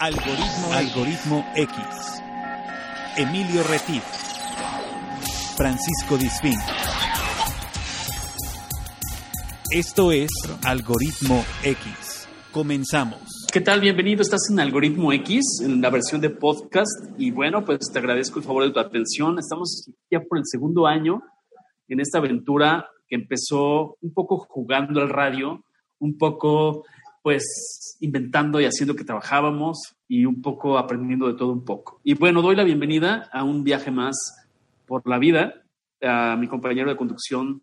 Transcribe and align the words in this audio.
Algoritmo, 0.00 0.72
Algoritmo 0.74 1.44
X. 1.56 2.22
Emilio 3.16 3.64
Retif. 3.64 4.04
Francisco 5.56 6.16
Disfín. 6.16 6.54
Esto 9.72 10.12
es 10.12 10.30
Algoritmo 10.64 11.44
X. 11.64 12.28
Comenzamos. 12.52 13.48
¿Qué 13.52 13.60
tal? 13.60 13.80
Bienvenido. 13.80 14.22
Estás 14.22 14.42
en 14.52 14.60
Algoritmo 14.60 15.12
X, 15.12 15.62
en 15.64 15.80
la 15.80 15.90
versión 15.90 16.20
de 16.20 16.30
podcast. 16.30 17.10
Y 17.18 17.32
bueno, 17.32 17.64
pues 17.64 17.80
te 17.92 17.98
agradezco 17.98 18.38
el 18.38 18.44
favor 18.44 18.62
de 18.66 18.70
tu 18.70 18.78
atención. 18.78 19.36
Estamos 19.40 19.90
ya 20.08 20.20
por 20.20 20.38
el 20.38 20.44
segundo 20.46 20.86
año 20.86 21.22
en 21.88 21.98
esta 21.98 22.18
aventura 22.18 22.86
que 23.08 23.16
empezó 23.16 23.96
un 24.00 24.12
poco 24.14 24.46
jugando 24.48 25.00
al 25.00 25.08
radio, 25.08 25.64
un 25.98 26.16
poco 26.16 26.84
pues 27.28 27.98
inventando 28.00 28.58
y 28.58 28.64
haciendo 28.64 28.96
que 28.96 29.04
trabajábamos 29.04 29.96
y 30.08 30.24
un 30.24 30.40
poco 30.40 30.78
aprendiendo 30.78 31.26
de 31.26 31.34
todo 31.34 31.52
un 31.52 31.62
poco. 31.62 32.00
Y 32.02 32.14
bueno, 32.14 32.40
doy 32.40 32.56
la 32.56 32.64
bienvenida 32.64 33.28
a 33.30 33.44
un 33.44 33.64
viaje 33.64 33.90
más 33.90 34.48
por 34.86 35.06
la 35.06 35.18
vida 35.18 35.62
a 36.02 36.38
mi 36.38 36.48
compañero 36.48 36.88
de 36.88 36.96
conducción, 36.96 37.60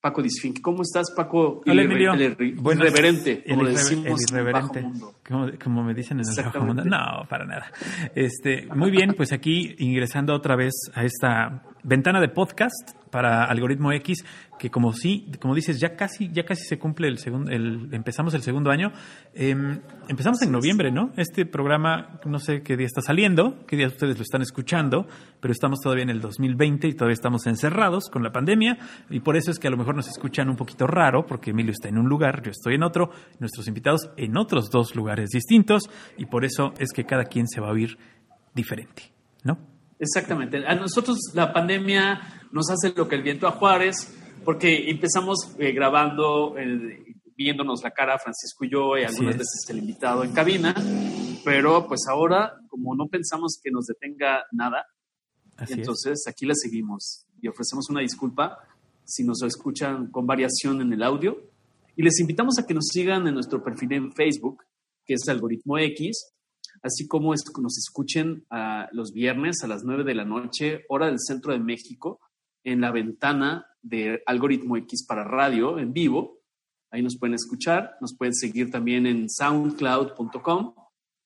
Paco 0.00 0.22
Disfink. 0.22 0.62
¿Cómo 0.62 0.80
estás, 0.80 1.12
Paco? 1.14 1.60
Hola, 1.66 1.82
Emilio. 1.82 2.14
El, 2.14 2.22
el, 2.38 2.54
Buenas, 2.54 2.86
irreverente, 2.86 3.44
como 3.46 3.66
el, 3.66 3.74
decimos 3.74 4.22
el 4.22 4.34
irreverente, 4.34 4.78
en 4.78 4.86
el 4.86 4.92
bajo 4.92 5.04
mundo. 5.04 5.14
Como, 5.28 5.50
como, 5.62 5.84
me 5.84 5.92
dicen 5.92 6.18
en 6.18 6.24
el 6.26 6.44
bajo 6.44 6.64
mundo. 6.64 6.84
No, 6.86 7.26
para 7.28 7.44
nada. 7.44 7.70
Este, 8.14 8.66
muy 8.74 8.90
bien, 8.90 9.12
pues 9.14 9.30
aquí 9.30 9.74
ingresando 9.78 10.32
otra 10.32 10.56
vez 10.56 10.72
a 10.94 11.04
esta 11.04 11.64
ventana 11.82 12.20
de 12.20 12.28
podcast 12.28 12.92
para 13.10 13.44
Algoritmo 13.44 13.92
X, 13.92 14.24
que 14.58 14.70
como 14.70 14.92
sí, 14.94 15.30
como 15.38 15.54
dices, 15.54 15.78
ya 15.78 15.96
casi, 15.96 16.30
ya 16.32 16.44
casi 16.44 16.64
se 16.64 16.78
cumple 16.78 17.08
el 17.08 17.18
segundo, 17.18 17.50
el, 17.50 17.88
empezamos 17.92 18.32
el 18.32 18.42
segundo 18.42 18.70
año. 18.70 18.90
Eh, 19.34 19.54
empezamos 20.08 20.40
en 20.42 20.50
noviembre, 20.50 20.90
¿no? 20.90 21.12
Este 21.16 21.44
programa, 21.44 22.20
no 22.24 22.38
sé 22.38 22.62
qué 22.62 22.76
día 22.76 22.86
está 22.86 23.02
saliendo, 23.02 23.66
qué 23.66 23.76
día 23.76 23.86
ustedes 23.86 24.16
lo 24.16 24.22
están 24.22 24.40
escuchando, 24.40 25.06
pero 25.40 25.52
estamos 25.52 25.80
todavía 25.80 26.04
en 26.04 26.10
el 26.10 26.20
2020 26.20 26.88
y 26.88 26.94
todavía 26.94 27.14
estamos 27.14 27.46
encerrados 27.46 28.08
con 28.08 28.22
la 28.22 28.32
pandemia, 28.32 28.78
y 29.10 29.20
por 29.20 29.36
eso 29.36 29.50
es 29.50 29.58
que 29.58 29.68
a 29.68 29.70
lo 29.70 29.76
mejor 29.76 29.94
nos 29.94 30.08
escuchan 30.08 30.48
un 30.48 30.56
poquito 30.56 30.86
raro, 30.86 31.26
porque 31.26 31.50
Emilio 31.50 31.72
está 31.72 31.88
en 31.88 31.98
un 31.98 32.08
lugar, 32.08 32.42
yo 32.42 32.50
estoy 32.50 32.76
en 32.76 32.82
otro, 32.82 33.10
nuestros 33.40 33.68
invitados 33.68 34.10
en 34.16 34.36
otros 34.38 34.70
dos 34.70 34.96
lugares 34.96 35.30
distintos, 35.30 35.82
y 36.16 36.26
por 36.26 36.44
eso 36.44 36.72
es 36.78 36.92
que 36.92 37.04
cada 37.04 37.24
quien 37.24 37.46
se 37.46 37.60
va 37.60 37.68
a 37.68 37.72
oír 37.72 37.98
diferente, 38.54 39.12
¿no? 39.44 39.71
Exactamente. 40.02 40.66
A 40.66 40.74
nosotros 40.74 41.16
la 41.32 41.52
pandemia 41.52 42.20
nos 42.50 42.68
hace 42.70 42.92
lo 42.92 43.06
que 43.06 43.14
el 43.14 43.22
viento 43.22 43.46
a 43.46 43.52
Juárez, 43.52 44.12
porque 44.44 44.90
empezamos 44.90 45.54
eh, 45.60 45.70
grabando, 45.70 46.58
eh, 46.58 47.14
viéndonos 47.36 47.84
la 47.84 47.92
cara 47.92 48.18
Francisco 48.18 48.64
y 48.64 48.70
yo, 48.70 48.98
y 48.98 49.04
algunas 49.04 49.38
veces 49.38 49.64
el 49.68 49.78
invitado 49.78 50.24
en 50.24 50.32
cabina, 50.32 50.74
pero 51.44 51.86
pues 51.86 52.00
ahora, 52.10 52.52
como 52.68 52.96
no 52.96 53.06
pensamos 53.06 53.60
que 53.62 53.70
nos 53.70 53.86
detenga 53.86 54.42
nada, 54.50 54.86
Así 55.56 55.74
entonces 55.74 56.14
es. 56.14 56.26
aquí 56.26 56.46
la 56.46 56.54
seguimos 56.56 57.28
y 57.40 57.46
ofrecemos 57.46 57.88
una 57.88 58.00
disculpa 58.00 58.58
si 59.04 59.22
nos 59.22 59.40
escuchan 59.42 60.10
con 60.10 60.26
variación 60.26 60.80
en 60.80 60.92
el 60.92 61.04
audio. 61.04 61.38
Y 61.94 62.02
les 62.02 62.18
invitamos 62.18 62.58
a 62.58 62.66
que 62.66 62.74
nos 62.74 62.88
sigan 62.88 63.28
en 63.28 63.34
nuestro 63.34 63.62
perfil 63.62 63.92
en 63.92 64.12
Facebook, 64.12 64.64
que 65.04 65.14
es 65.14 65.28
Algoritmo 65.28 65.78
X, 65.78 66.32
así 66.82 67.06
como 67.06 67.34
es, 67.34 67.42
nos 67.60 67.78
escuchen 67.78 68.44
a 68.50 68.88
los 68.92 69.12
viernes 69.12 69.62
a 69.62 69.66
las 69.66 69.84
9 69.84 70.04
de 70.04 70.14
la 70.14 70.24
noche, 70.24 70.84
hora 70.88 71.06
del 71.06 71.18
centro 71.18 71.52
de 71.52 71.58
México, 71.58 72.20
en 72.64 72.80
la 72.80 72.90
ventana 72.90 73.66
de 73.82 74.22
Algoritmo 74.26 74.76
X 74.76 75.04
para 75.06 75.24
radio 75.24 75.78
en 75.78 75.92
vivo. 75.92 76.38
Ahí 76.90 77.02
nos 77.02 77.18
pueden 77.18 77.34
escuchar, 77.34 77.96
nos 78.00 78.14
pueden 78.16 78.34
seguir 78.34 78.70
también 78.70 79.06
en 79.06 79.28
soundcloud.com. 79.28 80.74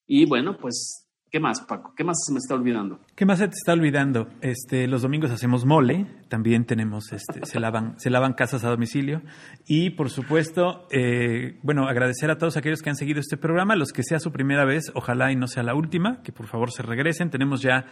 Y 0.06 0.24
bueno, 0.24 0.56
pues, 0.56 1.05
¿qué 1.36 1.40
más, 1.40 1.60
Paco? 1.60 1.92
¿Qué 1.94 2.02
más 2.02 2.16
se 2.24 2.32
me 2.32 2.38
está 2.38 2.54
olvidando? 2.54 2.98
¿Qué 3.14 3.26
más 3.26 3.40
se 3.40 3.48
te 3.48 3.56
está 3.56 3.74
olvidando? 3.74 4.26
Este, 4.40 4.86
los 4.86 5.02
domingos 5.02 5.30
hacemos 5.30 5.66
mole, 5.66 6.06
también 6.30 6.64
tenemos, 6.64 7.12
este, 7.12 7.44
se 7.44 7.60
lavan, 7.60 8.00
se 8.00 8.08
lavan 8.08 8.32
casas 8.32 8.64
a 8.64 8.70
domicilio. 8.70 9.20
Y 9.66 9.90
por 9.90 10.08
supuesto, 10.08 10.88
eh, 10.90 11.58
bueno, 11.62 11.88
agradecer 11.88 12.30
a 12.30 12.38
todos 12.38 12.56
aquellos 12.56 12.80
que 12.80 12.88
han 12.88 12.96
seguido 12.96 13.20
este 13.20 13.36
programa, 13.36 13.76
los 13.76 13.92
que 13.92 14.02
sea 14.02 14.18
su 14.18 14.32
primera 14.32 14.64
vez, 14.64 14.90
ojalá 14.94 15.30
y 15.30 15.36
no 15.36 15.46
sea 15.46 15.62
la 15.62 15.74
última, 15.74 16.22
que 16.22 16.32
por 16.32 16.46
favor 16.46 16.72
se 16.72 16.82
regresen. 16.82 17.28
Tenemos 17.28 17.60
ya 17.60 17.84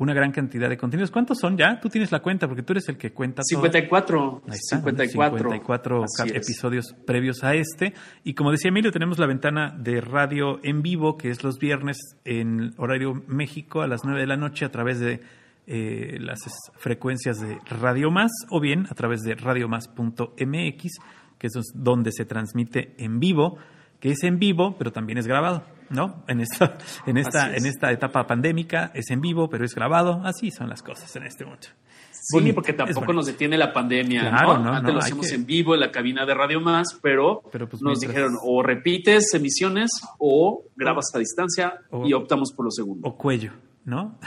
una 0.00 0.14
gran 0.14 0.32
cantidad 0.32 0.70
de 0.70 0.78
contenidos. 0.78 1.10
¿Cuántos 1.10 1.38
son 1.38 1.58
ya? 1.58 1.78
Tú 1.78 1.90
tienes 1.90 2.10
la 2.10 2.20
cuenta, 2.20 2.48
porque 2.48 2.62
tú 2.62 2.72
eres 2.72 2.88
el 2.88 2.96
que 2.96 3.12
cuenta 3.12 3.42
54. 3.42 4.18
Todo. 4.18 4.42
Ahí 4.48 4.58
está, 4.58 4.78
54. 4.78 5.38
54 5.38 6.04
episodios 6.34 6.94
previos 7.06 7.44
a 7.44 7.54
este. 7.54 7.92
Y 8.24 8.32
como 8.32 8.50
decía 8.50 8.70
Emilio, 8.70 8.92
tenemos 8.92 9.18
la 9.18 9.26
ventana 9.26 9.76
de 9.78 10.00
radio 10.00 10.58
en 10.62 10.80
vivo, 10.80 11.18
que 11.18 11.28
es 11.28 11.44
los 11.44 11.58
viernes 11.58 11.98
en 12.24 12.72
horario 12.78 13.22
México 13.26 13.82
a 13.82 13.86
las 13.86 14.00
9 14.02 14.20
de 14.20 14.26
la 14.26 14.38
noche 14.38 14.64
a 14.64 14.70
través 14.70 15.00
de 15.00 15.20
eh, 15.66 16.16
las 16.18 16.38
frecuencias 16.78 17.38
de 17.38 17.58
Radio 17.68 18.10
Más 18.10 18.32
o 18.48 18.58
bien 18.58 18.86
a 18.88 18.94
través 18.94 19.20
de 19.20 19.34
radiomás.mx, 19.34 20.98
que 21.38 21.46
es 21.46 21.52
donde 21.74 22.10
se 22.12 22.24
transmite 22.24 22.94
en 22.96 23.20
vivo, 23.20 23.58
que 24.00 24.12
es 24.12 24.22
en 24.22 24.38
vivo, 24.38 24.76
pero 24.78 24.92
también 24.92 25.18
es 25.18 25.26
grabado. 25.26 25.62
¿No? 25.90 26.24
En 26.28 26.40
esta, 26.40 26.78
en 27.06 27.18
esta, 27.18 27.54
en 27.54 27.66
esta 27.66 27.92
etapa 27.92 28.26
pandémica 28.26 28.90
es 28.94 29.10
en 29.10 29.20
vivo, 29.20 29.48
pero 29.50 29.64
es 29.64 29.74
grabado. 29.74 30.22
Así 30.24 30.50
son 30.50 30.68
las 30.68 30.82
cosas 30.82 31.14
en 31.16 31.24
este 31.24 31.44
momento. 31.44 31.68
Sí, 32.12 32.36
bonito, 32.36 32.54
porque 32.56 32.72
tampoco 32.72 33.12
nos 33.12 33.26
detiene 33.26 33.56
la 33.56 33.72
pandemia. 33.72 34.28
Claro, 34.28 34.58
¿no? 34.58 34.64
no 34.64 34.74
Antes 34.74 34.88
no, 34.88 34.92
lo 34.92 34.98
hacíamos 35.00 35.28
que... 35.28 35.34
en 35.34 35.46
vivo 35.46 35.74
en 35.74 35.80
la 35.80 35.90
cabina 35.90 36.26
de 36.26 36.34
Radio 36.34 36.60
Más, 36.60 36.98
pero, 37.02 37.42
pero 37.50 37.68
pues 37.68 37.82
nos 37.82 37.98
mientras... 37.98 38.10
dijeron 38.10 38.38
o 38.42 38.62
repites 38.62 39.32
emisiones 39.34 39.90
o 40.18 40.64
grabas 40.76 41.06
a 41.14 41.18
distancia 41.18 41.80
o, 41.90 42.06
y 42.06 42.12
optamos 42.12 42.52
por 42.52 42.66
lo 42.66 42.70
segundo. 42.70 43.08
O 43.08 43.16
cuello, 43.16 43.52
¿no? 43.84 44.18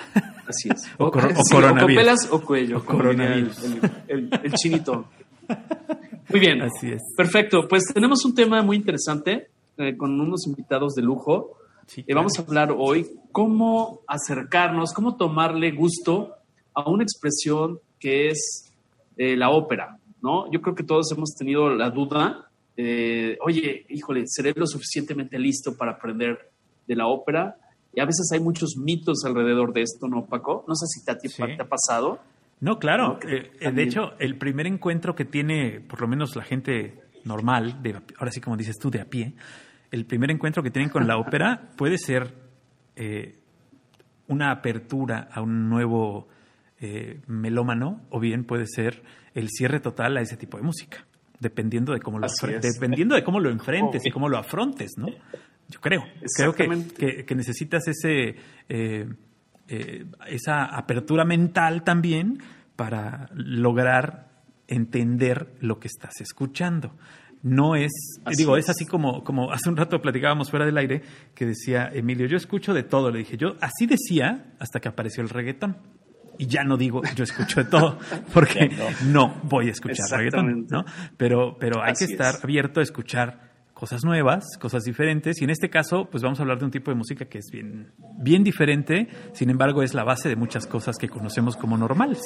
Así 0.47 0.69
es. 0.69 0.89
o, 0.97 1.11
cor 1.11 1.29
sí, 1.33 1.35
o 1.37 1.55
coronavirus. 1.55 1.83
O 1.83 1.87
copelas 1.87 2.29
o 2.31 2.41
cuello. 2.41 2.77
O 2.77 2.85
coronavirus. 2.85 3.63
El, 3.63 3.73
el, 3.73 3.83
el, 4.07 4.39
el 4.43 4.53
chinito. 4.53 5.07
Muy 6.29 6.39
bien. 6.39 6.61
Así 6.63 6.91
es. 6.91 7.01
Perfecto. 7.15 7.67
Pues 7.67 7.83
tenemos 7.93 8.25
un 8.25 8.33
tema 8.33 8.61
muy 8.63 8.77
interesante 8.77 9.49
eh, 9.77 9.95
con 9.97 10.19
unos 10.19 10.47
invitados 10.47 10.93
de 10.93 11.01
lujo. 11.01 11.57
Sí, 11.87 12.03
claro. 12.03 12.07
eh, 12.07 12.15
vamos 12.15 12.39
a 12.39 12.41
hablar 12.41 12.75
hoy 12.77 13.07
cómo 13.31 14.01
acercarnos, 14.07 14.93
cómo 14.93 15.15
tomarle 15.17 15.71
gusto 15.71 16.35
a 16.73 16.89
una 16.89 17.03
expresión 17.03 17.79
que 17.99 18.27
es 18.27 18.71
eh, 19.17 19.35
la 19.35 19.49
ópera, 19.49 19.97
¿no? 20.21 20.51
Yo 20.51 20.61
creo 20.61 20.75
que 20.75 20.83
todos 20.83 21.11
hemos 21.11 21.35
tenido 21.35 21.69
la 21.69 21.89
duda, 21.89 22.49
oye, 22.75 23.85
híjole, 23.89 24.23
¿seré 24.25 24.53
lo 24.55 24.65
suficientemente 24.65 25.37
listo 25.37 25.77
para 25.77 25.91
aprender 25.91 26.51
de 26.87 26.95
la 26.95 27.07
ópera? 27.07 27.57
Y 27.93 28.01
a 28.01 28.05
veces 28.05 28.31
hay 28.31 28.39
muchos 28.39 28.75
mitos 28.75 29.23
alrededor 29.23 29.71
de 29.71 29.83
esto, 29.83 30.07
¿no, 30.07 30.25
Paco? 30.25 30.65
No 30.67 30.73
sé 30.73 30.87
si 30.87 31.05
te, 31.05 31.11
a 31.11 31.17
ti 31.17 31.29
sí. 31.29 31.43
te 31.43 31.61
ha 31.61 31.67
pasado. 31.67 32.19
No, 32.59 32.79
claro. 32.79 33.19
¿no? 33.21 33.29
Eh, 33.29 33.71
de 33.71 33.83
hecho, 33.83 34.13
el 34.19 34.37
primer 34.37 34.67
encuentro 34.67 35.15
que 35.15 35.25
tiene, 35.25 35.81
por 35.81 36.01
lo 36.01 36.07
menos 36.07 36.35
la 36.35 36.43
gente 36.43 37.03
normal, 37.25 37.83
de, 37.83 38.01
ahora 38.17 38.31
sí 38.31 38.41
como 38.41 38.57
dices 38.57 38.79
tú, 38.79 38.89
de 38.89 39.01
a 39.01 39.05
pie, 39.05 39.33
el 39.93 40.07
primer 40.07 40.31
encuentro 40.31 40.63
que 40.63 40.71
tienen 40.71 40.89
con 40.89 41.07
la 41.07 41.17
ópera 41.19 41.69
puede 41.77 41.97
ser 41.99 42.33
eh, 42.95 43.37
una 44.27 44.51
apertura 44.51 45.29
a 45.31 45.41
un 45.41 45.69
nuevo 45.69 46.27
eh, 46.79 47.21
melómano 47.27 48.01
o 48.09 48.19
bien 48.19 48.43
puede 48.43 48.65
ser 48.65 49.03
el 49.35 49.49
cierre 49.49 49.79
total 49.79 50.17
a 50.17 50.21
ese 50.21 50.35
tipo 50.35 50.57
de 50.57 50.63
música, 50.63 51.05
dependiendo 51.39 51.93
de 51.93 51.99
cómo 51.99 52.17
lo, 52.17 52.27
dependiendo 52.59 53.13
de 53.13 53.23
cómo 53.23 53.39
lo 53.39 53.49
enfrentes 53.51 54.03
y 54.05 54.09
cómo 54.09 54.29
lo 54.29 54.39
afrontes, 54.39 54.93
¿no? 54.97 55.07
Yo 55.69 55.79
creo, 55.79 56.03
creo 56.35 56.53
que, 56.53 56.67
que, 56.97 57.25
que 57.25 57.35
necesitas 57.35 57.87
ese, 57.87 58.35
eh, 58.67 59.07
esa 60.27 60.65
apertura 60.65 61.23
mental 61.23 61.83
también 61.83 62.39
para 62.75 63.29
lograr 63.33 64.27
entender 64.67 65.53
lo 65.61 65.79
que 65.79 65.87
estás 65.87 66.19
escuchando 66.19 66.95
no 67.43 67.75
es, 67.75 67.91
así 68.23 68.37
digo, 68.37 68.55
es. 68.55 68.65
es 68.65 68.69
así 68.71 68.85
como, 68.85 69.23
como 69.23 69.51
hace 69.51 69.69
un 69.69 69.75
rato 69.75 70.01
platicábamos 70.01 70.49
fuera 70.49 70.65
del 70.65 70.77
aire 70.77 71.01
que 71.35 71.45
decía 71.45 71.89
Emilio, 71.93 72.25
yo 72.25 72.37
escucho 72.37 72.73
de 72.73 72.83
todo, 72.83 73.11
le 73.11 73.19
dije, 73.19 73.35
yo 73.35 73.55
así 73.59 73.85
decía 73.85 74.53
hasta 74.59 74.79
que 74.79 74.87
apareció 74.87 75.21
el 75.21 75.29
reggaetón. 75.29 75.77
Y 76.39 76.47
ya 76.47 76.63
no 76.63 76.77
digo, 76.77 77.01
yo 77.15 77.25
escucho 77.25 77.63
de 77.63 77.69
todo, 77.69 77.99
porque 78.33 78.71
no, 79.05 79.41
voy 79.43 79.67
a 79.67 79.71
escuchar 79.71 80.09
reggaetón, 80.09 80.65
¿no? 80.69 80.83
Pero, 81.17 81.57
pero 81.59 81.83
hay 81.83 81.91
así 81.91 82.07
que 82.07 82.13
estar 82.13 82.35
es. 82.35 82.43
abierto 82.43 82.79
a 82.79 82.83
escuchar 82.83 83.51
cosas 83.73 84.03
nuevas, 84.03 84.57
cosas 84.57 84.83
diferentes, 84.83 85.41
y 85.41 85.43
en 85.43 85.49
este 85.49 85.69
caso, 85.69 86.07
pues 86.09 86.23
vamos 86.23 86.39
a 86.39 86.43
hablar 86.43 86.57
de 86.57 86.65
un 86.65 86.71
tipo 86.71 86.89
de 86.89 86.95
música 86.95 87.25
que 87.25 87.39
es 87.39 87.49
bien, 87.51 87.91
bien 88.17 88.43
diferente, 88.43 89.09
sin 89.33 89.49
embargo, 89.49 89.83
es 89.83 89.93
la 89.93 90.03
base 90.03 90.29
de 90.29 90.35
muchas 90.35 90.65
cosas 90.65 90.97
que 90.97 91.09
conocemos 91.09 91.57
como 91.57 91.77
normales. 91.77 92.21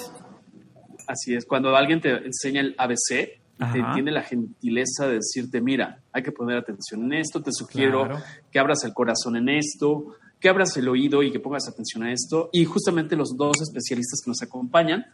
Así 1.08 1.34
es, 1.34 1.46
cuando 1.46 1.76
alguien 1.76 2.00
te 2.00 2.12
enseña 2.12 2.62
el 2.62 2.76
ABC, 2.78 3.42
te 3.58 3.84
tiene 3.94 4.12
la 4.12 4.22
gentileza 4.24 5.08
de 5.08 5.16
decirte, 5.16 5.62
mira, 5.62 6.02
hay 6.12 6.22
que 6.24 6.32
poner 6.32 6.58
atención 6.58 7.04
en 7.06 7.14
esto, 7.14 7.42
te 7.42 7.52
sugiero 7.52 8.06
Claro. 8.06 8.24
que 8.52 8.60
abras 8.60 8.84
el 8.84 8.94
corazón 8.94 9.36
en 9.36 9.50
esto, 9.50 10.16
que 10.40 10.50
abras 10.50 10.78
el 10.78 10.88
oído 10.88 11.24
y 11.24 11.32
que 11.32 11.40
pongas 11.40 11.68
atención 11.68 12.04
a 12.04 12.12
esto. 12.12 12.50
Y 12.54 12.66
justamente 12.66 13.16
los 13.16 13.36
dos 13.36 13.60
especialistas 13.62 14.22
que 14.24 14.30
nos 14.30 14.42
acompañan, 14.44 15.06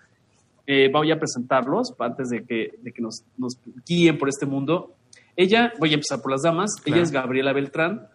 eh, 0.68 0.90
voy 0.92 1.12
a 1.12 1.20
presentarlos 1.20 1.94
antes 2.00 2.30
de 2.30 2.44
que, 2.46 2.72
de 2.82 2.92
que 2.92 3.02
nos, 3.02 3.24
nos 3.38 3.58
guíen 3.86 4.18
por 4.18 4.28
este 4.30 4.46
mundo. 4.46 4.96
Ella, 5.36 5.72
voy 5.80 5.92
a 5.92 5.94
empezar 5.96 6.22
por 6.22 6.32
las 6.32 6.42
damas, 6.42 6.72
Claro. 6.84 6.96
ella 6.98 7.04
es 7.04 7.12
Gabriela 7.12 7.54
Beltrán, 7.54 8.08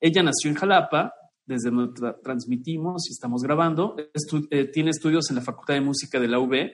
ella 0.00 0.22
nació 0.22 0.50
en 0.50 0.56
Jalapa, 0.56 1.14
desde 1.46 1.70
donde 1.70 1.92
tra- 2.00 2.16
transmitimos 2.22 3.08
y 3.08 3.12
estamos 3.12 3.42
grabando. 3.42 3.96
Estu- 4.14 4.46
eh, 4.50 4.64
tiene 4.66 4.90
estudios 4.90 5.28
en 5.30 5.36
la 5.36 5.42
Facultad 5.42 5.74
de 5.74 5.80
Música 5.80 6.20
de 6.20 6.28
la 6.28 6.38
UB 6.38 6.70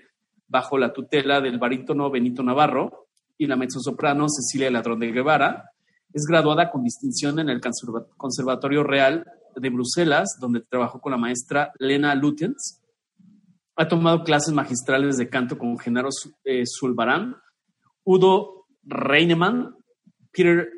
bajo 0.49 0.79
la 0.79 0.93
tutela 0.93 1.41
del 1.41 1.59
barítono 1.59 2.11
Benito 2.11 2.43
Navarro 2.43 3.07
y 3.37 3.47
la 3.47 3.57
mezzosoprano 3.57 4.27
Cecilia 4.29 4.71
Ladrón 4.71 4.99
de 5.01 5.13
Guevara. 5.13 5.71
Es 6.13 6.25
graduada 6.29 6.71
con 6.71 6.83
distinción 6.83 7.39
en 7.39 7.49
el 7.51 7.61
Conserva- 7.61 8.07
Conservatorio 8.17 8.83
Real 8.83 9.25
de 9.57 9.71
Bruselas, 9.71 10.39
donde 10.41 10.61
trabajó 10.63 11.01
con 11.01 11.13
la 11.13 11.19
maestra 11.19 11.73
Lena 11.79 12.15
Lutens. 12.15 12.81
Ha 13.77 13.87
tomado 13.87 14.25
clases 14.25 14.53
magistrales 14.55 15.17
de 15.19 15.29
canto 15.29 15.57
con 15.59 15.79
Genaro 15.79 16.09
eh, 16.45 16.65
Zulbarán, 16.67 17.37
Udo 18.05 18.67
Reinemann, 18.85 19.75
Peter, 20.33 20.69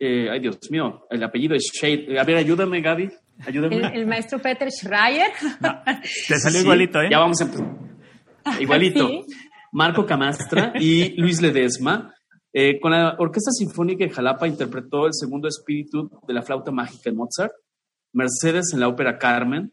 eh, 0.00 0.28
ay 0.30 0.40
Dios 0.40 0.58
mío, 0.70 1.06
el 1.10 1.22
apellido 1.22 1.54
es 1.54 1.70
Shade. 1.72 2.18
A 2.18 2.24
ver, 2.24 2.36
ayúdame, 2.36 2.80
Gaby. 2.80 3.10
Ayúdame. 3.46 3.76
El, 3.76 3.84
el 4.00 4.06
maestro 4.06 4.38
Peter 4.40 4.68
Schreier. 4.70 5.30
Te 6.28 6.38
salió 6.38 6.58
Sí, 6.58 6.64
igualito, 6.64 7.00
¿eh? 7.00 7.08
Ya 7.10 7.18
vamos 7.20 7.40
a 7.40 7.44
empezar. 7.44 7.87
Igualito. 8.60 9.08
Sí. 9.08 9.24
Marco 9.72 10.06
Camastra 10.06 10.72
y 10.80 11.10
Luis 11.20 11.40
Ledesma. 11.40 12.14
Eh, 12.52 12.80
con 12.80 12.92
la 12.92 13.14
Orquesta 13.18 13.50
Sinfónica 13.50 14.04
de 14.04 14.10
Jalapa 14.10 14.48
interpretó 14.48 15.06
el 15.06 15.14
segundo 15.14 15.48
espíritu 15.48 16.10
de 16.26 16.34
la 16.34 16.42
flauta 16.42 16.70
mágica 16.70 17.10
de 17.10 17.16
Mozart, 17.16 17.52
Mercedes 18.14 18.72
en 18.72 18.80
la 18.80 18.88
ópera 18.88 19.18
Carmen, 19.18 19.70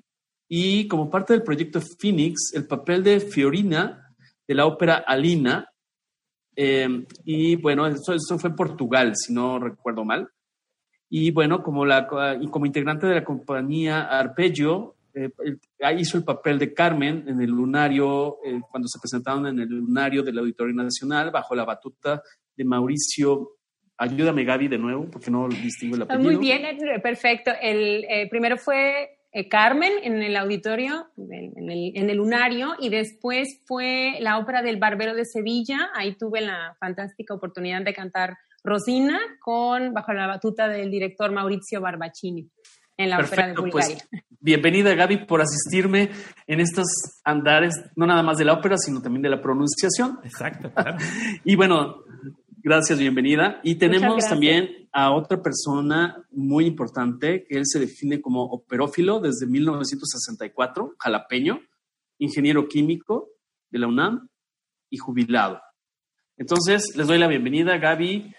y 0.47 0.88
como 0.88 1.09
parte 1.09 1.33
del 1.33 1.44
proyecto 1.44 1.79
Phoenix, 1.81 2.51
el 2.53 2.67
papel 2.67 3.03
de 3.03 3.19
Fiorina 3.19 4.13
de 4.47 4.56
la 4.56 4.65
ópera 4.65 5.03
Alina. 5.07 5.69
Eh, 6.56 7.06
y 7.23 7.56
bueno, 7.56 7.88
eso, 7.88 8.13
eso 8.13 8.38
fue 8.38 8.50
en 8.50 8.56
Portugal, 8.56 9.13
si 9.15 9.33
no 9.33 9.57
recuerdo 9.59 10.03
mal. 10.03 10.29
Y 11.09 11.31
bueno, 11.31 11.63
como, 11.63 11.85
la, 11.85 12.07
como 12.07 12.65
integrante 12.65 13.07
de 13.07 13.15
la 13.15 13.23
compañía 13.23 14.01
Arpeggio, 14.01 14.95
eh, 15.15 15.29
ahí 15.81 16.01
hizo 16.01 16.17
el 16.17 16.23
papel 16.23 16.59
de 16.59 16.73
Carmen 16.73 17.23
en 17.27 17.41
el 17.41 17.50
lunario, 17.50 18.38
eh, 18.45 18.59
cuando 18.69 18.88
se 18.88 19.00
presentaron 19.00 19.47
en 19.47 19.59
el 19.59 19.69
lunario 19.69 20.21
del 20.23 20.38
Auditorio 20.39 20.73
Nacional, 20.73 21.31
bajo 21.31 21.56
la 21.56 21.63
batuta 21.63 22.21
de 22.56 22.65
Mauricio. 22.65 23.51
Ayúdame, 23.97 24.44
Gaby, 24.44 24.67
de 24.67 24.77
nuevo, 24.77 25.09
porque 25.09 25.31
no 25.31 25.47
distingo 25.47 25.95
el 25.95 26.01
Ah, 26.01 26.06
apellido. 26.06 26.31
Muy 26.33 26.35
bien, 26.41 26.65
eh, 26.65 27.00
perfecto. 27.01 27.51
El 27.62 28.03
eh, 28.09 28.27
primero 28.29 28.57
fue 28.57 29.19
eh, 29.31 29.47
Carmen 29.47 29.94
en 30.03 30.21
el 30.21 30.35
auditorio, 30.35 31.07
en, 31.17 31.69
el, 31.69 31.94
en 31.95 32.09
el 32.09 32.17
lunario, 32.17 32.75
y 32.79 32.89
después 32.89 33.62
fue 33.65 34.17
la 34.19 34.38
ópera 34.38 34.62
del 34.62 34.77
Barbero 34.77 35.13
de 35.13 35.23
Sevilla. 35.23 35.91
Ahí 35.94 36.15
tuve 36.17 36.41
la 36.41 36.75
fantástica 36.77 37.33
oportunidad 37.33 37.83
de 37.83 37.94
cantar 37.94 38.38
Rosina 38.65 39.19
con 39.39 39.94
bajo 39.94 40.12
la 40.12 40.27
batuta 40.27 40.67
del 40.67 40.91
director 40.91 41.31
Maurizio 41.31 41.79
Barbaccini 41.79 42.50
en 42.97 43.09
la 43.09 43.19
ópera 43.19 43.47
de 43.47 43.53
Perfecto, 43.53 43.71
pues 43.71 44.07
bienvenida 44.39 44.94
Gaby 44.94 45.25
por 45.25 45.42
asistirme 45.42 46.12
en 46.47 46.59
estos 46.59 46.86
andares, 47.24 47.81
no 47.95 48.06
nada 48.06 48.24
más 48.24 48.38
de 48.38 48.45
la 48.45 48.53
ópera, 48.53 48.77
sino 48.77 49.01
también 49.01 49.24
de 49.24 49.30
la 49.30 49.42
pronunciación. 49.42 50.19
Exacto, 50.24 50.71
claro. 50.71 50.97
Y 51.44 51.56
bueno, 51.56 52.03
gracias, 52.63 53.00
bienvenida. 53.00 53.59
Y 53.63 53.75
tenemos 53.75 54.24
también 54.27 54.88
a 54.92 55.12
otra 55.12 55.42
persona 55.42 56.25
muy 56.31 56.65
importante, 56.65 57.45
que 57.47 57.57
él 57.57 57.63
se 57.65 57.80
define 57.80 58.21
como 58.21 58.44
operófilo 58.44 59.19
desde 59.19 59.45
1964, 59.45 60.95
jalapeño, 60.98 61.62
ingeniero 62.19 62.68
químico 62.68 63.30
de 63.71 63.80
la 63.80 63.88
UNAM 63.88 64.30
y 64.89 64.98
jubilado. 64.98 65.62
Entonces, 66.38 66.95
les 66.95 67.07
doy 67.07 67.18
la 67.18 67.27
bienvenida, 67.27 67.77
Gaby, 67.77 68.33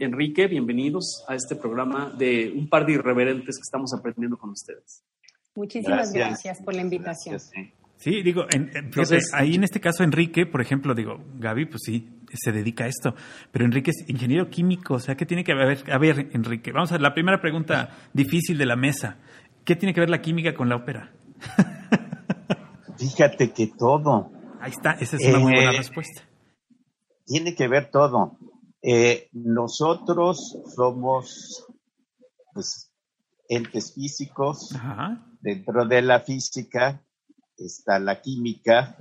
Enrique, 0.00 0.46
bienvenidos 0.48 1.24
a 1.28 1.34
este 1.34 1.54
programa 1.56 2.10
de 2.16 2.52
un 2.56 2.68
par 2.68 2.86
de 2.86 2.94
irreverentes 2.94 3.56
que 3.56 3.62
estamos 3.62 3.92
aprendiendo 3.98 4.36
con 4.36 4.50
ustedes. 4.50 5.04
Muchísimas 5.54 6.12
gracias, 6.12 6.60
por 6.62 6.74
la 6.74 6.80
invitación. 6.82 7.34
Gracias, 7.34 7.50
sí. 7.54 7.72
Sí, 7.98 8.22
digo, 8.22 8.46
en- 8.50 8.62
en- 8.62 8.68
fíjate, 8.70 8.78
Entonces- 8.86 9.30
ahí 9.32 9.54
en 9.54 9.62
este 9.64 9.78
caso 9.80 10.02
Enrique, 10.02 10.44
por 10.46 10.60
ejemplo, 10.60 10.92
digo, 10.94 11.22
Gaby, 11.38 11.66
pues 11.66 11.82
sí, 11.84 12.08
se 12.32 12.50
dedica 12.50 12.84
a 12.84 12.86
esto, 12.88 13.14
pero 13.52 13.64
Enrique 13.64 13.90
es 13.92 14.08
ingeniero 14.08 14.50
químico, 14.50 14.94
o 14.94 14.98
sea, 14.98 15.14
¿qué 15.14 15.24
tiene 15.24 15.44
que 15.44 15.54
ver? 15.54 15.84
A 15.92 15.98
ver, 15.98 16.30
Enrique, 16.32 16.72
vamos 16.72 16.90
a 16.90 16.98
la 16.98 17.14
primera 17.14 17.40
pregunta 17.40 17.90
difícil 18.12 18.58
de 18.58 18.66
la 18.66 18.74
mesa. 18.74 19.18
¿Qué 19.64 19.76
tiene 19.76 19.94
que 19.94 20.00
ver 20.00 20.10
la 20.10 20.20
química 20.20 20.52
con 20.54 20.68
la 20.68 20.76
ópera? 20.76 21.12
Fíjate 22.98 23.52
que 23.52 23.68
todo, 23.78 24.32
Ahí 24.60 24.70
está, 24.70 24.92
esa 24.92 25.16
es 25.16 25.26
una 25.26 25.38
muy 25.40 25.52
buena 25.54 25.72
Eh, 25.72 25.76
respuesta. 25.78 26.22
tiene 27.26 27.54
que 27.54 27.68
ver 27.68 27.90
todo. 27.90 28.36
Eh, 28.82 29.28
nosotros 29.32 30.58
somos 30.74 31.66
pues, 32.52 32.92
entes 33.48 33.94
físicos. 33.94 34.74
Ajá. 34.74 35.24
Dentro 35.40 35.86
de 35.86 36.02
la 36.02 36.20
física 36.20 37.02
está 37.56 37.98
la 37.98 38.20
química, 38.20 38.96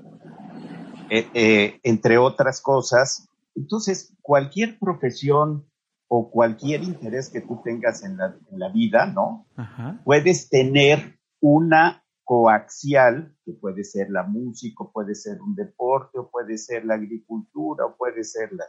eh, 1.09 1.27
eh, 1.33 1.79
entre 1.83 2.17
otras 2.17 2.61
cosas. 2.61 3.27
Entonces, 3.55 4.15
cualquier 4.21 4.77
profesión 4.79 5.67
o 6.07 6.29
cualquier 6.29 6.83
interés 6.83 7.29
que 7.29 7.41
tú 7.41 7.61
tengas 7.63 8.03
en 8.03 8.17
la, 8.17 8.35
en 8.51 8.59
la 8.59 8.69
vida, 8.69 9.05
¿no? 9.05 9.47
Ajá. 9.55 10.01
puedes 10.03 10.49
tener 10.49 11.19
una 11.39 12.03
coaxial, 12.23 13.35
que 13.43 13.53
puede 13.53 13.83
ser 13.83 14.09
la 14.09 14.23
música, 14.23 14.85
puede 14.93 15.15
ser 15.15 15.41
un 15.41 15.55
deporte, 15.55 16.19
o 16.19 16.29
puede 16.29 16.57
ser 16.57 16.85
la 16.85 16.93
agricultura, 16.95 17.85
o 17.85 17.97
puede 17.97 18.23
ser 18.23 18.51
la... 18.53 18.63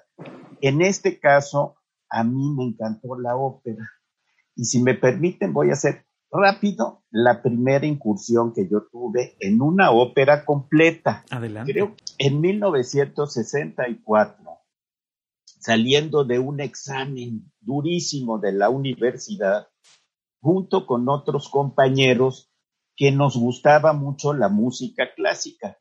En 0.63 0.81
este 0.81 1.19
caso, 1.19 1.77
a 2.09 2.23
mí 2.23 2.55
me 2.57 2.65
encantó 2.65 3.19
la 3.19 3.37
ópera. 3.37 3.91
Y 4.55 4.65
si 4.65 4.81
me 4.81 4.95
permiten, 4.95 5.53
voy 5.53 5.71
a 5.71 5.73
hacer 5.73 6.07
rápido 6.31 7.03
la 7.11 7.43
primera 7.43 7.85
incursión 7.85 8.55
que 8.55 8.69
yo 8.69 8.87
tuve 8.91 9.37
en 9.41 9.61
una 9.61 9.91
ópera 9.91 10.45
completa. 10.45 11.25
Adelante. 11.31 11.73
Creo 11.73 11.97
en 12.17 12.41
1964, 12.41 14.61
saliendo 15.45 16.25
de 16.25 16.39
un 16.39 16.61
examen 16.61 17.53
durísimo 17.61 18.39
de 18.39 18.53
la 18.53 18.71
universidad, 18.71 19.67
junto 20.41 20.87
con 20.87 21.09
otros 21.09 21.49
compañeros 21.49 22.53
que 22.95 23.11
nos 23.11 23.37
gustaba 23.37 23.95
mucho 23.95 24.33
la 24.33 24.49
música 24.49 25.13
clásica, 25.17 25.77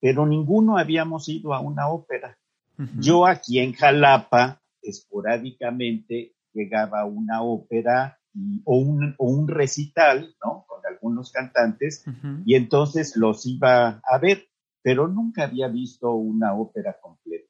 pero 0.00 0.24
ninguno 0.24 0.78
habíamos 0.78 1.28
ido 1.28 1.52
a 1.52 1.60
una 1.60 1.88
ópera. 1.88 2.39
Yo 2.98 3.26
aquí 3.26 3.58
en 3.58 3.72
Jalapa, 3.74 4.62
esporádicamente, 4.82 6.34
llegaba 6.52 7.04
una 7.04 7.42
ópera 7.42 8.18
y- 8.34 8.60
o, 8.64 8.76
un, 8.78 9.14
o 9.18 9.26
un 9.30 9.48
recital, 9.48 10.34
¿no? 10.44 10.64
Con 10.66 10.80
algunos 10.86 11.30
cantantes, 11.32 12.04
y 12.46 12.54
entonces 12.54 13.16
los 13.16 13.44
iba 13.46 14.00
a 14.04 14.18
ver, 14.18 14.44
pero 14.82 15.08
nunca 15.08 15.44
había 15.44 15.68
visto 15.68 16.12
una 16.12 16.54
ópera 16.54 16.96
completa. 17.00 17.48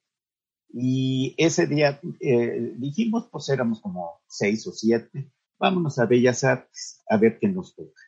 Y 0.72 1.34
ese 1.38 1.66
día 1.66 2.00
eh, 2.20 2.74
dijimos, 2.76 3.28
pues 3.30 3.48
éramos 3.48 3.80
como 3.80 4.20
seis 4.28 4.66
o 4.66 4.72
siete, 4.72 5.30
vámonos 5.58 5.98
a 5.98 6.06
Bellas 6.06 6.44
Artes 6.44 7.02
a 7.08 7.16
ver 7.16 7.38
qué 7.40 7.48
nos 7.48 7.74
toca. 7.74 8.02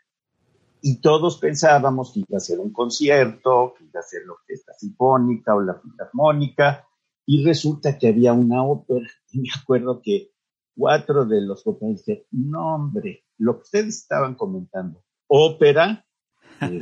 Y 0.81 1.00
todos 1.00 1.38
pensábamos 1.38 2.12
que 2.12 2.21
iba 2.21 2.37
a 2.37 2.41
ser 2.41 2.59
un 2.59 2.73
concierto, 2.73 3.75
que 3.79 3.85
iba 3.85 4.00
a 4.00 4.02
ser 4.02 4.23
la 4.26 4.33
orquesta 4.33 4.73
sinfónica 4.75 5.55
o 5.55 5.61
la 5.61 5.75
filarmónica, 5.81 6.87
y 7.26 7.45
resulta 7.45 7.99
que 7.99 8.09
había 8.09 8.33
una 8.33 8.62
ópera. 8.64 9.07
Y 9.31 9.41
me 9.41 9.49
acuerdo 9.61 10.00
que 10.02 10.33
cuatro 10.76 11.25
de 11.25 11.41
los 11.41 11.62
compañeros 11.62 12.05
dijeron, 12.05 12.26
no 12.33 12.75
hombre, 12.75 13.25
lo 13.38 13.57
que 13.57 13.62
ustedes 13.62 13.99
estaban 13.99 14.35
comentando, 14.35 15.02
ópera, 15.26 16.05
eh, 16.61 16.81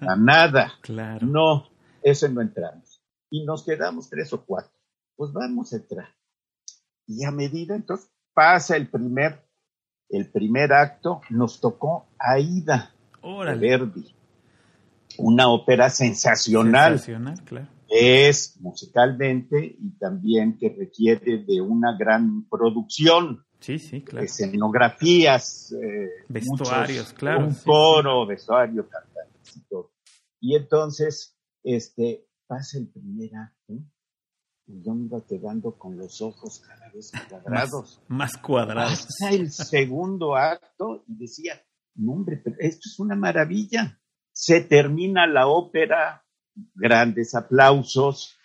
a 0.00 0.16
nada, 0.16 0.72
Claro. 0.82 1.26
no, 1.26 1.68
eso 2.02 2.28
no 2.28 2.40
entramos. 2.40 3.02
Y 3.30 3.44
nos 3.44 3.64
quedamos 3.64 4.10
tres 4.10 4.32
o 4.32 4.44
cuatro. 4.44 4.72
Pues 5.16 5.32
vamos 5.32 5.72
a 5.72 5.76
entrar. 5.76 6.08
Y 7.06 7.24
a 7.24 7.30
medida, 7.30 7.74
entonces, 7.74 8.10
pasa 8.34 8.76
el 8.76 8.88
primer, 8.90 9.46
el 10.08 10.30
primer 10.30 10.72
acto, 10.72 11.20
nos 11.30 11.60
tocó 11.60 12.06
Aida 12.18 12.94
Órale. 13.22 13.60
Verdi. 13.68 14.14
Una 15.18 15.48
ópera 15.48 15.90
sensacional. 15.90 16.92
Sensacional, 16.98 17.44
claro. 17.44 17.68
Es 17.94 18.58
musicalmente 18.60 19.76
y 19.78 19.98
también 19.98 20.56
que 20.56 20.70
requiere 20.70 21.44
de 21.44 21.60
una 21.60 21.96
gran 21.96 22.48
producción 22.48 23.44
Sí, 23.60 23.78
sí, 23.78 24.02
claro. 24.02 24.24
escenografías, 24.24 25.72
eh, 25.72 26.08
Vestuarios, 26.28 27.06
muchos, 27.06 27.12
claro, 27.12 27.44
un 27.44 27.54
sí, 27.54 27.64
coro, 27.64 28.26
vestuario, 28.26 28.88
cantantes 28.88 29.56
y 29.56 29.60
todo. 29.68 29.92
Y 30.40 30.56
entonces, 30.56 31.38
este, 31.62 32.26
pasa 32.48 32.78
el 32.78 32.88
primer 32.88 33.30
acto 33.36 33.74
y 34.66 34.82
yo 34.82 34.94
me 34.94 35.06
iba 35.06 35.24
quedando 35.24 35.78
con 35.78 35.96
los 35.96 36.20
ojos 36.20 36.60
cada 36.66 36.90
vez 36.90 37.12
cuadrados. 37.28 38.02
Más 38.08 38.36
cuadrados. 38.36 39.06
Pasa 39.06 39.30
el 39.30 39.52
segundo 39.52 40.34
acto 40.34 41.04
y 41.06 41.16
decía, 41.16 41.62
no 41.94 42.14
hombre, 42.14 42.40
pero 42.42 42.56
esto 42.58 42.82
es 42.86 42.98
una 42.98 43.14
maravilla. 43.14 44.00
Se 44.32 44.60
termina 44.62 45.26
la 45.26 45.46
ópera, 45.46 46.24
grandes 46.74 47.34
aplausos. 47.34 48.36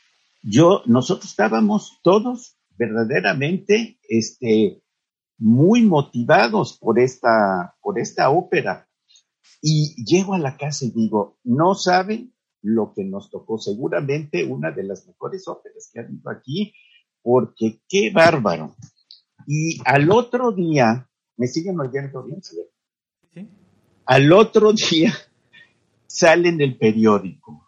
Yo, 0.42 0.82
nosotros 0.86 1.30
estábamos 1.30 2.00
todos 2.04 2.58
verdaderamente, 2.78 4.00
este, 4.08 4.82
muy 5.38 5.82
motivados 5.82 6.78
por 6.78 7.00
esta, 7.00 7.76
por 7.82 8.00
esta 8.00 8.30
ópera. 8.30 8.88
Y 9.62 10.04
llego 10.06 10.34
a 10.34 10.40
la 10.40 10.58
casa 10.58 10.86
y 10.86 10.92
digo, 10.92 11.40
no 11.44 11.74
saben 11.74 12.34
lo 12.62 12.94
que 12.94 13.04
nos 13.04 13.30
tocó, 13.30 13.58
seguramente 13.58 14.44
una 14.44 14.72
de 14.72 14.84
las 14.84 15.08
mejores 15.08 15.48
óperas 15.48 15.90
que 15.92 16.00
ha 16.00 16.04
habido 16.04 16.30
aquí, 16.30 16.74
porque 17.22 17.82
qué 17.88 18.12
bárbaro. 18.12 18.76
Y 19.48 19.80
al 19.86 20.12
otro 20.12 20.52
día, 20.52 21.10
¿me 21.38 21.48
siguen 21.48 21.80
oyendo 21.80 22.24
bien? 22.24 22.42
¿Sí? 22.44 23.50
Al 24.06 24.32
otro 24.32 24.74
día 24.74 25.14
sale 26.08 26.50
en 26.50 26.62
el 26.62 26.78
periódico 26.78 27.67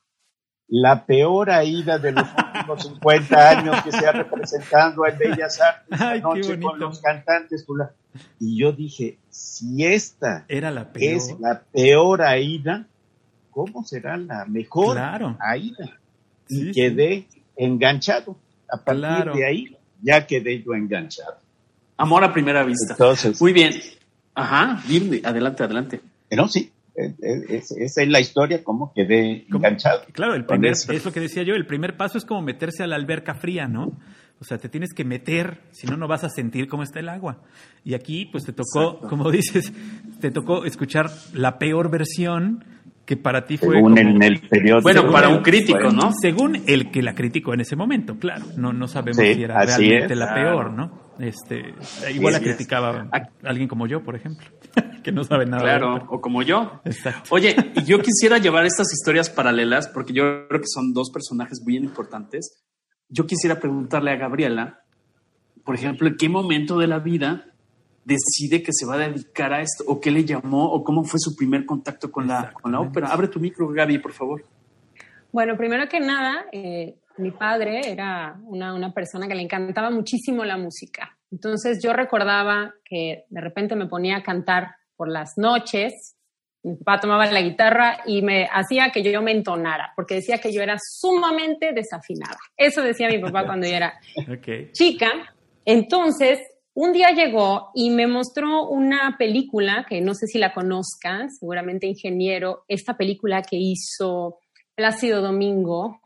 la 0.70 1.06
peor 1.06 1.50
aída 1.50 1.98
de 1.98 2.12
los 2.12 2.28
últimos 2.38 2.84
50 2.84 3.50
años 3.50 3.84
que 3.84 3.92
se 3.92 4.06
ha 4.06 4.12
representado 4.12 5.06
en 5.08 5.18
Bellas 5.18 5.60
Artes 5.60 6.02
Ay, 6.02 6.22
noche 6.22 6.60
con 6.60 6.80
los 6.80 7.02
cantantes. 7.02 7.66
Y 8.40 8.60
yo 8.60 8.72
dije, 8.72 9.18
si 9.30 9.86
esta 9.86 10.46
Era 10.48 10.72
la 10.72 10.92
peor. 10.92 11.14
es 11.16 11.36
la 11.40 11.62
peor 11.72 12.22
Aida, 12.22 12.86
¿cómo 13.50 13.84
será 13.84 14.18
la 14.18 14.46
mejor 14.46 14.98
Aida? 15.40 16.00
Y 16.48 16.72
quedé 16.72 17.28
enganchado. 17.56 18.38
A 18.72 18.78
partir 18.78 19.34
de 19.34 19.46
ahí 19.46 19.78
ya 20.02 20.26
quedé 20.28 20.62
yo 20.62 20.74
enganchado. 20.76 21.38
Amor 21.98 22.24
a 22.24 22.32
primera 22.32 22.64
vista. 22.64 22.94
Entonces, 22.94 23.42
Muy 23.42 23.54
bien. 23.54 23.74
Ajá, 24.36 24.82
adelante, 25.24 25.64
adelante. 25.64 26.02
No, 26.32 26.48
sí, 26.48 26.72
esa 27.22 28.02
es 28.02 28.08
la 28.10 28.20
historia, 28.20 28.64
como 28.64 28.94
quedé 28.94 29.46
enganchado. 29.50 30.02
Claro, 30.12 30.36
el 30.36 30.46
primer, 30.46 30.72
es 30.72 31.06
lo 31.06 31.12
que 31.12 31.20
decía 31.20 31.44
yo, 31.44 31.56
el 31.56 31.66
primer 31.66 31.98
paso 31.98 32.18
es 32.18 32.26
como 32.26 32.42
meterse 32.42 32.84
a 32.84 32.88
la 32.88 32.96
alberca 32.96 33.36
fría, 33.36 33.68
¿no? 33.68 33.98
O 34.42 34.46
sea, 34.46 34.58
te 34.58 34.70
tienes 34.70 34.94
que 34.94 35.04
meter, 35.04 35.62
si 35.72 35.86
no, 35.86 35.98
no 35.98 36.08
vas 36.08 36.24
a 36.24 36.30
sentir 36.30 36.68
cómo 36.70 36.84
está 36.84 37.00
el 37.00 37.10
agua. 37.10 37.42
Y 37.84 37.94
aquí, 37.94 38.26
pues 38.26 38.46
te 38.46 38.54
tocó, 38.54 39.00
como 39.10 39.30
dices, 39.32 39.72
te 40.22 40.32
tocó 40.32 40.66
escuchar 40.66 41.10
la 41.34 41.60
peor 41.60 41.92
versión 41.92 42.64
que 43.06 43.18
para 43.18 43.46
ti 43.46 43.58
fue. 43.58 43.76
Según 43.76 43.98
en 43.98 44.22
el 44.22 44.40
periodo. 44.40 44.82
Bueno, 44.82 45.12
para 45.12 45.30
un 45.30 45.42
crítico, 45.42 45.92
¿no? 45.92 46.12
Según 46.22 46.62
el 46.68 46.90
que 46.92 47.02
la 47.02 47.16
criticó 47.16 47.54
en 47.54 47.62
ese 47.62 47.76
momento, 47.76 48.18
claro. 48.18 48.46
No, 48.56 48.72
no 48.72 48.88
sabemos 48.88 49.18
si 49.18 49.44
era 49.44 49.66
realmente 49.66 50.16
la 50.16 50.34
peor, 50.34 50.72
¿no? 50.72 51.09
Este, 51.20 51.74
igual 52.14 52.34
la 52.34 52.40
criticaba 52.40 53.10
alguien 53.44 53.68
como 53.68 53.88
yo, 53.88 54.04
por 54.04 54.16
ejemplo, 54.16 54.48
que 55.04 55.12
no 55.12 55.24
sabe 55.24 55.46
nada. 55.46 55.64
Claro, 55.64 56.08
o 56.10 56.22
como 56.22 56.42
yo. 56.44 56.82
Oye, 57.30 57.56
y 57.76 57.84
yo 57.84 58.00
quisiera 58.00 58.38
llevar 58.38 58.66
estas 58.66 58.88
historias 58.94 59.30
paralelas 59.30 59.90
porque 59.90 60.14
yo 60.14 60.48
creo 60.48 60.62
que 60.62 60.68
son 60.68 60.94
dos 60.94 61.12
personajes 61.12 61.60
muy 61.64 61.76
importantes. 61.76 62.64
Yo 63.10 63.26
quisiera 63.26 63.60
preguntarle 63.60 64.12
a 64.12 64.16
Gabriela, 64.16 64.84
por 65.66 65.76
ejemplo, 65.76 66.08
¿en 66.08 66.16
qué 66.16 66.30
momento 66.30 66.78
de 66.78 66.88
la 66.88 67.00
vida 67.00 67.46
decide 68.06 68.64
que 68.64 68.72
se 68.72 68.86
va 68.86 68.96
a 68.96 69.10
dedicar 69.10 69.54
a 69.54 69.62
esto? 69.62 69.84
¿O 69.88 70.00
qué 70.00 70.12
le 70.12 70.24
llamó? 70.24 70.72
¿O 70.72 70.84
cómo 70.84 71.04
fue 71.04 71.20
su 71.20 71.36
primer 71.36 71.66
contacto 71.66 72.12
con, 72.12 72.28
la, 72.28 72.54
con 72.54 72.72
la 72.72 72.80
ópera? 72.80 73.08
Abre 73.08 73.28
tu 73.28 73.40
micro, 73.40 73.68
Gaby, 73.68 74.00
por 74.00 74.14
favor. 74.14 74.44
Bueno, 75.32 75.58
primero 75.58 75.88
que 75.90 76.00
nada, 76.00 76.46
eh, 76.52 76.96
mi 77.20 77.32
padre 77.32 77.82
era 77.92 78.40
una, 78.46 78.74
una, 78.74 78.94
persona 78.94 79.28
que 79.28 79.36
le 79.36 79.44
encantaba 79.44 79.90
muchísimo 79.90 80.44
la 80.44 80.58
música. 80.58 81.18
Entonces 81.32 81.80
yo 81.84 81.94
recordaba 81.94 82.74
que 82.84 83.26
de 83.30 83.42
repente 83.42 83.76
me 83.76 83.88
ponía 83.88 84.18
a 84.18 84.24
cantar 84.24 84.76
por 84.96 85.10
las 85.10 85.38
noches. 85.38 86.16
Mi 86.64 86.76
papá 86.76 87.00
tomaba 87.00 87.26
la 87.28 87.42
guitarra 87.42 88.00
y 88.06 88.22
me 88.22 88.48
hacía 88.52 88.92
que 88.92 89.04
yo 89.04 89.22
me 89.22 89.32
entonara, 89.32 89.94
porque 89.96 90.16
decía 90.16 90.40
que 90.40 90.52
yo 90.52 90.62
era 90.62 90.78
sumamente 90.82 91.72
desafinada. 91.74 92.38
Eso 92.58 92.82
decía 92.82 93.08
mi 93.08 93.20
papá 93.20 93.46
cuando 93.46 93.68
yo 93.68 93.76
era 93.76 94.00
chica. 94.74 95.10
Entonces, 95.66 96.40
un 96.74 96.94
día 96.94 97.12
llegó 97.12 97.72
y 97.76 97.90
me 97.90 98.08
mostró 98.08 98.68
una 98.68 99.16
película 99.18 99.86
que 99.88 100.02
no 100.02 100.14
sé 100.14 100.28
si 100.28 100.38
la 100.38 100.54
conozcan, 100.54 101.30
seguramente 101.30 101.88
ingeniero, 101.88 102.64
esta 102.68 102.96
película 102.96 103.42
que 103.42 103.58
hizo 103.58 104.40
Plácido 104.76 105.22
Domingo, 105.22 106.00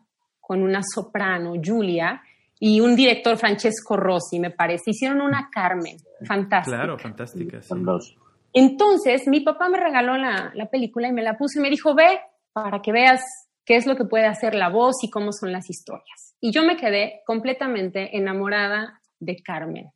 con 0.43 0.61
una 0.61 0.81
soprano, 0.83 1.53
Julia, 1.63 2.21
y 2.59 2.81
un 2.81 2.97
director, 2.97 3.37
Francesco 3.37 3.95
Rossi, 3.95 4.39
me 4.39 4.51
parece. 4.51 4.91
Hicieron 4.91 5.21
una 5.21 5.49
Carmen, 5.49 5.95
fantástica. 6.27 6.77
Claro, 6.77 6.99
fantástica. 6.99 7.61
Entonces, 8.51 9.25
mi 9.27 9.39
papá 9.39 9.69
me 9.69 9.79
regaló 9.79 10.17
la, 10.17 10.51
la, 10.53 10.65
película 10.67 11.07
y 11.07 11.13
me 11.13 11.23
la 11.23 11.37
puse 11.37 11.59
y 11.59 11.61
me 11.61 11.69
dijo, 11.69 11.95
ve 11.95 12.19
para 12.51 12.81
que 12.81 12.91
veas 12.91 13.21
qué 13.65 13.77
es 13.77 13.87
lo 13.87 13.95
que 13.95 14.03
puede 14.03 14.25
hacer 14.25 14.53
la 14.53 14.69
voz 14.69 15.01
y 15.01 15.09
cómo 15.09 15.31
son 15.31 15.53
las 15.53 15.69
historias. 15.69 16.35
Y 16.41 16.51
yo 16.51 16.63
me 16.63 16.75
quedé 16.75 17.21
completamente 17.25 18.17
enamorada 18.17 19.01
de 19.19 19.37
Carmen, 19.41 19.91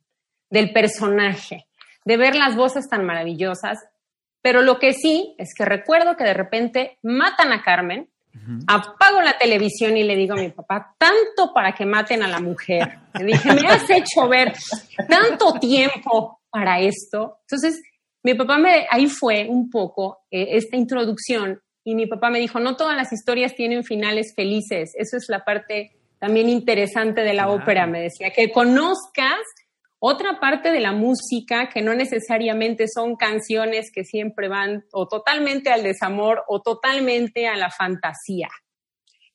del 0.48 0.72
personaje, 0.72 1.66
de 2.06 2.16
ver 2.16 2.34
las 2.34 2.56
voces 2.56 2.88
tan 2.88 3.04
maravillosas. 3.04 3.78
Pero 4.40 4.62
lo 4.62 4.78
que 4.78 4.94
sí 4.94 5.34
es 5.36 5.54
que 5.54 5.66
recuerdo 5.66 6.16
que 6.16 6.24
de 6.24 6.34
repente 6.34 6.98
matan 7.02 7.52
a 7.52 7.62
Carmen 7.62 8.08
Apago 8.66 9.20
la 9.20 9.36
televisión 9.36 9.96
y 9.96 10.04
le 10.04 10.16
digo 10.16 10.34
a 10.34 10.40
mi 10.40 10.50
papá, 10.50 10.94
tanto 10.96 11.52
para 11.52 11.72
que 11.72 11.84
maten 11.84 12.22
a 12.22 12.28
la 12.28 12.40
mujer. 12.40 12.98
Le 13.18 13.26
dije, 13.26 13.52
me 13.52 13.68
has 13.68 13.88
hecho 13.90 14.28
ver 14.28 14.52
tanto 15.08 15.58
tiempo 15.60 16.40
para 16.50 16.80
esto. 16.80 17.40
Entonces, 17.42 17.80
mi 18.22 18.34
papá 18.34 18.58
me, 18.58 18.86
ahí 18.90 19.06
fue 19.06 19.46
un 19.48 19.68
poco 19.70 20.20
eh, 20.30 20.48
esta 20.52 20.76
introducción 20.76 21.60
y 21.84 21.94
mi 21.94 22.06
papá 22.06 22.30
me 22.30 22.38
dijo, 22.38 22.60
no 22.60 22.76
todas 22.76 22.96
las 22.96 23.12
historias 23.12 23.54
tienen 23.54 23.84
finales 23.84 24.34
felices. 24.34 24.92
Eso 24.96 25.16
es 25.16 25.26
la 25.28 25.44
parte 25.44 25.92
también 26.18 26.48
interesante 26.48 27.22
de 27.22 27.32
la 27.32 27.48
ópera, 27.48 27.86
me 27.86 28.00
decía, 28.00 28.30
que 28.30 28.50
conozcas 28.50 29.38
otra 30.00 30.38
parte 30.40 30.70
de 30.70 30.80
la 30.80 30.92
música 30.92 31.68
que 31.68 31.82
no 31.82 31.94
necesariamente 31.94 32.86
son 32.88 33.16
canciones 33.16 33.90
que 33.92 34.04
siempre 34.04 34.48
van 34.48 34.84
o 34.92 35.08
totalmente 35.08 35.70
al 35.70 35.82
desamor 35.82 36.44
o 36.46 36.60
totalmente 36.60 37.48
a 37.48 37.56
la 37.56 37.70
fantasía. 37.70 38.48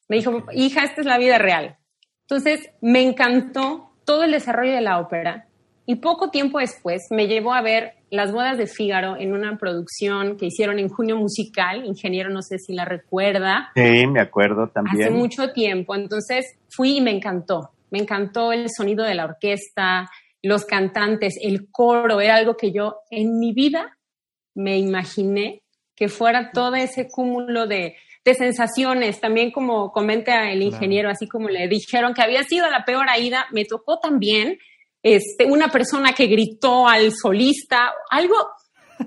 Me 0.08 0.18
dijo, 0.18 0.46
hija, 0.54 0.84
esta 0.84 1.02
es 1.02 1.08
la 1.08 1.18
vida 1.18 1.38
real. 1.38 1.78
Entonces, 2.22 2.70
me 2.82 3.02
encantó 3.02 3.92
todo 4.06 4.24
el 4.24 4.32
desarrollo 4.32 4.74
de 4.74 4.82
la 4.82 5.00
ópera 5.00 5.48
y 5.86 5.96
poco 5.96 6.30
tiempo 6.30 6.60
después 6.60 7.08
me 7.10 7.28
llevó 7.28 7.54
a 7.54 7.62
ver 7.62 7.96
Las 8.10 8.32
bodas 8.32 8.58
de 8.58 8.68
Fígaro 8.68 9.18
en 9.18 9.34
una 9.34 9.58
producción 9.58 10.38
que 10.38 10.46
hicieron 10.46 10.80
en 10.80 10.88
junio 10.88 11.18
musical. 11.18 11.86
Ingeniero, 11.86 12.30
no 12.30 12.42
sé 12.42 12.58
si 12.60 12.74
la 12.74 12.86
recuerda. 12.86 13.72
Sí, 13.76 14.08
me 14.08 14.22
acuerdo 14.22 14.70
también. 14.70 15.08
Hace 15.08 15.12
mucho 15.12 15.52
tiempo. 15.52 15.96
Entonces 15.96 16.58
fui 16.70 16.98
y 16.98 17.02
me 17.02 17.12
encantó. 17.12 17.72
Me 17.90 18.00
encantó 18.00 18.54
el 18.54 18.70
sonido 18.70 19.04
de 19.04 19.16
la 19.16 19.26
orquesta, 19.26 20.10
los 20.44 20.66
cantantes, 20.66 21.36
el 21.42 21.72
coro, 21.72 22.20
era 22.22 22.36
algo 22.36 22.56
que 22.56 22.72
yo 22.72 22.98
en 23.10 23.40
mi 23.40 23.54
vida 23.54 23.98
me 24.54 24.78
imaginé 24.78 25.64
que 25.96 26.10
fuera 26.10 26.52
todo 26.52 26.76
ese 26.76 27.08
cúmulo 27.08 27.66
de, 27.66 27.96
sensaciones. 28.26 29.20
También 29.20 29.52
como 29.52 29.92
comenta 29.92 30.50
el 30.52 30.62
ingeniero, 30.62 31.10
así 31.10 31.28
como 31.28 31.50
le 31.50 31.68
dijeron 31.68 32.14
que 32.14 32.22
había 32.22 32.44
sido 32.44 32.70
la 32.70 32.86
peor 32.86 33.06
ida, 33.20 33.48
me 33.52 33.66
tocó 33.66 34.00
también 34.00 34.58
este, 35.02 35.46
una 35.46 35.70
persona 35.70 36.14
que 36.14 36.28
gritó 36.28 36.88
al 36.88 37.12
solista, 37.12 37.94
algo 38.10 38.36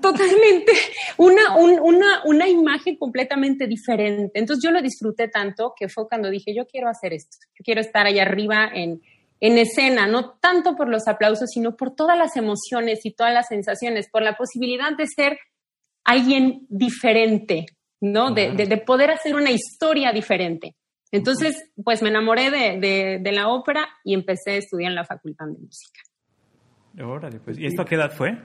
totalmente, 0.01 0.71
una, 1.17 1.55
una, 1.55 2.21
una 2.25 2.47
imagen 2.47 2.97
completamente 2.97 3.65
diferente. 3.67 4.39
Entonces 4.39 4.63
yo 4.63 4.71
lo 4.71 4.81
disfruté 4.81 5.27
tanto 5.29 5.73
que 5.75 5.89
fue 5.89 6.07
cuando 6.07 6.29
dije, 6.29 6.53
yo 6.55 6.65
quiero 6.65 6.87
hacer 6.87 7.13
esto, 7.13 7.37
yo 7.57 7.63
quiero 7.63 7.81
estar 7.81 8.05
allá 8.05 8.21
arriba 8.21 8.69
en, 8.73 9.01
en 9.39 9.57
escena, 9.57 10.07
no 10.07 10.31
tanto 10.31 10.75
por 10.75 10.89
los 10.89 11.07
aplausos, 11.07 11.49
sino 11.51 11.75
por 11.75 11.95
todas 11.95 12.17
las 12.17 12.35
emociones 12.35 13.05
y 13.05 13.11
todas 13.11 13.33
las 13.33 13.47
sensaciones, 13.47 14.09
por 14.09 14.23
la 14.23 14.35
posibilidad 14.35 14.95
de 14.97 15.05
ser 15.07 15.39
alguien 16.03 16.65
diferente, 16.69 17.65
¿no? 18.01 18.31
De, 18.31 18.83
poder 18.85 19.11
hacer 19.11 19.35
una 19.35 19.51
historia 19.51 20.11
diferente. 20.11 20.75
Entonces, 21.11 21.69
pues 21.83 22.01
me 22.01 22.09
enamoré 22.09 22.49
de, 22.49 23.31
la 23.31 23.49
ópera 23.49 23.87
y 24.03 24.13
empecé 24.13 24.51
a 24.51 24.55
estudiar 24.55 24.91
en 24.91 24.95
la 24.95 25.05
Facultad 25.05 25.45
de 25.45 25.59
Música. 25.59 26.01
Órale, 26.99 27.39
pues. 27.39 27.59
¿Y 27.59 27.65
esto 27.65 27.83
a 27.83 27.85
qué 27.85 27.95
edad 27.95 28.11
fue? 28.11 28.37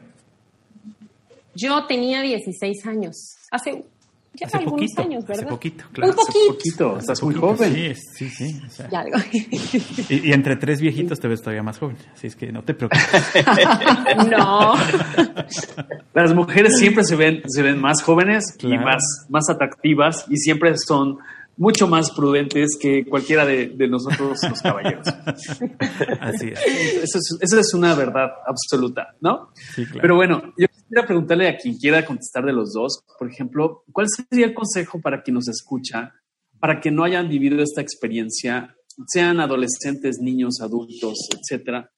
Yo 1.54 1.86
tenía 1.86 2.22
16 2.22 2.86
años, 2.86 3.36
hace 3.50 3.84
ya 4.34 4.46
hace 4.46 4.58
algunos 4.58 4.80
poquito, 4.80 5.02
años, 5.02 5.26
¿verdad? 5.26 5.44
Hace 5.44 5.50
poquito, 5.50 5.84
claro. 5.92 6.12
Un 6.12 6.16
poquito. 6.16 6.38
Hace 6.38 6.48
poquito, 6.48 6.98
estás 6.98 7.22
muy 7.22 7.34
joven. 7.34 7.72
Sí, 7.94 7.94
sí, 7.94 8.28
sí. 8.30 8.60
ya 8.90 9.04
y, 10.08 10.28
y, 10.28 10.32
entre 10.32 10.56
tres 10.56 10.80
viejitos 10.80 11.20
te 11.20 11.28
ves 11.28 11.40
todavía 11.40 11.62
más 11.62 11.78
joven, 11.78 11.96
así 12.14 12.28
es 12.28 12.36
que 12.36 12.50
no 12.50 12.62
te 12.62 12.74
preocupes. 12.74 13.06
no. 14.30 14.74
Las 16.14 16.34
mujeres 16.34 16.78
siempre 16.78 17.04
se 17.04 17.16
ven, 17.16 17.42
se 17.46 17.62
ven 17.62 17.80
más 17.80 18.02
jóvenes 18.02 18.56
y 18.60 18.78
más, 18.78 19.02
más 19.28 19.50
atractivas 19.50 20.24
y 20.28 20.36
siempre 20.36 20.74
son 20.78 21.18
mucho 21.56 21.86
más 21.86 22.10
prudentes 22.10 22.78
que 22.80 23.04
cualquiera 23.04 23.44
de, 23.44 23.68
de 23.68 23.88
nosotros 23.88 24.38
los 24.48 24.62
caballeros. 24.62 25.06
Así 26.20 26.48
es. 26.48 26.60
Eso, 26.66 27.18
es. 27.18 27.38
eso 27.40 27.60
es 27.60 27.74
una 27.74 27.94
verdad 27.94 28.30
absoluta, 28.46 29.14
¿no? 29.20 29.50
Sí, 29.74 29.84
claro. 29.84 30.00
Pero 30.00 30.16
bueno, 30.16 30.42
yo 30.56 30.66
quisiera 30.92 31.06
preguntarle 31.06 31.48
a 31.48 31.56
quien 31.56 31.78
quiera 31.78 32.04
contestar 32.04 32.44
de 32.44 32.52
los 32.52 32.74
dos, 32.74 33.02
por 33.18 33.26
ejemplo, 33.26 33.82
¿cuál 33.92 34.08
sería 34.08 34.44
el 34.44 34.52
consejo 34.52 35.00
para 35.00 35.22
quien 35.22 35.36
nos 35.36 35.48
escucha 35.48 36.12
para 36.60 36.82
que 36.82 36.90
no 36.90 37.02
hayan 37.02 37.30
vivido 37.30 37.62
esta 37.62 37.80
experiencia, 37.80 38.76
sean 39.06 39.40
adolescentes, 39.40 40.18
niños, 40.20 40.60
adultos, 40.60 41.30
etcétera? 41.34 41.90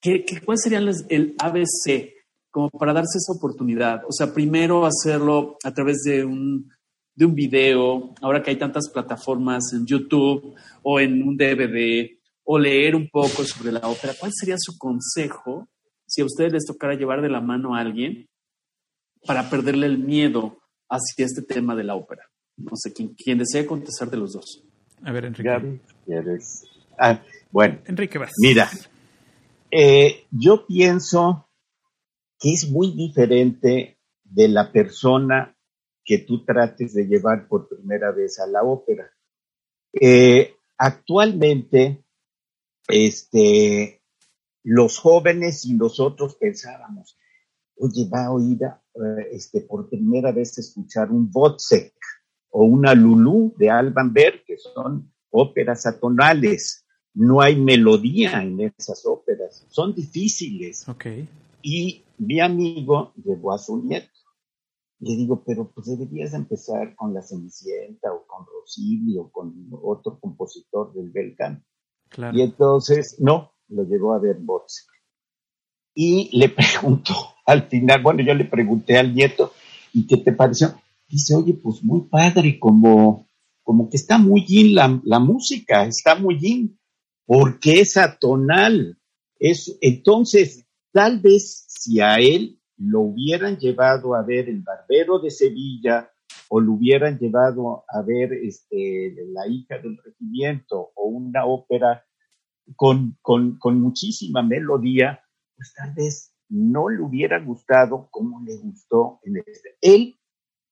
¿Qué, 0.00 0.24
qué, 0.24 0.40
cuál 0.40 0.58
sería 0.58 0.80
el 0.80 1.36
ABC 1.38 2.14
como 2.50 2.68
para 2.70 2.92
darse 2.92 3.18
esa 3.18 3.32
oportunidad. 3.32 4.02
O 4.08 4.12
sea, 4.12 4.34
primero 4.34 4.86
hacerlo 4.86 5.56
a 5.62 5.72
través 5.72 6.02
de 6.02 6.24
un, 6.24 6.68
de 7.14 7.26
un 7.26 7.34
video, 7.34 8.12
ahora 8.20 8.42
que 8.42 8.50
hay 8.50 8.56
tantas 8.56 8.90
plataformas 8.90 9.72
en 9.72 9.86
YouTube 9.86 10.52
o 10.82 10.98
en 10.98 11.22
un 11.22 11.36
DVD, 11.36 12.10
o 12.42 12.58
leer 12.58 12.96
un 12.96 13.08
poco 13.08 13.44
sobre 13.44 13.70
la 13.70 13.86
ópera. 13.86 14.14
¿Cuál 14.18 14.32
sería 14.34 14.56
su 14.58 14.76
consejo 14.76 15.68
si 16.06 16.22
a 16.22 16.24
ustedes 16.24 16.52
les 16.52 16.66
tocara 16.66 16.94
llevar 16.94 17.22
de 17.22 17.28
la 17.28 17.40
mano 17.40 17.74
a 17.74 17.80
alguien 17.80 18.28
para 19.26 19.50
perderle 19.50 19.86
el 19.86 19.98
miedo 19.98 20.58
hacia 20.88 21.26
este 21.26 21.42
tema 21.42 21.74
de 21.74 21.84
la 21.84 21.94
ópera? 21.94 22.22
No 22.56 22.72
sé, 22.74 22.92
quien, 22.92 23.38
desee 23.38 23.66
contestar 23.66 24.10
de 24.10 24.16
los 24.16 24.32
dos. 24.32 24.64
A 25.02 25.12
ver, 25.12 25.26
Enrique. 25.26 25.80
Ah, 26.98 27.22
bueno. 27.50 27.78
Enrique, 27.84 28.18
vas. 28.18 28.32
Mira, 28.38 28.70
eh, 29.70 30.24
yo 30.30 30.66
pienso 30.66 31.48
que 32.38 32.52
es 32.52 32.70
muy 32.70 32.92
diferente 32.92 33.98
de 34.24 34.48
la 34.48 34.72
persona 34.72 35.54
que 36.04 36.18
tú 36.18 36.44
trates 36.44 36.94
de 36.94 37.06
llevar 37.06 37.48
por 37.48 37.68
primera 37.68 38.12
vez 38.12 38.38
a 38.38 38.46
la 38.46 38.62
ópera. 38.62 39.10
Eh, 39.92 40.54
actualmente, 40.78 42.04
este, 42.88 43.95
los 44.66 44.98
jóvenes 44.98 45.64
y 45.64 45.74
nosotros 45.74 46.34
pensábamos, 46.40 47.16
oye, 47.76 48.08
va 48.12 48.26
a 48.26 48.32
oír 48.32 48.58
eh, 48.64 49.28
este, 49.30 49.60
por 49.60 49.88
primera 49.88 50.32
vez 50.32 50.58
escuchar 50.58 51.12
un 51.12 51.30
Wozzeck 51.32 51.94
o 52.50 52.64
una 52.64 52.92
Lulú 52.92 53.54
de 53.58 53.70
Alban 53.70 54.12
Berg, 54.12 54.44
que 54.44 54.56
son 54.58 55.12
óperas 55.30 55.86
atonales. 55.86 56.84
No 57.14 57.40
hay 57.40 57.54
melodía 57.54 58.42
en 58.42 58.60
esas 58.60 59.06
óperas, 59.06 59.64
son 59.68 59.94
difíciles. 59.94 60.88
Okay. 60.88 61.28
Y 61.62 62.02
mi 62.18 62.40
amigo 62.40 63.12
llevó 63.24 63.52
a 63.52 63.58
su 63.58 63.80
nieto. 63.80 64.10
Le 64.98 65.14
digo, 65.14 65.44
pero 65.46 65.70
pues 65.70 65.86
deberías 65.86 66.34
empezar 66.34 66.96
con 66.96 67.14
La 67.14 67.22
Cenicienta 67.22 68.12
o 68.12 68.26
con 68.26 68.44
Rossini 68.44 69.16
o 69.16 69.30
con 69.30 69.68
otro 69.80 70.18
compositor 70.18 70.92
del 70.92 71.10
Belcan. 71.10 71.64
Y 72.32 72.40
entonces, 72.40 73.16
no, 73.20 73.52
lo 73.68 73.84
llevó 73.84 74.14
a 74.14 74.18
ver 74.18 74.36
Box. 74.38 74.86
Y 75.94 76.36
le 76.36 76.48
preguntó 76.50 77.14
al 77.46 77.68
final, 77.68 78.02
bueno, 78.02 78.22
yo 78.22 78.34
le 78.34 78.44
pregunté 78.44 78.98
al 78.98 79.14
nieto, 79.14 79.52
¿y 79.92 80.06
qué 80.06 80.16
te 80.16 80.32
pareció? 80.32 80.74
Dice, 81.08 81.34
oye, 81.36 81.54
pues 81.54 81.82
muy 81.82 82.08
padre, 82.08 82.58
como, 82.58 83.28
como 83.62 83.88
que 83.88 83.96
está 83.96 84.18
muy 84.18 84.44
in 84.48 84.74
la, 84.74 85.18
música, 85.20 85.84
está 85.84 86.16
muy 86.16 86.38
in, 86.42 86.78
porque 87.24 87.80
es 87.80 87.96
atonal. 87.96 88.98
Es, 89.38 89.78
entonces, 89.80 90.66
tal 90.92 91.20
vez 91.20 91.66
si 91.68 92.00
a 92.00 92.16
él 92.16 92.60
lo 92.76 93.02
hubieran 93.02 93.56
llevado 93.58 94.14
a 94.14 94.22
ver 94.22 94.48
el 94.48 94.62
Barbero 94.62 95.20
de 95.20 95.30
Sevilla 95.30 96.10
o 96.48 96.60
lo 96.60 96.72
hubieran 96.72 97.18
llevado 97.18 97.84
a 97.88 98.02
ver 98.02 98.32
este, 98.32 99.14
La 99.32 99.46
hija 99.46 99.78
del 99.78 99.96
regimiento 100.04 100.90
o 100.94 101.08
una 101.08 101.46
ópera 101.46 102.05
con, 102.74 103.16
con, 103.22 103.58
con 103.58 103.80
muchísima 103.80 104.42
melodía, 104.42 105.22
pues 105.54 105.72
tal 105.74 105.94
vez 105.94 106.34
no 106.48 106.88
le 106.88 107.02
hubiera 107.02 107.38
gustado 107.40 108.08
como 108.10 108.42
le 108.42 108.56
gustó 108.56 109.20
en 109.22 109.36
este. 109.38 109.76
Él 109.80 110.18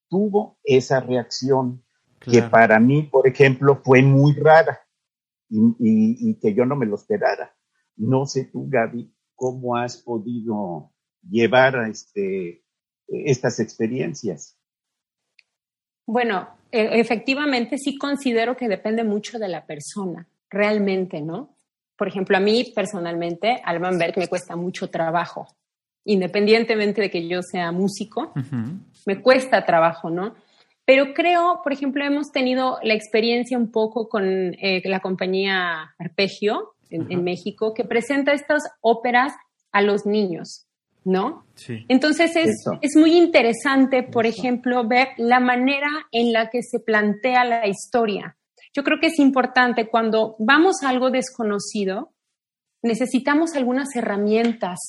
tuvo 0.09 0.57
esa 0.63 0.99
reacción 0.99 1.83
que 2.19 2.41
para 2.41 2.79
mí, 2.79 3.03
por 3.03 3.27
ejemplo, 3.27 3.81
fue 3.83 4.01
muy 4.01 4.33
rara 4.33 4.79
y, 5.49 5.59
y, 5.59 6.29
y, 6.29 6.39
que 6.39 6.53
yo 6.53 6.65
no 6.65 6.75
me 6.75 6.87
lo 6.87 6.95
esperara. 6.95 7.55
No 7.95 8.25
sé 8.25 8.45
tú, 8.45 8.67
Gaby, 8.67 9.13
cómo 9.35 9.75
has 9.75 9.97
podido 9.97 10.91
llevar 11.21 11.77
a 11.77 11.87
este, 11.87 12.63
estas 13.07 13.59
experiencias. 13.59 14.57
Bueno, 16.07 16.47
e, 16.71 16.99
efectivamente 16.99 17.77
sí 17.77 17.97
considero 17.97 18.55
que 18.55 18.67
depende 18.67 19.03
mucho 19.03 19.37
de 19.37 19.47
la 19.47 19.65
persona, 19.65 20.27
realmente, 20.49 21.21
¿no? 21.21 21.54
Por 21.97 22.07
ejemplo, 22.07 22.37
a 22.37 22.39
mí 22.39 22.71
personalmente, 22.75 23.61
Alban 23.63 23.97
Berg 23.97 24.17
me 24.17 24.27
cuesta 24.27 24.55
mucho 24.55 24.89
trabajo, 24.89 25.47
independientemente 26.03 27.01
de 27.01 27.09
que 27.09 27.27
yo 27.27 27.41
sea 27.41 27.71
músico, 27.71 28.33
me 29.05 29.21
cuesta 29.21 29.65
trabajo, 29.65 30.09
¿no? 30.09 30.35
Pero 30.85 31.13
creo, 31.13 31.61
por 31.63 31.73
ejemplo, 31.73 32.05
hemos 32.05 32.31
tenido 32.31 32.77
la 32.83 32.93
experiencia 32.93 33.57
un 33.57 33.71
poco 33.71 34.07
con 34.07 34.23
eh, 34.25 34.81
la 34.85 34.99
compañía 34.99 35.95
Arpegio 35.97 36.75
en, 36.91 37.11
en, 37.11 37.23
México, 37.23 37.73
que 37.73 37.85
presenta 37.85 38.33
estas 38.33 38.61
óperas 38.81 39.33
a 39.71 39.81
los 39.81 40.05
niños. 40.05 40.67
¿no? 41.05 41.45
Sí. 41.53 41.85
Entonces 41.87 42.35
es, 42.35 42.65
es, 42.81 42.95
muy 42.95 43.15
interesante, 43.15 44.03
por 44.03 44.25
ejemplo, 44.25 44.87
ver 44.87 45.09
la 45.17 45.39
manera 45.39 45.89
en 46.11 46.33
la 46.33 46.49
que 46.49 46.61
se 46.63 46.79
plantea 46.79 47.45
la 47.45 47.67
historia. 47.67 48.35
Yo 48.75 48.83
creo 48.83 48.99
que 48.99 49.07
es 49.07 49.19
importante 49.19 49.87
cuando 49.87 50.35
vamos 50.37 50.83
a 50.83 50.89
algo 50.89 51.09
desconocido, 51.09 52.11
necesitamos 52.83 53.55
algunas 53.55 53.95
herramientas, 53.95 54.79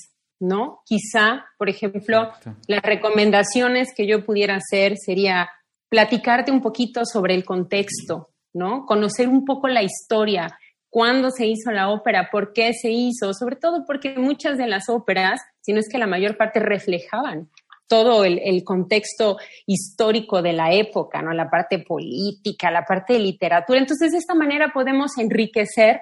¿no? 0.40 0.83
Quizá, 0.85 1.46
por 1.57 1.68
ejemplo, 1.68 2.33
las 2.66 2.83
recomendaciones 2.83 3.94
que 3.94 4.07
yo 4.07 4.25
pudiera 4.25 4.57
hacer 4.57 4.96
sería 4.96 5.49
platicarte 5.88 6.51
un 6.51 6.61
poquito 6.61 7.05
sobre 7.05 7.35
el 7.35 7.44
contexto, 7.44 8.31
¿no? 8.53 8.87
Conocer 8.87 9.29
un 9.29 9.44
poco 9.44 9.68
la 9.68 9.85
historia, 9.85 10.59
cuándo 10.90 11.31
se 11.31 11.46
hizo 11.46 11.70
la 11.70 11.90
ópera, 11.90 12.29
por 12.33 12.53
qué 12.53 12.72
se 12.72 12.90
hizo, 12.90 13.33
sobre 13.35 13.55
todo 13.55 13.85
porque 13.87 14.18
muchas 14.18 14.59
de 14.59 14.66
las 14.66 14.88
óperas, 14.88 15.40
si 15.61 15.72
no 15.72 15.79
es 15.79 15.88
que 15.88 15.99
la 15.99 16.09
mayor 16.09 16.37
parte 16.37 16.59
reflejaban 16.59 17.51
todo 17.88 18.25
el, 18.25 18.64
contexto 18.64 19.37
histórico 19.66 20.42
de 20.42 20.53
la 20.53 20.72
época, 20.72 21.22
¿no? 21.22 21.33
La 21.33 21.49
parte 21.49 21.79
política, 21.79 22.70
la 22.70 22.85
parte 22.85 23.14
de 23.14 23.20
literatura. 23.20 23.79
Entonces, 23.79 24.12
de 24.12 24.18
esta 24.18 24.35
manera 24.35 24.72
podemos 24.72 25.18
enriquecer 25.18 26.01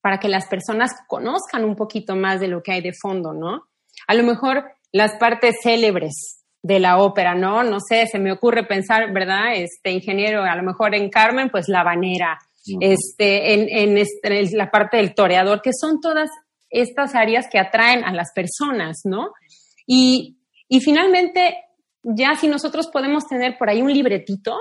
para 0.00 0.18
que 0.18 0.28
las 0.28 0.46
personas 0.46 0.92
conozcan 1.08 1.64
un 1.64 1.76
poquito 1.76 2.16
más 2.16 2.40
de 2.40 2.48
lo 2.48 2.62
que 2.62 2.72
hay 2.72 2.80
de 2.80 2.92
fondo, 3.00 3.32
¿no? 3.32 3.68
A 4.06 4.14
lo 4.14 4.22
mejor 4.22 4.64
las 4.92 5.16
partes 5.16 5.56
célebres 5.62 6.44
de 6.62 6.80
la 6.80 6.98
ópera, 6.98 7.34
¿no? 7.34 7.62
No 7.62 7.78
sé, 7.80 8.06
se 8.06 8.18
me 8.18 8.32
ocurre 8.32 8.64
pensar, 8.64 9.12
¿verdad? 9.12 9.54
Este 9.54 9.90
ingeniero, 9.90 10.42
a 10.42 10.56
lo 10.56 10.62
mejor 10.62 10.94
en 10.94 11.10
Carmen, 11.10 11.50
pues 11.50 11.68
la 11.68 11.84
banera, 11.84 12.38
este, 12.80 13.54
en, 13.54 13.96
en, 13.96 14.06
la 14.52 14.70
parte 14.70 14.96
del 14.96 15.14
toreador, 15.14 15.62
que 15.62 15.70
son 15.72 16.00
todas 16.00 16.28
estas 16.70 17.14
áreas 17.14 17.46
que 17.50 17.58
atraen 17.58 18.04
a 18.04 18.12
las 18.12 18.32
personas, 18.32 19.02
¿no? 19.04 19.32
Y, 19.86 20.35
y 20.68 20.80
finalmente, 20.80 21.56
ya 22.02 22.34
si 22.36 22.48
nosotros 22.48 22.88
podemos 22.92 23.26
tener 23.26 23.56
por 23.58 23.70
ahí 23.70 23.82
un 23.82 23.92
libretito, 23.92 24.58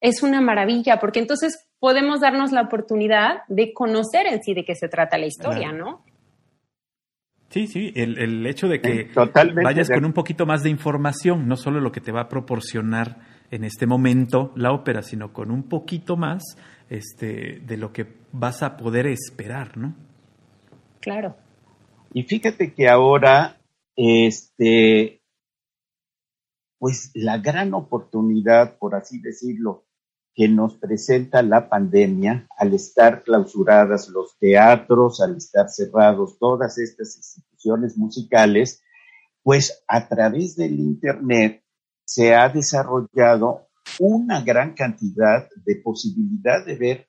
es 0.00 0.22
una 0.22 0.40
maravilla, 0.40 0.98
porque 0.98 1.18
entonces 1.18 1.68
podemos 1.78 2.20
darnos 2.20 2.52
la 2.52 2.62
oportunidad 2.62 3.42
de 3.48 3.72
conocer 3.72 4.26
en 4.26 4.42
sí 4.42 4.54
de 4.54 4.64
qué 4.64 4.74
se 4.74 4.88
trata 4.88 5.18
la 5.18 5.26
historia, 5.26 5.72
¿no? 5.72 6.04
Sí, 7.50 7.66
sí, 7.66 7.92
el, 7.96 8.16
el 8.18 8.46
hecho 8.46 8.68
de 8.68 8.80
que 8.80 9.10
vayas 9.64 9.90
con 9.90 10.04
un 10.04 10.12
poquito 10.12 10.46
más 10.46 10.62
de 10.62 10.70
información, 10.70 11.48
no 11.48 11.56
solo 11.56 11.80
lo 11.80 11.90
que 11.90 12.00
te 12.00 12.12
va 12.12 12.22
a 12.22 12.28
proporcionar 12.28 13.18
en 13.50 13.64
este 13.64 13.86
momento 13.86 14.52
la 14.54 14.72
ópera, 14.72 15.02
sino 15.02 15.32
con 15.32 15.50
un 15.50 15.64
poquito 15.64 16.16
más 16.16 16.44
este, 16.88 17.60
de 17.60 17.76
lo 17.76 17.92
que 17.92 18.06
vas 18.32 18.62
a 18.62 18.76
poder 18.76 19.06
esperar, 19.06 19.76
¿no? 19.76 19.96
Claro. 21.00 21.36
Y 22.12 22.22
fíjate 22.22 22.72
que 22.72 22.88
ahora, 22.88 23.58
este, 23.96 25.19
pues 26.80 27.10
la 27.12 27.36
gran 27.36 27.74
oportunidad, 27.74 28.78
por 28.78 28.94
así 28.94 29.20
decirlo, 29.20 29.84
que 30.34 30.48
nos 30.48 30.78
presenta 30.78 31.42
la 31.42 31.68
pandemia 31.68 32.48
al 32.56 32.72
estar 32.72 33.22
clausuradas 33.22 34.08
los 34.08 34.38
teatros, 34.38 35.20
al 35.20 35.36
estar 35.36 35.68
cerrados 35.68 36.38
todas 36.38 36.78
estas 36.78 37.18
instituciones 37.18 37.98
musicales, 37.98 38.82
pues 39.42 39.84
a 39.86 40.08
través 40.08 40.56
del 40.56 40.80
Internet 40.80 41.62
se 42.02 42.34
ha 42.34 42.48
desarrollado 42.48 43.68
una 43.98 44.40
gran 44.40 44.72
cantidad 44.72 45.50
de 45.66 45.76
posibilidad 45.76 46.64
de 46.64 46.76
ver 46.76 47.08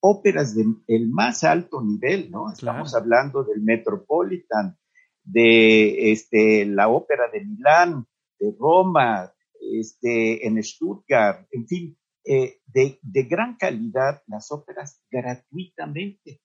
óperas 0.00 0.56
del 0.56 1.08
más 1.10 1.44
alto 1.44 1.80
nivel, 1.80 2.28
¿no? 2.32 2.50
Estamos 2.50 2.92
hablando 2.96 3.44
del 3.44 3.62
Metropolitan, 3.62 4.76
de 5.22 6.10
este, 6.10 6.66
la 6.66 6.88
ópera 6.88 7.30
de 7.32 7.44
Milán, 7.44 8.04
de 8.04 8.11
Roma, 8.58 9.32
este, 9.60 10.46
en 10.46 10.62
Stuttgart, 10.62 11.46
en 11.50 11.66
fin, 11.66 11.98
eh, 12.24 12.60
de, 12.66 12.98
de 13.02 13.22
gran 13.24 13.56
calidad 13.56 14.22
las 14.26 14.50
óperas 14.52 15.00
gratuitamente. 15.10 16.40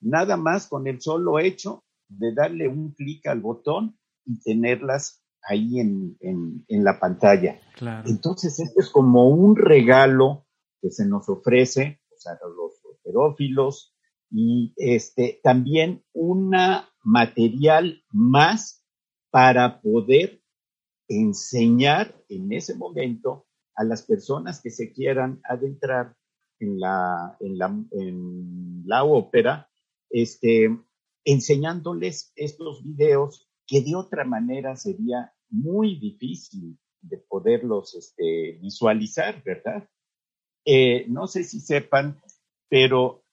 Nada 0.00 0.36
más 0.36 0.68
con 0.68 0.86
el 0.86 1.00
solo 1.00 1.38
hecho 1.38 1.84
de 2.08 2.34
darle 2.34 2.68
un 2.68 2.92
clic 2.92 3.26
al 3.26 3.40
botón 3.40 3.98
y 4.24 4.40
tenerlas 4.40 5.22
ahí 5.42 5.80
en, 5.80 6.16
en, 6.20 6.84
la 6.84 6.98
pantalla. 6.98 7.60
Entonces, 8.04 8.58
esto 8.58 8.80
es 8.80 8.90
como 8.90 9.28
un 9.28 9.56
regalo 9.56 10.46
que 10.80 10.90
se 10.90 11.06
nos 11.06 11.28
ofrece 11.28 12.00
a 12.26 12.48
los 12.48 12.72
operófilos 12.84 13.94
y 14.30 14.74
este, 14.76 15.40
también 15.42 16.04
un 16.12 16.52
material 17.04 18.02
más 18.10 18.84
para 19.30 19.80
poder 19.80 20.42
enseñar 21.08 22.14
en 22.28 22.52
ese 22.52 22.74
momento 22.74 23.46
a 23.74 23.84
las 23.84 24.02
personas 24.02 24.60
que 24.60 24.70
se 24.70 24.92
quieran 24.92 25.40
adentrar 25.44 26.14
en 26.58 26.80
la, 26.80 27.36
en 27.40 27.58
la, 27.58 27.66
en 27.92 28.82
la 28.86 29.04
ópera, 29.04 29.68
este, 30.10 30.68
enseñándoles 31.24 32.32
estos 32.36 32.82
videos 32.84 33.48
que 33.66 33.82
de 33.82 33.94
otra 33.94 34.24
manera 34.24 34.76
sería 34.76 35.32
muy 35.50 35.98
difícil 35.98 36.78
de 37.02 37.18
poderlos 37.18 37.94
este, 37.94 38.58
visualizar, 38.60 39.42
¿verdad? 39.44 39.88
Eh, 40.64 41.06
no 41.08 41.26
sé 41.26 41.44
si 41.44 41.60
sepan, 41.60 42.20
pero 42.68 43.24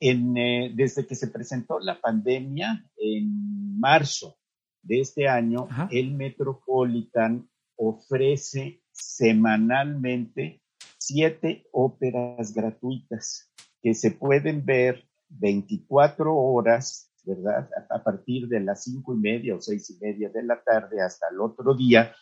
en, 0.00 0.36
eh, 0.36 0.72
desde 0.74 1.06
que 1.06 1.14
se 1.14 1.28
presentó 1.28 1.78
la 1.78 2.00
pandemia 2.00 2.84
en 2.96 3.78
marzo 3.78 4.38
de 4.82 5.00
este 5.00 5.28
año, 5.28 5.68
el 5.90 6.12
Metropolitan 6.12 7.48
ofrece 7.76 8.82
semanalmente 8.90 10.60
siete 10.98 11.66
óperas 11.72 12.52
gratuitas 12.52 13.50
que 13.82 13.94
se 13.94 14.10
pueden 14.10 14.64
ver 14.64 15.04
24 15.28 16.34
horas, 16.34 17.10
¿verdad? 17.24 17.68
A, 17.90 18.02
partir 18.02 18.48
de 18.48 18.60
las 18.60 18.84
cinco 18.84 19.14
y 19.14 19.18
media 19.18 19.54
o 19.54 19.60
seis 19.60 19.90
y 19.90 20.04
media 20.04 20.30
de 20.30 20.42
la 20.42 20.62
tarde 20.62 21.00
hasta 21.00 21.26
el 21.30 21.40
otro 21.40 21.74
día. 21.74 22.14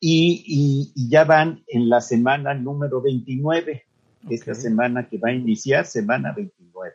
Y, 0.00 0.92
ya 1.08 1.24
van 1.24 1.62
en 1.66 1.88
la 1.88 2.00
semana 2.00 2.54
número 2.54 3.02
29, 3.02 3.84
esta 4.30 4.54
semana 4.54 5.08
que 5.08 5.18
va 5.18 5.28
a 5.28 5.34
iniciar, 5.34 5.84
semana 5.84 6.32
29. 6.32 6.94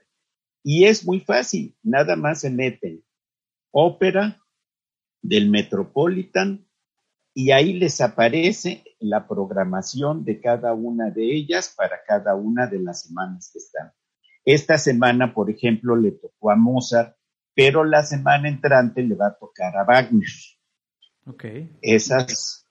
Y 0.63 0.86
es 0.86 1.05
muy 1.05 1.19
fácil, 1.19 1.75
nada 1.84 2.15
más 2.15 2.41
se 2.41 2.49
meten 2.49 3.03
ópera 3.71 4.41
del 5.28 5.50
Metropolitan 5.50 6.66
y 7.34 7.52
ahí 7.52 7.74
les 7.74 8.00
aparece 8.00 8.84
la 9.00 9.28
programación 9.28 10.24
de 10.24 10.40
cada 10.40 10.74
una 10.74 11.10
de 11.10 11.36
ellas 11.36 11.74
para 11.76 11.98
cada 12.08 12.36
una 12.36 12.68
de 12.68 12.80
las 12.80 13.04
semanas 13.04 13.50
que 13.52 13.60
están. 13.60 13.92
Esta 14.46 14.78
semana, 14.78 15.34
por 15.34 15.50
ejemplo, 15.50 15.96
le 15.96 16.12
tocó 16.12 16.52
a 16.52 16.56
Mozart, 16.56 17.18
pero 17.54 17.84
la 17.84 18.04
semana 18.04 18.48
entrante 18.48 19.04
le 19.04 19.16
va 19.16 19.28
a 19.28 19.38
tocar 19.38 19.76
a 19.76 19.84
Wagner. 19.84 20.30
Okay. 21.26 21.76
Esas 21.82 22.66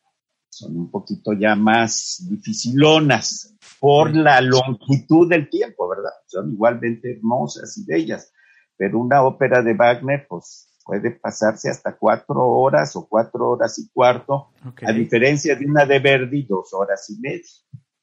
son 0.48 0.76
un 0.76 0.90
poquito 0.90 1.32
ya 1.32 1.56
más 1.56 2.24
dificilonas 2.30 3.56
por 3.80 4.14
la 4.14 4.40
longitud 4.40 5.28
del 5.28 5.50
tiempo, 5.50 5.88
¿verdad? 5.88 6.12
Son 6.26 6.52
igualmente 6.52 7.12
hermosas 7.12 7.76
y 7.76 7.84
bellas, 7.84 8.32
pero 8.76 9.00
una 9.00 9.24
ópera 9.24 9.62
de 9.62 9.74
Wagner, 9.74 10.26
pues 10.28 10.73
puede 10.84 11.12
pasarse 11.12 11.70
hasta 11.70 11.96
cuatro 11.96 12.46
horas 12.46 12.94
o 12.96 13.06
cuatro 13.08 13.50
horas 13.50 13.78
y 13.78 13.88
cuarto, 13.88 14.50
a 14.86 14.92
diferencia 14.92 15.56
de 15.56 15.66
una 15.66 15.86
de 15.86 15.98
Verdi, 15.98 16.42
dos 16.42 16.72
horas 16.72 17.08
y 17.10 17.20
media. 17.20 17.42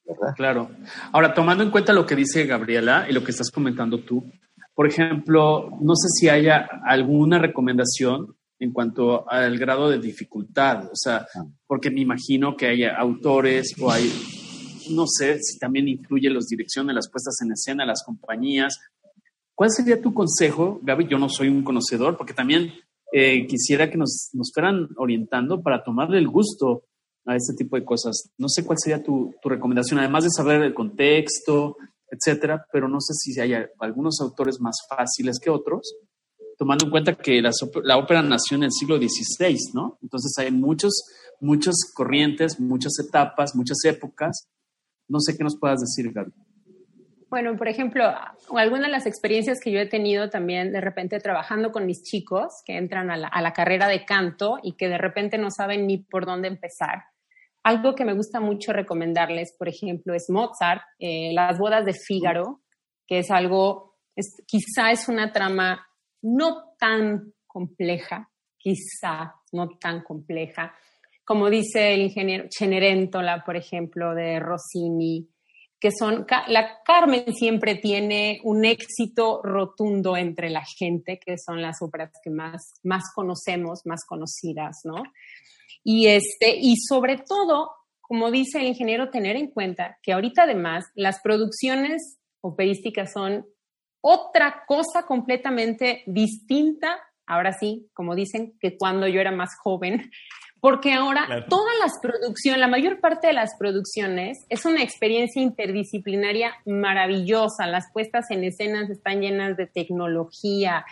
¿verdad? 0.04 0.34
Claro. 0.34 0.70
Ahora, 1.12 1.32
tomando 1.32 1.62
en 1.62 1.70
cuenta 1.70 1.92
lo 1.92 2.04
que 2.04 2.16
dice 2.16 2.44
Gabriela 2.44 3.06
y 3.08 3.12
lo 3.12 3.22
que 3.22 3.30
estás 3.30 3.50
comentando 3.50 4.00
tú, 4.00 4.24
por 4.74 4.86
ejemplo, 4.86 5.70
no 5.80 5.94
sé 5.94 6.08
si 6.08 6.28
haya 6.28 6.68
alguna 6.84 7.38
recomendación 7.38 8.34
en 8.58 8.72
cuanto 8.72 9.28
al 9.30 9.58
grado 9.58 9.90
de 9.90 9.98
dificultad, 9.98 10.86
o 10.86 10.94
sea, 10.94 11.26
ah. 11.34 11.44
porque 11.66 11.90
me 11.90 12.00
imagino 12.00 12.56
que 12.56 12.68
haya 12.68 12.96
autores 12.96 13.74
o 13.80 13.90
hay, 13.90 14.10
no 14.90 15.04
sé 15.06 15.38
si 15.40 15.58
también 15.58 15.88
influye 15.88 16.30
las 16.30 16.46
direcciones, 16.46 16.94
las 16.94 17.10
puestas 17.10 17.40
en 17.42 17.52
escena, 17.52 17.84
las 17.84 18.04
compañías, 18.04 18.78
¿Cuál 19.62 19.70
sería 19.70 20.02
tu 20.02 20.12
consejo, 20.12 20.80
Gaby? 20.82 21.06
Yo 21.06 21.20
no 21.20 21.28
soy 21.28 21.46
un 21.46 21.62
conocedor, 21.62 22.16
porque 22.16 22.34
también 22.34 22.72
eh, 23.12 23.46
quisiera 23.46 23.88
que 23.88 23.96
nos, 23.96 24.30
nos 24.32 24.50
fueran 24.52 24.88
orientando 24.96 25.62
para 25.62 25.84
tomarle 25.84 26.18
el 26.18 26.26
gusto 26.26 26.82
a 27.24 27.36
este 27.36 27.54
tipo 27.54 27.76
de 27.76 27.84
cosas. 27.84 28.32
No 28.38 28.48
sé 28.48 28.64
cuál 28.66 28.78
sería 28.80 29.04
tu, 29.04 29.32
tu 29.40 29.48
recomendación, 29.48 30.00
además 30.00 30.24
de 30.24 30.30
saber 30.30 30.62
el 30.62 30.74
contexto, 30.74 31.76
etcétera, 32.10 32.66
pero 32.72 32.88
no 32.88 33.00
sé 33.00 33.14
si 33.14 33.38
hay 33.38 33.54
algunos 33.78 34.20
autores 34.20 34.60
más 34.60 34.78
fáciles 34.88 35.38
que 35.38 35.48
otros, 35.48 35.94
tomando 36.58 36.86
en 36.86 36.90
cuenta 36.90 37.14
que 37.14 37.40
la, 37.40 37.52
la 37.84 37.98
ópera 37.98 38.20
nació 38.20 38.56
en 38.56 38.64
el 38.64 38.72
siglo 38.72 38.96
XVI, 38.96 39.56
¿no? 39.74 39.96
Entonces 40.02 40.32
hay 40.38 40.50
muchos, 40.50 41.04
muchas 41.40 41.76
corrientes, 41.94 42.58
muchas 42.58 42.98
etapas, 42.98 43.54
muchas 43.54 43.78
épocas. 43.84 44.48
No 45.06 45.20
sé 45.20 45.36
qué 45.36 45.44
nos 45.44 45.56
puedas 45.56 45.78
decir, 45.78 46.12
Gaby. 46.12 46.32
Bueno, 47.32 47.56
por 47.56 47.66
ejemplo, 47.66 48.04
algunas 48.54 48.88
de 48.88 48.92
las 48.92 49.06
experiencias 49.06 49.58
que 49.58 49.72
yo 49.72 49.78
he 49.78 49.88
tenido 49.88 50.28
también 50.28 50.70
de 50.70 50.82
repente 50.82 51.18
trabajando 51.18 51.72
con 51.72 51.86
mis 51.86 52.02
chicos 52.02 52.60
que 52.66 52.76
entran 52.76 53.10
a 53.10 53.16
la, 53.16 53.52
carrera 53.54 53.88
de 53.88 54.04
canto 54.04 54.58
y 54.62 54.76
que 54.76 54.86
de 54.90 54.98
repente 54.98 55.38
no 55.38 55.50
saben 55.50 55.86
ni 55.86 55.96
por 55.96 56.26
dónde 56.26 56.48
empezar. 56.48 57.04
Algo 57.62 57.94
que 57.94 58.04
me 58.04 58.12
gusta 58.12 58.38
mucho 58.38 58.74
recomendarles, 58.74 59.56
por 59.58 59.66
ejemplo, 59.66 60.12
es 60.12 60.28
Mozart, 60.28 60.82
eh, 60.98 61.32
Las 61.32 61.58
bodas 61.58 61.86
de 61.86 61.94
Fígaro, 61.94 62.60
que 63.06 63.20
es 63.20 63.30
algo, 63.30 63.96
quizá 64.46 64.90
es 64.90 65.08
una 65.08 65.32
trama 65.32 65.86
no 66.20 66.74
tan 66.78 67.32
compleja, 67.46 68.28
quizá 68.58 69.36
no 69.52 69.70
tan 69.80 70.02
compleja, 70.02 70.74
como 71.24 71.48
dice 71.48 71.94
el 71.94 72.02
ingeniero 72.02 72.44
Cenerentola, 72.50 73.42
por 73.42 73.56
ejemplo, 73.56 74.14
de 74.14 74.38
Rossini, 74.38 75.31
que 75.82 75.90
son, 75.90 76.24
la 76.46 76.78
Carmen 76.84 77.34
siempre 77.34 77.74
tiene 77.74 78.40
un 78.44 78.64
éxito 78.64 79.40
rotundo 79.42 80.16
entre 80.16 80.48
la 80.48 80.62
gente, 80.64 81.18
que 81.18 81.36
son 81.36 81.60
las 81.60 81.82
óperas 81.82 82.12
que 82.22 82.30
más, 82.30 82.74
más 82.84 83.02
conocemos, 83.12 83.80
más 83.84 84.04
conocidas, 84.06 84.82
¿no? 84.84 85.02
Y, 85.82 86.06
este, 86.06 86.54
y 86.56 86.76
sobre 86.76 87.16
todo, 87.18 87.72
como 88.00 88.30
dice 88.30 88.60
el 88.60 88.68
ingeniero, 88.68 89.10
tener 89.10 89.34
en 89.34 89.48
cuenta 89.48 89.98
que 90.04 90.12
ahorita 90.12 90.44
además 90.44 90.84
las 90.94 91.20
producciones 91.20 92.20
operísticas 92.42 93.12
son 93.12 93.44
otra 94.00 94.62
cosa 94.68 95.02
completamente 95.04 96.04
distinta, 96.06 96.96
ahora 97.26 97.54
sí, 97.54 97.90
como 97.92 98.14
dicen, 98.14 98.56
que 98.60 98.76
cuando 98.76 99.08
yo 99.08 99.20
era 99.20 99.32
más 99.32 99.56
joven, 99.60 100.12
porque 100.62 100.92
ahora 100.92 101.44
todas 101.48 101.74
las 101.80 101.98
producciones, 102.00 102.60
la 102.60 102.68
mayor 102.68 103.00
parte 103.00 103.26
de 103.26 103.32
las 103.32 103.56
producciones 103.58 104.46
es 104.48 104.64
una 104.64 104.80
experiencia 104.80 105.42
interdisciplinaria 105.42 106.52
maravillosa. 106.64 107.66
Las 107.66 107.90
puestas 107.92 108.30
en 108.30 108.44
escenas 108.44 108.88
están 108.88 109.20
llenas 109.20 109.56
de 109.56 109.66
tecnología 109.66 110.84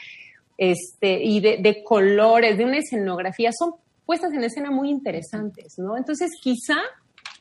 este, 0.58 1.22
y 1.22 1.38
de, 1.38 1.84
colores, 1.84 2.58
de 2.58 2.64
una 2.64 2.78
escenografía. 2.78 3.52
Son 3.56 3.74
puestas 4.04 4.32
en 4.32 4.42
escena 4.42 4.72
muy 4.72 4.90
interesantes, 4.90 5.78
¿no? 5.78 5.96
Entonces, 5.96 6.30
quizá 6.42 6.78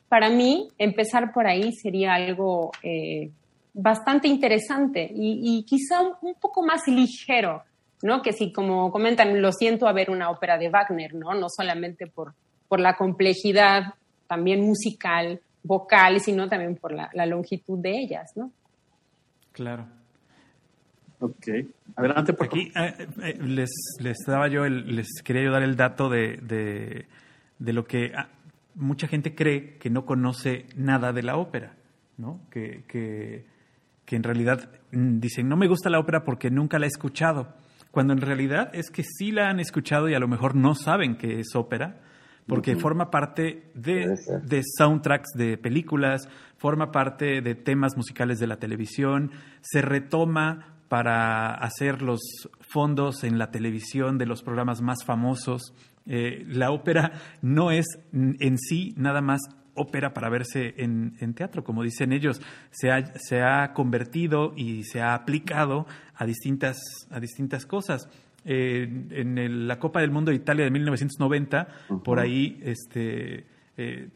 para 0.07 0.29
mí 0.29 0.69
empezar 0.77 1.33
por 1.33 1.47
ahí 1.47 1.73
sería 1.73 2.13
algo 2.13 2.69
eh, 2.83 3.31
bastante 3.73 4.27
interesante 4.27 5.11
y, 5.11 5.65
quizá 5.67 6.03
un 6.21 6.35
poco 6.35 6.61
más 6.63 6.87
ligero 6.87 7.63
¿no? 8.01 8.21
Que 8.21 8.33
si, 8.33 8.51
como 8.51 8.91
comentan, 8.91 9.41
lo 9.41 9.51
siento 9.51 9.87
a 9.87 9.93
ver 9.93 10.09
una 10.09 10.29
ópera 10.29 10.57
de 10.57 10.69
Wagner, 10.69 11.13
¿no? 11.13 11.33
No 11.33 11.47
solamente 11.49 12.07
por, 12.07 12.33
por 12.67 12.79
la 12.79 12.95
complejidad 12.95 13.93
también 14.27 14.61
musical, 14.61 15.41
vocal, 15.63 16.19
sino 16.21 16.47
también 16.47 16.75
por 16.75 16.93
la, 16.93 17.25
longitud 17.25 17.79
de 17.79 17.99
ellas, 17.99 18.31
¿no? 18.35 18.51
Claro. 19.51 19.87
Ok. 21.19 21.47
Adelante, 21.95 22.33
por 22.33 22.45
Aquí 22.45 22.71
eh, 22.75 23.07
eh, 23.23 23.37
les, 23.41 23.69
les 23.99 24.17
daba 24.25 24.47
yo, 24.47 24.65
les 24.65 25.07
quería 25.23 25.43
yo 25.43 25.51
dar 25.51 25.63
el 25.63 25.75
dato 25.75 26.07
de, 26.07 26.37
de, 27.57 27.73
lo 27.73 27.83
que 27.83 28.13
ah, 28.15 28.29
mucha 28.75 29.07
gente 29.07 29.35
cree 29.35 29.77
que 29.77 29.89
no 29.89 30.05
conoce 30.05 30.67
nada 30.77 31.11
de 31.11 31.23
la 31.23 31.35
ópera, 31.35 31.75
¿no? 32.17 32.39
Que, 32.49 32.83
que, 32.87 33.45
que 34.05 34.15
en 34.15 34.23
realidad 34.23 34.69
mm, 34.91 35.19
dicen, 35.19 35.49
no 35.49 35.57
me 35.57 35.67
gusta 35.67 35.89
la 35.89 35.99
ópera 35.99 36.23
porque 36.23 36.49
nunca 36.49 36.79
la 36.79 36.85
he 36.85 36.89
escuchado 36.89 37.53
cuando 37.91 38.13
en 38.13 38.21
realidad 38.21 38.69
es 38.73 38.89
que 38.89 39.03
sí 39.03 39.31
la 39.31 39.49
han 39.49 39.59
escuchado 39.59 40.09
y 40.09 40.13
a 40.13 40.19
lo 40.19 40.27
mejor 40.27 40.55
no 40.55 40.75
saben 40.75 41.17
que 41.17 41.39
es 41.39 41.55
ópera, 41.55 42.01
porque 42.47 42.75
forma 42.75 43.11
parte 43.11 43.69
de, 43.75 44.15
de, 44.43 44.63
soundtracks 44.77 45.33
de 45.35 45.57
películas, 45.57 46.27
forma 46.57 46.91
parte 46.91 47.41
de 47.41 47.53
temas 47.53 47.95
musicales 47.95 48.39
de 48.39 48.47
la 48.47 48.57
televisión, 48.57 49.31
se 49.61 49.83
retoma 49.83 50.79
para 50.87 51.53
hacer 51.53 52.01
los 52.01 52.19
fondos 52.59 53.23
en 53.23 53.37
la 53.37 53.51
televisión 53.51 54.17
de 54.17 54.25
los 54.25 54.41
programas 54.41 54.81
más 54.81 55.05
famosos. 55.05 55.73
Eh, 56.07 56.43
la 56.47 56.71
ópera 56.71 57.11
no 57.43 57.69
es 57.69 57.85
en 58.11 58.57
sí 58.57 58.95
nada 58.97 59.21
más 59.21 59.41
ópera 59.79 60.13
para 60.13 60.29
verse 60.29 60.75
en, 60.77 61.33
teatro, 61.33 61.63
como 61.63 61.83
dicen 61.83 62.11
ellos, 62.13 62.41
se 62.71 62.91
ha, 62.91 63.13
se 63.17 63.41
ha, 63.41 63.73
convertido 63.73 64.53
y 64.55 64.83
se 64.83 65.01
ha 65.01 65.13
aplicado 65.13 65.87
a 66.15 66.25
distintas, 66.25 66.77
a 67.09 67.19
distintas 67.19 67.65
cosas. 67.65 68.09
Eh, 68.45 68.87
en 69.11 69.67
la 69.67 69.79
Copa 69.79 70.01
del 70.01 70.11
Mundo 70.11 70.31
de 70.31 70.37
Italia 70.37 70.65
de 70.65 70.71
1990, 70.71 71.67
por 72.03 72.19
ahí 72.19 72.59
este, 72.63 73.45
eh, 73.77 74.09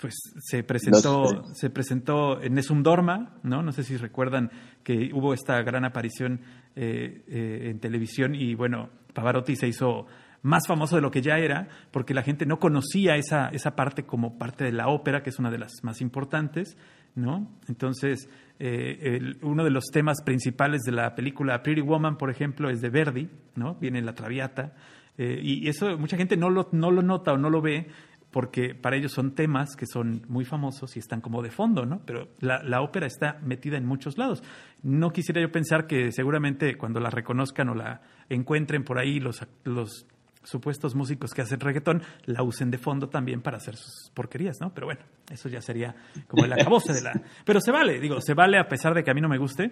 pues 0.00 0.14
se 0.40 0.62
presentó, 0.62 1.44
se 1.54 1.70
presentó 1.70 2.40
en 2.40 2.54
Nessun 2.54 2.82
Dorma, 2.82 3.38
¿no? 3.42 3.62
No 3.62 3.72
sé 3.72 3.82
si 3.82 3.96
recuerdan 3.96 4.50
que 4.82 5.10
hubo 5.12 5.34
esta 5.34 5.60
gran 5.62 5.84
aparición 5.84 6.40
eh, 6.76 7.70
en 7.70 7.80
televisión 7.80 8.34
y 8.34 8.54
bueno, 8.54 8.90
Pavarotti 9.12 9.56
se 9.56 9.68
hizo 9.68 10.06
más 10.48 10.66
famoso 10.66 10.96
de 10.96 11.02
lo 11.02 11.10
que 11.10 11.22
ya 11.22 11.38
era, 11.38 11.68
porque 11.90 12.14
la 12.14 12.22
gente 12.22 12.46
no 12.46 12.58
conocía 12.58 13.16
esa, 13.16 13.48
esa 13.48 13.76
parte 13.76 14.04
como 14.04 14.38
parte 14.38 14.64
de 14.64 14.72
la 14.72 14.88
ópera, 14.88 15.22
que 15.22 15.30
es 15.30 15.38
una 15.38 15.50
de 15.50 15.58
las 15.58 15.72
más 15.82 16.00
importantes, 16.00 16.76
¿no? 17.14 17.50
Entonces, 17.68 18.28
eh, 18.58 19.34
uno 19.42 19.62
de 19.62 19.70
los 19.70 19.84
temas 19.92 20.22
principales 20.24 20.82
de 20.82 20.92
la 20.92 21.14
película 21.14 21.62
Pretty 21.62 21.82
Woman, 21.82 22.16
por 22.16 22.30
ejemplo, 22.30 22.70
es 22.70 22.80
de 22.80 22.88
Verdi, 22.88 23.28
¿no? 23.56 23.74
Viene 23.74 24.00
la 24.00 24.14
Traviata, 24.14 24.72
eh, 25.18 25.40
y 25.42 25.68
eso 25.68 25.98
mucha 25.98 26.16
gente 26.16 26.36
no 26.36 26.48
lo, 26.48 26.68
no 26.72 26.90
lo 26.90 27.02
nota 27.02 27.32
o 27.32 27.36
no 27.36 27.50
lo 27.50 27.60
ve, 27.60 27.88
porque 28.30 28.74
para 28.74 28.96
ellos 28.96 29.12
son 29.12 29.34
temas 29.34 29.74
que 29.74 29.86
son 29.86 30.22
muy 30.28 30.44
famosos 30.44 30.96
y 30.96 30.98
están 30.98 31.20
como 31.20 31.42
de 31.42 31.50
fondo, 31.50 31.86
¿no? 31.86 32.02
Pero 32.04 32.28
la, 32.40 32.82
ópera 32.82 33.06
está 33.06 33.38
metida 33.42 33.76
en 33.76 33.86
muchos 33.86 34.18
lados. 34.18 34.42
No 34.82 35.10
quisiera 35.10 35.40
yo 35.40 35.50
pensar 35.50 35.86
que 35.86 36.12
seguramente 36.12 36.76
cuando 36.76 37.00
la 37.00 37.10
reconozcan 37.10 37.70
o 37.70 37.74
la 37.74 38.02
encuentren 38.28 38.84
por 38.84 38.98
ahí 38.98 39.18
los, 39.18 39.46
los 39.64 40.06
supuestos 40.42 40.94
músicos 40.94 41.32
que 41.32 41.42
hacen 41.42 41.60
reggaetón 41.60 42.02
la 42.24 42.42
usen 42.42 42.70
de 42.70 42.78
fondo 42.78 43.08
también 43.08 43.42
para 43.42 43.56
hacer 43.56 43.76
sus 43.76 44.10
porquerías, 44.14 44.60
¿no? 44.60 44.72
Pero 44.74 44.86
bueno, 44.86 45.00
eso 45.30 45.48
ya 45.48 45.60
sería 45.60 45.94
como 46.26 46.44
el 46.44 46.52
acabose 46.52 46.92
de 46.92 47.02
la... 47.02 47.12
Pero 47.44 47.60
se 47.60 47.70
vale, 47.70 48.00
digo, 48.00 48.20
se 48.20 48.34
vale 48.34 48.58
a 48.58 48.68
pesar 48.68 48.94
de 48.94 49.02
que 49.02 49.10
a 49.10 49.14
mí 49.14 49.20
no 49.20 49.28
me 49.28 49.38
guste, 49.38 49.70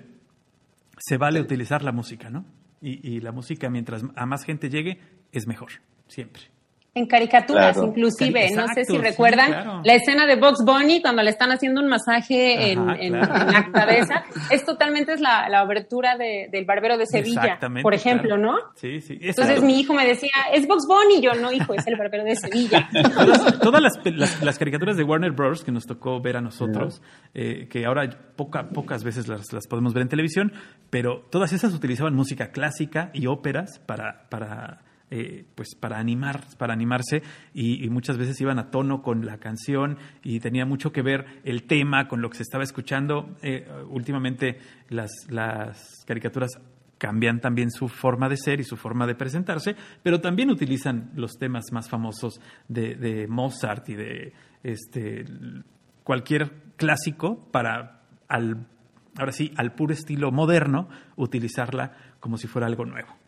se 0.99 1.17
vale 1.17 1.41
utilizar 1.41 1.83
la 1.83 1.93
música, 1.93 2.31
¿no? 2.31 2.45
Y, 2.81 3.17
y 3.17 3.21
la 3.21 3.33
música 3.33 3.71
mientras 3.71 4.03
a 4.15 4.27
más 4.27 4.45
gente 4.45 4.69
llegue 4.69 5.01
es 5.33 5.47
mejor, 5.47 5.71
siempre 6.09 6.56
en 6.97 7.07
caricaturas 7.07 7.77
inclusive. 7.77 8.51
no 8.57 8.67
sé 8.69 8.87
si 8.87 8.97
recuerdan 8.97 9.83
la 9.85 9.95
escena 9.95 10.27
de 10.27 10.37
Box 10.37 10.65
Bunny 10.65 11.03
cuando 11.03 11.23
le 11.23 11.29
están 11.29 11.51
haciendo 11.53 11.83
un 11.83 11.89
masaje 11.89 12.73
en, 12.73 13.13
la 13.13 13.69
cabeza. 13.71 14.25
Es 14.51 14.65
totalmente 14.65 15.13
es 15.13 15.21
la, 15.21 15.49
la 15.51 15.61
abertura 15.61 16.17
de, 16.17 16.49
del 16.51 16.65
Barbero 16.65 16.97
de 16.97 17.05
Sevilla, 17.07 17.59
por 17.83 17.93
ejemplo, 17.93 18.39
¿no? 18.39 18.57
Sí, 18.77 19.03
sí. 19.03 19.19
Entonces 19.21 19.63
mi 19.63 19.79
hijo 19.79 19.93
me 19.93 20.07
decía, 20.07 20.31
es 20.55 20.67
Box 20.67 20.87
Bunny. 20.89 21.21
Yo, 21.21 21.35
no, 21.35 21.53
hijo, 21.53 21.75
es 21.75 21.87
el 21.87 21.97
Barbero 21.97 22.25
de 22.25 22.35
Sevilla. 22.35 22.89
Todas, 23.61 23.83
las, 23.83 24.43
las, 24.43 24.59
caricaturas 24.59 24.97
de 24.97 25.05
Warner 25.05 25.33
Bros. 25.33 25.65
que 25.65 25.73
nos 25.73 25.85
tocó 25.85 26.21
ver 26.23 26.39
a 26.39 26.41
nosotros, 26.41 27.03
eh, 27.35 27.69
que 27.69 27.85
ahora 27.85 28.09
poca, 28.37 28.71
pocas 28.71 29.05
veces 29.05 29.29
las, 29.29 29.53
las 29.53 29.67
podemos 29.67 29.93
ver 29.93 30.03
en 30.03 30.09
televisión, 30.09 30.53
pero 30.89 31.27
todas 31.31 31.53
esas 31.53 31.75
utilizaban 31.75 32.15
música 32.15 32.53
clásica 32.53 33.11
y 33.13 33.27
óperas 33.27 33.81
para... 33.81 34.29
para 34.31 34.86
eh, 35.11 35.45
pues 35.55 35.75
para 35.75 35.99
animar, 35.99 36.45
para 36.59 36.73
animarse 36.73 37.23
y, 37.55 37.89
muchas 37.91 38.19
veces 38.19 38.41
iban 38.41 38.59
a 38.59 38.71
tono 38.71 39.03
con 39.03 39.25
la 39.25 39.39
canción 39.39 39.99
y 40.23 40.41
tenía 40.41 40.67
mucho 40.67 40.91
que 40.93 41.03
ver 41.03 41.27
el 41.45 41.63
tema 41.63 42.09
con 42.09 42.21
lo 42.21 42.29
que 42.29 42.39
se 42.39 42.43
estaba 42.43 42.65
escuchando. 42.65 43.37
Eh, 43.43 43.69
últimamente 43.89 44.59
las, 44.89 45.11
las 45.31 46.05
caricaturas 46.07 46.51
cambian 46.99 47.41
también 47.41 47.71
su 47.71 47.89
forma 47.89 48.29
de 48.29 48.37
ser 48.37 48.61
y 48.61 48.65
su 48.65 48.77
forma 48.77 49.07
de 49.07 49.15
presentarse, 49.15 49.77
pero 50.03 50.21
también 50.21 50.51
utilizan 50.51 51.11
los 51.15 51.39
temas 51.39 51.67
más 51.73 51.89
famosos 51.89 52.41
de, 52.69 53.27
Mozart 53.29 53.89
y 53.89 53.95
de 53.95 54.33
este 54.63 55.25
cualquier 56.03 56.51
clásico 56.77 57.49
para 57.51 58.03
al 58.29 58.67
ahora 59.19 59.33
sí 59.33 59.53
al 59.57 59.73
puro 59.75 59.93
estilo 59.93 60.31
moderno 60.31 60.89
utilizarla 61.17 61.93
como 62.21 62.39
si 62.39 62.47
fuera 62.49 62.67
algo 62.67 62.85
nuevo. 62.85 63.26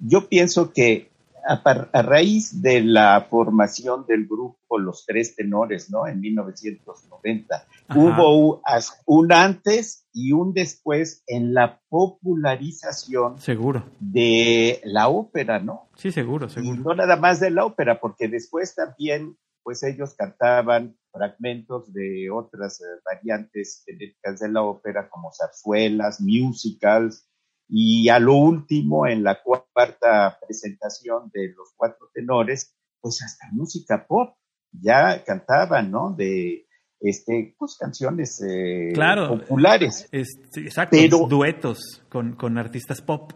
Yo 0.00 0.28
pienso 0.28 0.72
que 0.72 1.10
a, 1.48 2.02
raíz 2.02 2.60
de 2.62 2.82
la 2.82 3.26
formación 3.28 4.04
del 4.06 4.26
grupo 4.26 4.78
Los 4.78 5.06
Tres 5.06 5.34
Tenores, 5.34 5.90
¿no? 5.90 6.06
En 6.06 6.20
1990, 6.20 7.66
hubo 7.94 8.62
un 9.06 9.32
antes 9.32 10.06
y 10.12 10.32
un 10.32 10.52
después 10.52 11.22
en 11.26 11.54
la 11.54 11.80
popularización 11.88 13.38
seguro. 13.38 13.84
de 13.98 14.80
la 14.84 15.08
ópera, 15.08 15.58
¿no? 15.58 15.88
Sí, 15.96 16.12
seguro, 16.12 16.48
seguro. 16.48 16.74
Y 16.74 16.78
no 16.78 16.94
nada 16.94 17.16
más 17.16 17.40
de 17.40 17.50
la 17.50 17.64
ópera, 17.64 18.00
porque 18.00 18.28
después 18.28 18.74
también, 18.74 19.36
pues 19.62 19.82
ellos 19.82 20.14
cantaban 20.14 20.96
fragmentos 21.10 21.92
de 21.92 22.30
otras 22.30 22.80
eh, 22.80 22.84
variantes 23.04 23.82
genéticas 23.86 24.40
de 24.40 24.50
la 24.50 24.62
ópera, 24.62 25.08
como 25.08 25.30
zarzuelas, 25.32 26.20
musicals, 26.20 27.26
y 27.68 28.08
a 28.08 28.18
lo 28.18 28.34
último, 28.34 29.06
en 29.06 29.22
la 29.22 29.40
cuarta 29.42 30.38
presentación 30.44 31.30
de 31.32 31.52
los 31.54 31.74
cuatro 31.76 32.10
tenores, 32.14 32.74
pues 33.00 33.22
hasta 33.22 33.46
música 33.52 34.06
pop 34.06 34.36
ya 34.72 35.22
cantaban, 35.24 35.90
¿no? 35.90 36.14
De 36.16 36.66
este, 37.00 37.54
pues 37.58 37.76
canciones 37.78 38.42
eh, 38.42 38.92
populares. 38.94 40.08
exacto, 40.12 41.26
duetos 41.28 42.02
con, 42.08 42.36
con, 42.36 42.58
artistas 42.58 43.02
pop. 43.02 43.32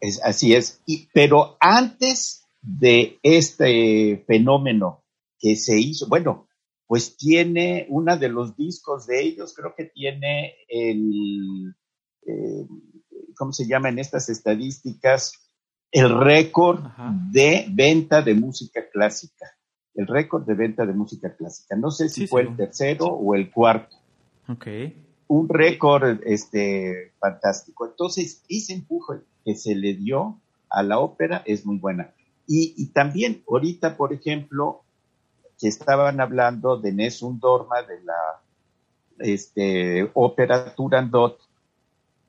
Es, 0.00 0.20
así 0.24 0.54
es. 0.54 0.82
Y, 0.84 1.08
pero 1.14 1.56
antes 1.60 2.46
de 2.60 3.18
este 3.22 4.24
fenómeno 4.26 5.04
que 5.38 5.56
se 5.56 5.78
hizo, 5.78 6.08
bueno, 6.08 6.48
pues 6.86 7.16
tiene 7.16 7.86
uno 7.88 8.16
de 8.18 8.28
los 8.28 8.56
discos 8.56 9.06
de 9.06 9.22
ellos, 9.22 9.54
creo 9.54 9.74
que 9.76 9.84
tiene 9.84 10.54
el, 10.68 11.74
eh, 12.26 12.66
¿cómo 13.42 13.52
se 13.52 13.66
llama 13.66 13.88
en 13.88 13.98
estas 13.98 14.28
estadísticas? 14.28 15.50
El 15.90 16.16
récord 16.16 16.84
de 17.32 17.66
venta 17.72 18.22
de 18.22 18.34
música 18.34 18.88
clásica. 18.88 19.46
El 19.96 20.06
récord 20.06 20.46
de 20.46 20.54
venta 20.54 20.86
de 20.86 20.92
música 20.92 21.34
clásica. 21.34 21.74
No 21.74 21.90
sé 21.90 22.08
si 22.08 22.28
fue 22.28 22.42
el 22.42 22.54
tercero 22.54 23.06
o 23.06 23.34
el 23.34 23.50
cuarto. 23.50 23.96
Ok. 24.48 24.68
Un 25.26 25.48
récord 25.48 26.20
este, 26.24 27.14
fantástico. 27.18 27.84
Entonces, 27.84 28.44
ese 28.48 28.74
empuje 28.74 29.24
que 29.44 29.56
se 29.56 29.74
le 29.74 29.94
dio 29.94 30.40
a 30.70 30.84
la 30.84 31.00
ópera 31.00 31.42
es 31.44 31.66
muy 31.66 31.78
buena. 31.78 32.14
Y, 32.46 32.92
también 32.92 33.42
ahorita, 33.48 33.96
por 33.96 34.12
ejemplo, 34.12 34.82
que 35.58 35.66
estaban 35.66 36.20
hablando 36.20 36.76
de 36.76 36.92
Nessun 36.92 37.40
Dorma, 37.40 37.82
de 37.82 38.04
la 38.04 38.40
este, 39.18 40.08
ópera 40.14 40.76
Turandot, 40.76 41.40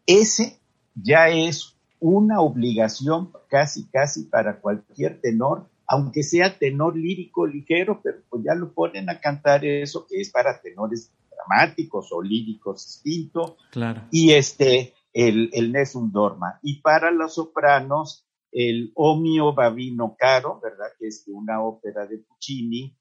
ese 0.07 0.62
ya 0.95 1.29
es 1.29 1.77
una 1.99 2.41
obligación 2.41 3.31
casi, 3.49 3.85
casi 3.89 4.23
para 4.25 4.59
cualquier 4.59 5.21
tenor, 5.21 5.69
aunque 5.87 6.23
sea 6.23 6.57
tenor 6.57 6.97
lírico 6.97 7.47
ligero, 7.47 8.01
pero 8.03 8.19
pues 8.29 8.43
ya 8.43 8.55
lo 8.55 8.73
ponen 8.73 9.09
a 9.09 9.19
cantar 9.19 9.63
eso 9.65 10.05
que 10.07 10.19
es 10.19 10.29
para 10.29 10.61
tenores 10.61 11.11
dramáticos 11.29 12.11
o 12.11 12.21
líricos 12.21 12.85
distinto. 12.85 13.57
Claro. 13.71 14.03
Y 14.11 14.31
este, 14.31 14.93
el, 15.13 15.49
el 15.53 15.71
Nessun 15.71 16.11
Dorma. 16.11 16.59
Y 16.61 16.81
para 16.81 17.11
los 17.11 17.35
sopranos, 17.35 18.25
el 18.51 18.91
Omio 18.95 19.53
Babino 19.53 20.15
Caro, 20.17 20.59
¿verdad? 20.61 20.87
Que 20.99 21.07
es 21.07 21.23
una 21.27 21.63
ópera 21.63 22.05
de 22.05 22.19
Puccini. 22.19 22.97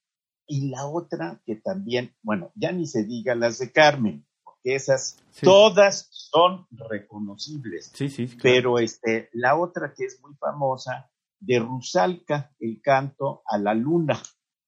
Y 0.47 0.69
la 0.71 0.87
otra 0.87 1.41
que 1.47 1.57
también, 1.57 2.15
bueno, 2.23 2.53
ya 2.55 2.73
ni 2.73 2.87
se 2.87 3.05
diga 3.05 3.35
las 3.35 3.59
de 3.59 3.73
Carmen 3.73 4.27
esas 4.65 5.19
todas 5.41 6.09
son 6.11 6.67
reconocibles. 6.71 7.91
Sí, 7.95 8.09
sí, 8.09 8.29
Pero 8.41 8.79
este, 8.79 9.29
la 9.33 9.59
otra 9.59 9.93
que 9.95 10.05
es 10.05 10.21
muy 10.21 10.35
famosa, 10.37 11.11
de 11.41 11.59
Rusalka, 11.59 12.55
el 12.61 12.81
canto 12.81 13.43
a 13.47 13.59
la 13.59 13.75
luna, 13.75 14.23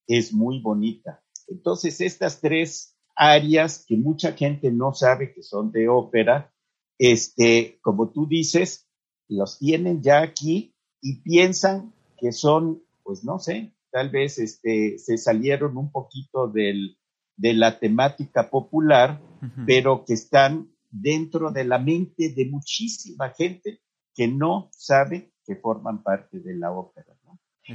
es 0.07 0.33
muy 0.33 0.61
bonita. 0.61 1.23
Entonces, 1.47 2.01
estas 2.01 2.41
tres 2.41 2.97
áreas 3.15 3.85
que 3.87 3.97
mucha 3.97 4.33
gente 4.33 4.71
no 4.73 4.93
sabe 4.93 5.33
que 5.33 5.43
son 5.43 5.71
de 5.71 5.89
ópera, 5.89 6.53
este, 6.99 7.79
como 7.81 8.11
tú 8.11 8.27
dices, 8.27 8.89
los 9.29 9.59
tienen 9.59 10.03
ya 10.03 10.23
aquí 10.23 10.75
y 11.01 11.23
piensan 11.23 11.95
que 12.19 12.33
son, 12.33 12.83
pues 13.03 13.25
no 13.25 13.39
sé, 13.39 13.73
tal 13.91 14.11
vez 14.11 14.39
este, 14.39 14.99
se 14.99 15.17
salieron 15.17 15.77
un 15.77 15.93
poquito 15.93 16.49
del, 16.49 16.99
de 17.37 17.55
la 17.55 17.79
temática 17.79 18.51
popular 18.51 19.21
pero 19.67 20.05
que 20.05 20.15
están 20.15 20.71
dentro 20.91 21.51
de 21.51 21.65
la 21.65 21.79
mente 21.79 22.33
de 22.35 22.47
muchísima 22.47 23.31
gente 23.31 23.81
que 24.15 24.29
no 24.29 24.69
sabe 24.73 25.33
que 25.45 25.57
forman 25.57 26.03
parte 26.03 26.41
de 26.41 26.57
la 26.57 26.73
ópera. 26.73 27.15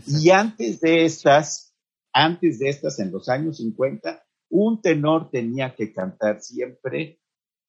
Y 0.08 0.30
antes 0.30 0.80
de 0.82 1.06
estas, 1.06 1.76
antes 2.14 2.60
de 2.60 2.70
estas, 2.70 3.00
en 3.00 3.12
los 3.12 3.28
años 3.28 3.58
50, 3.58 4.24
un 4.50 4.82
tenor 4.82 5.30
tenía 5.30 5.76
que 5.76 5.94
cantar 5.94 6.42
siempre 6.42 7.20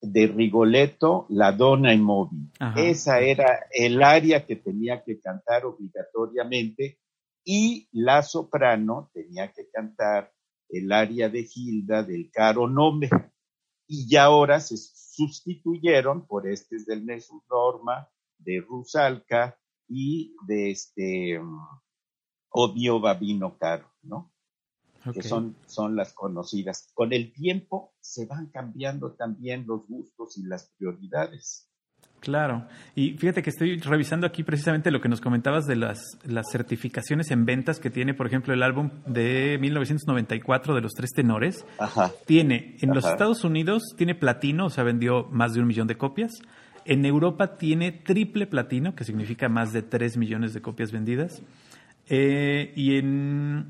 de 0.01 0.27
Rigoletto 0.27 1.25
la 1.29 1.51
donna 1.51 1.93
immobile. 1.93 2.49
Esa 2.75 3.19
era 3.19 3.65
el 3.71 4.01
área 4.01 4.45
que 4.45 4.55
tenía 4.55 5.03
que 5.03 5.19
cantar 5.19 5.65
obligatoriamente 5.65 6.99
y 7.43 7.87
la 7.91 8.21
soprano 8.23 9.09
tenía 9.13 9.51
que 9.51 9.69
cantar 9.69 10.31
el 10.71 10.91
área 10.91 11.29
de 11.29 11.43
Gilda 11.43 12.03
del 12.03 12.31
caro 12.31 12.67
nombre 12.67 13.09
y 13.87 14.07
ya 14.07 14.23
ahora 14.23 14.59
se 14.59 14.77
sustituyeron 14.77 16.25
por 16.25 16.47
este 16.47 16.77
del 16.85 17.05
Nessun 17.05 17.41
Norma, 17.49 18.09
de 18.37 18.61
Rusalka 18.61 19.59
y 19.87 20.33
de 20.47 20.71
este 20.71 21.39
um, 21.39 21.59
Odio 22.49 22.99
Babino 22.99 23.57
Caro, 23.57 23.91
¿no? 24.01 24.31
Que 25.13 25.23
son, 25.23 25.57
son 25.65 25.95
las 25.95 26.13
conocidas. 26.13 26.89
Con 26.93 27.11
el 27.11 27.33
tiempo 27.33 27.93
se 27.99 28.25
van 28.25 28.47
cambiando 28.47 29.13
también 29.13 29.65
los 29.65 29.87
gustos 29.87 30.37
y 30.37 30.43
las 30.43 30.69
prioridades. 30.77 31.70
Claro, 32.21 32.67
y 32.93 33.13
fíjate 33.17 33.41
que 33.41 33.49
estoy 33.49 33.79
revisando 33.79 34.27
aquí 34.27 34.43
precisamente 34.43 34.91
lo 34.91 35.01
que 35.01 35.09
nos 35.09 35.21
comentabas 35.21 35.65
de 35.65 35.75
las, 35.75 35.99
las 36.23 36.51
certificaciones 36.51 37.31
en 37.31 37.45
ventas 37.45 37.79
que 37.79 37.89
tiene, 37.89 38.13
por 38.13 38.27
ejemplo, 38.27 38.53
el 38.53 38.61
álbum 38.61 38.91
de 39.07 39.57
1994 39.59 40.75
de 40.75 40.81
los 40.81 40.93
Tres 40.93 41.13
Tenores. 41.15 41.65
Ajá. 41.79 42.11
Tiene, 42.27 42.77
en 42.79 42.93
los. 42.93 43.05
Estados 43.05 43.43
Unidos 43.43 43.81
tiene 43.97 44.13
platino, 44.13 44.67
o 44.67 44.69
sea, 44.69 44.83
vendió 44.83 45.27
más 45.31 45.53
de 45.53 45.61
un 45.61 45.67
millón 45.67 45.87
de 45.87 45.97
copias. 45.97 46.31
En 46.85 47.05
Europa 47.05 47.57
tiene 47.57 47.91
triple 47.91 48.45
platino, 48.45 48.93
que 48.93 49.03
significa 49.03 49.49
más 49.49 49.73
de 49.73 49.81
tres 49.81 50.15
millones 50.15 50.53
de 50.53 50.61
copias 50.61 50.91
vendidas. 50.91 51.41
Eh, 52.07 52.71
y 52.75 52.97
en 52.97 53.65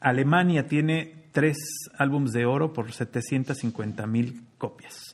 Alemania 0.00 0.66
tiene 0.66 1.26
tres 1.30 1.56
álbumes 1.96 2.32
de 2.32 2.46
oro 2.46 2.72
por 2.72 2.90
750 2.90 4.06
mil 4.08 4.42
copias. 4.58 5.11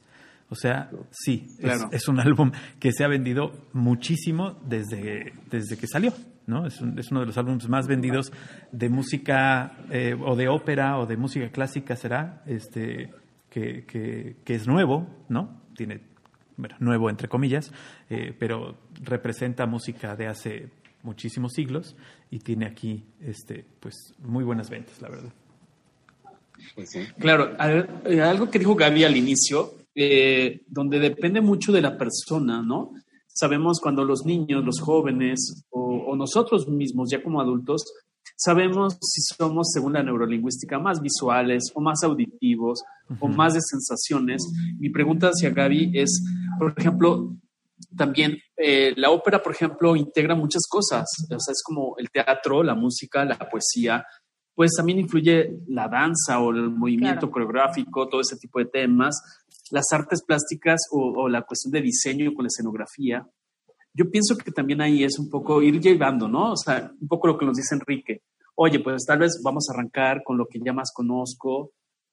O 0.51 0.55
sea, 0.55 0.91
sí, 1.11 1.47
es- 1.49 1.57
Claro. 1.59 1.89
es, 1.93 2.09
un 2.09 2.21
álbum 2.21 2.53
que 2.81 2.93
se 2.93 3.05
ha 3.05 3.09
vendido 3.09 3.53
muchísimo 3.73 4.59
desde, 4.67 5.33
desde 5.51 5.77
que 5.77 5.87
salió. 5.87 6.13
¿no? 6.47 6.67
Es, 6.67 6.81
un- 6.81 6.99
es 6.99 7.11
uno 7.11 7.21
de 7.21 7.27
los 7.27 7.37
álbumes 7.37 7.69
más 7.69 7.87
vendidos 7.87 8.33
de 8.73 8.89
música 8.89 9.77
eh, 9.91 10.17
o 10.19 10.35
de 10.35 10.49
ópera 10.49 10.99
o 10.99 11.05
de 11.07 11.19
música 11.19 11.51
clásica 11.51 11.95
será, 11.95 12.43
este, 12.47 13.11
que, 13.51 13.85
que- 13.85 14.37
que 14.45 14.55
es 14.55 14.67
nuevo, 14.67 15.07
¿no? 15.29 15.61
Tiene, 15.77 16.01
bueno, 16.57 16.75
nuevo 16.81 17.11
entre 17.11 17.29
comillas, 17.29 17.71
eh, 18.09 18.35
pero 18.39 18.79
representa 19.03 19.67
música 19.67 20.17
de 20.17 20.27
hace 20.29 20.71
muchísimos 21.03 21.53
siglos 21.53 21.97
y 22.31 22.39
tiene 22.39 22.65
aquí, 22.65 23.05
este, 23.21 23.67
pues, 23.79 24.15
muy 24.21 24.43
buenas 24.43 24.71
ventas, 24.71 25.03
la 25.03 25.11
verdad. 25.11 25.33
Pues 26.75 26.91
sí. 26.91 27.01
Claro, 27.19 27.55
eh, 28.07 28.21
algo 28.23 28.51
que 28.51 28.59
dijo 28.59 28.75
Gaby 28.75 29.05
al 29.05 29.17
inicio, 29.17 29.75
eh, 29.95 30.63
donde 30.69 30.99
depende 30.99 31.41
mucho 31.41 31.73
de 31.73 31.83
la 31.83 31.97
persona, 31.99 32.63
¿no? 32.63 32.93
Sabemos 33.27 33.81
cuando 33.81 34.05
los 34.05 34.25
niños, 34.25 34.65
los 34.65 34.81
jóvenes 34.81 35.65
o, 35.71 35.81
o 36.09 36.17
nosotros 36.17 36.69
mismos 36.69 37.11
ya 37.11 37.23
como 37.23 37.41
adultos, 37.41 37.85
sabemos 38.37 38.99
si 39.01 39.21
somos, 39.23 39.69
según 39.73 39.95
la 39.95 40.03
neurolingüística, 40.03 40.79
más 40.79 41.01
visuales 41.01 41.71
o 41.75 41.81
más 41.81 42.03
auditivos 42.05 42.83
o 43.21 43.29
más 43.29 43.55
de 43.55 43.61
sensaciones. 43.61 44.43
Mi 44.79 44.91
pregunta 44.91 45.29
hacia 45.29 45.51
Gaby 45.51 45.93
es, 45.95 46.23
por 46.59 46.75
ejemplo, 46.77 47.35
también 47.97 48.39
eh, 48.57 48.93
la 48.97 49.11
ópera, 49.11 49.43
por 49.43 49.53
ejemplo, 49.53 49.97
integra 49.97 50.35
muchas 50.35 50.63
cosas. 50.69 51.05
O 51.31 51.41
sea, 51.41 51.53
es 51.53 51.63
como 51.65 51.95
el 51.99 52.11
teatro, 52.11 52.63
la 52.63 52.75
música, 52.75 53.25
la 53.25 53.39
poesía. 53.39 54.05
Pues 54.55 54.73
también 54.77 54.99
influye 54.99 55.61
la 55.69 55.89
danza 55.89 56.41
o 56.41 56.51
el 56.51 56.71
movimiento 56.71 57.21
Claro. 57.29 57.31
coreográfico, 57.33 58.09
todo 58.09 58.21
ese 58.21 58.37
tipo 58.37 58.59
de 58.59 58.67
temas, 58.67 59.21
las 59.71 59.87
artes 59.93 60.23
plásticas 60.23 60.81
o, 60.91 61.29
la 61.29 61.43
cuestión 61.43 61.73
de 61.73 61.83
diseño 61.83 62.35
con 62.35 62.45
la 62.45 62.49
escenografía. 62.49 63.27
Yo 63.93 64.11
pienso 64.11 64.37
que 64.37 64.53
también 64.53 64.81
ahí 64.81 65.05
es 65.05 65.19
un 65.19 65.29
poco 65.29 65.63
ir 65.63 65.81
llevando, 65.81 66.29
¿no? 66.29 66.53
O 66.53 66.57
sea, 66.57 66.93
un 67.01 67.09
poco 67.09 67.29
lo 67.29 67.39
que 67.39 67.47
nos 67.47 67.57
dice 67.57 67.75
Enrique. 67.75 68.23
Oye, 68.55 68.81
pues 68.81 69.05
tal 69.07 69.19
vez 69.19 69.41
vamos 69.43 69.69
a 69.69 69.75
arrancar 69.75 70.23
con 70.25 70.37
lo 70.37 70.47
que 70.47 70.59
ya 70.65 70.73
más 70.73 70.93
conozco, 70.93 71.73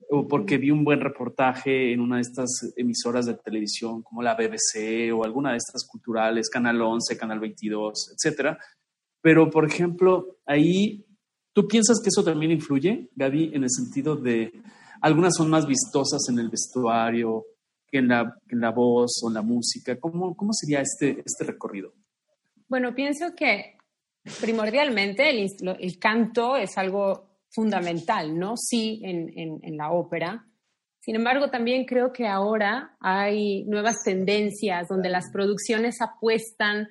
o 0.10 0.28
porque 0.28 0.58
vi 0.58 0.72
un 0.72 0.84
buen 0.84 1.02
reportaje 1.02 1.92
en 1.92 2.00
una 2.00 2.18
de 2.18 2.22
estas 2.22 2.74
emisoras 2.76 3.26
de 3.26 3.36
televisión 3.36 4.04
como 4.04 4.22
la 4.22 4.36
BBC 4.36 5.12
o 5.14 5.24
alguna 5.24 5.52
de 5.52 5.58
estas 5.58 5.86
culturales, 5.88 6.50
Canal 6.50 6.82
11, 6.82 7.18
Canal 7.18 7.40
22, 7.40 8.14
etcétera. 8.14 8.58
Pero, 9.22 9.50
por 9.50 9.66
ejemplo, 9.66 10.38
ahí, 10.46 11.06
¿tú 11.54 11.68
piensas 11.68 12.00
que 12.02 12.10
eso 12.10 12.24
también 12.24 12.52
influye, 12.52 13.10
Gaby, 13.16 13.52
en 13.54 13.64
el 13.64 13.72
sentido 13.72 14.16
de 14.16 14.54
algunas 15.06 15.36
son 15.36 15.50
más 15.50 15.66
vistosas 15.68 16.22
en 16.30 16.40
el 16.40 16.50
vestuario 16.50 17.46
que 17.88 18.00
en 18.00 18.08
la, 18.08 18.36
que 18.48 18.56
en 18.56 18.62
la 18.62 18.72
voz 18.72 19.22
o 19.24 19.28
en 19.30 19.36
la 19.36 19.42
música? 19.42 20.00
¿Cómo, 20.00 20.36
cómo 20.36 20.52
sería 20.54 20.82
este, 20.82 21.22
este 21.26 21.44
recorrido? 21.46 21.94
Bueno, 22.68 22.96
pienso 22.96 23.36
que 23.36 23.78
primordialmente 24.42 25.30
el, 25.30 25.48
el 25.80 26.00
canto 26.00 26.56
es 26.56 26.78
algo 26.78 27.30
fundamental, 27.52 28.38
¿no? 28.38 28.58
Sí, 28.58 29.02
en, 29.04 29.30
en- 29.38 29.60
en 29.62 29.78
la 29.78 29.92
ópera. 29.92 30.46
Sin 31.00 31.16
embargo, 31.16 31.50
también 31.52 31.86
creo 31.86 32.12
que 32.12 32.26
ahora 32.28 32.98
hay 33.00 33.64
nuevas 33.66 33.98
tendencias 34.04 34.88
donde 34.88 35.10
las 35.10 35.26
producciones 35.32 36.02
apuestan 36.02 36.88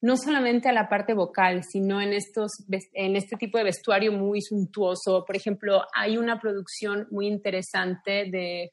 no 0.00 0.16
solamente 0.16 0.68
a 0.68 0.72
la 0.72 0.88
parte 0.88 1.14
vocal, 1.14 1.62
sino 1.64 2.00
en, 2.00 2.12
estos, 2.12 2.52
en 2.92 3.16
este 3.16 3.36
tipo 3.36 3.58
de 3.58 3.64
vestuario 3.64 4.12
muy 4.12 4.42
suntuoso. 4.42 5.24
Por 5.24 5.36
ejemplo, 5.36 5.82
hay 5.94 6.18
una 6.18 6.38
producción 6.38 7.06
muy 7.10 7.26
interesante 7.26 8.30
de 8.30 8.72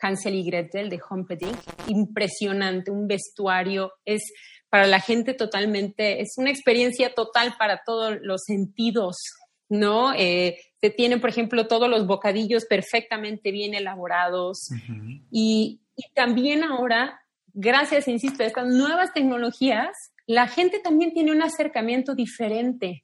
Hansel 0.00 0.34
y 0.34 0.44
Gretel 0.44 0.88
de 0.88 1.00
Humperdinck, 1.08 1.58
impresionante, 1.88 2.90
un 2.90 3.06
vestuario, 3.06 3.92
es 4.04 4.22
para 4.70 4.86
la 4.86 5.00
gente 5.00 5.34
totalmente, 5.34 6.22
es 6.22 6.34
una 6.38 6.50
experiencia 6.50 7.12
total 7.12 7.54
para 7.58 7.82
todos 7.84 8.18
los 8.22 8.42
sentidos, 8.46 9.16
¿no? 9.68 10.14
Eh, 10.14 10.56
se 10.80 10.90
tienen, 10.90 11.20
por 11.20 11.30
ejemplo, 11.30 11.66
todos 11.66 11.90
los 11.90 12.06
bocadillos 12.06 12.64
perfectamente 12.64 13.50
bien 13.50 13.74
elaborados 13.74 14.68
y, 15.30 15.80
y 15.96 16.12
también 16.14 16.62
ahora, 16.62 17.20
gracias, 17.52 18.08
insisto, 18.08 18.42
a 18.42 18.46
estas 18.46 18.68
nuevas 18.68 19.12
tecnologías, 19.12 19.90
la 20.30 20.46
gente 20.46 20.78
también 20.78 21.12
tiene 21.12 21.32
un 21.32 21.42
acercamiento 21.42 22.14
diferente. 22.14 23.02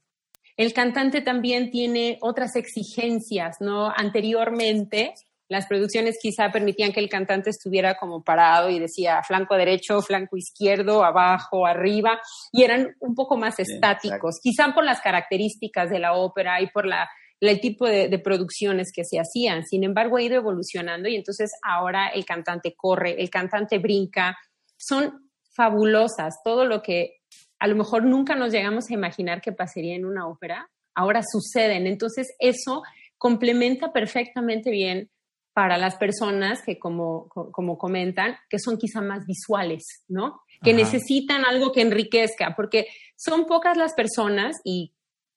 El 0.57 0.73
cantante 0.73 1.23
también 1.23 1.73
tiene 1.73 2.19
otras 2.21 2.55
exigencias, 2.55 3.57
¿no? 3.59 3.91
Anteriormente, 3.91 5.13
las 5.49 5.67
producciones 5.67 6.19
quizá 6.23 6.53
permitían 6.53 6.93
que 6.93 7.01
el 7.01 7.09
cantante 7.09 7.51
estuviera 7.51 7.97
como 7.97 8.23
parado 8.23 8.71
y 8.71 8.79
decía 8.79 9.25
flanco 9.25 9.57
derecho, 9.57 10.03
flanco 10.03 10.37
izquierdo, 10.37 11.03
abajo, 11.03 11.67
arriba, 11.67 12.21
y 12.53 12.63
eran 12.63 12.95
un 13.01 13.17
poco 13.17 13.37
más 13.37 13.59
estáticos, 13.59 14.39
quizá 14.41 14.73
por 14.73 14.85
las 14.85 15.01
características 15.01 15.91
de 15.91 15.99
la 15.99 16.13
ópera 16.13 16.61
y 16.63 16.69
por 16.71 16.87
la, 16.87 17.11
el 17.41 17.61
tipo 17.61 17.87
de, 17.87 18.07
de 18.07 18.19
producciones 18.21 18.93
que 18.95 19.05
se 19.05 19.19
hacían. 19.19 19.65
Sin 19.65 19.83
embargo, 19.83 20.19
ha 20.19 20.23
ido 20.23 20.37
evolucionando 20.37 21.09
y 21.09 21.17
entonces 21.17 21.51
ahora 21.65 22.07
el 22.07 22.25
cantante 22.25 22.73
corre, 22.77 23.21
el 23.21 23.31
cantante 23.31 23.79
brinca. 23.79 24.37
Son 24.77 25.26
fabulosas, 25.57 26.35
todo 26.45 26.65
lo 26.65 26.83
que 26.83 27.17
a 27.59 27.67
lo 27.67 27.77
mejor 27.77 28.05
nunca 28.05 28.35
nos 28.37 28.53
llegamos 28.53 28.91
a 28.91 28.95
imaginar 28.95 29.41
que 29.41 29.53
pasaría 29.53 29.95
en 29.97 30.05
una 30.05 30.29
ópera, 30.29 30.69
ahora 30.95 31.23
suceden. 31.23 31.87
Entonces, 31.87 32.29
eso 32.39 32.83
complementa 33.19 33.93
perfectamente 33.93 34.71
bien 34.71 35.11
para 35.55 35.79
las 35.79 35.97
personas 35.97 36.61
que, 36.63 36.79
como, 36.79 37.29
co- 37.29 37.51
como 37.51 37.79
comentan, 37.79 38.37
que 38.51 38.59
son 38.59 38.77
quizá 38.77 39.01
más 39.01 39.25
visuales, 39.27 40.05
¿no? 40.07 40.43
Que 40.63 40.73
Ajá. 40.73 40.81
necesitan 40.81 41.47
algo 41.47 41.73
que 41.73 41.81
enriquezca, 41.81 42.55
porque 42.55 42.87
son 43.17 43.47
pocas 43.47 43.79
las 43.79 43.95
personas 43.95 44.57
y 44.65 44.93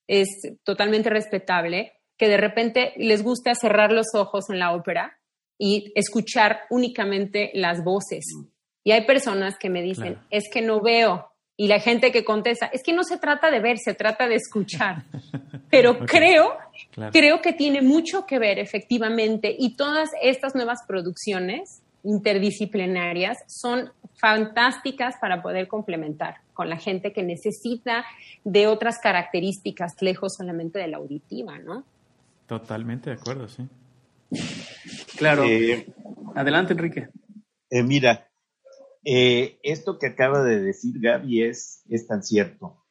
es 0.07 0.27
totalmente 0.65 1.09
respetable 1.09 1.93
que 2.17 2.27
de 2.27 2.35
repente 2.35 2.91
les 2.97 3.23
gusta 3.23 3.55
cerrar 3.55 3.93
los 3.93 4.07
ojos 4.13 4.49
en 4.49 4.59
la 4.59 4.73
ópera 4.73 5.17
y 5.57 5.93
escuchar 5.95 6.61
únicamente 6.69 7.51
las 7.53 7.81
voces. 7.83 8.25
Y 8.89 8.91
hay 8.91 9.05
personas 9.05 9.55
que 9.59 9.69
me 9.69 9.83
dicen, 9.83 10.13
Claro. 10.15 10.27
es 10.31 10.49
que 10.51 10.63
no 10.63 10.81
veo. 10.81 11.29
Y 11.55 11.67
la 11.67 11.79
gente 11.79 12.11
que 12.11 12.23
contesta, 12.25 12.65
es 12.73 12.81
que 12.81 12.91
no 12.91 13.03
se 13.03 13.19
trata 13.19 13.51
de 13.51 13.59
ver, 13.59 13.77
se 13.77 13.93
trata 13.93 14.27
de 14.27 14.33
escuchar. 14.33 15.03
Pero 15.69 15.99
creo, 16.07 16.57
Claro. 16.89 17.11
creo 17.11 17.39
que 17.39 17.53
tiene 17.53 17.83
mucho 17.83 18.25
que 18.25 18.39
ver 18.39 18.57
efectivamente. 18.57 19.55
Y 19.59 19.75
todas 19.75 20.09
estas 20.23 20.55
nuevas 20.55 20.79
producciones 20.87 21.83
interdisciplinarias 22.03 23.37
son 23.45 23.91
fantásticas 24.15 25.17
para 25.21 25.43
poder 25.43 25.67
complementar 25.67 26.37
con 26.55 26.67
la 26.67 26.77
gente 26.77 27.13
que 27.13 27.21
necesita 27.21 28.05
de 28.43 28.65
otras 28.65 28.97
características 28.97 30.01
lejos 30.01 30.33
solamente 30.35 30.79
de 30.79 30.87
la 30.87 30.97
auditiva, 30.97 31.59
¿no? 31.59 31.83
Totalmente 32.47 33.11
de 33.11 33.17
acuerdo, 33.17 33.47
sí. 33.49 33.67
Claro. 35.15 35.43
Eh, 35.43 35.85
Adelante, 36.33 36.73
Enrique. 36.73 37.09
eh, 37.69 37.83
mira, 37.83 38.28
eh, 39.03 39.59
esto 39.63 39.97
que 39.97 40.07
acaba 40.07 40.43
de 40.43 40.59
decir 40.59 40.99
Gaby 40.99 41.43
es, 41.43 41.83
es 41.89 42.07
tan 42.07 42.23
cierto. 42.23 42.85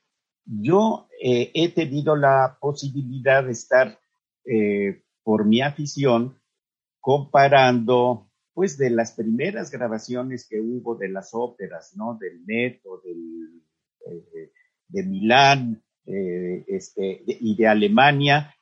Yo 0.45 1.09
eh, 1.23 1.51
he 1.55 1.69
tenido 1.71 2.17
la 2.17 2.57
posibilidad 2.61 3.45
de 3.45 3.53
estar, 3.53 4.01
eh, 4.45 5.03
por 5.23 5.45
mi 5.45 5.61
afición, 5.61 6.41
comparando, 7.01 8.31
pues, 8.55 8.79
de 8.79 8.91
las 8.91 9.13
primeras 9.13 9.71
grabaciones 9.71 10.47
que 10.49 10.61
hubo 10.61 10.97
de 10.97 11.11
las 11.11 11.31
óperas, 11.33 11.93
¿no? 11.97 12.17
Del 12.19 12.45
Neto, 12.47 13.03
del, 13.05 13.63
de 14.89 15.03
Milán 15.03 15.83
este, 16.07 17.23
y 17.27 17.55
de 17.57 17.69
Alemania. 17.69 18.55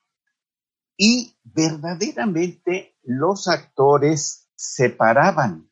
Y 0.96 1.36
verdaderamente 1.44 2.96
los 3.04 3.46
actores 3.46 4.50
se 4.56 4.90
paraban 4.90 5.70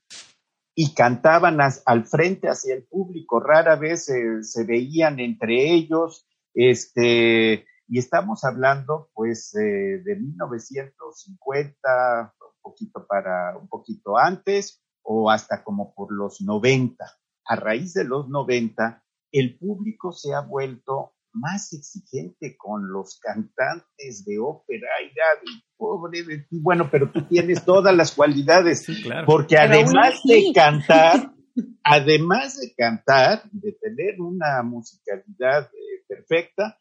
y 0.74 0.94
cantaban 0.94 1.58
al 1.60 2.04
frente 2.04 2.48
hacia 2.48 2.74
el 2.74 2.84
público. 2.84 3.40
Rara 3.40 3.76
vez 3.76 4.06
se 4.06 4.64
veían 4.64 5.20
entre 5.20 5.72
ellos. 5.72 6.26
Este, 6.52 7.64
y 7.88 7.98
estamos 7.98 8.44
hablando, 8.44 9.10
pues, 9.14 9.54
eh, 9.56 10.02
de 10.04 10.16
1950, 10.16 12.34
un 12.40 12.62
poquito 12.62 13.06
para, 13.06 13.56
un 13.56 13.68
poquito 13.68 14.16
antes, 14.16 14.82
o 15.02 15.30
hasta 15.30 15.62
como 15.62 15.94
por 15.94 16.12
los 16.12 16.40
90. 16.40 17.04
a 17.46 17.56
raíz 17.56 17.92
de 17.92 18.04
los 18.04 18.30
90, 18.30 19.04
el 19.30 19.58
público 19.58 20.12
se 20.12 20.32
ha 20.32 20.40
vuelto 20.40 21.13
más 21.34 21.72
exigente 21.72 22.56
con 22.56 22.90
los 22.90 23.18
cantantes 23.20 24.24
de 24.24 24.38
ópera. 24.38 24.88
y 25.02 25.08
Gaby, 25.14 25.64
pobre 25.76 26.22
de 26.22 26.38
ti. 26.38 26.60
Bueno, 26.62 26.88
pero 26.90 27.10
tú 27.10 27.22
tienes 27.26 27.64
todas 27.64 27.94
las 27.94 28.12
cualidades. 28.12 28.86
Porque 29.26 29.58
además 29.58 30.20
de 30.24 30.52
cantar, 30.54 31.34
además 31.82 32.60
de 32.60 32.74
cantar, 32.74 33.42
de 33.50 33.72
tener 33.72 34.20
una 34.20 34.62
musicalidad 34.62 35.64
eh, 35.66 36.04
perfecta, 36.08 36.78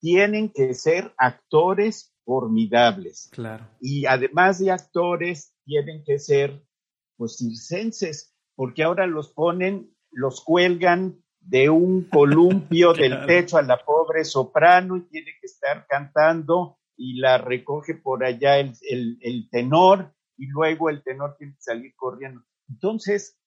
tienen 0.00 0.52
que 0.52 0.74
ser 0.74 1.12
actores 1.18 2.14
formidables. 2.24 3.28
Claro. 3.32 3.68
Y 3.80 4.06
además 4.06 4.58
de 4.58 4.70
actores, 4.70 5.54
tienen 5.64 6.04
que 6.04 6.18
ser, 6.18 6.64
pues, 7.16 7.36
circenses, 7.38 8.34
porque 8.54 8.82
ahora 8.82 9.06
los 9.06 9.32
ponen, 9.32 9.94
los 10.10 10.42
cuelgan 10.42 11.22
de 11.46 11.70
un 11.70 12.08
columpio 12.08 12.92
del 12.92 13.24
techo 13.26 13.56
a 13.56 13.62
la 13.62 13.78
pobre 13.78 14.24
soprano 14.24 14.96
y 14.96 15.02
tiene 15.02 15.30
que 15.40 15.46
estar 15.46 15.86
cantando 15.88 16.78
y 16.96 17.20
la 17.20 17.38
recoge 17.38 17.94
por 17.94 18.24
allá 18.24 18.58
el, 18.58 18.72
el, 19.20 19.48
tenor 19.50 20.12
y 20.36 20.46
luego 20.46 20.90
el 20.90 21.04
tenor 21.04 21.36
tiene 21.38 21.54
que 21.54 21.62
salir 21.62 21.94
corriendo. 21.94 22.42
Entonces, 22.68 23.38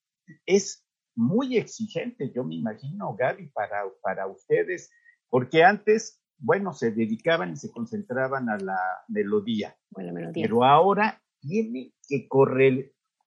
es 0.45 0.85
muy 1.15 1.57
exigente, 1.57 2.31
yo 2.33 2.45
me 2.45 2.55
imagino, 2.55 3.15
Gaby, 3.15 3.47
para, 3.47 3.83
para 4.01 4.27
ustedes, 4.27 4.91
porque 5.29 5.63
antes, 5.63 6.21
bueno, 6.37 6.71
se 6.73 6.91
dedicaban 6.91 7.51
y 7.51 7.57
se 7.57 7.71
concentraban 7.71 8.49
a 8.49 8.57
la 8.57 8.79
melodía, 9.07 9.75
pero 10.33 10.63
ahora 10.63 11.21
tiene 11.41 11.93
que 12.07 12.27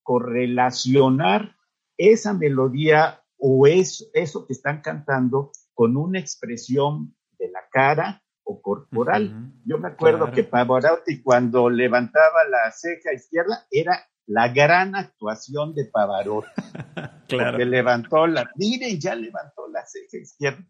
correlacionar 0.02 1.56
esa 1.98 2.32
melodía 2.32 3.21
o 3.44 3.66
es 3.66 4.08
eso 4.14 4.46
que 4.46 4.52
están 4.52 4.82
cantando 4.82 5.50
con 5.74 5.96
una 5.96 6.20
expresión 6.20 7.16
de 7.40 7.50
la 7.50 7.60
cara 7.72 8.22
o 8.44 8.62
corporal. 8.62 9.52
Yo 9.64 9.78
me 9.78 9.88
acuerdo 9.88 10.30
que 10.30 10.44
Pavarotti 10.44 11.22
cuando 11.22 11.68
levantaba 11.68 12.44
la 12.48 12.70
ceja 12.70 13.12
izquierda 13.12 13.66
era 13.68 14.06
la 14.26 14.48
gran 14.48 14.94
actuación 14.94 15.74
de 15.74 15.86
Pavarotti. 15.86 16.48
claro. 17.28 17.50
Porque 17.50 17.64
levantó 17.64 18.28
la, 18.28 18.48
miren, 18.54 19.00
ya 19.00 19.16
levantó 19.16 19.66
la 19.68 19.84
ceja 19.86 20.22
izquierda. 20.22 20.64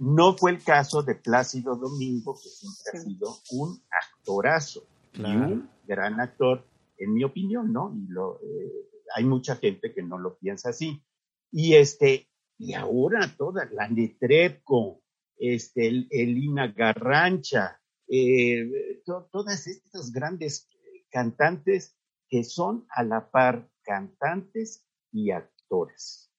No 0.00 0.36
fue 0.36 0.50
el 0.52 0.64
caso 0.64 1.04
de 1.04 1.14
Plácido 1.14 1.76
Domingo, 1.76 2.34
que 2.34 2.48
siempre 2.48 2.98
ha 2.98 3.02
sido 3.04 3.36
un 3.52 3.80
actorazo 3.90 4.82
y 5.12 5.22
un 5.22 5.70
gran 5.86 6.20
actor, 6.20 6.64
en 6.98 7.14
mi 7.14 7.22
opinión, 7.22 7.72
¿no? 7.72 7.92
Y 7.94 8.06
lo, 8.08 8.40
eh, 8.42 8.72
hay 9.14 9.24
mucha 9.24 9.56
gente 9.56 9.92
que 9.92 10.02
no 10.02 10.18
lo 10.18 10.36
piensa 10.36 10.70
así. 10.70 11.02
Y 11.50 11.74
este, 11.74 12.28
y 12.58 12.74
ahora 12.74 13.34
toda 13.36 13.68
la 13.72 13.88
Netrebko, 13.88 15.02
este, 15.38 15.88
el, 15.88 16.08
Elina 16.10 16.68
Garrancha, 16.68 17.80
eh, 18.08 19.02
todas 19.04 19.66
estas 19.66 20.12
grandes 20.12 20.68
cantantes 21.10 21.96
que 22.28 22.44
son 22.44 22.86
a 22.90 23.02
la 23.02 23.30
par 23.30 23.68
cantantes 23.82 24.84
y 25.12 25.30
actores. 25.30 26.30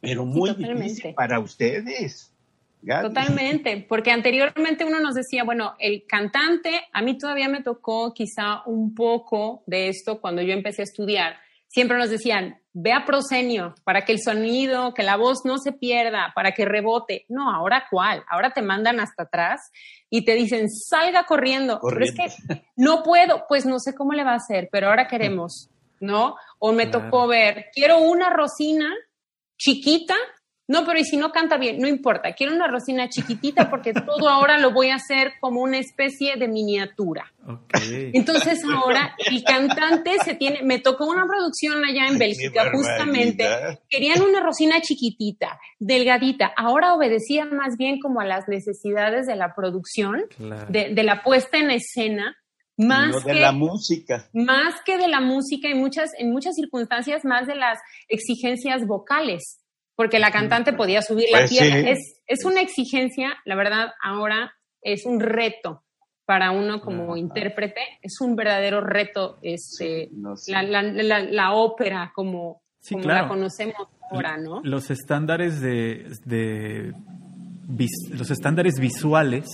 Pero 0.00 0.24
muy 0.24 0.54
difícil 0.54 1.14
para 1.14 1.40
ustedes. 1.40 2.32
Totalmente, 2.80 3.84
porque 3.88 4.12
anteriormente 4.12 4.84
uno 4.84 5.00
nos 5.00 5.14
decía, 5.14 5.42
bueno, 5.42 5.74
el 5.80 6.04
cantante, 6.06 6.80
a 6.92 7.02
mí 7.02 7.18
todavía 7.18 7.48
me 7.48 7.62
tocó 7.62 8.14
quizá 8.14 8.62
un 8.66 8.94
poco 8.94 9.64
de 9.66 9.88
esto 9.88 10.20
cuando 10.20 10.42
yo 10.42 10.52
empecé 10.52 10.82
a 10.82 10.84
estudiar. 10.84 11.36
Siempre 11.68 11.98
nos 11.98 12.10
decían, 12.10 12.60
ve 12.72 12.92
a 12.92 13.04
proscenio 13.04 13.74
para 13.84 14.04
que 14.04 14.12
el 14.12 14.20
sonido, 14.20 14.94
que 14.94 15.02
la 15.02 15.16
voz 15.16 15.40
no 15.44 15.58
se 15.58 15.72
pierda, 15.72 16.32
para 16.34 16.52
que 16.52 16.64
rebote. 16.64 17.24
No, 17.28 17.52
ahora 17.52 17.84
cuál, 17.90 18.24
ahora 18.28 18.52
te 18.52 18.62
mandan 18.62 19.00
hasta 19.00 19.24
atrás 19.24 19.70
y 20.08 20.24
te 20.24 20.34
dicen, 20.34 20.68
salga 20.70 21.24
corriendo. 21.24 21.78
Pero 21.82 22.04
es 22.04 22.14
que 22.14 22.64
no 22.76 23.02
puedo, 23.02 23.44
pues 23.48 23.66
no 23.66 23.78
sé 23.78 23.94
cómo 23.94 24.12
le 24.12 24.24
va 24.24 24.32
a 24.32 24.36
hacer, 24.36 24.68
pero 24.72 24.88
ahora 24.88 25.08
queremos, 25.08 25.70
¿no? 26.00 26.36
O 26.58 26.72
me 26.72 26.86
tocó 26.86 27.26
ver, 27.26 27.66
quiero 27.74 27.98
una 27.98 28.30
rosina 28.30 28.94
chiquita 29.58 30.14
no, 30.68 30.84
pero 30.84 30.98
y 30.98 31.04
si 31.04 31.16
no 31.16 31.32
canta 31.32 31.56
bien, 31.56 31.78
no 31.78 31.88
importa, 31.88 32.34
quiero 32.34 32.54
una 32.54 32.68
rosina 32.68 33.08
chiquitita 33.08 33.70
porque 33.70 33.94
todo 34.06 34.28
ahora 34.28 34.58
lo 34.58 34.70
voy 34.72 34.90
a 34.90 34.96
hacer 34.96 35.32
como 35.40 35.62
una 35.62 35.78
especie 35.78 36.36
de 36.36 36.46
miniatura. 36.46 37.32
Entonces 38.12 38.60
ahora 38.70 39.16
el 39.26 39.42
cantante 39.42 40.18
se 40.22 40.34
tiene, 40.34 40.62
me 40.62 40.78
tocó 40.78 41.06
una 41.06 41.26
producción 41.26 41.82
allá 41.82 42.06
en 42.08 42.18
Bélgica 42.18 42.70
justamente, 42.70 43.46
querían 43.88 44.20
una 44.20 44.40
rosina 44.40 44.82
chiquitita, 44.82 45.58
delgadita, 45.78 46.52
ahora 46.54 46.92
obedecía 46.92 47.46
más 47.46 47.78
bien 47.78 47.98
como 47.98 48.20
a 48.20 48.26
las 48.26 48.46
necesidades 48.48 49.26
de 49.26 49.36
la 49.36 49.54
producción, 49.54 50.24
de, 50.68 51.02
la 51.02 51.22
puesta 51.22 51.56
en 51.56 51.70
escena, 51.70 52.36
más 52.76 53.24
de 53.24 53.32
que, 53.32 53.40
la 53.40 53.52
música. 53.52 54.28
Más 54.34 54.74
que 54.84 54.98
de 54.98 55.08
la 55.08 55.22
música 55.22 55.70
y 55.70 55.74
muchas, 55.74 56.10
en 56.18 56.30
muchas 56.30 56.54
circunstancias 56.54 57.24
más 57.24 57.46
de 57.46 57.54
las 57.54 57.78
exigencias 58.08 58.86
vocales 58.86 59.60
porque 59.98 60.20
la 60.20 60.30
cantante 60.30 60.72
podía 60.74 61.02
subir 61.02 61.26
la 61.32 61.38
pues 61.38 61.50
pierna. 61.50 61.90
Es, 61.90 62.22
es 62.24 62.44
una 62.44 62.60
exigencia, 62.60 63.36
la 63.44 63.56
verdad, 63.56 63.94
ahora 64.00 64.54
es 64.80 65.04
un 65.04 65.18
reto 65.18 65.82
para 66.24 66.52
uno 66.52 66.80
como 66.80 67.16
intérprete, 67.16 67.80
es 68.00 68.20
un 68.20 68.36
verdadero 68.36 68.80
reto 68.80 69.40
este, 69.42 70.08
la, 70.46 70.62
la, 70.62 70.82
la, 70.82 71.52
ópera 71.52 72.12
como, 72.14 72.62
la 72.90 73.26
conocemos 73.26 73.88
ahora, 74.08 74.36
¿no? 74.36 74.60
Los 74.62 74.92
estándares 74.92 75.60
de, 75.60 76.06
de 76.24 76.92
los 78.12 78.30
estándares 78.30 78.74
visuales 78.78 79.48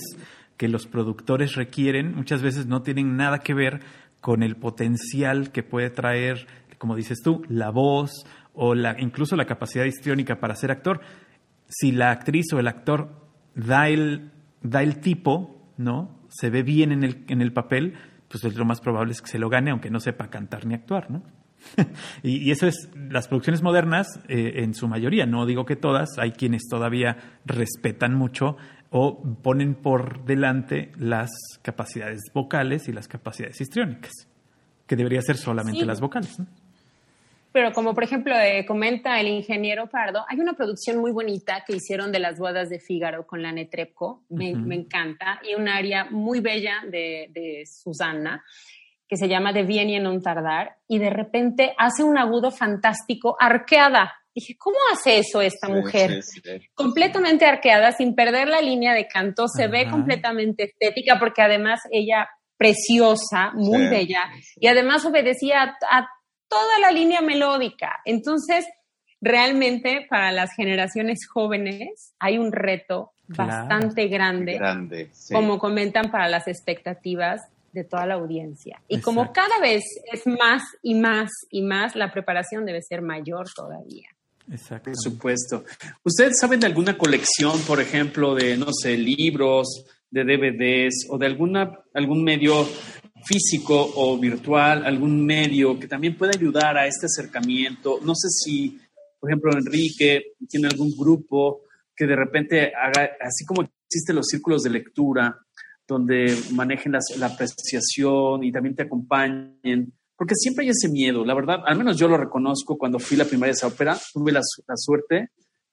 que 0.57 0.67
los 0.67 0.85
productores 0.85 1.55
requieren 1.55 2.13
muchas 2.13 2.43
veces 2.43 2.67
no 2.67 2.83
tienen 2.83 3.17
nada 3.17 3.39
que 3.39 3.55
ver 3.55 3.79
con 4.21 4.43
el 4.43 4.57
potencial 4.57 5.51
que 5.51 5.63
puede 5.63 5.89
traer, 5.89 6.45
como 6.77 6.95
dices 6.95 7.23
tú, 7.23 7.41
la 7.49 7.71
voz 7.71 8.27
o 8.55 8.75
la, 8.75 8.95
incluso 8.99 9.35
la 9.35 9.45
capacidad 9.45 9.85
histriónica 9.85 10.39
para 10.39 10.55
ser 10.55 10.71
actor, 10.71 11.01
si 11.67 11.91
la 11.91 12.11
actriz 12.11 12.51
o 12.53 12.59
el 12.59 12.67
actor 12.67 13.09
da 13.55 13.87
el, 13.89 14.31
da 14.61 14.83
el 14.83 14.99
tipo, 14.99 15.71
¿no? 15.77 16.19
Se 16.29 16.49
ve 16.49 16.63
bien 16.63 16.91
en 16.91 17.03
el, 17.03 17.25
en 17.27 17.41
el 17.41 17.53
papel, 17.53 17.95
pues 18.27 18.43
lo 18.55 18.65
más 18.65 18.81
probable 18.81 19.13
es 19.13 19.21
que 19.21 19.29
se 19.29 19.39
lo 19.39 19.49
gane, 19.49 19.71
aunque 19.71 19.89
no 19.89 19.99
sepa 19.99 20.29
cantar 20.29 20.65
ni 20.65 20.73
actuar, 20.73 21.09
¿no? 21.09 21.23
y, 22.23 22.51
eso 22.51 22.67
es, 22.67 22.89
las 22.95 23.27
producciones 23.27 23.61
modernas, 23.61 24.19
eh, 24.27 24.53
en 24.57 24.73
su 24.73 24.87
mayoría, 24.87 25.25
no 25.25 25.45
digo 25.45 25.65
que 25.65 25.75
todas, 25.75 26.17
hay 26.17 26.31
quienes 26.31 26.67
todavía 26.69 27.39
respetan 27.45 28.13
mucho 28.13 28.57
o 28.89 29.21
ponen 29.41 29.75
por 29.75 30.25
delante 30.25 30.91
las 30.97 31.29
capacidades 31.61 32.21
vocales 32.33 32.87
y 32.87 32.93
las 32.93 33.07
capacidades 33.07 33.59
histriónicas, 33.59 34.13
que 34.85 34.95
debería 34.95 35.21
ser 35.21 35.37
solamente 35.37 35.85
las 35.85 35.99
vocales, 35.99 36.39
¿no? 36.39 36.47
Pero 37.55 37.71
como 37.71 37.93
por 37.93 38.03
ejemplo 38.03 38.35
eh, 38.37 38.65
comenta 38.65 39.17
el 39.17 39.29
ingeniero 39.29 39.87
Pardo, 39.87 40.25
hay 40.27 40.41
una 40.41 40.55
producción 40.55 40.97
muy 40.97 41.13
bonita 41.13 41.63
que 41.65 41.77
hicieron 41.77 42.11
de 42.11 42.19
las 42.19 42.37
bodas 42.37 42.69
de 42.69 42.81
Fígaro 42.81 43.25
con 43.25 43.41
la 43.41 43.53
Netrebko, 43.53 44.25
me, 44.27 44.49
encanta, 44.49 45.39
y 45.41 45.55
un 45.55 45.69
área 45.69 46.03
muy 46.11 46.41
bella 46.41 46.81
de, 46.83 47.29
de 47.29 47.63
Susana 47.65 48.43
que 49.07 49.15
se 49.15 49.29
llama 49.29 49.53
De 49.53 49.63
Viene 49.63 49.95
en 49.95 50.05
un 50.05 50.21
tardar, 50.21 50.75
y 50.85 50.99
de 50.99 51.09
repente 51.09 51.73
hace 51.77 52.03
un 52.03 52.17
agudo 52.17 52.51
fantástico 52.51 53.37
arqueada. 53.39 54.13
Dije, 54.33 54.57
¿cómo 54.59 54.75
hace 54.91 55.19
eso 55.19 55.39
esta 55.39 55.69
mujer? 55.69 56.19
completamente 56.73 57.45
arqueada, 57.45 57.93
sin 57.93 58.15
perder 58.15 58.49
la 58.49 58.59
línea 58.59 58.93
de 58.93 59.07
canto, 59.07 59.47
se 59.47 59.69
ve 59.69 59.89
completamente 59.89 60.63
estética, 60.65 61.19
porque 61.19 61.41
además 61.41 61.79
ella 61.89 62.27
preciosa, 62.57 63.51
muy 63.53 63.87
bella, 63.87 64.25
y 64.57 64.67
además 64.67 65.05
obedecía 65.05 65.77
a 65.89 66.09
toda 66.55 66.79
la 66.79 66.91
línea 66.91 67.21
melódica. 67.21 68.01
Entonces, 68.05 68.65
realmente 69.19 70.05
para 70.09 70.31
las 70.31 70.53
generaciones 70.55 71.27
jóvenes 71.27 72.13
hay 72.17 72.37
un 72.37 72.53
reto 72.53 73.11
bastante 73.27 74.07
grande, 74.07 74.59
como 75.31 75.59
comentan 75.59 76.11
para 76.11 76.29
las 76.29 76.47
expectativas 76.47 77.41
de 77.73 77.83
toda 77.83 78.05
la 78.05 78.13
audiencia. 78.13 78.81
Y 78.87 79.01
como 79.01 79.33
cada 79.33 79.59
vez 79.59 79.83
es 80.13 80.25
más 80.25 80.63
y 80.81 80.95
más 80.95 81.29
y 81.49 81.61
más, 81.61 81.95
la 81.95 82.11
preparación 82.13 82.65
debe 82.65 82.81
ser 82.81 83.01
mayor 83.01 83.47
todavía. 83.53 84.07
Exacto. 84.49 84.91
Por 84.91 84.97
supuesto. 84.97 85.65
¿Ustedes 86.03 86.39
saben 86.39 86.61
de 86.61 86.67
alguna 86.67 86.97
colección, 86.97 87.59
por 87.67 87.81
ejemplo, 87.81 88.33
de, 88.35 88.55
no 88.55 88.67
sé, 88.71 88.95
libros, 88.95 89.85
de 90.09 90.23
DVDs 90.23 91.07
o 91.09 91.17
de 91.17 91.25
alguna, 91.25 91.79
algún 91.93 92.23
medio 92.23 92.65
físico 93.25 93.91
o 93.95 94.17
virtual, 94.17 94.85
algún 94.85 95.25
medio 95.25 95.79
que 95.79 95.87
también 95.87 96.17
pueda 96.17 96.31
ayudar 96.35 96.77
a 96.77 96.87
este 96.87 97.07
acercamiento. 97.07 97.99
No 98.03 98.13
sé 98.15 98.29
si, 98.29 98.79
por 99.19 99.29
ejemplo, 99.29 99.51
Enrique 99.57 100.33
tiene 100.47 100.67
algún 100.67 100.91
grupo 100.95 101.61
que 101.95 102.05
de 102.05 102.15
repente 102.15 102.71
haga, 102.75 103.11
así 103.21 103.45
como 103.45 103.67
existen 103.87 104.15
los 104.15 104.27
círculos 104.27 104.63
de 104.63 104.69
lectura, 104.69 105.37
donde 105.87 106.35
manejen 106.51 106.93
la 106.93 107.25
apreciación 107.25 108.43
y 108.43 108.51
también 108.51 108.75
te 108.75 108.83
acompañen 108.83 109.93
porque 110.17 110.35
siempre 110.35 110.63
hay 110.63 110.69
ese 110.69 110.89
miedo, 110.89 111.25
la 111.25 111.33
verdad, 111.33 111.59
al 111.65 111.77
menos 111.77 111.97
yo 111.97 112.07
lo 112.07 112.17
reconozco 112.17 112.77
cuando 112.77 112.99
fui 112.99 113.17
la 113.17 113.25
primera 113.25 113.51
vez 113.51 113.63
a 113.63 113.67
ópera, 113.67 113.97
tuve 114.13 114.31
la, 114.31 114.39
la, 114.67 114.77
suerte 114.77 115.31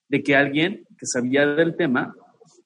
de 0.09 0.23
que 0.23 0.35
alguien 0.35 0.85
que 0.99 1.07
sabía 1.07 1.47
del 1.47 1.77
tema 1.77 2.13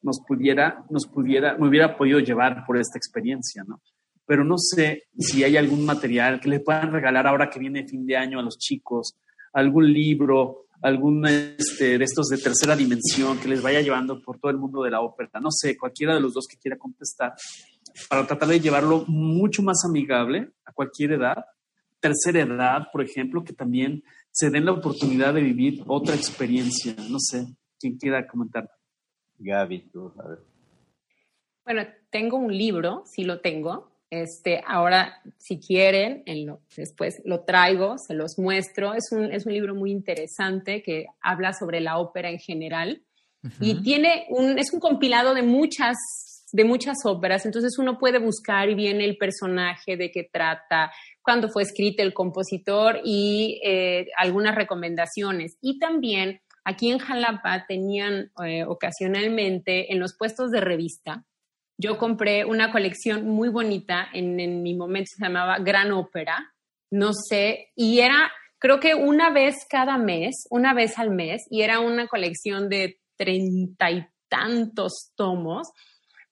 nos 0.03 0.21
pudiera, 0.27 0.85
nos 0.89 1.07
pudiera, 1.07 1.57
me 1.59 1.69
hubiera 1.69 1.97
podido 1.97 2.19
llevar 2.21 2.65
por 2.67 2.79
esta 2.79 2.99
experiencia, 2.99 3.63
¿no? 3.67 3.81
Pero 4.27 4.45
no 4.45 4.59
sé 4.59 5.05
si 5.19 5.45
hay 5.45 5.57
algún 5.57 5.85
material 5.85 6.41
que 6.41 6.49
le 6.49 6.61
puedan 6.61 6.93
regalar 6.93 7.27
ahora 7.27 7.49
que 7.49 7.59
viene 7.59 7.87
fin 7.87 8.05
de 8.07 8.17
año 8.17 8.39
a 8.39 8.43
los 8.43 8.59
chicos, 8.59 9.17
algún 9.53 9.93
libro, 9.93 10.67
algún 10.83 11.27
este, 11.27 11.97
de 11.99 12.05
estos 12.05 12.29
de 12.29 12.39
tercera 12.39 12.77
dimensión 12.77 13.39
que 13.39 13.49
les 13.49 13.63
vaya 13.63 13.81
llevando 13.81 14.21
por 14.21 14.39
todo 14.39 14.51
el 14.51 14.59
mundo 14.59 14.83
de 14.83 14.91
la 14.91 15.01
ópera, 15.01 15.41
no 15.41 15.51
sé, 15.51 15.77
cualquiera 15.77 16.15
de 16.15 16.21
los 16.21 16.35
dos 16.35 16.47
que 16.47 16.59
quiera 16.59 16.77
contestar, 16.77 17.35
para 18.11 18.27
tratar 18.27 18.49
de 18.49 18.61
llevarlo 18.61 19.05
mucho 19.07 19.63
más 19.63 19.85
amigable 19.87 20.51
a 20.65 20.73
cualquier 20.73 21.13
edad 21.13 21.45
tercera 22.01 22.41
edad, 22.41 22.89
por 22.93 23.03
ejemplo, 23.03 23.45
que 23.45 23.53
también 23.53 24.03
se 24.31 24.51
den 24.51 24.65
la 24.65 24.73
oportunidad 24.73 25.35
de 25.35 25.41
vivir 25.41 25.83
otra 25.87 26.15
experiencia. 26.15 26.95
No 27.11 27.19
sé, 27.19 27.47
quién 27.79 27.97
quiera 27.97 28.27
comentar. 28.27 28.71
Gaby, 29.39 29.91
tú, 29.91 30.13
a 30.19 30.29
ver. 30.29 30.39
Bueno, 31.65 31.83
tengo 32.11 32.37
un 32.37 32.57
libro, 32.57 33.03
sí 33.07 33.25
lo 33.25 33.41
tengo. 33.41 33.91
Este, 34.11 34.63
ahora, 34.67 35.21
si 35.39 35.59
quieren, 35.59 36.23
en 36.27 36.47
lo, 36.47 36.61
después 36.77 37.21
lo 37.25 37.45
traigo, 37.45 37.97
se 37.99 38.15
los 38.15 38.39
muestro. 38.39 38.95
Es 38.95 39.11
un, 39.11 39.33
es 39.33 39.47
un 39.47 39.53
libro 39.53 39.75
muy 39.75 39.91
interesante 39.91 40.83
que 40.83 41.07
habla 41.21 41.53
sobre 41.53 41.81
la 41.81 41.99
ópera 41.99 42.31
en 42.31 42.39
general 42.39 43.03
uh 43.43 43.49
-huh. 43.49 43.57
y 43.61 43.83
tiene 43.83 44.27
un, 44.31 44.59
es 44.59 44.73
un 44.73 44.81
compilado 44.81 45.35
de 45.35 45.43
muchas 45.43 45.97
de 46.53 46.65
muchas 46.65 46.99
óperas, 47.05 47.45
entonces 47.45 47.79
uno 47.79 47.99
puede 47.99 48.19
buscar 48.19 48.71
y 48.71 48.75
viene 48.75 49.05
el 49.05 49.17
personaje 49.17 49.97
de 49.97 50.11
qué 50.11 50.29
trata, 50.33 50.93
cuándo 51.21 51.49
fue 51.49 51.63
escrito 51.63 52.03
el 52.03 52.15
compositor 52.15 53.01
y 53.05 53.61
eh, 53.65 54.07
algunas 54.17 54.55
recomendaciones. 54.55 55.57
Y 55.61 55.79
también 55.79 56.41
aquí 56.65 56.91
en 56.91 56.99
Jalapa 56.99 57.67
tenían 57.67 58.31
eh, 58.45 58.65
ocasionalmente 58.65 59.93
en 59.93 59.99
los 59.99 60.17
puestos 60.17 60.51
de 60.51 60.61
revista, 60.61 61.25
yo 61.79 61.99
compré 61.99 62.45
una 62.45 62.73
colección 62.73 63.27
muy 63.29 63.49
bonita, 63.49 64.09
en, 64.13 64.41
en 64.41 64.63
mi 64.63 64.75
momento 64.75 65.11
se 65.15 65.25
llamaba 65.25 65.59
Gran 65.59 65.93
Ópera, 65.93 66.53
no 66.91 67.13
sé, 67.13 67.71
y 67.75 68.01
era 68.01 68.31
creo 68.59 68.81
que 68.81 68.95
una 68.95 69.31
vez 69.31 69.67
cada 69.69 69.99
mes, 69.99 70.47
una 70.51 70.75
vez 70.75 70.99
al 70.99 71.11
mes, 71.11 71.47
y 71.51 71.63
era 71.63 71.81
una 71.81 72.07
colección 72.09 72.69
de 72.69 72.99
treinta 73.17 73.91
y 73.91 74.07
tantos 74.29 75.13
tomos 75.15 75.69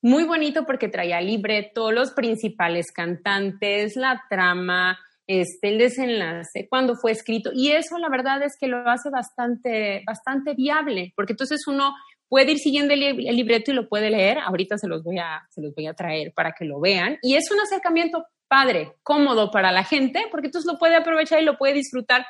muy 0.03 0.25
bonito 0.25 0.67
porque 0.67 0.89
traía 0.89 1.21
libreto, 1.21 1.91
los 1.91 2.11
principales 2.11 2.93
cantantes, 2.93 3.97
la 3.97 4.23
trama, 4.29 4.99
este, 5.27 5.71
el 5.71 5.79
desenlace, 5.79 6.67
cuándo 6.69 6.95
fue 6.95 7.13
escrito. 7.13 7.51
Y 7.55 7.71
eso 7.71 7.97
la 7.99 8.11
verdad 8.11 8.43
es 8.43 8.53
que 8.61 8.67
lo 8.67 8.87
hace 8.87 9.09
bastante, 9.09 10.03
bastante 10.07 10.53
viable, 10.55 11.15
porque 11.17 11.33
entonces 11.33 11.61
uno 11.67 11.95
puede 12.35 12.51
ir 12.51 12.59
siguiendo 12.59 12.93
el, 12.95 13.05
el, 13.05 13.37
libreto 13.37 13.71
y 13.71 13.75
lo 13.75 13.89
puede 13.89 14.11
leer. 14.11 14.39
Ahorita 14.41 14.77
se 14.77 14.89
los, 14.89 15.05
voy 15.05 15.19
a, 15.21 15.47
se 15.51 15.63
los 15.63 15.73
voy 15.73 15.87
a 15.87 15.95
traer 15.95 16.33
para 16.35 16.51
que 16.51 16.65
lo 16.65 16.81
vean. 16.81 17.17
Y 17.23 17.37
es 17.37 17.49
un 17.53 17.61
acercamiento 17.61 18.27
padre, 18.49 18.97
cómodo 19.05 19.53
para 19.53 19.71
la 19.71 19.85
gente, 19.85 20.19
porque 20.33 20.49
entonces 20.49 20.69
lo 20.69 20.77
puede 20.77 20.97
aprovechar 20.97 21.41
y 21.41 21.45
lo 21.45 21.57
puede 21.57 21.75
disfrutar 21.75 22.27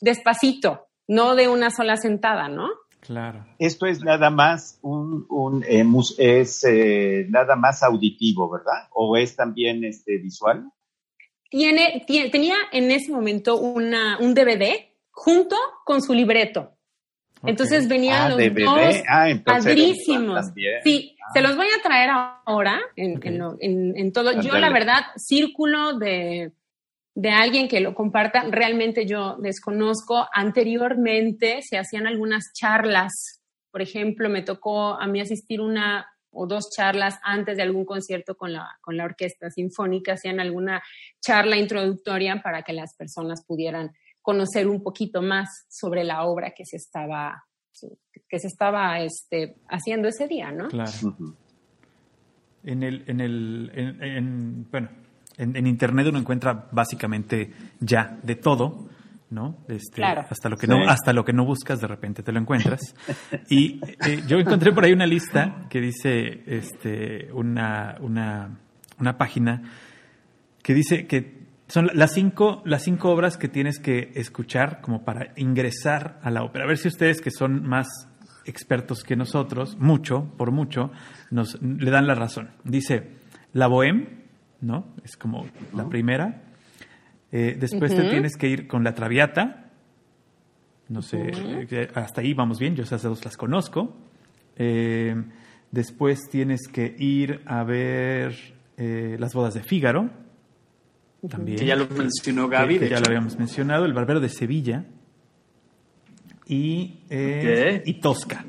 despacito, 0.00 0.86
no 1.08 1.34
de 1.34 1.48
una 1.48 1.70
sola 1.70 1.96
sentada, 1.96 2.46
¿no? 2.46 2.68
Claro. 3.00 3.44
Esto 3.58 3.86
es 3.86 4.04
nada 4.04 4.30
más 4.30 4.78
un, 4.80 5.26
un 5.28 5.64
eh, 5.64 5.84
es 6.18 6.62
eh, 6.62 7.26
nada 7.28 7.56
más 7.56 7.82
auditivo, 7.82 8.48
¿verdad? 8.48 8.86
¿O 8.92 9.16
es 9.16 9.34
también 9.34 9.82
este 9.82 10.18
visual? 10.18 10.70
Tiene, 11.50 12.04
tiene 12.06 12.30
tenía 12.30 12.54
en 12.70 12.92
ese 12.92 13.10
momento 13.10 13.56
una, 13.56 14.18
un 14.20 14.34
DVD 14.34 14.86
junto 15.10 15.56
con 15.84 16.00
su 16.00 16.14
libreto. 16.14 16.76
Okay. 17.42 17.50
Entonces 17.50 17.88
venían 17.88 18.22
ah, 18.22 18.28
los 18.30 18.54
dos 18.54 19.02
ah, 19.08 19.28
padrísimos. 19.44 20.46
Sí, 20.84 21.16
ah. 21.20 21.30
se 21.34 21.42
los 21.42 21.56
voy 21.56 21.66
a 21.66 21.82
traer 21.82 22.10
ahora 22.44 22.80
en, 22.96 23.16
okay. 23.16 23.34
en, 23.34 23.42
en, 23.60 23.98
en 23.98 24.12
todo. 24.12 24.40
Yo, 24.40 24.56
la 24.58 24.70
verdad, 24.70 25.02
círculo 25.16 25.98
de 25.98 26.52
de 27.14 27.30
alguien 27.30 27.68
que 27.68 27.80
lo 27.80 27.94
comparta, 27.94 28.44
realmente 28.50 29.06
yo 29.06 29.36
desconozco. 29.38 30.26
Anteriormente 30.32 31.60
se 31.62 31.78
hacían 31.78 32.06
algunas 32.06 32.52
charlas, 32.54 33.42
por 33.70 33.82
ejemplo, 33.82 34.28
me 34.28 34.42
tocó 34.42 35.00
a 35.00 35.06
mí 35.06 35.20
asistir 35.20 35.60
una 35.60 36.06
o 36.34 36.46
dos 36.46 36.70
charlas 36.74 37.18
antes 37.22 37.58
de 37.58 37.62
algún 37.62 37.84
concierto 37.84 38.36
con 38.36 38.54
la, 38.54 38.78
con 38.80 38.96
la 38.96 39.04
orquesta 39.04 39.50
sinfónica, 39.50 40.14
hacían 40.14 40.40
alguna 40.40 40.82
charla 41.20 41.58
introductoria 41.58 42.40
para 42.42 42.62
que 42.62 42.72
las 42.72 42.96
personas 42.96 43.44
pudieran 43.44 43.92
conocer 44.22 44.68
un 44.68 44.82
poquito 44.82 45.20
más 45.20 45.66
sobre 45.68 46.04
la 46.04 46.24
obra 46.24 46.52
que 46.56 46.64
se 46.64 46.76
estaba, 46.76 47.44
que 48.28 48.38
se 48.38 48.46
estaba 48.46 49.00
este, 49.00 49.56
haciendo 49.68 50.08
ese 50.08 50.28
día, 50.28 50.50
¿no? 50.52 50.68
Claro. 50.68 50.92
En 52.64 52.82
el, 52.84 53.04
en 53.08 53.20
el, 53.20 53.72
en, 53.74 54.02
en, 54.02 54.70
bueno, 54.70 54.88
en, 55.36 55.56
en, 55.56 55.66
Internet 55.66 56.06
uno 56.08 56.18
encuentra 56.20 56.68
básicamente 56.70 57.52
ya 57.80 58.18
de 58.22 58.36
todo, 58.36 58.88
¿no? 59.30 59.64
Este, 59.66 59.96
claro. 59.96 60.24
Hasta 60.30 60.48
lo 60.48 60.56
que 60.56 60.68
no, 60.68 60.88
hasta 60.88 61.12
lo 61.12 61.24
que 61.24 61.32
no 61.32 61.44
buscas 61.44 61.80
de 61.80 61.88
repente 61.88 62.22
te 62.22 62.30
lo 62.30 62.38
encuentras. 62.38 62.94
y 63.50 63.80
eh, 64.06 64.22
yo 64.28 64.38
encontré 64.38 64.72
por 64.72 64.84
ahí 64.84 64.92
una 64.92 65.06
lista 65.06 65.66
que 65.68 65.80
dice, 65.80 66.44
este, 66.46 67.32
una, 67.32 67.96
una, 68.00 68.60
una 69.00 69.18
página 69.18 69.62
que 70.62 70.74
dice 70.74 71.08
que 71.08 71.41
son 71.72 71.88
las 71.94 72.12
cinco, 72.12 72.60
las 72.66 72.82
cinco 72.82 73.08
obras 73.08 73.38
que 73.38 73.48
tienes 73.48 73.78
que 73.78 74.12
escuchar 74.14 74.82
como 74.82 75.06
para 75.06 75.32
ingresar 75.36 76.20
a 76.22 76.30
la 76.30 76.44
ópera. 76.44 76.66
A 76.66 76.68
ver 76.68 76.76
si 76.76 76.86
ustedes 76.86 77.22
que 77.22 77.30
son 77.30 77.66
más 77.66 77.88
expertos 78.44 79.02
que 79.02 79.16
nosotros, 79.16 79.78
mucho, 79.78 80.34
por 80.36 80.50
mucho, 80.50 80.90
nos 81.30 81.62
le 81.62 81.90
dan 81.90 82.06
la 82.06 82.14
razón. 82.14 82.50
Dice, 82.62 83.12
la 83.54 83.68
Bohème, 83.68 84.06
¿no? 84.60 84.88
Es 85.02 85.16
como 85.16 85.46
la 85.72 85.88
primera. 85.88 86.42
Eh, 87.30 87.56
después 87.58 87.92
uh 87.92 87.94
-huh. 87.94 88.02
te 88.02 88.10
tienes 88.10 88.36
que 88.36 88.48
ir 88.48 88.66
con 88.68 88.84
la 88.84 88.92
Traviata. 88.92 89.70
No 90.90 91.00
sé, 91.00 91.16
uh 91.16 91.30
-huh. 91.30 91.88
hasta 91.94 92.20
ahí 92.20 92.34
vamos 92.34 92.58
bien, 92.58 92.76
yo 92.76 92.82
esas 92.82 93.02
dos 93.02 93.24
las 93.24 93.38
conozco. 93.38 93.96
Eh, 94.56 95.16
después 95.70 96.28
tienes 96.30 96.68
que 96.70 96.94
ir 96.98 97.40
a 97.46 97.64
ver 97.64 98.34
eh, 98.76 99.16
las 99.18 99.32
bodas 99.32 99.54
de 99.54 99.62
Fígaro. 99.62 100.21
También. 101.28 101.58
Que 101.58 101.66
ya 101.66 101.76
lo 101.76 101.86
mencionó 101.88 102.48
Gaby. 102.48 102.74
Que, 102.74 102.80
que 102.80 102.90
ya 102.90 103.00
lo 103.00 103.06
habíamos 103.06 103.38
mencionado. 103.38 103.84
El 103.84 103.92
Barbero 103.92 104.20
de 104.20 104.28
Sevilla. 104.28 104.84
Y, 106.46 107.00
okay. 107.06 107.82
y 107.84 108.00
Tosca. 108.00 108.44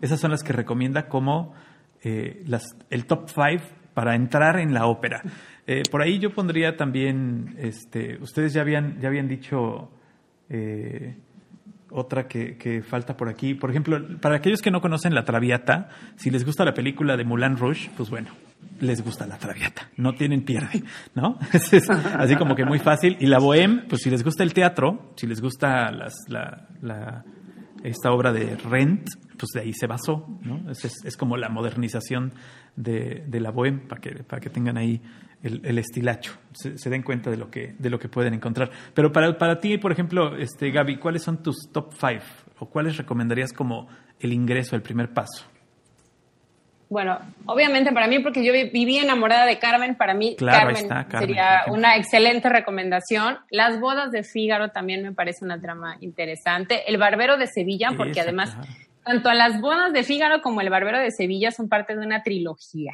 Esas 0.00 0.18
son 0.18 0.30
las 0.30 0.42
que 0.42 0.52
recomienda 0.52 1.08
como 1.08 1.54
las, 2.02 2.64
el 2.88 3.04
top 3.04 3.28
5 3.28 3.80
para 3.94 4.14
entrar 4.14 4.58
en 4.58 4.72
la 4.72 4.86
ópera. 4.86 5.22
Eh, 5.66 5.82
por 5.90 6.02
ahí 6.02 6.18
yo 6.18 6.34
pondría 6.34 6.76
también, 6.76 7.54
este, 7.58 8.18
ustedes 8.20 8.52
ya 8.52 8.62
habían, 8.62 9.00
ya 9.00 9.08
habían 9.08 9.28
dicho 9.28 9.90
eh, 10.48 11.16
otra 11.90 12.26
que, 12.26 12.56
que, 12.56 12.82
falta 12.82 13.16
por 13.16 13.28
aquí. 13.28 13.54
Por 13.54 13.70
ejemplo, 13.70 14.18
para 14.20 14.36
aquellos 14.36 14.62
que 14.62 14.70
no 14.70 14.80
conocen 14.80 15.14
La 15.14 15.24
Traviata, 15.24 15.88
si 16.16 16.30
les 16.30 16.44
gusta 16.44 16.64
la 16.64 16.74
película 16.74 17.16
de 17.16 17.24
Moulin 17.24 17.56
Rouge, 17.56 17.90
pues 17.96 18.10
bueno, 18.10 18.30
les 18.80 19.02
gusta 19.02 19.26
La 19.26 19.38
Traviata. 19.38 19.88
No 19.96 20.14
tienen 20.14 20.42
pierde, 20.44 20.82
¿no? 21.14 21.38
Es, 21.52 21.88
así 21.90 22.36
como 22.36 22.54
que 22.54 22.64
muy 22.64 22.78
fácil. 22.78 23.16
Y 23.20 23.26
la 23.26 23.38
Bohème, 23.38 23.86
pues 23.88 24.02
si 24.02 24.10
les 24.10 24.24
gusta 24.24 24.42
el 24.42 24.52
teatro, 24.52 25.12
si 25.16 25.26
les 25.26 25.40
gusta 25.40 25.90
las, 25.92 26.14
la, 26.28 26.68
la, 26.82 27.24
esta 27.84 28.10
obra 28.10 28.32
de 28.32 28.56
Rent, 28.56 29.06
pues 29.38 29.50
de 29.54 29.60
ahí 29.60 29.72
se 29.72 29.86
basó, 29.86 30.26
¿no? 30.42 30.70
Es, 30.70 30.84
es, 30.84 31.04
es 31.04 31.16
como 31.16 31.36
la 31.36 31.48
modernización 31.48 32.32
de, 32.76 33.24
de 33.26 33.40
la 33.40 33.52
Bohème 33.52 33.86
para 33.86 34.00
que, 34.00 34.10
para 34.24 34.40
que 34.40 34.50
tengan 34.50 34.76
ahí 34.76 35.00
el, 35.42 35.60
el 35.64 35.78
estilacho, 35.78 36.32
se, 36.52 36.76
se, 36.76 36.90
den 36.90 37.02
cuenta 37.02 37.30
de 37.30 37.36
lo 37.36 37.50
que, 37.50 37.74
de 37.78 37.90
lo 37.90 37.98
que 37.98 38.08
pueden 38.08 38.34
encontrar. 38.34 38.70
Pero 38.94 39.12
para, 39.12 39.38
para 39.38 39.58
ti, 39.58 39.78
por 39.78 39.92
ejemplo, 39.92 40.36
este, 40.36 40.70
Gaby, 40.70 40.96
¿cuáles 40.96 41.22
son 41.22 41.42
tus 41.42 41.70
top 41.72 41.92
five 41.94 42.22
o 42.58 42.66
cuáles 42.66 42.96
recomendarías 42.96 43.52
como 43.52 43.88
el 44.18 44.32
ingreso, 44.32 44.76
el 44.76 44.82
primer 44.82 45.12
paso? 45.12 45.46
Bueno, 46.90 47.20
obviamente 47.46 47.92
para 47.92 48.08
mí, 48.08 48.18
porque 48.18 48.44
yo 48.44 48.52
viví 48.52 48.98
enamorada 48.98 49.46
de 49.46 49.60
Carmen, 49.60 49.94
para 49.94 50.12
mí 50.12 50.34
claro, 50.34 50.58
Carmen, 50.58 50.82
está, 50.82 51.06
Carmen, 51.06 51.20
sería 51.20 51.62
una 51.68 51.96
excelente 51.96 52.48
recomendación. 52.48 53.38
Las 53.48 53.78
bodas 53.78 54.10
de 54.10 54.24
Fígaro 54.24 54.70
también 54.70 55.04
me 55.04 55.12
parece 55.12 55.44
una 55.44 55.60
trama 55.60 55.96
interesante. 56.00 56.82
El 56.90 56.98
Barbero 56.98 57.36
de 57.36 57.46
Sevilla, 57.46 57.92
porque 57.96 58.18
Esa, 58.18 58.22
además 58.22 58.50
claro. 58.50 58.68
tanto 59.04 59.32
las 59.32 59.60
bodas 59.60 59.92
de 59.92 60.02
Fígaro 60.02 60.42
como 60.42 60.62
el 60.62 60.68
Barbero 60.68 60.98
de 60.98 61.12
Sevilla 61.12 61.52
son 61.52 61.68
parte 61.68 61.94
de 61.94 62.04
una 62.04 62.24
trilogía. 62.24 62.92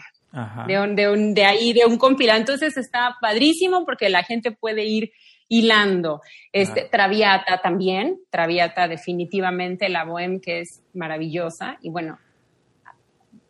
De, 0.66 0.78
un, 0.78 0.94
de, 0.94 1.10
un, 1.10 1.32
de 1.32 1.46
ahí, 1.46 1.72
de 1.72 1.86
un 1.86 1.96
compilado. 1.96 2.38
Entonces 2.38 2.76
está 2.76 3.16
padrísimo 3.22 3.86
porque 3.86 4.10
la 4.10 4.22
gente 4.22 4.50
puede 4.50 4.84
ir 4.84 5.10
hilando. 5.48 6.20
Este, 6.52 6.82
ah. 6.82 6.88
Traviata 6.90 7.62
también, 7.62 8.18
Traviata 8.28 8.88
definitivamente, 8.88 9.88
la 9.88 10.04
Bohème 10.04 10.42
que 10.42 10.60
es 10.60 10.82
maravillosa. 10.92 11.78
Y 11.80 11.88
bueno, 11.88 12.18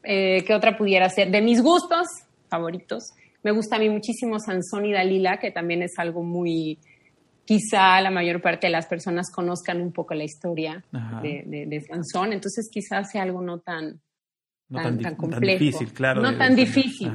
eh, 0.06 0.44
¿qué 0.46 0.54
otra 0.54 0.76
pudiera 0.76 1.08
ser? 1.08 1.30
De 1.30 1.42
mis 1.42 1.62
gustos 1.62 2.06
favoritos, 2.48 3.12
Me 3.42 3.52
gusta 3.52 3.76
a 3.76 3.78
mí 3.78 3.88
muchísimo 3.88 4.38
Sansón 4.40 4.86
y 4.86 4.92
Dalila, 4.92 5.38
que 5.38 5.50
también 5.50 5.82
es 5.82 5.98
algo 5.98 6.22
muy, 6.22 6.78
quizá 7.44 8.00
la 8.00 8.10
mayor 8.10 8.42
parte 8.42 8.66
de 8.66 8.72
las 8.72 8.86
personas 8.86 9.30
conozcan 9.30 9.80
un 9.80 9.92
poco 9.92 10.14
la 10.14 10.24
historia 10.24 10.84
de, 11.22 11.66
de, 11.68 11.80
Sansón, 11.80 12.32
entonces 12.32 12.68
quizás 12.72 13.10
sea 13.10 13.22
algo 13.22 13.40
no 13.42 13.60
tan, 13.60 14.00
tan, 14.72 15.14
complejo. 15.14 15.58
difícil, 15.58 15.92
claro. 15.92 16.22
No 16.22 16.36
tan 16.36 16.56
difícil. 16.56 17.12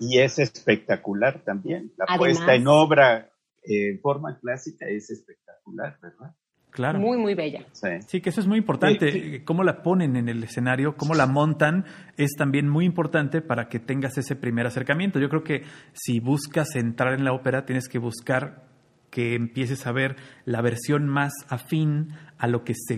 Y 0.00 0.18
es 0.18 0.38
espectacular 0.38 1.42
también. 1.44 1.92
La 1.96 2.16
puesta 2.16 2.54
en 2.54 2.66
obra 2.66 3.30
en 3.62 4.00
forma 4.00 4.38
clásica 4.40 4.86
es 4.88 5.10
espectacular, 5.10 5.98
¿verdad? 6.00 6.34
Claro. 6.70 6.98
Muy, 6.98 7.18
muy 7.18 7.34
bella. 7.34 7.64
Sí. 7.72 8.20
que 8.20 8.30
eso 8.30 8.40
es 8.40 8.46
muy 8.46 8.58
importante. 8.58 9.42
Cómo 9.44 9.64
la 9.64 9.82
ponen 9.82 10.16
en 10.16 10.28
el 10.28 10.42
escenario, 10.42 10.96
cómo 10.96 11.14
la 11.14 11.26
montan, 11.26 11.84
es 12.16 12.32
también 12.36 12.68
muy 12.68 12.84
importante 12.84 13.40
para 13.42 13.68
que 13.68 13.80
tengas 13.80 14.16
ese 14.18 14.36
primer 14.36 14.66
acercamiento. 14.66 15.18
Yo 15.18 15.28
creo 15.28 15.42
que 15.42 15.64
si 15.92 16.20
buscas 16.20 16.76
entrar 16.76 17.14
en 17.14 17.24
la 17.24 17.32
ópera, 17.32 17.66
tienes 17.66 17.88
que 17.88 17.98
buscar 17.98 18.70
que 19.10 19.34
empieces 19.34 19.86
a 19.86 19.92
ver 19.92 20.16
la 20.44 20.62
versión 20.62 21.06
más 21.08 21.32
afín 21.48 22.14
a 22.38 22.46
lo 22.46 22.64
que 22.64 22.74
se 22.74 22.96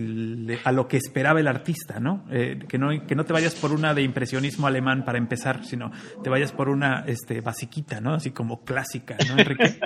a 0.63 0.71
lo 0.71 0.87
que 0.87 0.97
esperaba 0.97 1.39
el 1.39 1.47
artista, 1.47 1.99
¿no? 1.99 2.23
Eh, 2.31 2.59
que 2.67 2.77
¿no? 2.77 2.89
Que 3.05 3.15
no 3.15 3.25
te 3.25 3.33
vayas 3.33 3.55
por 3.55 3.71
una 3.71 3.93
de 3.93 4.03
impresionismo 4.03 4.67
alemán 4.67 5.03
para 5.03 5.17
empezar, 5.17 5.65
sino 5.65 5.91
te 6.23 6.29
vayas 6.29 6.51
por 6.51 6.69
una 6.69 7.03
este 7.07 7.41
basiquita, 7.41 7.99
¿no? 7.99 8.13
Así 8.13 8.31
como 8.31 8.63
clásica, 8.63 9.17
¿no, 9.27 9.37
Enrique? 9.37 9.79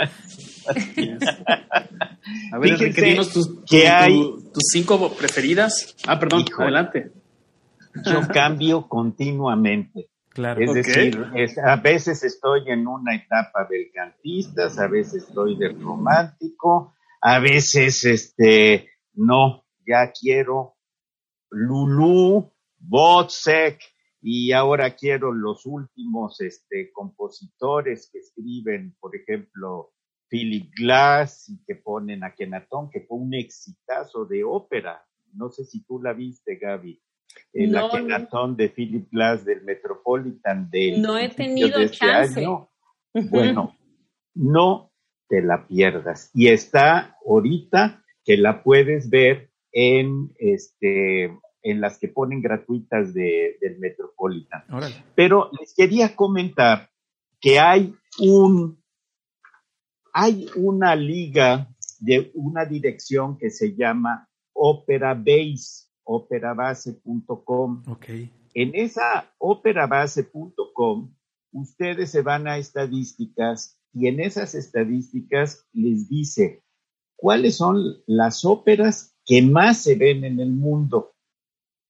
a 2.51 2.57
ver, 2.57 2.73
Enrique, 2.73 3.01
dinos 3.01 3.31
tus, 3.31 3.47
tus 3.65 4.63
cinco 4.71 5.13
preferidas. 5.15 5.95
Ah, 6.07 6.19
perdón, 6.19 6.45
adelante. 6.57 7.11
Yo 8.05 8.21
cambio 8.31 8.87
continuamente. 8.87 10.09
Es 10.57 10.73
decir, 10.73 11.25
a 11.63 11.77
veces 11.77 12.23
estoy 12.23 12.69
en 12.69 12.87
una 12.87 13.15
etapa 13.15 13.67
del 13.69 13.89
cantista, 13.91 14.67
a 14.77 14.87
veces 14.87 15.23
estoy 15.23 15.57
del 15.57 15.81
romántico, 15.81 16.93
a 17.21 17.39
veces 17.39 18.05
este 18.05 18.89
no, 19.13 19.65
ya 19.85 20.11
quiero 20.11 20.75
Lulú, 21.49 22.53
Botzek, 22.77 23.79
y 24.21 24.51
ahora 24.51 24.95
quiero 24.95 25.31
los 25.31 25.65
últimos 25.65 26.41
este, 26.41 26.91
compositores 26.91 28.09
que 28.11 28.19
escriben, 28.19 28.95
por 28.99 29.15
ejemplo, 29.15 29.93
Philip 30.29 30.71
Glass 30.75 31.49
y 31.49 31.63
que 31.65 31.75
ponen 31.75 32.23
a 32.23 32.33
Kenatón, 32.33 32.89
que 32.89 33.01
fue 33.01 33.17
un 33.17 33.33
exitazo 33.33 34.25
de 34.25 34.43
ópera. 34.43 35.05
No 35.33 35.49
sé 35.49 35.65
si 35.65 35.83
tú 35.85 36.01
la 36.01 36.13
viste, 36.13 36.55
Gaby 36.55 37.01
el 37.53 37.71
no, 37.71 37.89
de 38.55 38.69
Philip 38.69 39.09
Glass 39.11 39.45
del 39.45 39.63
Metropolitan 39.63 40.69
del 40.69 41.01
no 41.01 41.17
he 41.17 41.29
tenido 41.29 41.79
este 41.79 41.97
chance. 41.97 42.45
Bueno, 43.13 43.75
no 44.35 44.91
te 45.27 45.41
la 45.41 45.65
pierdas. 45.67 46.29
Y 46.33 46.47
está 46.47 47.17
ahorita 47.25 48.03
que 48.23 48.37
la 48.37 48.63
puedes 48.63 49.09
ver 49.09 49.49
en 49.71 50.31
este 50.37 51.37
en 51.63 51.81
las 51.81 51.97
que 51.99 52.07
ponen 52.07 52.41
gratuitas 52.41 53.13
de, 53.13 53.57
del 53.59 53.79
Metropolitan. 53.79 54.63
Pero 55.15 55.49
les 55.59 55.73
quería 55.75 56.15
comentar 56.15 56.89
que 57.41 57.59
hay 57.59 57.93
un 58.19 58.81
hay 60.19 60.49
una 60.55 60.95
liga 60.95 61.69
de 61.99 62.31
una 62.33 62.65
dirección 62.65 63.37
que 63.37 63.51
se 63.51 63.75
llama 63.75 64.27
Opera 64.51 65.13
Base 65.13 65.85
operabase.com. 66.05 67.83
Okay. 67.87 68.31
En 68.55 68.71
esa 68.73 69.31
operabase.com, 69.37 71.13
ustedes 71.51 72.09
se 72.09 72.23
van 72.23 72.47
a 72.47 72.57
estadísticas 72.57 73.77
y 73.93 74.07
en 74.07 74.19
esas 74.19 74.55
estadísticas 74.55 75.67
les 75.71 76.09
dice 76.09 76.63
cuáles 77.15 77.57
son 77.57 78.01
las 78.07 78.43
óperas 78.43 79.15
que 79.23 79.43
más 79.43 79.83
se 79.83 79.93
ven 79.93 80.23
en 80.23 80.39
el 80.39 80.49
mundo. 80.49 81.13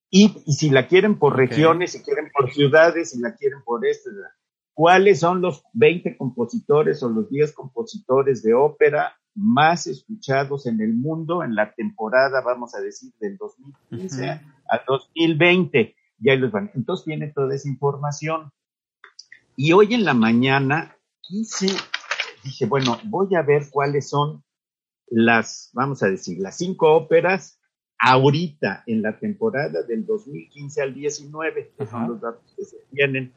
Y, 0.10 0.30
si 0.52 0.70
la 0.70 0.88
quieren 0.88 1.18
por 1.18 1.38
regiones, 1.38 1.94
si 1.94 2.02
quieren 2.02 2.30
por 2.34 2.52
ciudades, 2.52 3.12
si 3.12 3.20
la 3.20 3.36
quieren 3.36 3.62
por 3.64 3.86
este, 3.88 4.10
cuáles 4.78 5.22
son 5.22 5.42
los 5.42 5.64
20 5.74 6.18
compositores 6.18 7.02
o 7.02 7.10
los 7.10 7.28
10 7.32 7.52
compositores 7.54 8.44
de 8.44 8.54
ópera 8.54 9.18
más 9.34 9.88
escuchados 9.88 10.68
en 10.68 10.80
el 10.82 10.94
mundo 10.94 11.44
en 11.44 11.56
la 11.56 11.74
temporada, 11.74 12.44
vamos 12.46 12.76
a 12.76 12.80
decir, 12.80 13.12
del 13.20 13.38
2015 13.38 14.30
a 14.30 14.82
2020. 14.88 15.96
Y 16.20 16.30
ahí 16.30 16.38
los 16.38 16.52
van. 16.52 16.70
Entonces 16.76 17.06
tiene 17.06 17.30
toda 17.30 17.56
esa 17.56 17.68
información. 17.68 18.52
Y 19.56 19.74
hoy 19.74 19.96
en 19.96 20.06
la 20.06 20.14
mañana 20.14 20.96
quise, 21.22 21.76
dije, 22.44 22.68
bueno, 22.68 23.00
voy 23.06 23.34
a 23.34 23.42
ver 23.42 23.72
cuáles 23.72 24.08
son 24.08 24.44
las, 25.08 25.72
vamos 25.74 26.04
a 26.04 26.08
decir, 26.08 26.38
las 26.38 26.56
cinco 26.56 26.96
óperas 26.96 27.60
ahorita 27.98 28.84
en 28.86 29.02
la 29.02 29.18
temporada 29.18 29.82
del 29.82 30.06
2015 30.06 30.82
al 30.84 30.94
19, 30.94 31.74
que 31.76 31.86
son 31.88 32.10
los 32.10 32.22
datos 32.22 32.54
que 32.56 32.64
se 32.64 32.78
tienen. 32.92 33.34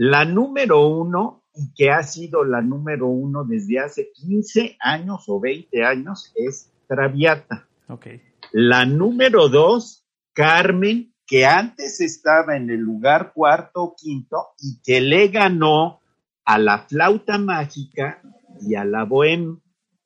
La 0.00 0.24
número 0.24 0.86
uno 0.86 1.42
y 1.56 1.72
que 1.74 1.90
ha 1.90 2.04
sido 2.04 2.44
la 2.44 2.62
número 2.62 3.08
uno 3.08 3.42
desde 3.44 3.80
hace 3.80 4.12
15 4.12 4.76
años 4.78 5.24
o 5.26 5.40
20 5.40 5.84
años, 5.84 6.32
es 6.36 6.70
Traviata. 6.86 7.66
Okay. 7.88 8.22
La 8.52 8.86
número 8.86 9.48
dos, 9.48 10.06
Carmen, 10.32 11.12
que 11.26 11.46
antes 11.46 12.00
estaba 12.00 12.56
en 12.56 12.70
el 12.70 12.78
lugar 12.78 13.32
cuarto 13.34 13.82
o 13.82 13.96
quinto 13.96 14.36
y 14.60 14.80
que 14.84 15.00
le 15.00 15.26
ganó 15.28 16.00
a 16.44 16.58
la 16.58 16.78
flauta 16.78 17.36
mágica 17.38 18.22
y 18.60 18.76
a 18.76 18.84
la 18.84 19.04
bohème. 19.04 19.60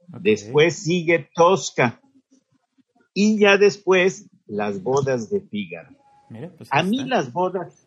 Después 0.09 0.75
sigue 0.75 1.29
Tosca. 1.35 2.01
Y 3.13 3.39
ya 3.39 3.59
después 3.59 4.31
las 4.47 4.83
bodas 4.83 5.29
de 5.29 5.43
Fígaro. 5.43 5.91
Pues 6.57 6.71
a 6.73 6.83
mí 6.83 7.05
las 7.05 7.31
bodas 7.31 7.82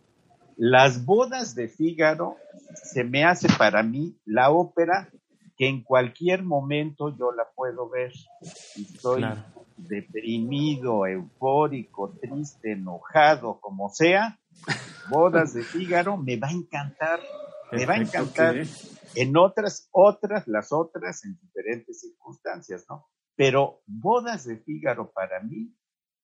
las 0.58 1.06
bodas 1.06 1.56
de 1.56 1.68
Fígaro 1.68 2.38
se 2.84 3.04
me 3.04 3.24
hace 3.24 3.48
para 3.58 3.84
mí 3.84 4.18
la 4.26 4.52
ópera 4.52 5.10
que 5.58 5.68
en 5.68 5.84
cualquier 5.84 6.44
momento 6.44 7.16
yo 7.18 7.32
la 7.32 7.46
puedo 7.56 7.90
ver. 7.90 8.12
Estoy 8.76 9.26
deprimido, 9.78 11.06
eufórico, 11.06 12.14
triste, 12.22 12.74
enojado, 12.74 13.60
como 13.60 13.90
sea. 13.90 14.40
Bodas 15.10 15.54
de 15.54 15.64
Fígaro 15.64 16.18
me 16.18 16.38
va 16.38 16.48
a 16.50 16.52
encantar, 16.52 17.20
me 17.72 17.86
va 17.86 17.94
a 17.96 17.98
encantar. 17.98 18.56
En 19.16 19.38
otras, 19.38 19.88
otras, 19.92 20.48
las 20.48 20.74
otras 20.74 21.24
en 21.24 21.40
diferentes 21.40 22.02
circunstancias, 22.02 22.86
¿no? 22.90 23.08
Pero 23.36 23.82
Bodas 23.86 24.46
de 24.46 24.58
Fígaro 24.58 25.12
para 25.12 25.42
mí 25.42 25.74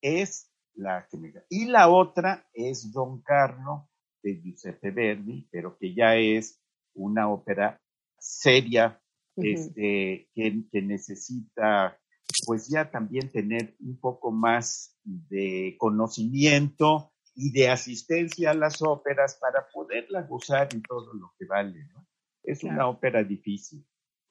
es 0.02 0.52
la 0.74 1.08
que 1.10 1.18
me... 1.18 1.34
Y 1.50 1.66
la 1.66 1.90
otra 1.90 2.46
es 2.54 2.92
Don 2.92 3.22
Carlo 3.22 3.91
de 4.22 4.42
Giuseppe 4.42 4.92
Verdi, 4.92 5.48
pero 5.52 5.78
que 5.78 5.94
ya 5.94 6.16
es 6.16 6.62
una 6.94 7.30
ópera 7.30 7.82
seria, 8.18 9.02
este, 9.36 10.30
que, 10.34 10.64
que, 10.72 10.82
necesita 10.82 11.98
pues 12.46 12.68
ya 12.70 12.90
también 12.90 13.32
tener 13.32 13.76
un 13.80 14.00
poco 14.00 14.32
más 14.32 14.98
de 15.04 15.76
conocimiento 15.78 17.12
y 17.34 17.52
de 17.52 17.70
asistencia 17.70 18.52
a 18.52 18.54
las 18.54 18.82
óperas 18.82 19.38
para 19.40 19.68
poderla 19.74 20.24
gozar 20.24 20.70
en 20.74 20.82
todo 20.82 21.14
lo 21.14 21.34
que 21.38 21.46
vale. 21.46 21.86
¿no? 21.94 22.08
Es 22.44 22.64
una 22.64 22.88
ópera 22.88 23.24
difícil. 23.24 23.86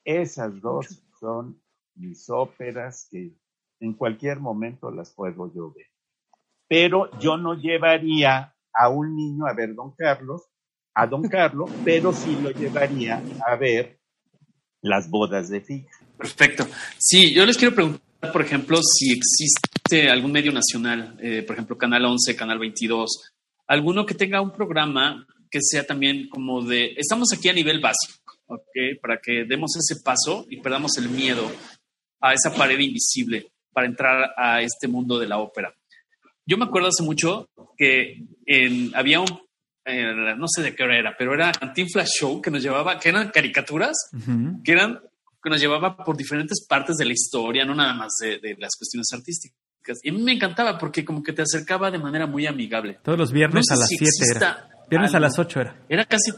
Esas 0.05 0.61
dos 0.61 1.03
son 1.19 1.63
mis 1.95 2.29
óperas 2.31 3.09
que 3.11 3.37
en 3.81 3.95
cualquier 3.95 4.41
momento 4.41 4.91
las 4.91 5.13
puedo 5.15 5.53
yo 5.53 5.73
ver. 5.73 5.87
Pero 6.69 7.11
yo 7.19 7.37
no 7.37 7.55
llevaría 7.55 8.55
a 8.73 8.89
un 8.89 9.15
niño 9.15 9.47
a 9.47 9.55
ver 9.55 9.75
Don 9.75 9.93
Carlos, 9.97 10.43
a 10.95 11.07
Don 11.07 11.23
Carlos, 11.29 11.71
pero 11.85 12.13
sí 12.13 12.39
lo 12.43 12.51
llevaría 12.51 13.23
a 13.47 13.57
ver 13.57 13.99
las 14.83 15.11
bodas 15.11 15.49
de 15.49 15.61
Figa. 15.61 15.91
Perfecto. 16.17 16.67
Sí, 16.99 17.35
yo 17.35 17.45
les 17.47 17.57
quiero 17.57 17.75
preguntar, 17.75 18.33
por 18.33 18.43
ejemplo, 18.43 18.79
si 18.83 19.13
existe 19.13 20.11
algún 20.11 20.33
medio 20.33 20.53
nacional, 20.53 21.17
eh, 21.21 21.43
por 21.43 21.55
ejemplo, 21.55 21.79
Canal 21.79 22.05
11, 22.05 22.37
Canal 22.37 22.59
22, 22.59 23.33
alguno 23.67 24.05
que 24.05 24.15
tenga 24.15 24.41
un 24.41 24.53
programa 24.53 25.27
que 25.51 25.61
sea 25.63 25.85
también 25.85 26.29
como 26.29 26.63
de, 26.63 26.95
estamos 26.97 27.33
aquí 27.33 27.49
a 27.49 27.53
nivel 27.53 27.81
básico, 27.81 28.35
¿ok? 28.47 29.01
Para 29.01 29.19
que 29.21 29.45
demos 29.45 29.77
ese 29.77 30.01
paso 30.03 30.47
y 30.49 30.61
perdamos 30.61 30.97
el 30.99 31.09
miedo 31.09 31.51
a 32.21 32.35
esa 32.35 32.55
pared 32.55 32.79
invisible 32.79 33.51
para 33.73 33.87
entrar 33.87 34.31
a 34.37 34.61
este 34.61 34.89
mundo 34.89 35.19
de 35.19 35.27
la 35.27 35.39
ópera. 35.39 35.75
Yo 36.51 36.57
me 36.57 36.65
acuerdo 36.65 36.89
hace 36.89 37.05
mucho 37.05 37.49
que 37.77 38.25
había 38.95 39.21
un, 39.21 39.29
eh, 39.85 40.35
no 40.37 40.49
sé 40.49 40.63
de 40.63 40.75
qué 40.75 40.83
hora 40.83 40.99
era, 40.99 41.15
pero 41.17 41.33
era 41.33 41.53
Flash 41.53 42.09
Show 42.19 42.43
que 42.43 42.51
nos 42.51 42.61
llevaba, 42.61 42.99
que 42.99 43.09
eran 43.09 43.31
caricaturas, 43.31 43.97
que 44.65 44.73
eran, 44.73 44.99
que 45.41 45.49
nos 45.49 45.61
llevaba 45.61 45.97
por 45.97 46.17
diferentes 46.17 46.67
partes 46.67 46.97
de 46.97 47.05
la 47.05 47.13
historia, 47.13 47.65
no 47.65 47.73
nada 47.73 47.95
más 47.95 48.15
de, 48.21 48.57
las 48.59 48.73
cuestiones 48.77 49.07
artísticas. 49.13 49.57
Y 50.03 50.09
a 50.09 50.13
mí 50.13 50.21
me 50.23 50.33
encantaba 50.33 50.77
porque 50.77 51.05
como 51.05 51.23
que 51.23 51.33
te 51.33 51.43
acercaba 51.43 51.89
de 51.89 52.01
manera 52.01 52.27
muy 52.27 52.49
amigable. 52.49 52.99
Todos 53.05 53.17
los 53.17 53.31
viernes 53.31 53.71
a 53.71 53.77
las 53.77 53.87
7 53.87 54.05
era. 54.35 54.69
Viernes 54.91 55.15
a 55.15 55.21
las 55.21 55.39
8 55.39 55.61
era. 55.61 55.77
Era 55.89 56.05
casi, 56.05 56.33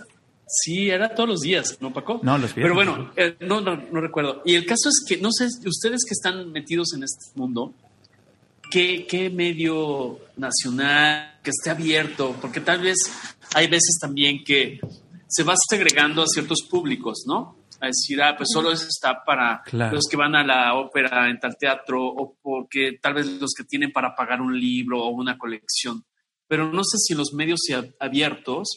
Sí, 0.46 0.90
era 0.90 1.14
todos 1.14 1.26
los 1.26 1.40
días, 1.40 1.78
¿no, 1.80 1.90
Paco? 1.90 2.20
No, 2.22 2.36
los 2.36 2.52
Pero 2.52 2.74
viernes. 2.74 2.94
bueno, 2.96 3.12
eh, 3.16 3.36
no, 3.40 3.62
no, 3.62 3.76
no 3.90 4.00
recuerdo. 4.02 4.42
Y 4.44 4.56
el 4.56 4.66
caso 4.66 4.90
es 4.90 5.02
que, 5.08 5.16
no 5.16 5.30
sé, 5.32 5.46
ustedes 5.66 6.04
que 6.06 6.12
están 6.12 6.52
metidos 6.52 6.92
en 6.94 7.04
este 7.04 7.24
mundo, 7.34 7.74
¿qué, 8.72 9.06
qué 9.06 9.28
medio 9.30 10.18
nacional 10.36 11.38
que 11.42 11.50
esté 11.50 11.70
abierto? 11.70 12.34
Porque 12.40 12.60
tal 12.60 12.80
vez 12.80 12.96
hay 13.54 13.66
veces 13.66 13.98
también 14.00 14.42
que 14.44 14.80
se 15.28 15.42
va 15.44 15.54
segregando 15.68 16.22
a 16.22 16.26
ciertos 16.26 16.62
públicos, 16.70 17.24
¿no? 17.26 17.58
A 17.80 17.86
decir, 17.86 18.22
ah, 18.22 18.34
pues 18.36 18.48
solo 18.52 18.70
eso 18.72 18.86
está 18.88 19.24
para 19.24 19.60
Claro. 19.64 19.96
los 19.96 20.04
que 20.08 20.16
van 20.16 20.34
a 20.36 20.44
la 20.44 20.74
ópera 20.74 21.28
en 21.28 21.38
tal 21.40 21.56
teatro 21.58 22.04
o 22.06 22.36
porque 22.40 22.98
tal 23.02 23.14
vez 23.14 23.26
los 23.40 23.52
que 23.56 23.64
tienen 23.64 23.90
para 23.92 24.14
pagar 24.14 24.40
un 24.40 24.58
libro 24.58 25.02
o 25.04 25.08
una 25.10 25.36
colección. 25.36 26.04
Pero 26.46 26.70
no 26.70 26.82
sé 26.84 26.98
si 26.98 27.12
en 27.14 27.18
los 27.18 27.32
medios 27.32 27.60
ab- 27.70 27.94
abiertos 27.98 28.68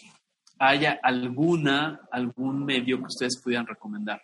haya 0.58 1.00
alguna, 1.04 2.00
algún 2.12 2.66
medio 2.66 2.98
que 3.00 3.06
ustedes 3.06 3.40
pudieran 3.44 3.68
recomendar. 3.68 4.22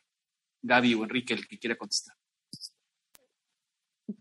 Gaby 0.63 0.93
o 0.95 1.03
Enrique, 1.03 1.33
el 1.33 1.47
que 1.47 1.59
quiera 1.59 1.75
contestar. 1.75 2.15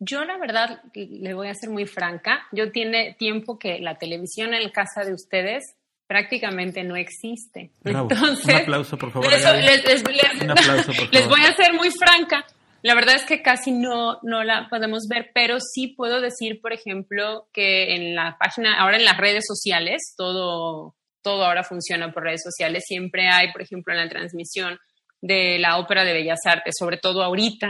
Yo 0.00 0.24
la 0.24 0.38
verdad 0.38 0.82
le 0.94 1.34
voy 1.34 1.48
a 1.48 1.54
ser 1.54 1.70
muy 1.70 1.86
franca. 1.86 2.46
Yo 2.52 2.72
tiene 2.72 3.14
tiempo 3.18 3.58
que 3.58 3.78
la 3.80 3.98
televisión 3.98 4.54
en 4.54 4.68
casa 4.70 5.04
de 5.04 5.12
ustedes 5.14 5.74
prácticamente 6.06 6.82
no 6.82 6.96
existe. 6.96 7.70
Bravo. 7.82 8.08
Entonces, 8.10 8.44
Un 8.54 8.60
aplauso, 8.62 8.98
por 8.98 9.12
favor. 9.12 9.30
Gaby. 9.30 9.62
les- 9.62 9.84
les- 9.84 10.02
les- 10.08 10.42
Un 10.42 10.50
aplauso, 10.50 10.86
por 10.86 10.94
favor. 10.96 11.12
les 11.14 11.28
voy 11.28 11.40
a 11.42 11.54
ser 11.54 11.72
muy 11.74 11.90
franca. 11.90 12.44
La 12.82 12.94
verdad 12.94 13.14
es 13.14 13.24
que 13.26 13.42
casi 13.42 13.72
no, 13.72 14.18
no 14.22 14.42
la 14.42 14.66
podemos 14.70 15.06
ver, 15.06 15.30
pero 15.34 15.58
sí 15.60 15.88
puedo 15.88 16.20
decir, 16.20 16.60
por 16.62 16.72
ejemplo, 16.72 17.46
que 17.52 17.94
en 17.94 18.14
la 18.16 18.38
página, 18.40 18.80
ahora 18.80 18.96
en 18.96 19.04
las 19.04 19.18
redes 19.18 19.44
sociales, 19.46 20.14
todo, 20.16 20.96
todo 21.22 21.44
ahora 21.44 21.62
funciona 21.62 22.10
por 22.10 22.22
redes 22.24 22.42
sociales. 22.42 22.84
Siempre 22.86 23.28
hay, 23.28 23.52
por 23.52 23.60
ejemplo, 23.60 23.92
en 23.92 24.00
la 24.00 24.08
transmisión 24.08 24.78
de 25.20 25.58
la 25.58 25.76
Ópera 25.76 26.04
de 26.04 26.14
Bellas 26.14 26.40
Artes, 26.46 26.74
sobre 26.78 26.96
todo 26.96 27.22
ahorita, 27.22 27.68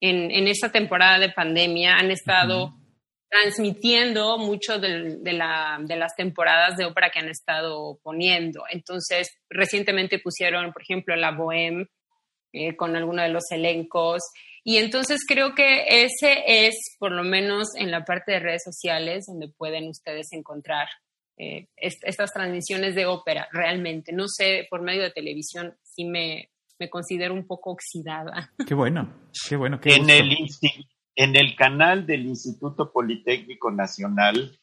en, 0.00 0.30
en 0.30 0.48
esta 0.48 0.70
temporada 0.70 1.18
de 1.18 1.30
pandemia, 1.30 1.96
han 1.96 2.10
estado 2.10 2.74
transmitiendo 3.28 4.38
mucho 4.38 4.78
de, 4.78 5.32
la- 5.32 5.78
de 5.82 5.96
las 5.96 6.14
temporadas 6.16 6.76
de 6.76 6.84
ópera 6.84 7.10
que 7.10 7.18
han 7.18 7.28
estado 7.28 7.98
poniendo. 8.02 8.62
Entonces, 8.70 9.28
recientemente 9.50 10.18
pusieron, 10.18 10.72
por 10.72 10.82
ejemplo, 10.82 11.14
la 11.16 11.32
Bohème 11.32 11.86
eh, 12.52 12.74
con 12.76 12.96
alguno 12.96 13.22
de 13.22 13.28
los 13.28 13.50
elencos. 13.50 14.22
Y 14.64 14.78
entonces 14.78 15.20
creo 15.26 15.54
que 15.54 15.84
ese 16.04 16.42
es, 16.46 16.74
por 16.98 17.12
lo 17.12 17.22
menos 17.22 17.68
en 17.76 17.90
la 17.90 18.04
parte 18.04 18.32
de 18.32 18.40
redes 18.40 18.62
sociales, 18.64 19.26
donde 19.26 19.48
pueden 19.48 19.88
ustedes 19.88 20.28
encontrar 20.32 20.88
eh, 21.38 21.66
est- 21.76 22.02
estas 22.04 22.32
transmisiones 22.32 22.94
de 22.94 23.06
ópera, 23.06 23.48
realmente. 23.52 24.12
No 24.12 24.24
sé, 24.28 24.66
por 24.70 24.82
medio 24.82 25.02
de 25.02 25.10
televisión, 25.10 25.76
sí 25.82 26.04
me, 26.04 26.48
me 26.78 26.90
considero 26.90 27.34
un 27.34 27.46
poco 27.46 27.70
oxidada. 27.70 28.52
Qué 28.66 28.74
bueno, 28.74 29.12
qué 29.48 29.56
bueno. 29.56 29.80
Qué 29.80 29.94
En 29.94 30.02
gusto. 30.02 30.12
el, 30.14 30.30
insti- 30.30 30.86
en 31.14 31.36
el 31.36 31.56
canal 31.56 32.06
del 32.06 32.26
Instituto 32.26 32.92
Politécnico 32.92 33.70
Nacional 33.70 34.58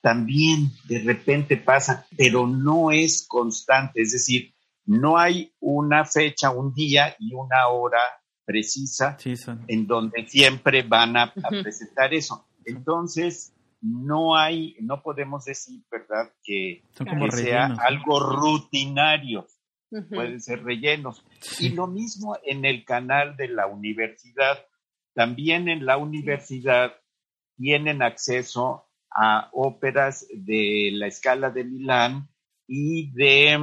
también 0.00 0.70
de 0.84 1.00
repente 1.00 1.56
pasa, 1.56 2.06
pero 2.16 2.46
no 2.46 2.92
es 2.92 3.26
constante, 3.28 4.00
es 4.02 4.12
decir, 4.12 4.54
no 4.86 5.18
hay 5.18 5.52
una 5.60 6.04
fecha, 6.04 6.50
un 6.50 6.72
día 6.72 7.16
y 7.18 7.34
una 7.34 7.68
hora 7.68 7.98
precisa 8.44 9.18
Sí, 9.18 9.34
en 9.66 9.86
donde 9.86 10.26
siempre 10.26 10.82
van 10.82 11.16
a, 11.16 11.34
presentar 11.62 12.14
eso. 12.14 12.46
Entonces, 12.64 13.52
no 13.82 14.36
hay, 14.36 14.76
no 14.80 15.02
podemos 15.02 15.44
decir, 15.44 15.82
¿verdad?, 15.90 16.32
que, 16.42 16.84
que 16.96 17.30
sea 17.32 17.66
algo 17.66 18.20
rutinario, 18.20 19.46
Pueden 19.90 20.40
ser 20.40 20.64
rellenos. 20.64 21.24
Sí. 21.40 21.66
Y 21.66 21.68
lo 21.70 21.86
mismo 21.86 22.36
en 22.44 22.64
el 22.64 22.84
canal 22.84 23.36
de 23.36 23.48
la 23.48 23.66
universidad. 23.66 24.66
También 25.14 25.68
en 25.68 25.86
la 25.86 25.96
universidad 25.96 26.94
tienen 27.56 28.02
acceso 28.02 28.88
a 29.10 29.50
óperas 29.52 30.26
de 30.32 30.90
la 30.92 31.06
escala 31.06 31.50
de 31.50 31.64
Milán 31.64 32.28
y 32.66 33.10
de 33.12 33.58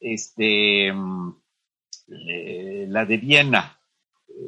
este 0.00 0.88
eh, 0.88 2.86
la 2.88 3.04
de 3.04 3.16
Viena, 3.16 3.80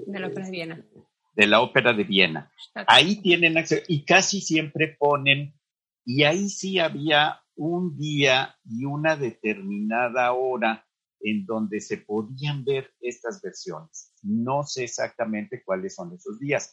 De 0.07 0.18
la 0.18 0.26
ópera 0.28 0.45
de 0.45 0.51
Viena. 0.51 0.84
de 1.34 1.47
la 1.47 1.61
ópera 1.61 1.93
de 1.93 2.05
Viena. 2.05 2.53
Ahí 2.86 3.20
tienen 3.22 3.57
acceso 3.59 3.82
y 3.88 4.05
casi 4.05 4.41
siempre 4.41 4.97
ponen, 4.99 5.55
y 6.05 6.24
ahí 6.24 6.49
sí 6.49 6.78
había 6.78 7.43
un 7.61 7.98
día 7.98 8.56
y 8.64 8.86
una 8.86 9.16
determinada 9.16 10.32
hora 10.32 10.86
en 11.20 11.44
donde 11.44 11.82
se 11.82 11.98
podían 11.98 12.64
ver 12.64 12.94
estas 13.02 13.42
versiones. 13.42 14.14
No 14.22 14.62
sé 14.62 14.84
exactamente 14.84 15.62
cuáles 15.62 15.94
son 15.94 16.14
esos 16.14 16.38
días, 16.40 16.72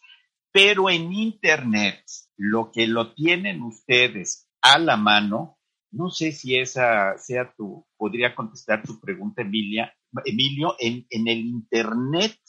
pero 0.49 0.89
en 0.89 1.11
Internet, 1.11 2.05
lo 2.37 2.71
que 2.71 2.87
lo 2.87 3.13
tienen 3.13 3.63
ustedes 3.63 4.47
a 4.61 4.79
la 4.79 4.95
mano, 4.95 5.59
no 5.91 6.09
sé 6.09 6.31
si 6.31 6.57
esa 6.57 7.17
sea 7.17 7.53
tu, 7.57 7.85
podría 7.97 8.33
contestar 8.33 8.81
tu 8.83 8.97
pregunta, 9.01 9.41
Emilia, 9.41 9.93
Emilio, 10.23 10.77
en, 10.79 11.05
en 11.09 11.27
el 11.27 11.39
Internet 11.39 12.39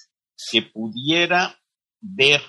que 0.53 0.63
pudiera 0.63 1.59
ver 2.01 2.41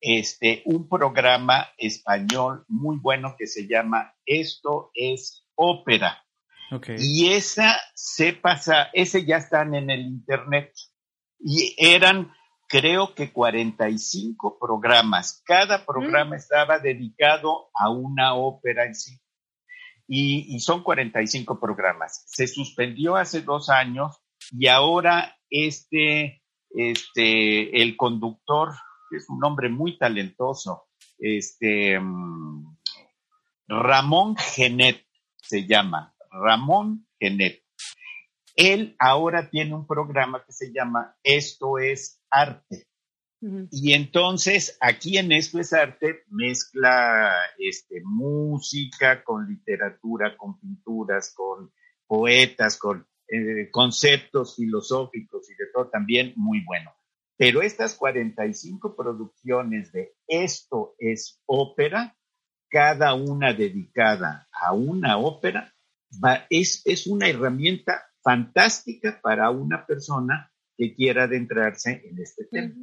este, 0.00 0.62
un 0.64 0.88
programa 0.88 1.68
español 1.76 2.64
muy 2.68 2.98
bueno 2.98 3.34
que 3.38 3.46
se 3.46 3.66
llama 3.66 4.14
Esto 4.24 4.90
es 4.94 5.46
Ópera. 5.54 6.24
Y 6.98 7.32
esa 7.32 7.76
se 7.94 8.34
pasa, 8.34 8.90
ese 8.92 9.24
ya 9.24 9.38
están 9.38 9.74
en 9.74 9.88
el 9.90 10.00
internet. 10.00 10.72
Y 11.40 11.74
eran, 11.78 12.30
creo 12.68 13.14
que 13.14 13.32
45 13.32 14.58
programas. 14.60 15.42
Cada 15.46 15.86
programa 15.86 16.36
estaba 16.36 16.78
dedicado 16.78 17.70
a 17.74 17.90
una 17.90 18.34
ópera 18.34 18.84
en 18.84 18.94
sí. 18.94 19.18
Y, 20.06 20.54
y 20.54 20.60
son 20.60 20.82
45 20.82 21.58
programas. 21.58 22.22
Se 22.26 22.46
suspendió 22.46 23.16
hace 23.16 23.40
dos 23.40 23.70
años 23.70 24.18
y 24.50 24.66
ahora 24.68 25.36
este, 25.50 26.42
este, 26.70 27.82
el 27.82 27.96
conductor, 27.96 28.74
que 29.10 29.16
es 29.16 29.28
un 29.28 29.44
hombre 29.44 29.68
muy 29.68 29.98
talentoso, 29.98 30.88
este, 31.18 31.98
mm, 31.98 32.76
Ramón 33.68 34.36
Genet 34.36 35.04
se 35.36 35.66
llama, 35.66 36.14
Ramón 36.30 37.06
Genet. 37.18 37.62
Él 38.56 38.96
ahora 38.98 39.50
tiene 39.50 39.74
un 39.74 39.86
programa 39.86 40.44
que 40.44 40.52
se 40.52 40.72
llama 40.72 41.16
Esto 41.22 41.78
es 41.78 42.20
Arte. 42.30 42.86
Y 43.70 43.92
entonces 43.92 44.76
aquí 44.80 45.16
en 45.16 45.30
Esto 45.30 45.60
es 45.60 45.72
Arte 45.72 46.24
mezcla 46.28 47.32
este, 47.56 48.00
música 48.02 49.22
con 49.22 49.46
literatura, 49.46 50.36
con 50.36 50.58
pinturas, 50.58 51.32
con 51.36 51.72
poetas, 52.08 52.76
con 52.78 53.06
eh, 53.28 53.70
conceptos 53.70 54.56
filosóficos 54.56 55.48
y 55.50 55.54
de 55.54 55.66
todo 55.72 55.88
también 55.88 56.32
muy 56.34 56.64
bueno. 56.64 56.90
Pero 57.38 57.62
estas 57.62 57.94
45 57.94 58.94
producciones 58.96 59.92
de 59.92 60.16
Esto 60.26 60.94
es 60.98 61.40
Ópera, 61.46 62.16
cada 62.68 63.14
una 63.14 63.54
dedicada 63.54 64.48
a 64.52 64.72
una 64.74 65.16
ópera, 65.18 65.72
va- 66.22 66.46
es, 66.50 66.82
es 66.84 67.06
una 67.06 67.28
herramienta 67.28 68.02
fantástica 68.22 69.20
para 69.22 69.50
una 69.50 69.86
persona 69.86 70.52
que 70.76 70.94
quiera 70.94 71.24
adentrarse 71.24 72.02
en 72.04 72.18
este 72.20 72.44
tema. 72.50 72.74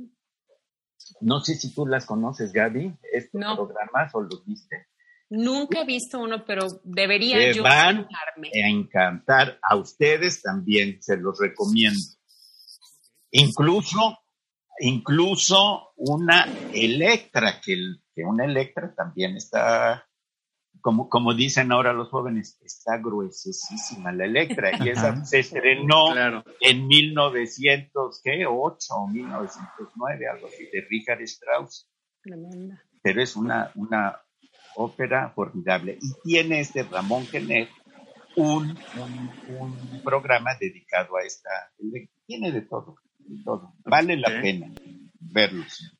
No 1.22 1.40
sé 1.42 1.56
si 1.56 1.74
tú 1.76 1.86
las 1.86 2.06
conoces, 2.06 2.52
Gaby, 2.52 2.98
estos 3.12 3.40
No. 3.42 3.56
programas 3.56 4.16
o 4.16 4.22
los 4.22 4.44
viste. 4.46 4.88
Nunca 5.30 5.82
he 5.82 5.86
visto 5.86 6.20
uno, 6.20 6.46
pero 6.46 6.68
debería 6.84 7.38
Te 7.38 7.54
yo 7.56 7.64
van. 7.64 8.08
A 8.08 8.70
encantar 8.70 9.60
a 9.62 9.76
ustedes 9.76 10.42
también, 10.42 11.02
se 11.02 11.18
los 11.18 11.38
recomiendo. 11.40 12.00
Incluso, 13.32 14.18
incluso 14.80 15.92
una 15.96 16.46
Electra, 16.74 17.60
que, 17.64 17.74
el- 17.74 18.02
que 18.14 18.24
una 18.24 18.46
Electra 18.46 18.94
también 18.96 19.36
está, 19.38 20.08
como, 20.82 21.10
como 21.10 21.34
dicen 21.34 21.72
ahora 21.72 21.94
los 21.94 22.10
jóvenes, 22.10 22.60
está 22.64 22.98
gruesísima 22.98 24.12
la 24.12 24.26
Electra. 24.26 24.72
Y 24.84 24.90
esa 24.90 25.24
se 25.26 25.40
estrenó 25.40 26.12
Claro. 26.12 26.44
en 26.62 26.88
1908 26.88 28.96
o 28.96 29.08
1909, 29.08 30.28
algo 30.28 30.48
así, 30.48 30.66
de 30.72 30.82
Richard 30.90 31.22
Strauss. 31.24 31.88
Tremenda. 32.22 32.82
Pero 33.02 33.22
es 33.22 33.36
una, 33.36 33.72
una 33.76 34.20
ópera 34.76 35.32
formidable. 35.36 35.98
Y 36.02 36.12
tiene 36.24 36.60
este 36.60 36.84
Ramón 36.84 37.26
Genet 37.28 37.70
un, 38.36 38.78
un, 38.98 39.58
un 39.60 40.02
programa 40.04 40.56
dedicado 40.60 41.18
a 41.18 41.24
esta. 41.24 41.50
Tiene 42.26 42.52
de 42.52 42.62
todo, 42.62 42.98
todo. 43.44 43.74
Vale 43.86 44.18
la 44.18 44.42
pena 44.42 44.72
verlos. 45.20 45.92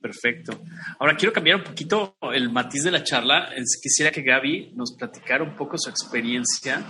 Perfecto. 0.00 0.64
Ahora 0.98 1.16
quiero 1.16 1.32
cambiar 1.32 1.58
un 1.58 1.64
poquito 1.64 2.16
el 2.32 2.50
matiz 2.50 2.82
de 2.82 2.90
la 2.90 3.04
charla. 3.04 3.50
Quisiera 3.80 4.10
que 4.10 4.22
Gaby 4.22 4.72
nos 4.74 4.96
platicara 4.96 5.44
un 5.44 5.54
poco 5.54 5.78
su 5.78 5.88
experiencia 5.88 6.84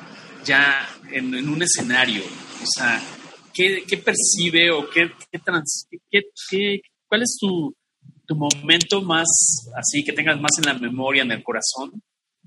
ya 0.45 0.89
en, 1.11 1.49
un 1.49 1.63
escenario? 1.63 2.23
O 2.25 2.67
sea, 2.67 3.01
¿qué, 3.53 3.85
percibe 3.99 4.71
o 4.71 4.89
qué, 4.89 5.11
qué, 6.11 6.81
cuál 7.07 7.23
es 7.23 7.37
tu, 7.39 7.75
tu 8.27 8.35
momento 8.35 9.03
más 9.03 9.29
así 9.77 10.05
que 10.05 10.13
tengas 10.13 10.41
más 10.41 10.53
en 10.59 10.67
la 10.67 10.79
memoria, 10.79 11.23
en 11.23 11.33
el 11.33 11.43
corazón, 11.43 12.03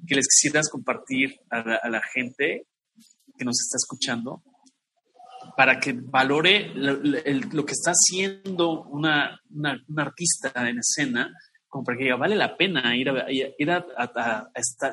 que 0.08 0.16
les 0.16 0.28
quisieras 0.28 0.70
compartir 0.70 1.40
a 1.50 1.90
la, 1.90 2.02
gente 2.14 2.68
que 3.38 3.46
nos 3.46 3.60
está 3.60 3.78
escuchando 3.78 4.42
para 5.56 5.80
que 5.80 5.94
valore 5.94 6.72
lo, 6.74 7.66
que 7.66 7.72
está 7.72 7.92
haciendo 7.92 8.84
una, 8.84 9.40
una, 9.50 9.82
artista 9.98 10.52
en 10.68 10.80
escena, 10.80 11.34
como 11.68 11.84
para 11.84 11.98
que 11.98 12.04
diga, 12.06 12.16
vale 12.16 12.36
la 12.36 12.56
pena 12.56 12.96
ir 12.96 13.10
a, 13.10 13.26
ir 13.32 13.72
a, 13.72 14.52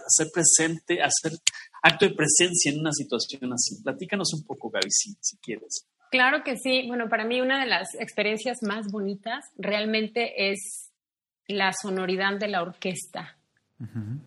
ser 0.09 0.29
presente, 0.33 1.03
hacer 1.03 1.33
acto 1.83 2.07
de 2.07 2.15
presencia 2.15 2.73
en 2.73 2.81
una 2.81 2.93
situación 2.93 3.53
así. 3.53 3.83
Platícanos 3.83 4.33
un 4.35 4.45
poco, 4.45 4.71
Gaby, 4.71 4.91
si, 4.91 5.15
si 5.21 5.37
quieres. 5.39 5.87
Claro 6.11 6.45
que 6.45 6.57
sí. 6.57 6.85
Bueno, 6.87 7.09
para 7.09 7.25
mí 7.25 7.41
una 7.41 7.61
de 7.61 7.67
las 7.67 7.95
experiencias 7.99 8.63
más 8.63 8.91
bonitas 8.91 9.45
realmente 9.57 10.51
es 10.51 10.93
la 11.49 11.73
sonoridad 11.73 12.39
de 12.39 12.49
la 12.49 12.63
orquesta. 12.63 13.37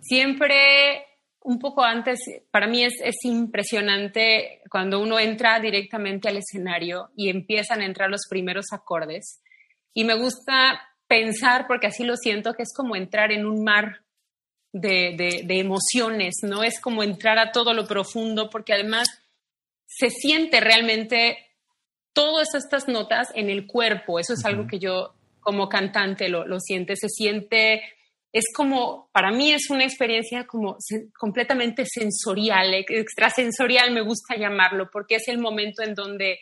Siempre, 0.01 1.05
un 1.45 1.59
poco 1.59 1.83
antes, 1.83 2.19
para 2.49 2.67
mí 2.67 2.83
es, 2.83 2.95
es, 3.03 3.23
impresionante 3.23 4.61
cuando 4.69 4.99
uno 4.99 5.19
entra 5.19 5.59
directamente 5.59 6.27
al 6.27 6.37
escenario 6.37 7.11
y 7.15 7.29
empiezan 7.29 7.81
a 7.81 7.85
entrar 7.85 8.09
los 8.09 8.21
primeros 8.27 8.65
acordes. 8.71 9.41
Y 9.93 10.03
me 10.05 10.15
gusta 10.15 10.81
pensar, 11.07 11.67
porque 11.67 11.87
así 11.87 12.03
lo 12.03 12.17
siento, 12.17 12.55
que 12.55 12.63
es 12.63 12.73
como 12.75 12.95
entrar 12.95 13.31
en 13.31 13.45
un 13.45 13.63
mar 13.63 14.01
de, 14.73 15.43
de, 15.45 15.59
emociones, 15.59 16.37
¿no? 16.41 16.63
Es 16.63 16.81
como 16.81 17.03
entrar 17.03 17.37
a 17.37 17.51
todo 17.51 17.73
lo 17.73 17.85
profundo, 17.85 18.49
porque 18.49 18.73
además 18.73 19.07
se 19.85 20.09
siente 20.09 20.59
realmente 20.59 21.37
todas 22.11 22.55
estas 22.55 22.87
notas 22.87 23.29
en 23.35 23.51
el 23.51 23.67
cuerpo. 23.67 24.19
Eso 24.19 24.33
es 24.33 24.43
algo 24.45 24.65
que 24.67 24.79
yo 24.79 25.13
como 25.41 25.69
cantante 25.69 26.27
lo, 26.27 26.45
lo 26.45 26.59
siente. 26.59 26.95
Se 26.95 27.07
siente 27.07 27.83
es 28.35 28.51
como, 28.53 29.09
para 29.13 29.31
mí 29.31 29.53
es 29.53 29.69
una 29.69 29.85
experiencia 29.85 30.45
como 30.45 30.75
completamente 31.17 31.85
sensorial, 31.85 32.73
extrasensorial 32.73 33.91
me 33.91 34.01
gusta 34.01 34.35
llamarlo, 34.35 34.89
porque 34.91 35.15
es 35.15 35.29
el 35.29 35.37
momento 35.37 35.83
en 35.83 35.95
donde 35.95 36.39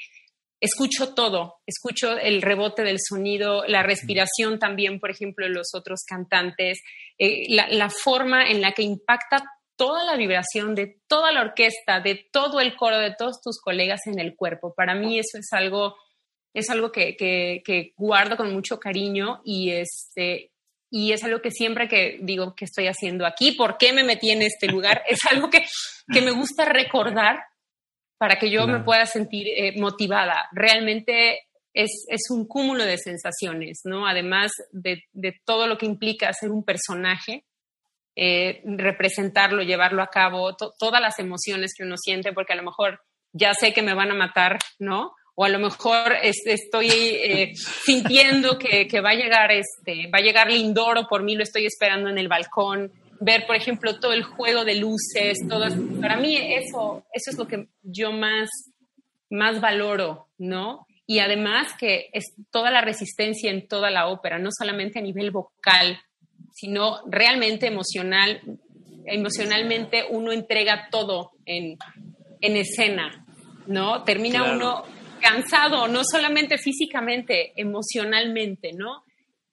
escucho 0.60 1.14
todo, 1.14 1.58
escucho 1.68 2.18
el 2.18 2.42
rebote 2.42 2.82
del 2.82 2.98
sonido, 3.00 3.64
la 3.68 3.84
respiración 3.84 4.58
también, 4.58 5.00
por 5.00 5.12
ejemplo, 5.12 5.46
de 5.46 5.54
los 5.54 5.76
otros 5.76 6.00
cantantes, 6.04 6.82
eh, 7.20 7.46
la, 7.50 7.92
forma 7.92 8.50
en 8.50 8.62
la 8.62 8.72
que 8.72 8.82
impacta 8.82 9.44
toda 9.76 10.04
la 10.04 10.18
vibración 10.18 10.74
de 10.74 11.00
toda 11.08 11.32
la 11.32 11.42
orquesta, 11.42 12.00
de 12.00 12.28
todo 12.32 12.60
el 12.60 12.76
coro, 12.76 12.98
de 12.98 13.14
todos 13.16 13.40
tus 13.40 13.62
colegas 13.62 14.08
en 14.08 14.18
el 14.18 14.36
cuerpo. 14.36 14.74
Para 14.74 14.96
mí 14.96 15.20
eso 15.20 15.38
es 15.38 15.50
algo, 15.52 15.96
es 16.56 16.72
algo 16.72 16.92
que, 16.92 17.16
que 17.16 17.94
guardo 17.98 18.36
con 18.36 18.52
mucho 18.52 18.80
cariño 18.80 19.42
y, 19.46 19.70
este, 19.70 20.53
y 20.96 21.12
es 21.12 21.24
algo 21.24 21.42
que 21.42 21.50
siempre 21.50 21.88
que 21.88 22.20
digo 22.22 22.54
que 22.56 22.66
estoy 22.66 22.86
haciendo 22.86 23.26
aquí, 23.26 23.54
por 23.54 23.80
qué 23.80 23.94
me 23.94 24.04
metí 24.04 24.30
en 24.30 24.44
este 24.44 24.68
lugar, 24.68 25.02
es 25.10 25.18
algo 25.32 25.50
que, 25.50 25.66
que 26.14 26.22
me 26.22 26.30
gusta 26.30 26.66
recordar 26.66 27.44
para 28.20 28.38
que 28.38 28.52
yo 28.52 28.68
me 28.68 28.80
pueda 28.82 29.08
sentir 29.08 29.48
eh, 29.48 29.74
motivada. 29.80 30.48
Realmente 30.52 31.48
es, 31.74 32.06
es, 32.08 32.30
un 32.30 32.48
cúmulo 32.48 32.86
de 32.86 33.00
sensaciones, 33.00 33.82
¿no? 33.86 34.08
Además 34.08 34.52
de, 34.72 35.04
de 35.14 35.34
todo 35.44 35.66
lo 35.66 35.80
que 35.80 35.88
implica 35.88 36.32
ser 36.32 36.52
un 36.52 36.64
personaje, 36.64 37.44
eh, 38.16 38.62
representarlo, 38.64 39.64
llevarlo 39.64 40.04
a 40.04 40.12
cabo, 40.12 40.56
todas 40.56 41.02
las 41.02 41.18
emociones 41.18 41.74
que 41.76 41.84
uno 41.84 41.98
siente, 41.98 42.34
porque 42.34 42.54
a 42.54 42.58
lo 42.58 42.64
mejor 42.64 43.02
ya 43.32 43.56
sé 43.56 43.74
que 43.74 43.82
me 43.82 43.96
van 43.96 44.12
a 44.12 44.16
matar, 44.16 44.60
¿no? 44.78 45.16
O 45.36 45.46
a 45.46 45.50
lo 45.50 45.60
mejor 45.60 46.14
estoy 46.22 46.90
eh, 46.90 47.54
sintiendo 47.56 48.58
que, 48.58 48.88
va 49.02 49.12
a 49.12 49.16
llegar 49.16 49.52
este, 49.52 50.08
va 50.14 50.20
a 50.20 50.22
llegar 50.22 50.52
Lindoro 50.52 51.08
por 51.08 51.24
mí, 51.24 51.36
lo 51.36 51.44
estoy 51.44 51.66
esperando 51.66 52.10
en 52.10 52.18
el 52.18 52.28
balcón, 52.28 52.92
ver, 53.20 53.46
por 53.48 53.56
ejemplo, 53.56 54.00
todo 54.00 54.14
el 54.14 54.24
juego 54.24 54.64
de 54.64 54.76
luces, 54.76 55.40
todo 55.50 55.66
para 56.02 56.18
mí 56.18 56.38
eso, 56.38 57.04
eso 57.14 57.32
es 57.32 57.38
lo 57.38 57.48
que 57.48 57.68
yo 57.82 58.12
más, 58.12 58.50
más 59.30 59.60
valoro, 59.60 60.28
¿no? 60.38 60.86
Y 61.08 61.20
además 61.20 61.74
que 61.80 62.10
es 62.14 62.36
toda 62.52 62.70
la 62.70 62.82
resistencia 62.82 63.50
en 63.50 63.68
toda 63.68 63.90
la 63.90 64.08
ópera, 64.08 64.40
no 64.40 64.50
solamente 64.52 65.00
a 65.00 65.02
nivel 65.02 65.32
vocal, 65.32 66.00
sino 66.54 67.00
realmente 67.08 67.68
emocional, 67.68 68.42
emocionalmente 69.06 70.04
uno 70.10 70.32
entrega 70.32 70.90
todo 70.92 71.32
en, 71.46 71.78
en 72.40 72.58
escena, 72.58 73.26
¿no? 73.68 74.04
Termina 74.04 74.54
uno 74.54 74.84
cansado, 75.24 75.88
no 75.88 76.02
solamente 76.04 76.58
físicamente, 76.58 77.54
emocionalmente, 77.56 78.74
¿no? 78.74 79.04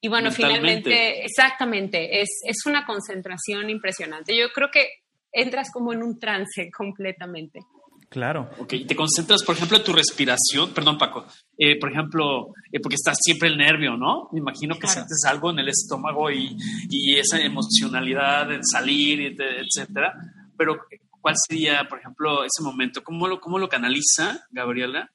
Y 0.01 0.09
bueno, 0.09 0.31
finalmente, 0.31 1.25
exactamente, 1.25 2.21
es, 2.21 2.41
es 2.45 2.67
una 2.67 2.85
concentración 2.85 3.71
impresionante. 3.71 4.37
Yo 4.37 4.51
creo 4.53 4.71
que 4.71 4.89
entras 5.31 5.71
como 5.73 5.93
en 5.93 6.03
un 6.03 6.19
trance 6.19 6.71
completamente. 6.71 7.61
Claro. 8.09 8.51
Ok, 8.59 8.75
te 8.89 8.97
concentras, 8.97 9.45
por 9.45 9.55
ejemplo, 9.55 9.77
en 9.77 9.85
tu 9.85 9.93
respiración, 9.93 10.75
perdón 10.75 10.99
Paco, 10.99 11.27
eh, 11.57 11.79
por 11.79 11.93
ejemplo, 11.93 12.49
eh, 12.73 12.81
porque 12.83 12.97
estás 12.97 13.17
siempre 13.23 13.49
el 13.49 13.57
nervio, 13.57 13.97
¿no? 13.97 14.29
Me 14.33 14.41
imagino 14.41 14.77
que 14.77 14.89
sientes 14.89 15.23
algo 15.29 15.51
en 15.51 15.61
el 15.61 15.69
estómago 15.69 16.29
y, 16.29 16.57
y 16.89 17.17
esa 17.19 17.41
emocionalidad 17.41 18.49
de 18.49 18.59
salir, 18.63 19.37
etcétera. 19.39 20.13
Pero, 20.59 20.81
¿cuál 21.21 21.37
sería, 21.47 21.87
por 21.89 22.01
ejemplo, 22.01 22.43
ese 22.43 22.65
momento? 22.65 23.05
¿Cómo 23.05 23.29
lo, 23.29 23.41
cómo 23.41 23.61
lo 23.61 23.69
canaliza 23.69 24.45
Gabriela 24.51 25.09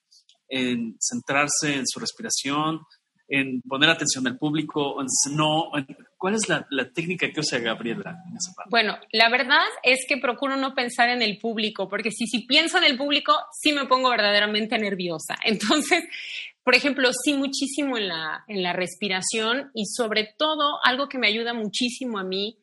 en 0.48 0.96
centrarse 1.00 1.76
en 1.76 1.88
su 1.88 2.00
respiración, 2.00 2.82
en 3.28 3.62
poner 3.62 3.90
atención 3.90 4.28
al 4.28 4.38
público, 4.38 4.98
no, 5.32 5.72
¿cuál 6.18 6.36
es 6.36 6.48
la, 6.48 6.68
técnica 6.94 7.32
que 7.32 7.40
usa 7.40 7.60
Gabriela 7.60 8.16
en 8.30 8.38
esa 8.38 8.54
parte? 8.54 8.70
Bueno, 8.70 8.98
la 9.12 9.30
verdad 9.30 9.66
es 9.84 10.06
que 10.08 10.18
procuro 10.18 10.56
no 10.58 10.76
pensar 10.76 11.10
en 11.10 11.22
el 11.22 11.40
público, 11.40 11.90
porque 11.90 12.12
si, 12.12 12.28
si 12.28 12.46
pienso 12.46 12.78
en 12.78 12.84
el 12.84 12.98
público, 12.98 13.34
sí 13.52 13.74
me 13.74 13.86
pongo 13.86 14.10
verdaderamente 14.10 14.78
nerviosa. 14.78 15.36
Entonces, 15.44 16.04
por 16.64 16.76
ejemplo, 16.76 17.10
sí 17.14 17.34
muchísimo 17.34 17.98
en 17.98 18.10
la, 18.10 18.44
en 18.48 18.62
la 18.62 18.74
respiración 18.74 19.72
y 19.74 19.86
sobre 19.86 20.34
todo 20.38 20.80
algo 20.84 21.10
que 21.10 21.18
me 21.18 21.28
ayuda 21.28 21.54
muchísimo 21.54 22.20
a 22.20 22.24
mí 22.24 22.60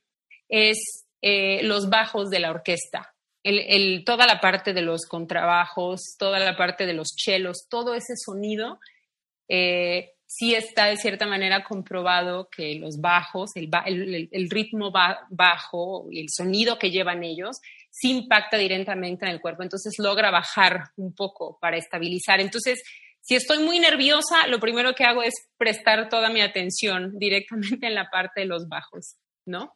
es 0.48 1.06
eh, 1.22 1.62
los 1.62 1.88
bajos 1.88 2.30
de 2.30 2.40
la 2.40 2.50
orquesta 2.50 3.11
el, 3.42 4.04
toda 4.04 4.26
la 4.26 4.40
parte 4.40 4.72
de 4.72 4.82
los 4.82 5.06
contrabajos, 5.06 6.16
toda 6.18 6.38
la 6.38 6.56
parte 6.56 6.86
de 6.86 6.94
los 6.94 7.08
chelos, 7.16 7.66
todo 7.68 7.94
ese 7.94 8.14
sonido, 8.16 8.78
eh, 9.48 10.12
sí 10.26 10.54
está 10.54 10.86
de 10.86 10.96
cierta 10.96 11.26
manera 11.26 11.64
comprobado 11.64 12.48
que 12.48 12.76
los 12.76 13.00
bajos, 13.00 13.50
el, 13.54 14.50
ritmo 14.50 14.90
bajo 15.30 16.06
y 16.10 16.20
el 16.20 16.28
sonido 16.30 16.78
que 16.78 16.90
llevan 16.90 17.22
ellos, 17.22 17.58
sí 17.90 18.10
impacta 18.10 18.56
directamente 18.56 19.26
en 19.26 19.32
el 19.32 19.40
cuerpo. 19.40 19.62
Entonces 19.62 19.94
logra 19.98 20.30
bajar 20.30 20.90
un 20.96 21.14
poco 21.14 21.58
para 21.60 21.76
estabilizar. 21.76 22.40
Entonces, 22.40 22.82
si 23.20 23.34
estoy 23.34 23.58
muy 23.58 23.78
nerviosa, 23.78 24.46
lo 24.48 24.58
primero 24.58 24.94
que 24.94 25.04
hago 25.04 25.22
es 25.22 25.34
prestar 25.58 26.08
toda 26.08 26.30
mi 26.30 26.40
atención 26.40 27.18
directamente 27.18 27.86
en 27.86 27.94
la 27.94 28.08
parte 28.10 28.40
de 28.40 28.46
los 28.46 28.68
bajos. 28.68 29.16
¿No? 29.46 29.74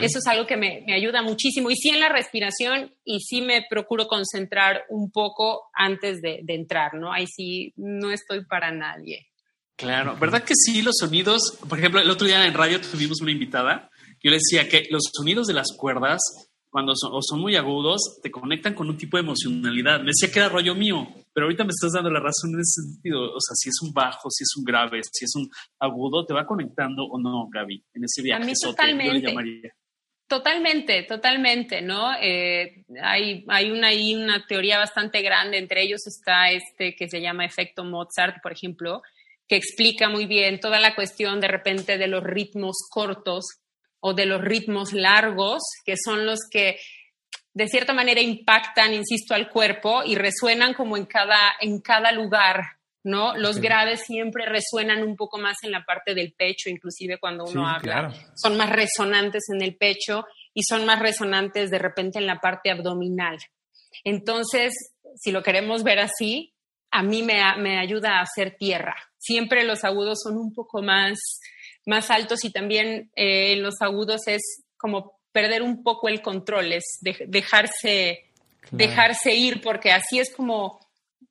Eso 0.00 0.18
es 0.18 0.26
algo 0.26 0.46
que 0.46 0.56
me, 0.56 0.84
ayuda 0.94 1.22
muchísimo. 1.22 1.70
Y 1.70 1.76
sí 1.76 1.90
en 1.90 2.00
la 2.00 2.08
respiración 2.08 2.94
y 3.04 3.20
sí 3.20 3.42
me 3.42 3.64
procuro 3.68 4.06
concentrar 4.06 4.84
un 4.88 5.10
poco 5.10 5.70
antes 5.74 6.20
de, 6.20 6.42
entrar, 6.48 6.94
¿no? 6.94 7.12
Ahí 7.12 7.26
sí 7.26 7.72
no 7.76 8.10
estoy 8.10 8.44
para 8.44 8.70
nadie. 8.70 9.26
Claro, 9.76 10.16
¿verdad 10.16 10.44
que 10.44 10.54
sí 10.54 10.82
los 10.82 10.96
sonidos? 10.98 11.58
Por 11.68 11.78
ejemplo, 11.78 12.00
el 12.00 12.10
otro 12.10 12.26
día 12.26 12.46
en 12.46 12.54
radio 12.54 12.80
tuvimos 12.80 13.20
una 13.20 13.32
invitada. 13.32 13.90
Yo 14.22 14.30
le 14.30 14.36
decía 14.36 14.68
que 14.68 14.86
los 14.90 15.10
sonidos 15.12 15.46
de 15.46 15.54
las 15.54 15.68
cuerdas 15.76 16.20
cuando 16.72 16.94
son, 16.96 17.12
o 17.12 17.18
son 17.20 17.38
muy 17.38 17.54
agudos, 17.54 18.18
te 18.22 18.30
conectan 18.30 18.72
con 18.72 18.88
un 18.88 18.96
tipo 18.96 19.18
de 19.18 19.22
emocionalidad. 19.22 20.00
Me 20.00 20.06
decía 20.06 20.32
que 20.32 20.38
era 20.38 20.48
rollo 20.48 20.74
mío, 20.74 21.06
pero 21.34 21.44
ahorita 21.44 21.64
me 21.64 21.70
estás 21.70 21.92
dando 21.92 22.08
la 22.08 22.18
razón 22.18 22.54
en 22.54 22.60
ese 22.60 22.80
sentido. 22.80 23.24
O 23.24 23.40
sea, 23.40 23.54
si 23.54 23.68
es 23.68 23.82
un 23.82 23.92
bajo, 23.92 24.30
si 24.30 24.42
es 24.42 24.56
un 24.56 24.64
grave, 24.64 25.02
si 25.02 25.26
es 25.26 25.36
un 25.36 25.50
agudo, 25.78 26.24
¿te 26.24 26.32
va 26.32 26.46
conectando 26.46 27.04
o 27.04 27.20
no, 27.20 27.46
Gaby, 27.52 27.84
en 27.92 28.04
ese 28.04 28.22
viaje? 28.22 28.42
A 28.42 28.46
mí 28.46 28.52
totalmente. 28.58 29.74
Totalmente, 30.26 31.02
totalmente, 31.02 31.82
¿no? 31.82 32.10
Eh, 32.18 32.86
hay, 33.02 33.44
hay 33.48 33.70
una, 33.70 33.88
hay 33.88 34.14
una 34.14 34.46
teoría 34.46 34.78
bastante 34.78 35.20
grande, 35.20 35.58
entre 35.58 35.82
ellos 35.82 36.06
está 36.06 36.50
este 36.50 36.96
que 36.96 37.06
se 37.06 37.20
llama 37.20 37.44
efecto 37.44 37.84
Mozart, 37.84 38.36
por 38.42 38.52
ejemplo, 38.52 39.02
que 39.46 39.56
explica 39.56 40.08
muy 40.08 40.24
bien 40.24 40.58
toda 40.58 40.80
la 40.80 40.94
cuestión 40.94 41.38
de 41.38 41.48
repente 41.48 41.98
de 41.98 42.06
los 42.06 42.24
ritmos 42.24 42.78
cortos 42.90 43.61
o 44.04 44.14
de 44.14 44.26
los 44.26 44.42
ritmos 44.42 44.92
largos, 44.92 45.62
que 45.84 45.94
son 45.96 46.26
los 46.26 46.40
que 46.50 46.76
de 47.54 47.68
cierta 47.68 47.92
manera 47.92 48.20
impactan, 48.20 48.94
insisto, 48.94 49.34
al 49.34 49.48
cuerpo 49.48 50.02
y 50.04 50.16
resuenan 50.16 50.74
como 50.74 50.96
en 50.96 51.06
cada, 51.06 51.52
en 51.60 51.80
cada 51.80 52.10
lugar, 52.10 52.62
¿no? 53.04 53.36
Los 53.36 53.60
graves 53.60 54.02
siempre 54.06 54.46
resuenan 54.46 55.02
un 55.02 55.16
poco 55.16 55.38
más 55.38 55.58
en 55.62 55.70
la 55.70 55.84
parte 55.84 56.14
del 56.14 56.32
pecho, 56.32 56.68
inclusive 56.68 57.18
cuando 57.18 57.44
uno 57.44 57.68
habla. 57.68 58.12
Son 58.34 58.56
más 58.56 58.70
resonantes 58.70 59.44
en 59.54 59.62
el 59.62 59.76
pecho 59.76 60.26
y 60.52 60.62
son 60.62 60.84
más 60.84 60.98
resonantes 60.98 61.70
de 61.70 61.78
repente 61.78 62.18
en 62.18 62.26
la 62.26 62.40
parte 62.40 62.70
abdominal. 62.70 63.38
Entonces, 64.02 64.72
si 65.16 65.30
lo 65.30 65.42
queremos 65.42 65.84
ver 65.84 66.00
así, 66.00 66.54
a 66.90 67.02
mí 67.02 67.22
me, 67.22 67.40
me 67.58 67.78
ayuda 67.78 68.18
a 68.18 68.22
hacer 68.22 68.56
tierra. 68.56 68.96
Siempre 69.18 69.64
los 69.64 69.84
agudos 69.84 70.20
son 70.22 70.36
un 70.36 70.52
poco 70.52 70.82
más, 70.82 71.18
más 71.86 72.10
altos 72.10 72.44
y 72.44 72.50
también 72.50 73.10
eh, 73.14 73.52
en 73.52 73.62
los 73.62 73.80
agudos 73.80 74.26
es 74.26 74.64
como 74.76 75.20
perder 75.32 75.62
un 75.62 75.82
poco 75.82 76.08
el 76.08 76.20
control, 76.20 76.72
es 76.72 76.98
dejarse, 77.00 78.30
dejarse 78.70 79.34
ir, 79.34 79.60
porque 79.60 79.90
así 79.90 80.18
es 80.18 80.34
como 80.34 80.80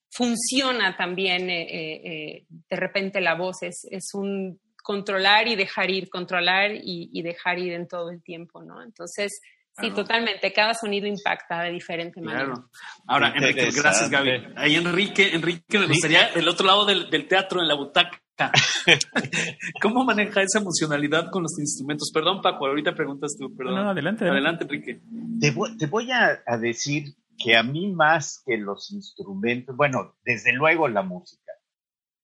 funciona 0.09 0.97
también 0.97 1.49
eh, 1.49 1.65
eh, 2.03 2.45
de 2.49 2.75
repente 2.75 3.21
la 3.21 3.35
voz, 3.35 3.61
es, 3.61 3.87
es, 3.89 4.13
un 4.13 4.59
controlar 4.83 5.47
y 5.47 5.55
dejar 5.55 5.89
ir, 5.91 6.09
controlar 6.09 6.71
y, 6.71 7.09
y, 7.13 7.21
dejar 7.21 7.59
ir 7.59 7.73
en 7.73 7.87
todo 7.87 8.09
el 8.09 8.21
tiempo, 8.23 8.63
¿no? 8.63 8.81
Entonces, 8.81 9.31
Sí, 9.79 9.89
totalmente. 9.91 10.51
Cada 10.51 10.73
sonido 10.73 11.07
impacta 11.07 11.63
de 11.63 11.71
diferente 11.71 12.21
manera. 12.21 12.45
Claro. 12.45 12.69
Ahora, 13.07 13.33
Enrique, 13.35 13.69
gracias, 13.71 14.09
Gaby. 14.09 14.53
Ahí, 14.55 14.75
Enrique, 14.75 15.33
Enrique, 15.33 15.79
me 15.79 15.87
gustaría 15.87 16.27
el 16.27 16.47
otro 16.47 16.67
lado 16.67 16.85
del, 16.85 17.27
teatro, 17.27 17.61
en 17.61 17.67
la 17.67 17.75
butaca. 17.75 18.21
¿Cómo 19.81 20.03
maneja 20.03 20.41
esa 20.41 20.59
emocionalidad 20.59 21.29
con 21.31 21.43
los 21.43 21.59
instrumentos? 21.59 22.11
Perdón, 22.13 22.41
Paco, 22.41 22.67
ahorita 22.67 22.95
preguntas 22.95 23.35
tú. 23.37 23.55
Perdón. 23.55 23.75
No, 23.75 23.89
adelante. 23.89 24.27
Adelante, 24.27 24.63
Enrique. 24.63 25.01
Te 25.39 25.87
voy, 25.87 26.11
a, 26.11 26.41
a 26.45 26.57
decir 26.57 27.15
que 27.37 27.55
a 27.55 27.63
mí 27.63 27.91
más 27.91 28.41
que 28.45 28.57
los 28.57 28.91
instrumentos, 28.91 29.75
bueno, 29.75 30.15
desde 30.23 30.53
luego 30.53 30.87
la 30.87 31.01
música, 31.01 31.51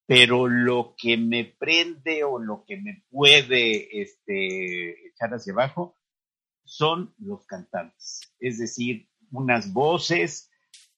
pero 0.05 0.47
lo 0.47 0.95
que 0.97 1.17
me 1.17 1.55
prende 1.59 2.23
o 2.23 2.39
lo 2.39 2.63
que 2.65 2.77
me 2.77 3.03
puede 3.09 4.01
este, 4.01 5.07
echar 5.09 5.31
hacia 5.31 5.53
abajo 5.53 5.97
son 6.63 7.13
los 7.19 7.45
cantantes, 7.45 8.33
es 8.39 8.57
decir, 8.57 9.09
unas 9.31 9.73
voces 9.73 10.49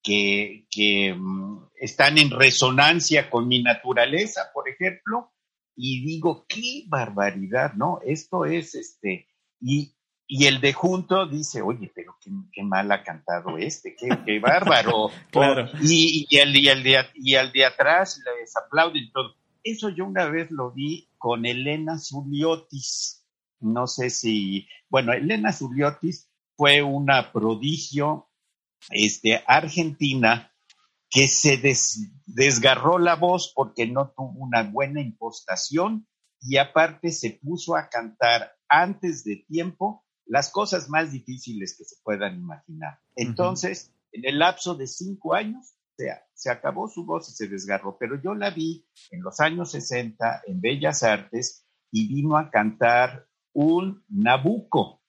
que, 0.01 0.67
que 0.69 1.13
mm, 1.13 1.69
están 1.75 2.17
en 2.17 2.31
resonancia 2.31 3.29
con 3.29 3.47
mi 3.47 3.61
naturaleza, 3.61 4.49
por 4.53 4.69
ejemplo, 4.69 5.31
y 5.75 6.05
digo, 6.05 6.45
qué 6.47 6.83
barbaridad, 6.87 7.73
¿no? 7.73 7.99
Esto 8.05 8.45
es 8.45 8.75
este, 8.75 9.27
y, 9.61 9.95
y 10.27 10.45
el 10.45 10.59
de 10.61 10.73
junto 10.73 11.25
dice, 11.25 11.61
oye, 11.61 11.91
pero 11.93 12.17
qué, 12.21 12.31
qué 12.51 12.63
mal 12.63 12.91
ha 12.91 13.03
cantado 13.03 13.57
este, 13.57 13.95
qué, 13.95 14.09
qué 14.25 14.39
bárbaro. 14.39 15.09
claro. 15.31 15.69
y, 15.81 16.27
y, 16.29 16.37
el, 16.37 16.55
y, 16.55 16.67
el 16.67 16.83
de, 16.83 17.05
y 17.15 17.35
el 17.35 17.51
de 17.51 17.65
atrás 17.65 18.21
les 18.39 18.55
aplauden 18.57 19.11
todo. 19.11 19.35
Eso 19.63 19.89
yo 19.89 20.05
una 20.05 20.29
vez 20.29 20.51
lo 20.51 20.71
vi 20.71 21.09
con 21.17 21.45
Elena 21.45 21.97
Zuliotis 21.97 23.19
no 23.61 23.87
sé 23.87 24.09
si, 24.09 24.67
bueno, 24.89 25.13
Elena 25.13 25.51
Zuliotis 25.51 26.29
fue 26.55 26.81
una 26.81 27.31
prodigio 27.31 28.28
este, 28.89 29.43
argentina 29.47 30.53
que 31.09 31.27
se 31.27 31.59
desgarró 32.25 32.99
la 32.99 33.15
voz 33.15 33.51
porque 33.55 33.87
no 33.87 34.13
tuvo 34.15 34.39
una 34.39 34.63
buena 34.63 35.01
impostación 35.01 36.07
y 36.41 36.57
aparte 36.57 37.11
se 37.11 37.39
puso 37.41 37.75
a 37.75 37.89
cantar 37.89 38.53
antes 38.67 39.23
de 39.23 39.37
tiempo 39.47 40.05
las 40.25 40.51
cosas 40.51 40.89
más 40.89 41.11
difíciles 41.11 41.75
que 41.77 41.83
se 41.83 41.95
puedan 42.03 42.37
imaginar. 42.37 42.99
Entonces, 43.15 43.91
en 44.11 44.25
el 44.25 44.37
lapso 44.37 44.75
de 44.75 44.85
cinco 44.85 45.33
años, 45.33 45.73
sea, 45.99 46.23
se 46.33 46.49
acabó 46.49 46.87
su 46.87 47.05
voz 47.05 47.29
y 47.29 47.33
se 47.33 47.47
desgarró, 47.47 47.97
pero 47.99 48.21
yo 48.21 48.33
la 48.33 48.51
vi 48.51 48.85
en 49.11 49.21
los 49.21 49.39
años 49.39 49.71
60 49.71 50.43
en 50.47 50.61
Bellas 50.61 51.03
Artes 51.03 51.65
y 51.91 52.07
vino 52.07 52.37
a 52.37 52.49
cantar 52.49 53.27
un 53.53 54.03
Nabucco 54.07 55.01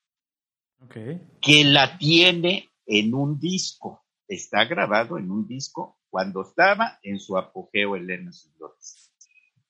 que 1.40 1.64
la 1.64 1.98
tiene 1.98 2.69
en 2.90 3.14
un 3.14 3.38
disco. 3.38 4.04
Está 4.26 4.64
grabado 4.64 5.16
en 5.16 5.30
un 5.30 5.46
disco 5.46 5.98
cuando 6.10 6.42
estaba 6.42 6.98
en 7.02 7.18
su 7.20 7.38
apogeo 7.38 7.96
Elena 7.96 8.32
Zuliotis. 8.32 9.12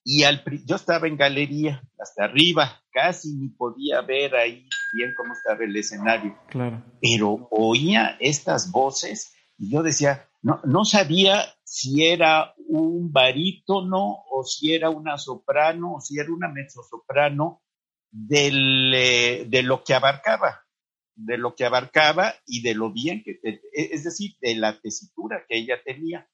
Y 0.02 0.24
al, 0.24 0.42
yo 0.64 0.76
estaba 0.76 1.06
en 1.06 1.18
galería, 1.18 1.82
hasta 1.98 2.24
arriba, 2.24 2.82
casi 2.90 3.34
ni 3.36 3.48
podía 3.50 4.00
ver 4.00 4.34
ahí 4.34 4.66
bien 4.94 5.12
cómo 5.16 5.34
estaba 5.34 5.62
el 5.62 5.76
escenario. 5.76 6.36
Claro. 6.48 6.82
Pero 7.00 7.48
oía 7.50 8.16
estas 8.18 8.70
voces 8.70 9.34
y 9.58 9.70
yo 9.70 9.82
decía, 9.82 10.26
no, 10.40 10.60
no 10.64 10.86
sabía 10.86 11.44
si 11.62 12.06
era 12.06 12.54
un 12.66 13.12
barítono 13.12 14.24
o 14.30 14.42
si 14.44 14.74
era 14.74 14.88
una 14.88 15.18
soprano 15.18 15.96
o 15.96 16.00
si 16.00 16.18
era 16.18 16.32
una 16.32 16.48
mezzosoprano 16.48 17.62
del, 18.10 18.94
eh, 18.94 19.44
de 19.46 19.62
lo 19.62 19.84
que 19.84 19.92
abarcaba, 19.92 20.64
de 21.14 21.38
lo 21.38 21.54
que 21.54 21.64
abarcaba 21.64 22.34
y 22.46 22.62
de 22.62 22.74
lo 22.74 22.92
bien 22.92 23.22
que, 23.22 23.40
e, 23.42 23.60
es 23.72 24.04
decir, 24.04 24.36
de 24.40 24.54
la 24.56 24.80
tesitura 24.80 25.44
que 25.48 25.58
ella 25.58 25.82
tenía. 25.84 26.28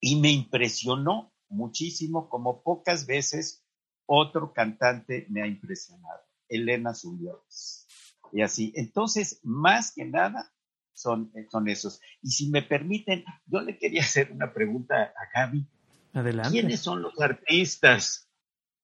Y 0.00 0.16
me 0.16 0.30
impresionó 0.30 1.32
muchísimo, 1.48 2.28
como 2.28 2.62
pocas 2.62 3.06
veces 3.06 3.64
otro 4.06 4.52
cantante 4.52 5.26
me 5.30 5.42
ha 5.42 5.46
impresionado, 5.46 6.22
Elena 6.48 6.94
Zuliotis. 6.94 7.86
Y 8.32 8.42
así, 8.42 8.72
entonces, 8.76 9.40
más 9.42 9.92
que 9.94 10.04
nada, 10.04 10.52
son, 10.94 11.32
son 11.50 11.68
esos. 11.68 12.00
Y 12.22 12.30
si 12.30 12.50
me 12.50 12.62
permiten, 12.62 13.24
yo 13.46 13.60
le 13.60 13.78
quería 13.78 14.02
hacer 14.02 14.32
una 14.32 14.52
pregunta 14.52 14.94
a 15.02 15.28
Gaby. 15.34 15.66
Adelante. 16.14 16.50
¿Quiénes 16.50 16.80
son 16.80 17.02
los 17.02 17.20
artistas 17.20 18.31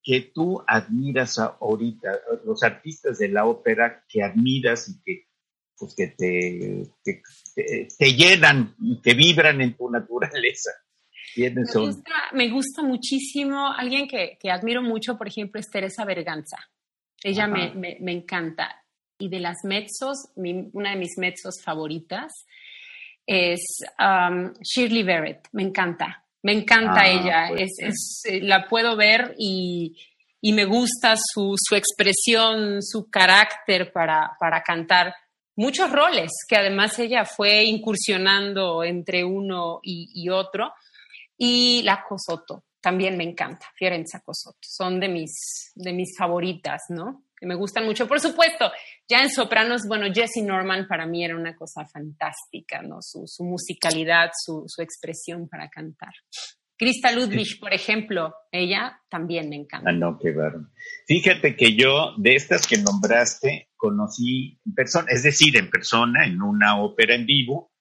que 0.09 0.31
tú 0.35 0.65
admiras 0.67 1.39
ahorita, 1.39 2.09
los 2.47 2.63
artistas 2.63 3.19
de 3.19 3.29
la 3.29 3.45
ópera 3.45 4.07
que 4.09 4.23
admiras 4.23 4.89
y 4.89 5.03
que, 5.03 5.27
pues, 5.77 5.95
que 5.95 6.07
te, 6.17 6.87
te, 7.99 8.13
llenan 8.15 8.75
y 8.81 9.03
que 9.03 9.13
vibran 9.13 9.61
en 9.61 9.77
tu 9.77 9.91
naturaleza. 9.91 10.71
¿Quiénes 11.35 11.77
me, 11.77 11.81
Gusta, 11.83 12.15
me 12.33 12.49
gusta 12.49 12.83
muchísimo, 12.83 13.71
alguien 13.71 14.09
que, 14.09 14.39
que, 14.41 14.51
admiro 14.51 14.81
mucho, 14.81 15.19
por 15.19 15.29
ejemplo, 15.29 15.61
es 15.61 15.69
Teresa 15.69 16.07
Berganza. 16.07 16.57
Ella 17.23 17.47
me, 17.47 17.75
me, 17.75 17.99
me, 18.01 18.13
encanta. 18.13 18.83
Y 19.19 19.29
de 19.29 19.41
las 19.41 19.59
mezzos, 19.65 20.31
una 20.37 20.93
de 20.93 20.97
mis 20.97 21.19
mezzos 21.19 21.63
favoritas 21.63 22.47
es 23.27 23.61
um, 23.99 24.55
Shirley 24.63 25.03
Barrett. 25.03 25.49
Me 25.53 25.65
encanta. 25.65 26.25
Me 26.43 26.53
encanta 26.53 27.01
ah, 27.01 27.09
ella, 27.09 27.47
pues 27.49 27.71
es, 27.79 28.23
eh, 28.25 28.41
la 28.43 28.69
puedo 28.69 28.97
ver 28.97 29.35
y, 29.39 29.97
y 30.41 30.53
me 30.53 30.65
gusta 30.65 31.15
su, 31.17 31.57
su, 31.59 31.75
expresión, 31.75 32.83
su 32.83 33.11
carácter 33.11 33.93
para, 33.93 34.37
para 34.39 34.63
cantar 34.63 35.15
muchos 35.57 35.91
roles, 35.91 36.31
que 36.49 36.57
además 36.57 36.99
ella 37.01 37.25
fue 37.25 37.65
incursionando 37.65 38.85
entre 38.85 39.25
uno 39.25 39.81
y, 39.83 40.11
y 40.15 40.29
otro. 40.29 40.73
Y 41.37 41.83
la 41.83 42.05
Cosoto, 42.09 42.65
también 42.81 43.17
me 43.17 43.25
encanta, 43.25 43.67
Fiorenza 43.75 44.21
Cosoto, 44.21 44.59
son 44.63 45.01
de 45.01 45.09
mis, 45.09 45.73
de 45.75 45.93
mis 45.93 46.17
favoritas, 46.17 46.83
¿no? 46.91 47.25
Que 47.37 47.47
me 47.47 47.57
gustan 47.57 47.85
mucho. 47.85 48.07
Por 48.07 48.21
supuesto, 48.21 48.71
ya 49.09 49.23
en 49.23 49.31
sopranos, 49.31 49.87
bueno, 49.89 50.07
Jessie 50.13 50.43
Norman 50.43 50.87
para 50.87 51.07
mí 51.07 51.25
era 51.25 51.37
una 51.37 51.57
cosa 51.57 51.87
fantástica, 51.87 52.83
¿no? 52.83 52.99
Su, 53.01 53.25
su 53.27 53.45
musicalidad, 53.45 54.31
su, 54.45 54.65
su, 54.67 54.83
expresión 54.83 55.49
para 55.49 55.69
cantar. 55.71 56.13
Krista 56.77 57.11
Ludwig, 57.11 57.59
por 57.59 57.73
ejemplo, 57.73 58.35
ella 58.53 59.01
también 59.09 59.49
me 59.49 59.57
encanta. 59.57 59.91
Ah, 59.91 59.93
no, 59.93 60.19
qué 60.19 60.33
barro. 60.33 60.69
Fíjate 61.07 61.57
que 61.57 61.75
yo, 61.75 62.15
de 62.19 62.37
estas 62.37 62.67
que 62.67 62.79
nombraste, 62.79 63.71
conocí 63.77 64.61
en 64.65 64.75
persona, 64.75 65.07
es 65.11 65.23
decir, 65.23 65.57
en 65.57 65.71
persona, 65.71 66.27
en 66.27 66.41
una 66.43 66.81
ópera 66.81 67.15
en 67.15 67.27
vivo, 67.27 67.73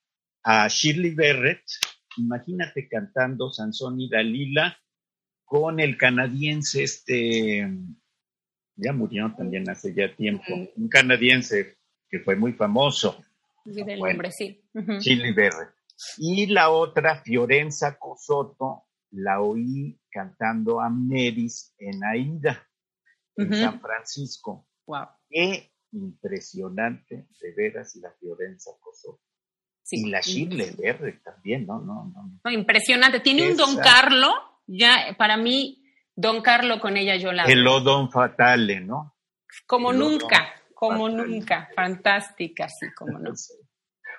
a 0.42 0.66
Shirley 0.66 1.14
Barrett, 1.14 1.62
imagínate 2.16 2.88
cantando 2.88 3.50
Sansón 3.50 4.00
y 4.00 4.08
Dalila 4.08 4.78
con 5.44 5.78
el 5.78 5.96
canadiense 5.96 6.82
este 6.82 7.68
ya 8.78 8.92
murió 8.92 9.34
también 9.36 9.68
hace 9.68 9.92
ya 9.92 10.14
tiempo, 10.14 10.44
un 10.76 10.88
canadiense 10.88 11.76
que 12.08 12.20
fue 12.20 12.36
muy 12.36 12.52
famoso. 12.52 13.22
el 13.66 13.98
nombre, 13.98 14.30
sí. 14.30 14.64
Chili. 15.00 15.34
Y 16.18 16.46
la 16.46 16.70
otra, 16.70 17.20
Fiorenza 17.22 17.98
Cosoto, 17.98 18.84
la 19.10 19.40
oí 19.40 20.00
cantando 20.10 20.80
a 20.80 20.88
Meris 20.88 21.74
en 21.78 22.04
Aida, 22.04 22.66
en 23.36 23.52
San 23.52 23.80
Francisco. 23.80 24.68
Wow. 24.86 25.06
Qué 25.28 25.72
impresionante, 25.92 27.26
de 27.40 27.54
veras, 27.56 27.96
la 27.96 28.12
Fiorenza 28.20 28.70
Cosoto. 28.80 29.20
y 29.90 30.08
la 30.08 30.20
Chile 30.20 30.72
Verde 30.78 31.20
también, 31.24 31.66
¿no? 31.66 31.80
No, 31.80 32.12
no, 32.44 32.50
impresionante. 32.50 33.20
Tiene 33.20 33.50
un 33.50 33.56
Don 33.56 33.76
Carlo, 33.76 34.32
ya 34.66 35.16
para 35.18 35.36
mí 35.36 35.82
Don 36.20 36.42
Carlo 36.42 36.80
con 36.80 36.96
ella 36.96 37.14
yo 37.14 37.30
la... 37.30 37.44
El 37.44 37.62
Don 37.62 38.10
Fatale, 38.10 38.80
¿no? 38.80 39.14
Como 39.68 39.92
nunca, 39.92 40.52
como 40.74 41.08
nunca. 41.08 41.68
Fantástica, 41.76 42.68
sí, 42.68 42.86
como 42.92 43.20
no. 43.20 43.30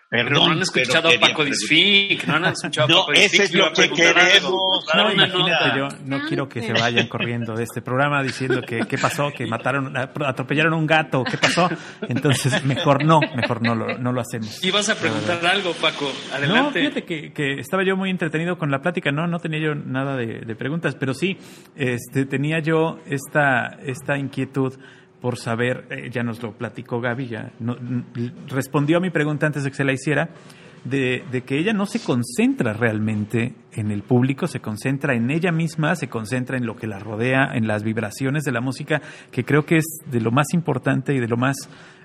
pero 0.09 0.31
no 0.31 0.45
han 0.45 0.61
escuchado 0.61 1.09
a 1.09 1.19
Paco 1.19 1.45
Disfic, 1.45 2.25
no 2.25 2.35
han 2.35 2.45
escuchado 2.45 2.87
no, 2.87 2.95
a 2.95 3.05
Paco 3.05 3.11
Disfic. 3.11 3.41
es 3.41 3.53
lo 3.53 3.71
que 3.71 3.89
queremos. 3.91 4.85
No, 4.95 5.11
imagínate, 5.13 5.77
yo 5.77 5.87
no 6.05 6.27
quiero 6.27 6.49
que 6.49 6.63
se 6.63 6.73
vayan 6.73 7.07
corriendo 7.07 7.53
de 7.53 7.63
este 7.63 7.83
programa 7.83 8.23
diciendo 8.23 8.61
que 8.63 8.79
qué 8.87 8.97
pasó, 8.97 9.31
que 9.31 9.45
mataron, 9.45 9.95
atropellaron 9.95 10.73
a 10.73 10.77
un 10.77 10.87
gato, 10.87 11.23
qué 11.23 11.37
pasó. 11.37 11.69
Entonces, 12.07 12.65
mejor 12.65 13.05
no, 13.05 13.19
mejor 13.35 13.61
no 13.61 13.75
lo, 13.75 13.99
no 13.99 14.11
lo 14.11 14.21
hacemos. 14.21 14.63
Y 14.63 14.71
vas 14.71 14.89
a 14.89 14.95
preguntar 14.95 15.45
algo, 15.45 15.73
Paco, 15.73 16.11
adelante. 16.33 16.59
No, 16.59 16.71
fíjate 16.71 17.03
que, 17.03 17.31
que, 17.31 17.59
estaba 17.59 17.83
yo 17.83 17.95
muy 17.95 18.09
entretenido 18.09 18.57
con 18.57 18.71
la 18.71 18.81
plática, 18.81 19.11
no, 19.11 19.27
no 19.27 19.37
tenía 19.39 19.59
yo 19.59 19.75
nada 19.75 20.15
de, 20.15 20.39
de 20.39 20.55
preguntas, 20.55 20.95
pero 20.95 21.13
sí, 21.13 21.37
este, 21.75 22.25
tenía 22.25 22.59
yo 22.59 22.97
esta, 23.05 23.77
esta 23.85 24.17
inquietud 24.17 24.73
por 25.21 25.37
saber, 25.37 25.85
eh, 25.89 26.09
ya 26.11 26.23
nos 26.23 26.41
lo 26.41 26.53
platicó 26.53 27.01
Gaby, 27.01 27.27
ya 27.27 27.51
no, 27.59 27.75
respondió 28.47 28.97
a 28.97 29.01
mi 29.01 29.09
pregunta 29.09 29.45
antes 29.45 29.63
de 29.63 29.69
que 29.69 29.75
se 29.75 29.83
la 29.83 29.93
hiciera, 29.93 30.29
de, 30.85 31.23
de, 31.29 31.41
que 31.41 31.59
ella 31.59 31.73
no 31.73 31.85
se 31.85 31.99
concentra 31.99 32.71
realmente 32.71 33.53
en 33.73 33.91
el 33.91 34.01
público, 34.01 34.47
se 34.47 34.61
concentra 34.61 35.13
en 35.13 35.29
ella 35.29 35.51
misma, 35.51 35.95
se 35.95 36.07
concentra 36.07 36.57
en 36.57 36.65
lo 36.65 36.77
que 36.77 36.87
la 36.87 36.99
rodea, 36.99 37.51
en 37.53 37.67
las 37.67 37.83
vibraciones 37.83 38.43
de 38.43 38.53
la 38.53 38.61
música, 38.61 39.01
que 39.31 39.43
creo 39.43 39.65
que 39.65 39.77
es 39.77 39.85
de 40.09 40.21
lo 40.21 40.31
más 40.31 40.53
importante 40.53 41.13
y 41.13 41.19
de 41.19 41.27
lo 41.27 41.35
más 41.35 41.57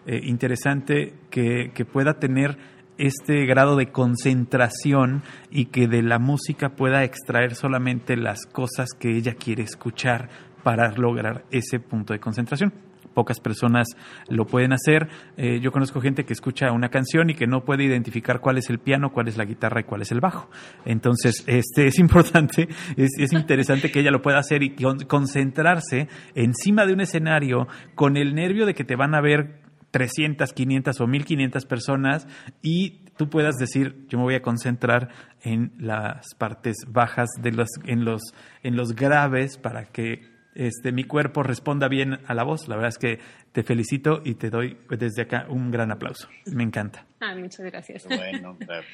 eh, 0.06 0.20
interesante 0.24 1.14
que 1.30 1.86
pueda 1.92 2.14
tener 2.14 2.58
este 2.98 3.44
grado 3.46 3.76
de 3.76 3.90
concentración 3.90 5.22
y 5.50 5.66
que 5.66 5.88
de 5.88 6.02
la 6.02 6.18
música 6.18 6.70
pueda 6.70 7.04
extraer 7.04 7.54
solamente 7.54 8.16
las 8.16 8.46
cosas 8.46 8.90
que 8.98 9.16
ella 9.16 9.34
quiere 9.34 9.62
escuchar 9.62 10.28
para 10.62 10.90
lograr 10.92 11.44
ese 11.50 11.80
punto 11.80 12.12
de 12.12 12.20
concentración 12.20 12.72
pocas 13.14 13.40
personas 13.40 13.88
lo 14.28 14.46
pueden 14.46 14.72
hacer. 14.72 15.08
Eh, 15.36 15.60
yo 15.60 15.72
conozco 15.72 16.00
gente 16.00 16.24
que 16.24 16.32
escucha 16.32 16.72
una 16.72 16.90
canción 16.90 17.30
y 17.30 17.34
que 17.34 17.46
no 17.46 17.64
puede 17.64 17.84
identificar 17.84 18.40
cuál 18.40 18.58
es 18.58 18.68
el 18.70 18.78
piano, 18.78 19.12
cuál 19.12 19.28
es 19.28 19.36
la 19.36 19.44
guitarra 19.44 19.80
y 19.80 19.84
cuál 19.84 20.02
es 20.02 20.12
el 20.12 20.20
bajo. 20.20 20.50
Entonces, 20.84 21.44
este 21.46 21.86
es 21.86 21.98
importante, 21.98 22.68
es, 22.96 23.10
es 23.18 23.32
interesante 23.32 23.90
que 23.90 24.00
ella 24.00 24.10
lo 24.10 24.22
pueda 24.22 24.38
hacer 24.38 24.62
y 24.62 24.74
concentrarse 25.06 26.08
encima 26.34 26.84
de 26.86 26.92
un 26.92 27.00
escenario 27.00 27.68
con 27.94 28.16
el 28.16 28.34
nervio 28.34 28.66
de 28.66 28.74
que 28.74 28.84
te 28.84 28.96
van 28.96 29.14
a 29.14 29.20
ver 29.20 29.62
300, 29.94 30.52
500 30.52 31.00
o 31.00 31.06
1500 31.06 31.66
personas 31.66 32.26
y 32.62 33.04
tú 33.16 33.30
puedas 33.30 33.54
decir, 33.54 34.06
yo 34.08 34.18
me 34.18 34.24
voy 34.24 34.34
a 34.34 34.42
concentrar 34.42 35.10
en 35.42 35.72
las 35.78 36.34
partes 36.36 36.74
bajas 36.88 37.28
de 37.40 37.52
los 37.52 37.68
en 37.84 38.04
los 38.04 38.22
en 38.64 38.76
los 38.76 38.96
graves 38.96 39.56
para 39.56 39.84
que 39.84 40.33
este, 40.54 40.92
mi 40.92 41.04
cuerpo 41.04 41.42
responda 41.42 41.88
bien 41.88 42.20
a 42.26 42.34
la 42.34 42.44
voz. 42.44 42.68
La 42.68 42.76
verdad 42.76 42.90
es 42.90 42.98
que 42.98 43.18
te 43.52 43.62
felicito 43.62 44.20
y 44.24 44.34
te 44.34 44.50
doy 44.50 44.78
desde 44.88 45.22
acá 45.22 45.46
un 45.48 45.70
gran 45.70 45.90
aplauso. 45.90 46.28
Me 46.46 46.62
encanta. 46.62 47.06
Ah, 47.20 47.34
muchas 47.34 47.66
gracias. 47.66 48.06
Bueno, 48.06 48.56
claro. 48.58 48.86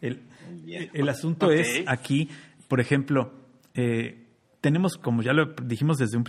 el, 0.00 1.08
asunto 1.08 1.50
es 1.50 1.84
aquí, 1.86 2.28
por 2.68 2.80
ejemplo, 2.80 3.32
eh, 3.74 4.26
tenemos, 4.60 4.96
como 4.96 5.22
ya 5.22 5.32
lo 5.32 5.54
dijimos 5.62 5.98
desde 5.98 6.16
un 6.16 6.24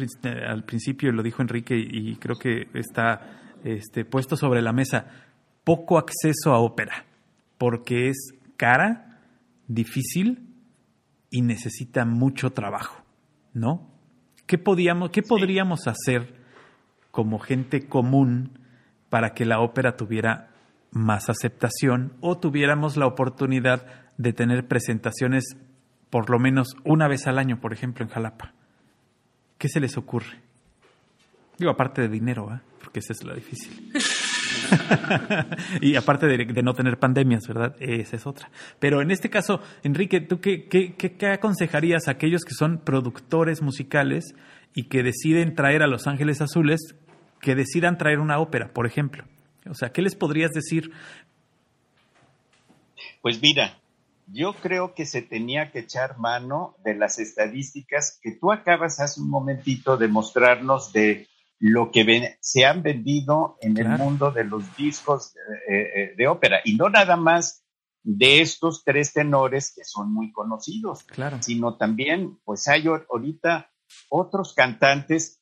al 0.48 0.64
principio, 0.64 1.12
lo 1.12 1.24
dijo 1.24 1.42
Enrique 1.42 1.76
y 1.78 2.16
creo 2.18 2.36
que 2.36 2.68
está 2.74 3.58
este, 3.64 4.06
puesto 4.06 4.36
sobre 4.36 4.62
la 4.62 4.74
mesa, 4.74 5.08
poco 5.64 5.98
acceso 5.98 6.52
a 6.52 6.60
ópera, 6.60 7.06
porque 7.58 8.10
es 8.10 8.34
cara, 8.58 9.22
difícil 9.68 10.50
y 11.30 11.42
necesita 11.42 12.06
mucho 12.06 12.52
trabajo. 12.52 13.03
¿No? 13.54 13.90
¿Qué, 14.46 14.58
podíamos, 14.58 15.12
qué 15.12 15.22
podríamos 15.22 15.88
hacer 15.88 16.42
como 17.12 17.40
gente 17.40 17.88
común 17.88 18.60
para 19.10 19.34
que 19.34 19.46
la 19.46 19.60
ópera 19.60 19.96
tuviera 19.96 20.50
más 20.92 21.30
aceptación 21.30 22.14
o 22.22 22.38
tuviéramos 22.38 22.98
la 22.98 23.08
oportunidad 23.08 23.86
de 24.18 24.34
tener 24.34 24.68
presentaciones 24.68 25.58
por 26.10 26.30
lo 26.30 26.38
menos 26.40 26.76
una 26.84 27.08
vez 27.08 27.26
al 27.26 27.40
año, 27.40 27.60
por 27.60 27.74
ejemplo, 27.74 28.06
en 28.06 28.12
Jalapa? 28.12 28.54
¿Qué 29.58 29.68
se 29.70 29.80
les 29.80 29.98
ocurre? 29.98 30.42
Digo, 31.58 31.72
aparte 31.72 32.02
de 32.02 32.10
dinero, 32.10 32.54
¿eh? 32.54 32.60
porque 32.80 33.00
esa 33.00 33.14
es 33.14 33.24
la 33.24 33.34
difícil. 33.34 33.92
y 35.82 35.96
aparte 35.96 36.28
de, 36.28 36.64
no 36.64 36.74
tener 36.74 36.98
pandemias, 36.98 37.48
¿verdad? 37.48 37.76
Esa 37.80 38.16
es 38.16 38.28
otra. 38.28 38.50
Pero 38.80 39.02
en 39.02 39.12
este 39.12 39.30
caso, 39.30 39.62
Enrique, 39.84 40.22
¿tú 40.22 40.40
qué, 40.40 40.68
qué, 40.68 40.94
qué, 40.96 41.28
aconsejarías 41.28 42.08
a 42.08 42.12
aquellos 42.12 42.44
que 42.44 42.54
son 42.54 42.80
productores 42.80 43.62
musicales 43.62 44.36
y 44.74 44.84
que 44.84 45.04
deciden 45.04 45.56
traer 45.56 45.84
a 45.84 45.88
Los 45.88 46.08
Ángeles 46.08 46.42
Azules, 46.42 46.96
que 47.42 47.56
decidan 47.56 47.98
traer 47.98 48.20
una 48.20 48.40
ópera, 48.40 48.74
por 48.74 48.86
ejemplo? 48.86 49.26
O 49.70 49.74
sea, 49.74 49.92
¿qué 49.92 50.02
les 50.02 50.16
podrías 50.16 50.52
decir? 50.52 50.92
Pues 53.22 53.42
mira, 53.42 53.78
yo 54.28 54.54
creo 54.54 54.94
que 54.94 55.06
se 55.06 55.22
tenía 55.22 55.72
que 55.72 55.80
echar 55.80 56.18
mano 56.18 56.76
de 56.84 56.96
las 56.96 57.20
estadísticas 57.20 58.20
que 58.22 58.32
tú 58.32 58.52
acabas 58.52 59.00
hace 59.00 59.22
un 59.22 59.30
momentito 59.30 59.98
de 59.98 60.08
mostrarnos 60.08 60.92
de 60.94 61.28
lo 61.66 61.92
que 61.92 62.38
se 62.42 62.66
han 62.66 62.84
vendido 62.84 63.58
en 63.62 63.78
el 63.78 63.88
mundo 63.88 64.32
de 64.32 64.44
los 64.44 64.76
discos 64.76 65.34
eh, 65.70 65.78
eh, 65.96 66.14
de 66.18 66.28
ópera. 66.28 66.60
Y 66.66 66.76
no 66.76 66.90
nada 66.90 67.16
más 67.16 67.64
de 68.04 68.42
estos 68.42 68.84
tres 68.84 69.14
tenores 69.14 69.72
que 69.74 69.86
son 69.86 70.14
muy 70.14 70.34
conocidos, 70.34 71.06
sino 71.40 71.78
también, 71.78 72.38
pues 72.44 72.68
hay 72.68 72.88
ahorita 72.88 73.72
otros 74.10 74.54
cantantes 74.54 75.42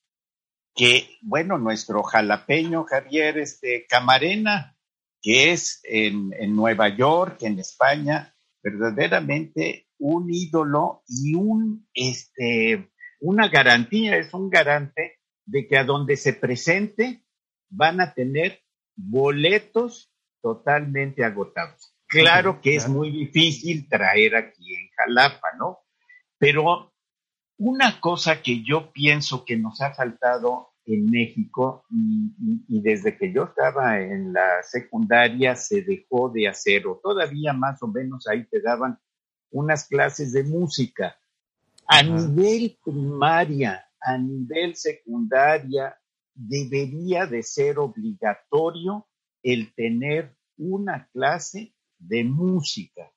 que, 0.76 1.10
bueno, 1.24 1.58
nuestro 1.58 2.04
jalapeño 2.04 2.84
Javier 2.84 3.40
este, 3.40 3.88
Camarena, 3.90 4.78
que 5.24 5.54
es 5.54 5.82
en, 5.86 6.34
en 6.40 6.56
Nueva 6.56 6.96
York, 6.96 7.38
en 7.42 7.58
España, 7.58 8.36
verdaderamente 8.62 9.88
un 9.98 10.32
ídolo 10.32 11.02
y 11.08 11.34
un, 11.34 11.90
este, 11.96 12.92
una 13.22 13.48
garantía, 13.48 14.18
es 14.18 14.32
un 14.36 14.52
garante 14.52 15.21
de 15.52 15.68
que 15.68 15.78
a 15.78 15.84
donde 15.84 16.16
se 16.16 16.34
presente 16.34 17.24
van 17.70 18.00
a 18.00 18.14
tener 18.14 18.62
boletos 18.96 20.12
totalmente 20.42 21.24
agotados. 21.24 21.94
Claro 22.08 22.62
que 22.62 22.76
es 22.76 22.88
muy 22.88 23.12
difícil 23.12 23.88
traer 23.88 24.36
aquí 24.36 24.76
en 24.76 24.90
Jalapa, 24.96 25.48
¿no? 25.58 25.80
Pero 26.38 26.94
una 27.58 28.00
cosa 28.00 28.42
que 28.42 28.64
yo 28.64 28.92
pienso 28.92 29.46
que 29.46 29.58
nos 29.58 29.82
ha 29.82 29.94
faltado 29.94 30.74
en 30.86 31.06
México 31.06 31.86
y, 31.90 32.82
desde 32.82 33.18
que 33.18 33.32
yo 33.32 33.44
estaba 33.44 34.02
en 34.02 34.34
la 34.34 34.64
secundaria 34.64 35.56
se 35.56 35.84
dejó 35.84 36.30
de 36.30 36.48
hacer, 36.48 36.88
o 36.88 37.00
todavía 37.02 37.54
más 37.54 37.82
o 37.84 37.88
menos 37.88 38.28
ahí 38.28 38.46
te 38.46 38.62
daban 38.62 39.00
unas 39.52 39.88
clases 39.88 40.34
de 40.34 40.44
música. 40.44 41.18
A 41.88 42.02
nivel 42.04 42.78
primaria, 42.84 43.86
a 44.02 44.18
nivel 44.18 44.76
secundaria 44.76 45.98
debería 46.34 47.26
de 47.26 47.44
ser 47.44 47.80
obligatorio 47.80 49.08
el 49.44 49.74
tener 49.74 50.36
una 50.58 51.10
clase 51.12 51.76
de 51.98 52.24
música, 52.24 53.12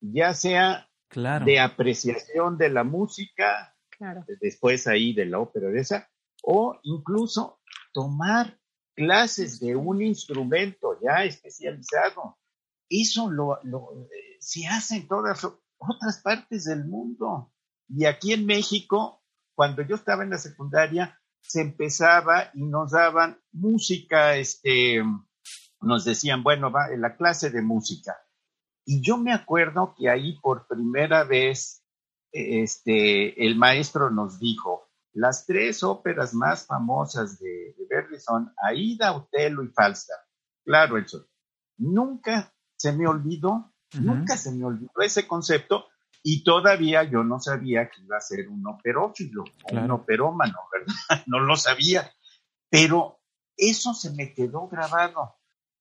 ya 0.00 0.34
sea 0.34 0.88
de 1.44 1.58
apreciación 1.58 2.58
de 2.58 2.68
la 2.68 2.84
música, 2.84 3.74
después 4.40 4.86
ahí 4.86 5.12
de 5.12 5.26
la 5.26 5.40
ópera 5.40 5.68
de 5.68 5.80
esa, 5.80 6.08
o 6.42 6.78
incluso 6.82 7.60
tomar 7.92 8.58
clases 8.94 9.60
de 9.60 9.76
un 9.76 10.02
instrumento 10.02 10.98
ya 11.02 11.24
especializado. 11.24 12.38
Eso 12.88 13.30
lo, 13.30 13.58
lo 13.64 14.04
eh, 14.04 14.36
se 14.40 14.66
hace 14.66 14.96
en 14.96 15.08
todas 15.08 15.44
otras 15.78 16.20
partes 16.22 16.64
del 16.64 16.84
mundo. 16.84 17.52
Y 17.88 18.04
aquí 18.04 18.32
en 18.32 18.46
México 18.46 19.17
cuando 19.58 19.82
yo 19.82 19.96
estaba 19.96 20.22
en 20.22 20.30
la 20.30 20.38
secundaria, 20.38 21.18
se 21.40 21.60
empezaba 21.60 22.52
y 22.54 22.62
nos 22.62 22.92
daban 22.92 23.40
música, 23.50 24.36
este, 24.36 25.02
nos 25.80 26.04
decían, 26.04 26.44
bueno, 26.44 26.70
va 26.70 26.92
en 26.92 27.00
la 27.00 27.16
clase 27.16 27.50
de 27.50 27.60
música. 27.60 28.16
Y 28.84 29.02
yo 29.02 29.18
me 29.18 29.32
acuerdo 29.32 29.96
que 29.98 30.08
ahí 30.08 30.38
por 30.40 30.68
primera 30.68 31.24
vez, 31.24 31.84
este, 32.30 33.44
el 33.44 33.56
maestro 33.56 34.10
nos 34.10 34.38
dijo, 34.38 34.92
las 35.12 35.44
tres 35.44 35.82
óperas 35.82 36.34
más 36.34 36.64
famosas 36.64 37.40
de, 37.40 37.74
Verdi 37.90 38.20
son 38.20 38.54
Aida, 38.62 39.12
Otelo 39.12 39.64
y 39.64 39.70
Falstaff. 39.70 40.20
Claro, 40.64 40.98
eso. 40.98 41.26
Nunca 41.78 42.54
se 42.76 42.92
me 42.92 43.08
olvidó, 43.08 43.74
nunca 43.94 44.36
se 44.36 44.52
me 44.52 44.64
olvidó 44.64 44.92
ese 45.00 45.26
concepto 45.26 45.86
y 46.22 46.42
todavía 46.42 47.04
yo 47.04 47.24
no 47.24 47.40
sabía 47.40 47.88
que 47.88 48.02
iba 48.02 48.16
a 48.16 48.20
ser 48.20 48.48
un 48.48 48.66
operófilo 48.66 49.44
un 49.72 49.90
operómano, 49.90 50.58
¿verdad? 50.72 51.24
No 51.26 51.40
lo 51.40 51.56
sabía. 51.56 52.12
Pero 52.70 53.20
eso 53.56 53.94
se 53.94 54.10
me 54.12 54.34
quedó 54.34 54.68
grabado. 54.68 55.36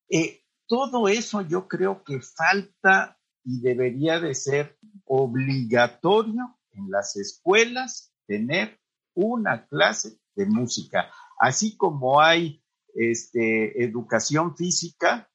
Eh, 0.10 0.44
todo 0.68 1.08
eso 1.08 1.42
yo 1.42 1.68
creo 1.68 2.04
que 2.04 2.22
falta 2.22 3.20
y 3.44 3.62
debería 3.62 4.20
de 4.20 4.36
ser 4.36 4.78
obligatorio 5.06 6.60
en 6.72 6.92
las 6.92 7.16
escuelas 7.16 8.14
tener 8.26 8.80
una 9.14 9.66
clase 9.68 10.20
de 10.36 10.46
música. 10.46 11.10
Así 11.40 11.78
como 11.78 12.20
hay 12.20 12.62
este, 12.94 13.84
educación 13.84 14.56
física, 14.58 15.30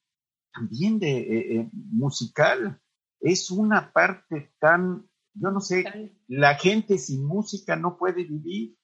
también 0.53 0.99
de 0.99 1.19
eh, 1.19 1.57
eh, 1.57 1.71
musical. 1.73 2.82
Es 3.23 3.51
una 3.51 3.93
parte 3.93 4.53
tan, 4.59 5.07
yo 5.35 5.51
no 5.51 5.61
sé, 5.61 6.13
la 6.29 6.57
gente 6.57 6.99
sin 6.99 7.25
música 7.25 7.77
no 7.77 7.97
puede 7.97 8.25
vivir, 8.25 8.77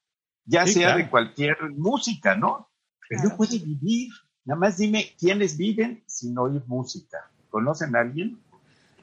ya 0.45 0.65
sea 0.65 0.95
de 0.95 1.09
cualquier 1.09 1.57
música, 1.75 2.35
¿no? 2.35 2.69
Pero 3.07 3.23
no 3.23 3.37
puede 3.37 3.59
vivir. 3.59 4.09
Nada 4.45 4.59
más 4.59 4.77
dime 4.77 5.13
quiénes 5.19 5.57
viven 5.57 6.03
sin 6.07 6.37
oír 6.37 6.63
música. 6.65 7.17
¿Conocen 7.49 7.95
a 7.95 7.99
alguien? 7.99 8.39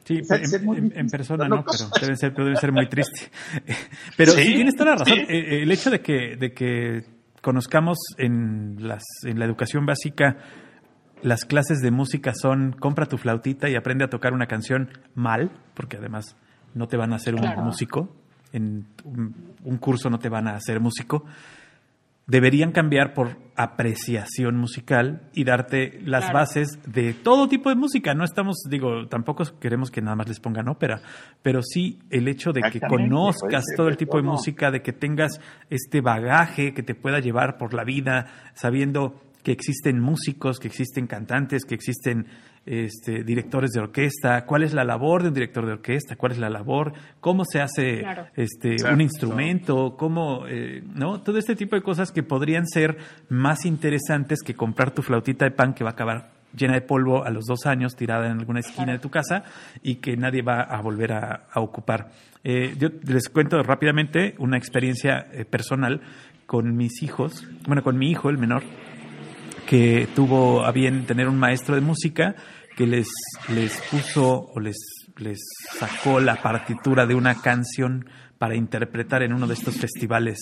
Sí, 0.05 0.23
en, 0.23 1.09
persona 1.09 1.49
no, 1.49 1.65
pero 1.65 1.91
debe 2.01 2.17
ser, 2.17 2.33
debe 2.33 2.57
ser 2.57 2.71
muy 2.71 2.89
triste. 2.89 3.29
Pero 4.17 4.33
sí, 4.33 4.55
tienes 4.55 4.77
toda 4.77 4.93
la 4.93 4.97
razón. 4.99 5.19
Eh, 5.19 5.63
el 5.63 5.73
hecho 5.73 5.91
de 5.91 6.01
que, 6.01 6.37
de 6.37 6.53
que 6.53 7.05
conozcamos 7.43 7.99
en, 8.17 8.77
las, 8.87 9.03
en 9.25 9.41
la 9.41 9.47
educación 9.47 9.85
básica 9.85 10.37
las 11.27 11.45
clases 11.45 11.81
de 11.81 11.91
música 11.91 12.33
son 12.41 12.71
compra 12.71 13.07
tu 13.07 13.19
flautita 13.19 13.69
y 13.69 13.75
aprende 13.75 14.05
a 14.05 14.09
tocar 14.09 14.33
una 14.33 14.47
canción 14.47 14.91
mal, 15.17 15.51
porque 15.75 15.97
además 15.97 16.37
no 16.73 16.87
te 16.87 16.97
van 16.97 17.13
a 17.13 17.17
hacer 17.17 17.35
un 17.35 17.65
músico, 17.65 18.15
en 18.53 18.87
un, 19.05 19.79
curso 19.79 20.09
no 20.09 20.21
te 20.21 20.29
van 20.29 20.47
a 20.47 20.55
hacer 20.55 20.79
músico, 20.79 21.25
deberían 22.29 22.71
cambiar 22.71 23.13
por 23.13 23.39
apreciación 23.57 24.57
musical 24.57 25.29
y 25.35 25.43
darte 25.43 26.01
las 26.05 26.33
bases 26.33 26.79
de 26.87 27.13
todo 27.13 27.49
tipo 27.49 27.71
de 27.71 27.75
música. 27.75 28.15
No 28.15 28.23
estamos, 28.23 28.59
digo, 28.71 29.09
tampoco 29.09 29.43
queremos 29.59 29.91
que 29.91 30.03
nada 30.03 30.15
más 30.15 30.29
les 30.29 30.39
pongan 30.39 30.69
ópera, 30.69 31.01
pero 31.43 31.61
sí 31.61 31.99
el 32.11 32.29
hecho 32.29 32.53
de 32.53 32.63
que 32.71 32.79
conozcas 32.81 33.65
todo 33.77 33.89
el 33.89 33.97
tipo 33.97 34.17
de 34.17 34.23
música, 34.23 34.71
de 34.71 34.81
que 34.81 34.93
tengas 34.93 35.41
este 35.71 36.01
bagaje 36.01 36.73
que 36.73 36.85
te 36.85 36.95
pueda 36.95 37.19
llevar 37.19 37.59
por 37.59 37.75
la 37.75 37.83
vida, 37.83 38.27
sabiendo 38.55 39.26
que 39.47 39.53
existen 39.53 40.01
músicos, 40.01 40.59
que 40.59 40.67
existen 40.67 41.07
cantantes, 41.07 41.65
que 41.65 41.77
existen 41.77 42.27
este, 42.67 43.23
directores 43.23 43.71
de 43.71 43.79
orquesta, 43.79 44.45
cuál 44.45 44.65
es 44.65 44.75
la 44.75 44.83
labor 44.83 45.23
de 45.23 45.29
un 45.29 45.35
director 45.35 45.65
de 45.65 45.75
orquesta, 45.75 46.17
cuál 46.17 46.33
es 46.33 46.39
la 46.39 46.51
labor, 46.51 46.95
cómo 47.21 47.45
se 47.45 47.61
hace 47.61 48.05
este, 48.35 48.75
un 48.93 49.01
instrumento, 49.01 49.95
cómo, 49.97 50.49
eh, 50.49 50.83
¿no? 50.97 51.21
Todo 51.21 51.39
este 51.39 51.55
tipo 51.55 51.77
de 51.77 51.83
cosas 51.83 52.11
que 52.11 52.25
podrían 52.25 52.67
ser 52.67 52.99
más 53.29 53.67
interesantes 53.67 54.43
que 54.43 54.55
comprar 54.55 54.91
tu 54.91 55.03
flautita 55.03 55.45
de 55.45 55.53
pan 55.53 55.75
que 55.75 55.85
va 55.85 55.91
a 55.91 55.93
acabar 55.93 56.33
llena 56.53 56.75
de 56.75 56.81
polvo 56.81 57.25
a 57.25 57.31
los 57.31 57.45
dos 57.45 57.67
años, 57.67 57.95
tirada 57.95 58.27
en 58.27 58.41
alguna 58.41 58.59
esquina 58.59 58.95
de 58.95 58.99
tu 58.99 59.11
casa 59.11 59.45
y 59.81 59.97
que 59.97 60.17
nadie 60.17 60.43
va 60.43 60.63
a 60.63 60.83
volver 60.83 61.13
a, 61.13 61.47
ocupar. 61.55 62.11
Eh, 62.43 62.75
yo 62.77 62.89
les 63.05 63.29
cuento 63.29 63.63
rápidamente 63.63 64.35
una 64.39 64.59
experiencia 64.59 65.29
eh, 65.31 65.45
personal 65.45 66.01
con 66.47 66.77
mis 66.77 67.01
hijos, 67.05 67.47
bueno, 67.69 67.85
con 67.85 67.97
mi 67.97 68.11
hijo, 68.11 68.29
el 68.29 68.39
menor, 68.39 68.65
que 69.67 70.09
tuvo 70.15 70.65
a 70.65 70.73
bien 70.73 71.07
tener 71.07 71.29
un 71.29 71.39
maestro 71.39 71.75
de 71.75 71.81
música 71.81 72.35
que 72.77 72.87
les, 72.87 73.09
les 73.55 73.81
puso 73.91 74.51
o 74.55 74.61
les, 74.61 74.77
les 75.17 75.39
sacó 75.79 76.21
la 76.21 76.37
partitura 76.37 77.07
de 77.07 77.15
una 77.15 77.41
canción 77.41 78.09
para 78.39 78.55
interpretar 78.55 79.23
en 79.23 79.33
uno 79.33 79.47
de 79.47 79.55
estos 79.55 79.77
festivales 79.77 80.39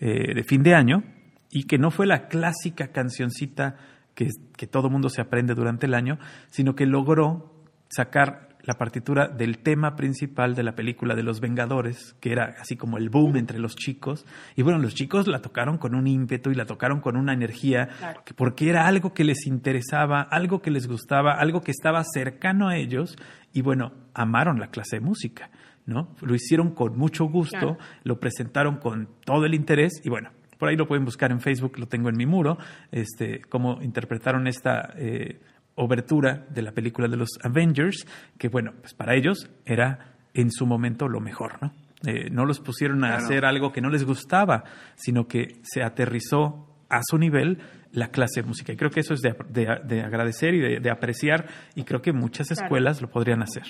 eh, 0.00 0.34
de 0.34 0.44
fin 0.44 0.62
de 0.62 0.74
año 0.74 1.04
y 1.50 1.64
que 1.64 1.78
no 1.78 1.90
fue 1.90 2.06
la 2.06 2.26
clásica 2.26 2.88
cancioncita 2.88 3.76
que, 4.14 4.28
que 4.56 4.66
todo 4.66 4.90
mundo 4.90 5.08
se 5.08 5.20
aprende 5.20 5.54
durante 5.54 5.86
el 5.86 5.94
año, 5.94 6.18
sino 6.50 6.74
que 6.74 6.86
logró 6.86 7.62
sacar 7.88 8.53
la 8.64 8.74
partitura 8.74 9.28
del 9.28 9.58
tema 9.58 9.94
principal 9.94 10.54
de 10.54 10.62
la 10.62 10.74
película 10.74 11.14
de 11.14 11.22
Los 11.22 11.40
Vengadores, 11.40 12.16
que 12.20 12.32
era 12.32 12.54
así 12.58 12.76
como 12.76 12.96
el 12.96 13.10
boom 13.10 13.36
entre 13.36 13.58
los 13.58 13.76
chicos. 13.76 14.24
Y 14.56 14.62
bueno, 14.62 14.78
los 14.78 14.94
chicos 14.94 15.26
la 15.26 15.40
tocaron 15.40 15.78
con 15.78 15.94
un 15.94 16.06
ímpetu 16.06 16.50
y 16.50 16.54
la 16.54 16.64
tocaron 16.64 17.00
con 17.00 17.16
una 17.16 17.34
energía, 17.34 17.90
porque 18.36 18.70
era 18.70 18.86
algo 18.86 19.12
que 19.12 19.24
les 19.24 19.46
interesaba, 19.46 20.22
algo 20.22 20.62
que 20.62 20.70
les 20.70 20.86
gustaba, 20.88 21.34
algo 21.34 21.60
que 21.60 21.70
estaba 21.70 22.02
cercano 22.04 22.68
a 22.68 22.76
ellos. 22.76 23.16
Y 23.52 23.60
bueno, 23.60 23.92
amaron 24.14 24.58
la 24.58 24.68
clase 24.68 24.96
de 24.96 25.00
música, 25.00 25.50
¿no? 25.84 26.14
Lo 26.22 26.34
hicieron 26.34 26.74
con 26.74 26.96
mucho 26.96 27.26
gusto, 27.26 27.76
lo 28.02 28.18
presentaron 28.18 28.78
con 28.78 29.08
todo 29.24 29.44
el 29.44 29.54
interés 29.54 30.00
y 30.02 30.08
bueno, 30.08 30.30
por 30.58 30.68
ahí 30.70 30.76
lo 30.76 30.86
pueden 30.86 31.04
buscar 31.04 31.30
en 31.30 31.40
Facebook, 31.40 31.78
lo 31.78 31.86
tengo 31.86 32.08
en 32.08 32.16
mi 32.16 32.24
muro, 32.26 32.56
este, 32.90 33.42
cómo 33.42 33.82
interpretaron 33.82 34.46
esta... 34.46 34.94
Eh, 34.96 35.40
obertura 35.76 36.46
de 36.50 36.62
la 36.62 36.72
película 36.72 37.08
de 37.08 37.16
los 37.16 37.30
Avengers, 37.42 38.06
que 38.38 38.48
bueno, 38.48 38.72
pues 38.80 38.94
para 38.94 39.14
ellos 39.14 39.50
era 39.64 40.14
en 40.34 40.50
su 40.50 40.66
momento 40.66 41.08
lo 41.08 41.20
mejor, 41.20 41.62
¿no? 41.62 41.72
Eh, 42.06 42.28
no 42.30 42.44
los 42.44 42.60
pusieron 42.60 43.02
a 43.04 43.16
hacer 43.16 43.46
algo 43.46 43.72
que 43.72 43.80
no 43.80 43.88
les 43.88 44.04
gustaba, 44.04 44.64
sino 44.94 45.26
que 45.26 45.60
se 45.62 45.82
aterrizó 45.82 46.68
a 46.90 47.00
su 47.02 47.16
nivel 47.16 47.62
la 47.92 48.08
clase 48.08 48.42
de 48.42 48.48
música. 48.48 48.72
Y 48.72 48.76
creo 48.76 48.90
que 48.90 49.00
eso 49.00 49.14
es 49.14 49.22
de, 49.22 50.00
agradecer 50.02 50.54
y 50.54 50.80
de, 50.80 50.90
apreciar, 50.90 51.48
y 51.74 51.84
creo 51.84 52.02
que 52.02 52.12
muchas 52.12 52.50
escuelas 52.50 53.00
lo 53.00 53.08
podrían 53.08 53.42
hacer. 53.42 53.64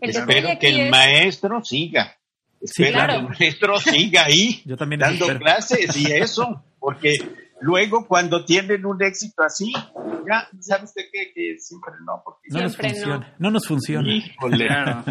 Espero 0.00 0.50
que 0.60 0.68
el 0.68 0.90
maestro 0.90 1.64
siga. 1.64 2.16
Espero 2.60 3.06
que 3.06 3.14
el 3.14 3.28
maestro 3.28 3.78
siga 3.78 4.24
ahí, 4.26 4.62
Yo 4.66 4.76
también 4.76 5.00
dando 5.00 5.26
clases 5.38 5.96
y 5.96 6.12
eso, 6.12 6.64
porque 6.78 7.14
luego 7.60 8.06
cuando 8.06 8.44
tienen 8.44 8.84
un 8.86 9.02
éxito 9.02 9.42
así, 9.42 9.72
ya, 10.28 10.48
¿sabe 10.60 10.84
usted 10.84 11.02
qué? 11.12 11.32
Que 11.34 11.58
siempre 11.58 11.92
no, 12.04 12.22
porque 12.24 12.48
no 12.50 12.60
nos 12.62 12.76
funciona. 12.76 13.34
No. 13.38 13.50
nos 13.50 13.66
funciona. 13.66 15.04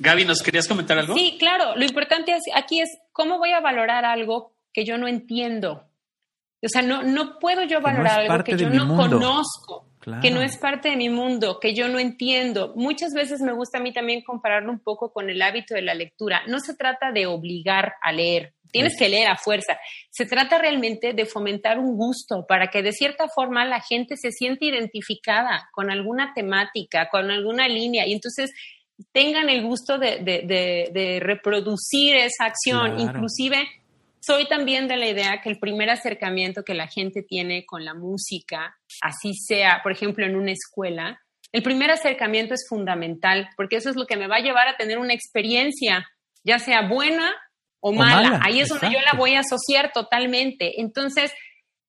Gaby, 0.00 0.24
¿nos 0.24 0.42
querías 0.42 0.68
comentar 0.68 0.98
algo? 0.98 1.14
Sí, 1.14 1.36
claro. 1.38 1.76
Lo 1.76 1.84
importante 1.84 2.36
aquí 2.54 2.80
es 2.80 2.88
cómo 3.12 3.38
voy 3.38 3.52
a 3.52 3.60
valorar 3.60 4.04
algo 4.04 4.54
que 4.72 4.84
yo 4.84 4.98
no 4.98 5.08
entiendo. 5.08 5.86
O 6.62 6.68
sea, 6.68 6.82
no, 6.82 7.02
no 7.02 7.38
puedo 7.38 7.64
yo 7.64 7.80
valorar 7.80 8.20
algo 8.20 8.44
que 8.44 8.56
yo 8.56 8.68
no 8.68 8.96
conozco, 8.96 9.88
que 10.20 10.30
no 10.30 10.42
es 10.42 10.58
parte 10.58 10.90
de 10.90 10.96
mi 10.96 11.08
mundo, 11.08 11.58
que 11.60 11.74
yo 11.74 11.88
no 11.88 11.98
entiendo. 11.98 12.74
Muchas 12.76 13.14
veces 13.14 13.40
me 13.40 13.52
gusta 13.52 13.78
a 13.78 13.80
mí 13.80 13.92
también 13.92 14.22
compararlo 14.22 14.70
un 14.70 14.80
poco 14.80 15.12
con 15.12 15.30
el 15.30 15.40
hábito 15.40 15.74
de 15.74 15.82
la 15.82 15.94
lectura. 15.94 16.42
No 16.48 16.60
se 16.60 16.76
trata 16.76 17.12
de 17.12 17.26
obligar 17.26 17.94
a 18.02 18.12
leer, 18.12 18.54
Tienes 18.70 18.96
que 18.98 19.08
leer 19.08 19.28
a 19.28 19.36
fuerza. 19.36 19.78
Se 20.10 20.26
trata 20.26 20.58
realmente 20.58 21.12
de 21.12 21.26
fomentar 21.26 21.78
un 21.78 21.96
gusto 21.96 22.46
para 22.46 22.68
que 22.68 22.82
de 22.82 22.92
cierta 22.92 23.28
forma 23.28 23.64
la 23.64 23.80
gente 23.80 24.16
se 24.16 24.30
siente 24.30 24.66
identificada 24.66 25.68
con 25.72 25.90
alguna 25.90 26.32
temática, 26.34 27.08
con 27.10 27.30
alguna 27.30 27.68
línea 27.68 28.06
y 28.06 28.12
entonces 28.12 28.52
tengan 29.12 29.48
el 29.48 29.62
gusto 29.62 29.98
de, 29.98 31.20
reproducir 31.22 32.16
esa 32.16 32.44
acción. 32.44 33.00
Inclusive, 33.00 33.66
soy 34.20 34.46
también 34.48 34.88
de 34.88 34.96
la 34.96 35.08
idea 35.08 35.40
que 35.42 35.48
el 35.48 35.58
primer 35.58 35.90
acercamiento 35.90 36.62
que 36.62 36.74
la 36.74 36.86
gente 36.86 37.22
tiene 37.22 37.64
con 37.64 37.84
la 37.84 37.94
música, 37.94 38.76
así 39.00 39.34
sea, 39.34 39.80
por 39.82 39.92
ejemplo, 39.92 40.26
en 40.26 40.36
una 40.36 40.52
escuela, 40.52 41.20
el 41.52 41.62
primer 41.62 41.90
acercamiento 41.90 42.54
es 42.54 42.66
fundamental 42.68 43.48
porque 43.56 43.76
eso 43.76 43.90
es 43.90 43.96
lo 43.96 44.06
que 44.06 44.16
me 44.16 44.28
va 44.28 44.36
a 44.36 44.42
llevar 44.42 44.68
a 44.68 44.76
tener 44.76 44.98
una 44.98 45.14
experiencia, 45.14 46.06
ya 46.44 46.58
sea 46.58 46.88
buena 46.88 47.34
o, 47.80 47.92
mala. 47.92 48.40
Ahí 48.42 48.60
es 48.60 48.68
donde 48.68 48.90
yo 48.90 49.00
la 49.00 49.18
voy 49.18 49.34
a 49.34 49.40
asociar 49.40 49.92
totalmente. 49.92 50.80
Entonces, 50.80 51.32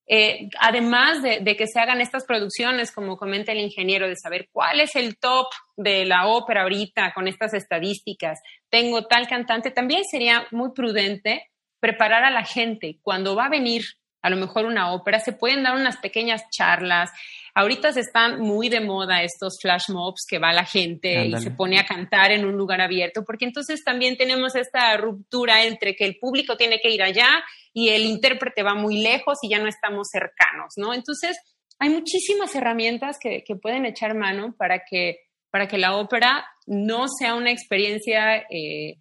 eh, 0.07 0.49
además 0.59 1.21
de, 1.21 1.39
de, 1.39 1.55
que 1.55 1.67
se 1.67 1.79
hagan 1.79 2.01
estas 2.01 2.25
producciones, 2.25 2.91
como 2.91 3.17
comenta 3.17 3.51
el 3.51 3.59
ingeniero, 3.59 4.07
de 4.07 4.15
saber 4.15 4.49
cuál 4.51 4.79
es 4.79 4.95
el 4.95 5.17
top 5.17 5.47
de 5.77 6.05
la 6.05 6.27
ópera 6.27 6.63
ahorita 6.63 7.13
con 7.13 7.27
estas 7.27 7.53
estadísticas, 7.53 8.39
tengo 8.69 9.05
tal 9.05 9.27
cantante, 9.27 9.71
también 9.71 10.03
sería 10.03 10.47
muy 10.51 10.71
prudente 10.73 11.49
preparar 11.79 12.23
a 12.23 12.31
la 12.31 12.43
gente 12.43 12.99
cuando 13.01 13.35
va 13.35 13.45
a 13.45 13.49
venir 13.49 13.83
a 14.21 14.29
lo 14.29 14.37
mejor 14.37 14.65
una 14.65 14.91
ópera, 14.93 15.19
se 15.19 15.33
pueden 15.33 15.63
dar 15.63 15.75
unas 15.75 15.97
pequeñas 15.97 16.43
charlas, 16.51 17.11
Ahorita 17.53 17.91
se 17.91 17.99
están 17.99 18.39
muy 18.39 18.69
de 18.69 18.79
moda 18.79 19.23
estos 19.23 19.57
flash 19.61 19.89
mobs 19.89 20.25
que 20.27 20.39
va 20.39 20.53
la 20.53 20.63
gente 20.63 21.25
y 21.25 21.35
se 21.37 21.51
pone 21.51 21.79
a 21.79 21.85
cantar 21.85 22.31
en 22.31 22.45
un 22.45 22.55
lugar 22.55 22.79
abierto, 22.79 23.23
porque 23.25 23.45
entonces 23.45 23.83
también 23.83 24.15
tenemos 24.15 24.55
esta 24.55 24.95
ruptura 24.95 25.65
entre 25.65 25.95
que 25.95 26.05
el 26.05 26.17
público 26.17 26.55
tiene 26.55 26.79
que 26.79 26.91
ir 26.91 27.03
allá 27.03 27.27
y 27.73 27.89
el 27.89 28.03
intérprete 28.03 28.63
va 28.63 28.73
muy 28.73 29.01
lejos 29.01 29.37
y 29.41 29.49
ya 29.49 29.59
no 29.59 29.67
estamos 29.67 30.07
cercanos, 30.11 30.73
¿no? 30.77 30.93
Entonces, 30.93 31.37
hay 31.79 31.89
muchísimas 31.89 32.55
herramientas 32.55 33.17
que, 33.19 33.43
pueden 33.61 33.85
echar 33.85 34.15
mano 34.15 34.55
para 34.57 34.83
que, 34.89 35.17
para 35.49 35.67
que 35.67 35.77
la 35.77 35.97
ópera 35.97 36.45
no 36.67 37.07
sea 37.07 37.35
una 37.35 37.51
experiencia, 37.51 38.45
eh, 38.49 38.95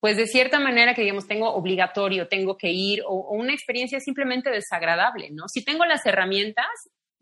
pues 0.00 0.16
de 0.16 0.26
cierta 0.26 0.58
manera 0.58 0.94
que 0.94 1.02
digamos, 1.02 1.26
tengo 1.26 1.52
obligatorio, 1.52 2.28
tengo 2.28 2.56
que 2.56 2.70
ir, 2.70 3.02
o, 3.02 3.10
o, 3.10 3.34
una 3.34 3.52
experiencia 3.52 4.00
simplemente 4.00 4.48
desagradable, 4.48 5.28
¿no? 5.32 5.48
Si 5.48 5.64
tengo 5.64 5.84
las 5.84 6.06
herramientas, 6.06 6.66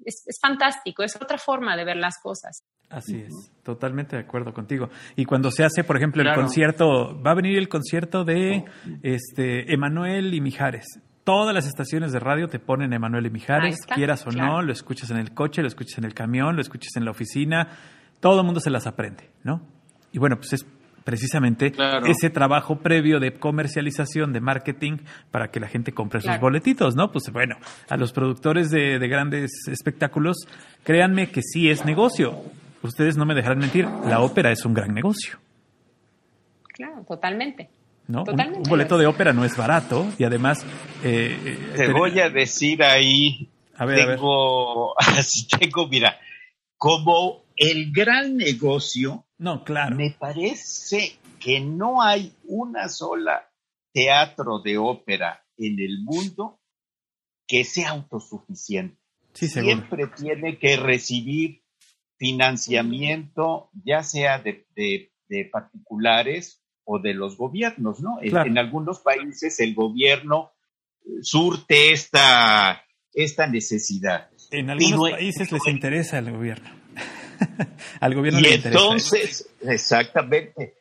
es, 0.04 0.38
fantástico, 0.40 1.02
es 1.02 1.16
otra 1.16 1.38
forma 1.38 1.76
de 1.76 1.84
ver 1.84 1.96
las 1.96 2.18
cosas. 2.22 2.64
Así 2.90 3.16
es, 3.18 3.52
totalmente 3.62 4.16
de 4.16 4.22
acuerdo 4.22 4.52
contigo. 4.52 4.88
Y 5.16 5.24
cuando 5.24 5.50
se 5.50 5.64
hace, 5.64 5.84
por 5.84 5.96
ejemplo, 5.96 6.22
el 6.22 6.34
concierto, 6.34 7.20
va 7.20 7.32
a 7.32 7.34
venir 7.34 7.58
el 7.58 7.68
concierto 7.68 8.24
de 8.24 8.64
este 9.02 9.72
Emanuel 9.72 10.32
y 10.34 10.40
Mijares. 10.40 10.86
Todas 11.24 11.54
las 11.54 11.66
estaciones 11.66 12.12
de 12.12 12.20
radio 12.20 12.48
te 12.48 12.58
ponen 12.58 12.92
Emanuel 12.94 13.26
y 13.26 13.30
Mijares, 13.30 13.84
quieras 13.84 14.26
o 14.26 14.30
no, 14.30 14.62
lo 14.62 14.72
escuchas 14.72 15.10
en 15.10 15.18
el 15.18 15.34
coche, 15.34 15.60
lo 15.60 15.68
escuchas 15.68 15.98
en 15.98 16.04
el 16.04 16.14
camión, 16.14 16.56
lo 16.56 16.62
escuchas 16.62 16.96
en 16.96 17.04
la 17.04 17.10
oficina, 17.10 17.68
todo 18.20 18.40
el 18.40 18.46
mundo 18.46 18.60
se 18.60 18.70
las 18.70 18.86
aprende, 18.86 19.30
¿no? 19.44 19.60
Y 20.10 20.18
bueno, 20.18 20.36
pues 20.36 20.54
es 20.54 20.66
precisamente 21.08 21.72
ese 22.06 22.28
trabajo 22.28 22.76
previo 22.80 23.18
de 23.18 23.32
comercialización, 23.32 24.34
de 24.34 24.40
marketing, 24.42 24.98
para 25.30 25.50
que 25.50 25.58
la 25.58 25.66
gente 25.66 25.92
compre 25.92 26.20
sus 26.20 26.38
boletitos, 26.38 26.96
¿no? 26.96 27.10
Pues 27.10 27.30
bueno, 27.32 27.56
a 27.88 27.96
los 27.96 28.12
productores 28.12 28.68
de, 28.70 28.98
grandes 29.08 29.50
espectáculos, 29.68 30.36
créanme 30.84 31.30
que 31.30 31.40
sí 31.40 31.70
es 31.70 31.86
negocio. 31.86 32.38
ustedes 32.82 33.16
no 33.16 33.24
me 33.24 33.34
dejarán 33.34 33.58
mentir, 33.58 33.86
la 34.04 34.20
ópera 34.20 34.52
es 34.52 34.66
un 34.66 34.74
gran 34.74 34.92
negocio. 34.92 35.38
Claro, 36.74 37.02
totalmente. 37.08 37.70
¿no? 38.06 38.18
Un, 38.20 38.24
Totalmente. 38.26 38.58
un 38.64 38.68
boleto 38.70 38.98
de 38.98 39.06
ópera 39.06 39.32
no 39.32 39.46
es 39.46 39.56
barato 39.56 40.06
y 40.18 40.24
además... 40.24 40.62
eh, 41.02 41.38
eh, 41.42 41.58
Te 41.74 41.84
ten- 41.86 41.92
voy 41.94 42.20
a 42.20 42.28
decir 42.28 42.82
ahí, 42.82 43.48
A 43.78 43.86
ver, 43.86 44.00
a 44.02 44.06
ver. 44.08 44.16
tengo, 44.16 44.92
así 45.00 45.48
tengo, 45.58 45.88
mira, 45.88 46.18
como 46.76 47.44
el 47.58 47.92
gran 47.92 48.36
negocio, 48.36 49.26
No, 49.38 49.64
claro. 49.64 49.96
me 49.96 50.10
parece 50.18 51.18
que 51.40 51.60
no 51.60 52.00
hay 52.02 52.32
una 52.44 52.88
sola 52.88 53.50
teatro 53.92 54.60
de 54.60 54.78
ópera 54.78 55.44
en 55.56 55.78
el 55.80 56.00
mundo 56.02 56.60
que 57.46 57.64
sea 57.64 57.90
autosuficiente. 57.90 58.96
Sí. 59.32 59.48
Siempre 59.48 60.06
tiene 60.16 60.58
que 60.58 60.76
recibir 60.76 61.62
financiamiento, 62.16 63.70
ya 63.84 64.02
sea 64.02 64.38
de, 64.40 64.66
de- 64.74 65.12
de 65.28 65.44
particulares 65.44 66.62
o 66.84 66.98
de 66.98 67.12
los 67.14 67.36
gobiernos, 67.36 68.00
¿no? 68.00 68.18
En- 68.22 68.30
Claro. 68.30 68.48
En, 68.50 68.58
algunos 68.58 69.00
países 69.00 69.60
el 69.60 69.74
gobierno 69.74 70.52
surte 71.22 71.92
esta, 71.92 72.82
esta 73.12 73.46
necesidad. 73.46 74.30
En 74.50 74.70
algunos 74.70 75.00
Pero- 75.02 75.16
países 75.18 75.52
les 75.52 75.66
interesa 75.66 76.18
al 76.18 76.30
gobierno. 76.32 76.70
al 78.00 78.14
gobierno 78.14 78.40
Y 78.40 78.42
le 78.42 78.54
interesa. 78.56 78.68
entonces, 78.78 79.48
exactamente. 79.62 80.74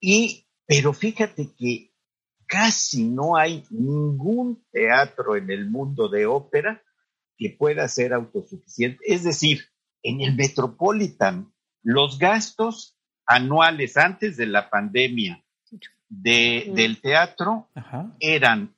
Y, 0.00 0.46
pero 0.66 0.92
fíjate 0.92 1.50
que 1.56 1.92
casi 2.46 3.04
no 3.04 3.36
hay 3.36 3.64
ningún 3.70 4.64
teatro 4.72 5.36
en 5.36 5.50
el 5.50 5.68
mundo 5.70 6.08
de 6.08 6.26
ópera 6.26 6.82
que 7.38 7.50
pueda 7.50 7.88
ser 7.88 8.12
autosuficiente. 8.12 8.98
Es 9.06 9.24
decir, 9.24 9.64
en 10.02 10.20
el 10.20 10.34
Metropolitan, 10.36 11.52
los 11.82 12.18
gastos 12.18 12.96
anuales 13.26 13.96
antes 13.96 14.36
de 14.36 14.46
la 14.46 14.68
pandemia 14.68 15.42
de- 16.08 16.66
Mm. 16.68 16.74
del 16.74 17.00
teatro 17.00 17.68
Ajá. 17.74 18.14
eran 18.20 18.74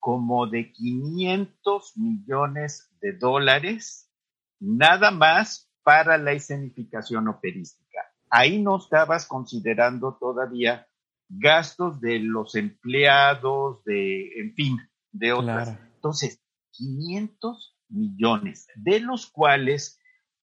como 0.00 0.48
de 0.48 0.72
500 0.72 1.96
millones 1.96 2.90
de 3.00 3.12
dólares, 3.12 4.10
nada 4.58 5.10
más 5.12 5.70
para 5.82 6.18
la 6.18 6.32
escenificación 6.32 7.28
operística. 7.28 8.00
Ahí 8.30 8.62
no 8.62 8.76
estabas 8.76 9.26
considerando 9.26 10.16
todavía 10.18 10.86
gastos 11.28 12.00
de 12.00 12.18
los 12.18 12.54
empleados, 12.54 13.84
de, 13.84 14.40
en 14.40 14.54
fin, 14.54 14.78
de 15.10 15.32
otras. 15.32 15.70
Claro. 15.70 15.84
Entonces, 15.94 16.40
500 16.72 17.76
millones, 17.88 18.66
de 18.74 19.00
los 19.00 19.26
cuales 19.26 19.98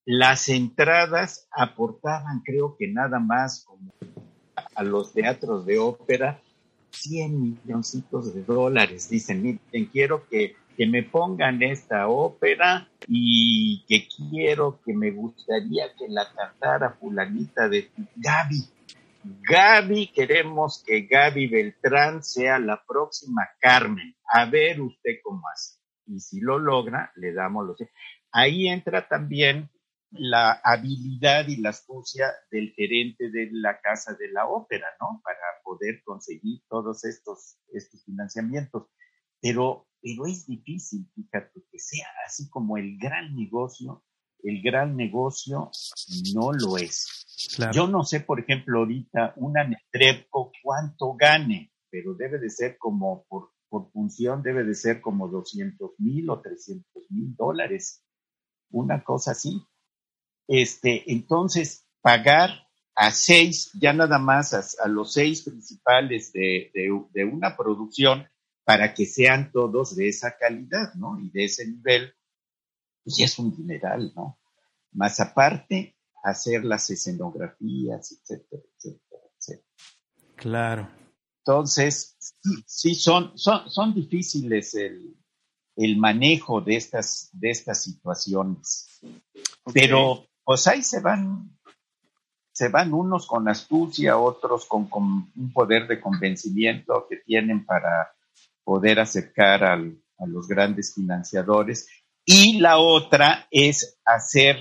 las 0.05 0.49
entradas 0.49 1.47
aportaban, 1.51 2.41
creo 2.43 2.75
que 2.77 2.87
nada 2.87 3.19
más 3.19 3.65
como 3.65 3.91
a 4.75 4.83
los 4.83 5.13
teatros 5.13 5.65
de 5.65 5.77
ópera, 5.79 6.41
100 6.91 7.41
milloncitos 7.41 8.33
de 8.33 8.43
dólares. 8.43 9.09
Dicen, 9.09 9.41
miren, 9.41 9.85
quiero 9.91 10.27
que, 10.27 10.55
que 10.79 10.87
me 10.87 11.03
pongan 11.03 11.61
esta 11.61 12.07
ópera 12.07 12.89
y 13.05 13.83
que 13.85 14.07
quiero 14.07 14.79
que 14.81 14.93
me 14.93 15.11
gustaría 15.11 15.93
que 15.97 16.07
la 16.07 16.25
cantara 16.33 16.93
fulanita 16.93 17.67
de 17.67 17.91
Gaby. 18.15 18.63
Gaby, 19.41 20.07
queremos 20.07 20.81
que 20.87 21.01
Gaby 21.01 21.47
Beltrán 21.47 22.23
sea 22.23 22.59
la 22.59 22.81
próxima 22.87 23.45
Carmen. 23.59 24.15
A 24.31 24.45
ver 24.45 24.79
usted 24.79 25.19
cómo 25.21 25.41
hace. 25.53 25.81
Y 26.05 26.21
si 26.21 26.39
lo 26.39 26.57
logra, 26.57 27.11
le 27.17 27.33
damos 27.33 27.67
los... 27.67 27.77
Ahí 28.31 28.69
entra 28.69 29.05
también 29.05 29.69
la 30.11 30.61
habilidad 30.63 31.45
y 31.49 31.57
la 31.57 31.71
astucia 31.71 32.27
del 32.51 32.71
gerente 32.71 33.29
de 33.29 33.49
la 33.51 33.81
casa 33.81 34.13
de 34.13 34.31
la 34.31 34.47
ópera, 34.47 34.87
¿no? 35.01 35.19
Para 35.25 35.61
poder 35.61 36.01
conseguir 36.05 36.61
todos 36.69 37.03
estos, 37.03 37.57
estos 37.73 38.01
financiamientos. 38.05 38.87
Pero, 39.41 39.87
pero 40.01 40.25
es 40.27 40.45
difícil, 40.45 41.09
fíjate, 41.15 41.63
que 41.71 41.79
sea 41.79 42.07
así 42.25 42.49
como 42.49 42.77
el 42.77 42.97
gran 42.97 43.35
negocio. 43.35 44.03
El 44.41 44.61
gran 44.61 44.95
negocio 44.95 45.69
no 46.33 46.51
lo 46.53 46.77
es. 46.77 47.51
Claro. 47.55 47.73
Yo 47.73 47.87
no 47.87 48.03
sé, 48.03 48.21
por 48.21 48.39
ejemplo, 48.39 48.79
ahorita 48.79 49.33
una 49.37 49.65
Netrebco 49.65 50.51
cuánto 50.63 51.15
gane, 51.15 51.73
pero 51.89 52.13
debe 52.13 52.39
de 52.39 52.49
ser 52.49 52.77
como 52.77 53.25
por, 53.27 53.51
por 53.67 53.91
función, 53.91 54.41
debe 54.41 54.63
de 54.63 54.75
ser 54.75 55.01
como 55.01 55.27
200 55.27 55.91
mil 55.99 56.29
o 56.29 56.41
300 56.41 57.03
mil 57.09 57.35
dólares. 57.35 58.03
Una 58.71 59.03
cosa 59.03 59.31
así. 59.31 59.61
Este, 60.47 61.11
entonces, 61.11 61.85
pagar 62.01 62.49
a 62.95 63.11
seis, 63.11 63.71
ya 63.79 63.93
nada 63.93 64.19
más 64.19 64.53
a, 64.53 64.83
a 64.83 64.87
los 64.87 65.13
seis 65.13 65.43
principales 65.43 66.33
de, 66.33 66.71
de, 66.73 66.89
de, 67.13 67.23
una 67.23 67.55
producción 67.55 68.27
para 68.63 68.93
que 68.93 69.05
sean 69.05 69.51
todos 69.51 69.95
de 69.95 70.09
esa 70.09 70.37
calidad, 70.37 70.93
¿no? 70.95 71.19
Y 71.19 71.29
de 71.31 71.45
ese 71.45 71.67
nivel, 71.67 72.13
pues 73.03 73.17
ya 73.17 73.25
es 73.25 73.39
un 73.39 73.55
dineral, 73.55 74.13
¿no? 74.15 74.39
Más 74.91 75.19
aparte, 75.19 75.97
hacer 76.23 76.63
las 76.65 76.89
escenografías, 76.89 78.11
etcétera, 78.11 78.63
etcétera, 78.75 79.21
etcétera. 79.37 79.67
Claro. 80.35 80.89
Entonces, 81.39 82.15
sí, 82.19 82.63
sí 82.67 82.95
son, 82.95 83.37
son, 83.37 83.69
son 83.69 83.93
difíciles 83.93 84.75
el, 84.75 85.15
el 85.75 85.97
manejo 85.97 86.61
de 86.61 86.75
estas, 86.75 87.29
de 87.31 87.49
estas 87.51 87.83
situaciones. 87.83 88.99
Okay. 89.63 89.87
Pero 89.87 90.27
pues 90.43 90.67
ahí 90.67 90.83
se 90.83 90.99
van, 90.99 91.57
se 92.51 92.67
van 92.67 92.93
unos 92.93 93.25
con 93.25 93.47
astucia, 93.47 94.17
otros 94.17 94.65
con, 94.65 94.89
con 94.89 95.31
un 95.35 95.53
poder 95.53 95.87
de 95.87 96.01
convencimiento 96.01 97.07
que 97.09 97.17
tienen 97.17 97.65
para 97.65 98.11
poder 98.69 98.99
acercar 98.99 99.63
al, 99.63 99.99
a 100.19 100.27
los 100.27 100.47
grandes 100.47 100.93
financiadores. 100.93 101.87
Y 102.23 102.59
la 102.59 102.77
otra 102.77 103.47
es 103.49 103.99
hacer, 104.05 104.57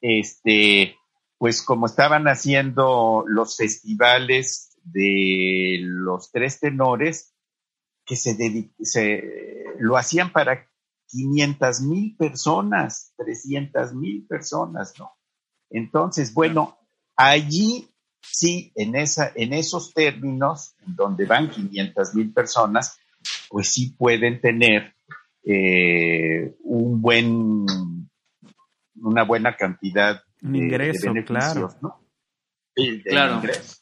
este, 0.00 0.94
pues 1.38 1.60
como 1.60 1.86
estaban 1.86 2.28
haciendo 2.28 3.24
los 3.26 3.56
festivales 3.56 4.78
de 4.84 5.80
los 5.82 6.30
tres 6.30 6.60
tenores, 6.60 7.34
que 8.06 8.14
se, 8.14 8.36
se 8.80 9.24
lo 9.80 9.96
hacían 9.96 10.30
para 10.30 10.68
500 11.08 11.80
mil 11.80 12.16
personas, 12.16 13.12
300 13.16 13.92
mil 13.94 14.24
personas, 14.28 14.94
¿no? 15.00 15.10
Entonces, 15.68 16.32
bueno, 16.32 16.78
allí 17.16 17.92
sí, 18.22 18.70
en, 18.76 18.94
esa, 18.94 19.32
en 19.34 19.52
esos 19.52 19.92
términos, 19.92 20.76
donde 20.86 21.26
van 21.26 21.50
500 21.50 22.14
mil 22.14 22.32
personas, 22.32 22.98
pues 23.48 23.68
sí 23.72 23.94
pueden 23.98 24.40
tener 24.40 24.94
eh, 25.44 26.54
un 26.62 27.00
buen, 27.02 27.66
una 28.96 29.24
buena 29.24 29.56
cantidad 29.56 30.22
un 30.42 30.52
de, 30.52 30.58
ingreso, 30.58 31.06
de 31.06 31.12
beneficios, 31.20 31.74
claro. 31.74 31.78
¿no? 31.80 32.06
De, 32.74 32.92
de 32.98 33.02
Claro. 33.02 33.36
ingreso. 33.36 33.76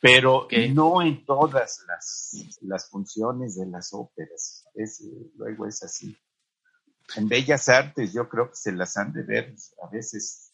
Pero 0.00 0.48
no 0.74 1.00
en 1.00 1.24
todas 1.24 1.84
las, 1.86 2.58
las 2.62 2.88
funciones 2.90 3.54
de 3.56 3.66
las 3.66 3.92
óperas. 3.92 4.64
Es, 4.74 5.00
luego 5.36 5.66
es 5.66 5.82
así. 5.84 6.16
En 7.16 7.28
Bellas 7.28 7.68
Artes 7.68 8.12
yo 8.12 8.28
creo 8.28 8.48
que 8.50 8.56
se 8.56 8.72
las 8.72 8.96
han 8.96 9.12
de 9.12 9.22
ver 9.22 9.54
a 9.80 9.88
veces 9.90 10.52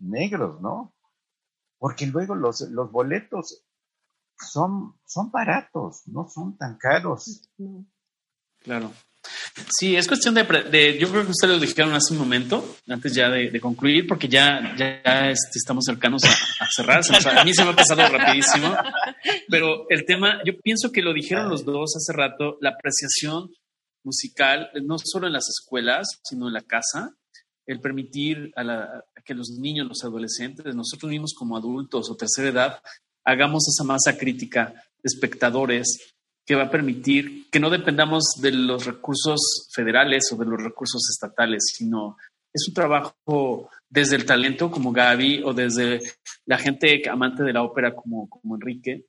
negros, 0.00 0.60
¿no? 0.62 0.94
Porque 1.78 2.06
luego 2.06 2.34
los, 2.34 2.62
los 2.70 2.90
boletos 2.90 3.66
son, 4.52 4.94
son 5.06 5.30
baratos, 5.30 6.02
no 6.06 6.28
son 6.32 6.56
tan 6.56 6.76
caros. 6.78 7.42
Claro. 8.60 8.92
Sí, 9.78 9.96
es 9.96 10.08
cuestión 10.08 10.34
de, 10.34 10.44
pre- 10.44 10.64
de- 10.64 10.98
yo 10.98 11.10
creo 11.10 11.24
que 11.24 11.30
ustedes 11.32 11.54
lo 11.54 11.60
dijeron 11.60 11.92
hace 11.92 12.14
un 12.14 12.18
momento, 12.20 12.76
antes 12.88 13.14
ya 13.14 13.28
de, 13.28 13.50
de 13.50 13.60
concluir, 13.60 14.06
porque 14.06 14.28
ya, 14.28 14.74
ya, 14.76 15.02
ya, 15.04 15.30
este, 15.30 15.58
estamos 15.58 15.84
cercanos 15.84 16.22
a, 16.24 16.28
a 16.64 16.68
cerrar. 16.74 17.02
A 17.38 17.44
mí 17.44 17.52
se 17.52 17.64
me 17.64 17.70
ha 17.70 17.76
pasado 17.76 18.00
rapidísimo, 18.08 18.74
pero 19.48 19.86
el 19.90 20.04
tema, 20.06 20.40
yo 20.46 20.54
pienso 20.62 20.90
que 20.90 21.02
lo 21.02 21.12
dijeron 21.12 21.48
los 21.50 21.64
dos 21.64 21.94
hace 21.96 22.12
rato, 22.16 22.56
la 22.62 22.70
apreciación 22.70 23.50
musical, 24.02 24.70
no 24.82 24.96
solo 24.98 25.26
en 25.26 25.34
las 25.34 25.48
escuelas, 25.50 26.06
sino 26.24 26.46
en 26.48 26.54
la 26.54 26.62
casa, 26.62 27.14
el 27.66 27.80
permitir 27.80 28.50
a, 28.56 28.64
la- 28.64 29.04
a 29.14 29.22
que 29.22 29.34
los 29.34 29.50
niños, 29.50 29.86
los 29.86 30.02
adolescentes, 30.02 30.74
nosotros 30.74 31.10
mismos 31.10 31.34
como 31.36 31.56
adultos 31.58 32.10
o 32.10 32.16
tercera 32.16 32.48
edad, 32.48 32.82
hagamos 33.24 33.68
esa 33.68 33.84
masa 33.84 34.16
crítica 34.16 34.72
de 34.74 35.04
espectadores 35.04 36.14
que 36.46 36.54
va 36.54 36.64
a 36.64 36.70
permitir 36.70 37.48
que 37.50 37.60
no 37.60 37.70
dependamos 37.70 38.24
de 38.40 38.52
los 38.52 38.84
recursos 38.84 39.68
federales 39.72 40.24
o 40.32 40.36
de 40.36 40.46
los 40.46 40.62
recursos 40.62 41.08
estatales, 41.08 41.62
sino 41.76 42.16
es 42.52 42.66
un 42.66 42.74
trabajo 42.74 43.70
desde 43.88 44.16
el 44.16 44.24
talento 44.24 44.70
como 44.70 44.92
Gaby 44.92 45.42
o 45.44 45.52
desde 45.52 46.00
la 46.46 46.58
gente 46.58 47.08
amante 47.08 47.42
de 47.44 47.52
la 47.52 47.62
ópera 47.62 47.94
como, 47.94 48.28
Enrique. 48.54 49.06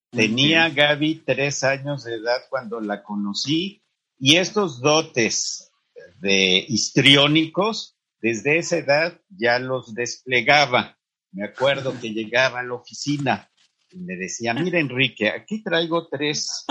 Tenía 0.10 0.68
Gaby 0.70 1.22
tres 1.24 1.64
años 1.64 2.04
de 2.04 2.16
edad 2.16 2.42
cuando 2.50 2.82
la 2.82 3.04
conocí 3.04 3.84
y 4.18 4.38
estos 4.38 4.82
dotes 4.82 5.72
de 6.20 6.66
histriónicos, 6.68 7.96
desde 8.20 8.58
esa 8.58 8.78
edad 8.78 9.22
ya 9.30 9.60
los 9.60 9.94
desplegaba. 9.94 10.98
Me 11.34 11.46
acuerdo 11.46 11.94
que 12.02 12.14
llegaba 12.14 12.62
a 12.62 12.64
la 12.64 12.74
oficina 12.74 13.52
me 14.00 14.16
decía, 14.16 14.54
mira 14.54 14.80
Enrique, 14.80 15.30
aquí 15.30 15.64
traigo 15.64 16.08
tres, 16.08 16.66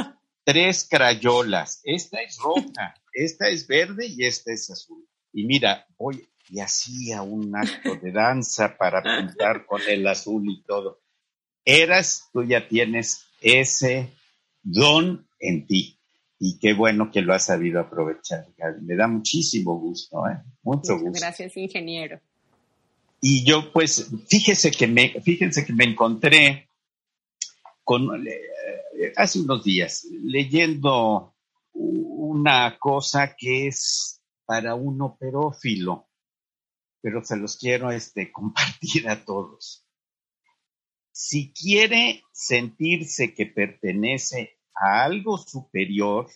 tres 0.45 0.87
crayolas, 0.91 1.81
esta 1.85 2.21
es 2.21 2.39
roja, 2.39 2.95
esta 3.13 3.49
es 3.49 3.67
verde 3.67 4.07
y 4.07 4.25
esta 4.25 4.53
es 4.53 4.71
azul. 4.71 5.07
Y 5.33 5.45
mira, 5.45 5.87
voy 5.99 6.29
y 6.51 6.61
hacía 6.61 7.23
un 7.23 7.57
acto 7.57 7.97
de 7.97 8.13
danza 8.13 8.77
para 8.77 9.03
pintar 9.03 9.67
con 9.67 9.81
el 9.89 10.07
azul 10.07 10.45
y 10.49 10.63
todo. 10.63 11.01
Eras, 11.65 12.29
tú 12.33 12.45
ya 12.45 12.69
tienes 12.69 13.27
ese 13.41 14.11
don 14.63 15.27
en 15.41 15.67
ti. 15.67 15.99
Y 16.39 16.59
qué 16.59 16.75
bueno 16.75 17.11
que 17.11 17.23
lo 17.23 17.33
has 17.33 17.47
sabido 17.47 17.81
aprovechar, 17.81 18.47
Me 18.83 18.97
da 18.97 19.07
muchísimo 19.07 19.79
gusto, 19.79 20.27
¿eh? 20.29 20.43
Mucho 20.63 20.99
gusto. 20.99 21.21
Gracias, 21.21 21.57
ingeniero. 21.57 22.21
Y 23.21 23.45
yo, 23.45 23.73
pues, 23.73 24.11
fíjese 24.29 24.71
que 24.71 24.87
me, 24.87 25.21
fíjense 25.23 25.65
que 25.65 25.73
me 25.73 25.85
encontré 25.85 26.69
eh, 27.87 29.13
hace 29.17 29.41
unos 29.41 29.63
días 29.65 30.07
leyendo 30.11 31.35
una 31.73 32.79
cosa 32.79 33.35
que 33.37 33.67
es 33.67 34.23
para 34.47 34.75
un 34.75 35.03
operófilo, 35.03 36.09
pero 37.01 37.25
se 37.25 37.37
los 37.37 37.57
quiero 37.57 37.91
este, 37.91 38.33
compartir 38.33 39.09
a 39.09 39.25
todos. 39.25 39.87
Si 41.13 41.53
quiere 41.53 42.25
sentirse 42.33 43.35
que 43.35 43.47
pertenece 43.47 44.59
a 44.75 45.05
algo 45.05 45.39
superior, 45.39 46.29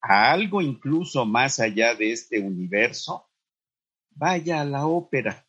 a 0.00 0.32
algo 0.32 0.62
incluso 0.62 1.26
más 1.26 1.60
allá 1.60 1.94
de 1.94 2.12
este 2.12 2.40
universo, 2.40 3.28
vaya 4.10 4.62
a 4.62 4.64
la 4.64 4.86
ópera. 4.86 5.46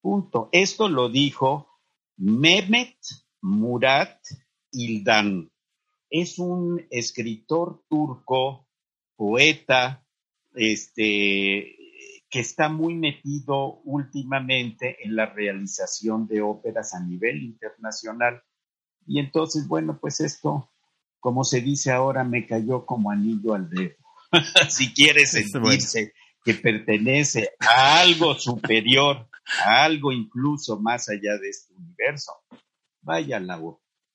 Punto. 0.00 0.48
Esto 0.50 0.88
lo 0.88 1.08
dijo 1.08 1.68
Mehmet 2.16 2.96
Murat 3.42 4.18
Ildan. 4.70 5.50
Es 6.08 6.38
un 6.38 6.86
escritor 6.90 7.84
turco, 7.88 8.68
poeta, 9.16 10.04
este, 10.54 11.76
que 12.28 12.40
está 12.40 12.68
muy 12.68 12.94
metido 12.94 13.80
últimamente 13.84 15.04
en 15.04 15.16
la 15.16 15.26
realización 15.26 16.26
de 16.26 16.40
óperas 16.40 16.94
a 16.94 17.00
nivel 17.00 17.42
internacional. 17.42 18.42
Y 19.06 19.18
entonces, 19.18 19.68
bueno, 19.68 19.98
pues 20.00 20.20
esto, 20.20 20.70
como 21.20 21.44
se 21.44 21.60
dice 21.60 21.90
ahora, 21.90 22.24
me 22.24 22.46
cayó 22.46 22.86
como 22.86 23.10
anillo 23.10 23.54
al 23.54 23.68
dedo. 23.68 23.96
si 24.70 24.92
quiere 24.94 25.26
sentirse 25.26 26.14
que 26.44 26.54
pertenece 26.54 27.50
a 27.60 28.00
algo 28.00 28.34
superior, 28.34 29.28
a 29.64 29.84
algo 29.84 30.12
incluso 30.12 30.80
más 30.80 31.08
allá 31.08 31.36
de 31.38 31.48
este 31.48 31.74
universo, 31.74 32.32
vaya 33.02 33.38
la 33.40 33.60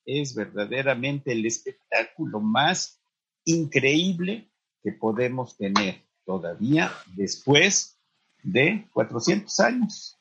Es 0.06 0.34
verdaderamente 0.34 1.34
el 1.34 1.46
espectáculo 1.46 2.40
más 2.40 3.02
increíble 3.46 4.52
que 4.84 4.92
podemos 4.94 5.58
tener 5.58 6.04
todavía 6.26 6.92
después 7.16 8.00
de 8.44 8.88
400 8.94 9.60
años. 9.60 10.18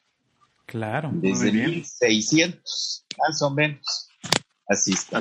Claro. 0.67 1.11
Desde 1.13 1.53
1600, 1.53 3.07
más 3.19 3.43
o 3.43 3.51
menos. 3.51 4.09
Así 4.69 4.93
está. 4.93 5.21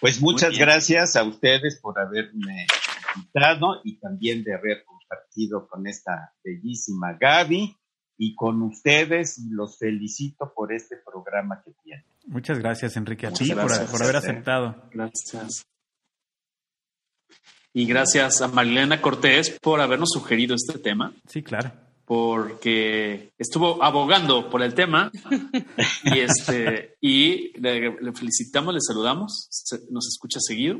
Pues 0.00 0.20
muchas 0.20 0.56
gracias 0.56 1.16
a 1.16 1.24
ustedes 1.24 1.80
por 1.80 1.98
haberme 1.98 2.66
invitado 3.14 3.80
y 3.84 3.98
también 3.98 4.44
de 4.44 4.54
haber 4.54 4.84
compartido 4.84 5.68
con 5.68 5.86
esta 5.86 6.32
bellísima 6.42 7.16
Gaby 7.20 7.76
y 8.18 8.34
con 8.34 8.60
ustedes 8.62 9.38
y 9.38 9.50
los 9.50 9.78
felicito 9.78 10.52
por 10.54 10.72
este 10.72 10.96
programa 10.96 11.62
que 11.64 11.70
tienen. 11.84 12.04
Muchas 12.26 12.58
gracias, 12.58 12.96
Enrique, 12.96 13.28
a 13.28 13.32
ti 13.32 13.52
por, 13.52 14.02
haber 14.02 14.16
aceptado. 14.16 14.88
Gracias. 14.92 15.64
Y 17.72 17.86
gracias 17.86 18.42
a 18.42 18.48
Marilena 18.48 19.00
Cortés 19.00 19.56
por 19.62 19.80
habernos 19.80 20.10
sugerido 20.10 20.56
este 20.56 20.78
tema. 20.78 21.14
Sí, 21.28 21.42
claro. 21.42 21.72
Porque 22.04 23.32
estuvo 23.38 23.82
abogando 23.84 24.50
por 24.50 24.62
el 24.62 24.74
tema 24.74 25.12
y 26.04 26.18
este 26.18 26.96
y 27.00 27.58
le, 27.60 28.12
felicitamos, 28.14 28.74
le 28.74 28.80
saludamos, 28.80 29.48
nos 29.90 30.08
escucha 30.08 30.40
seguido. 30.40 30.78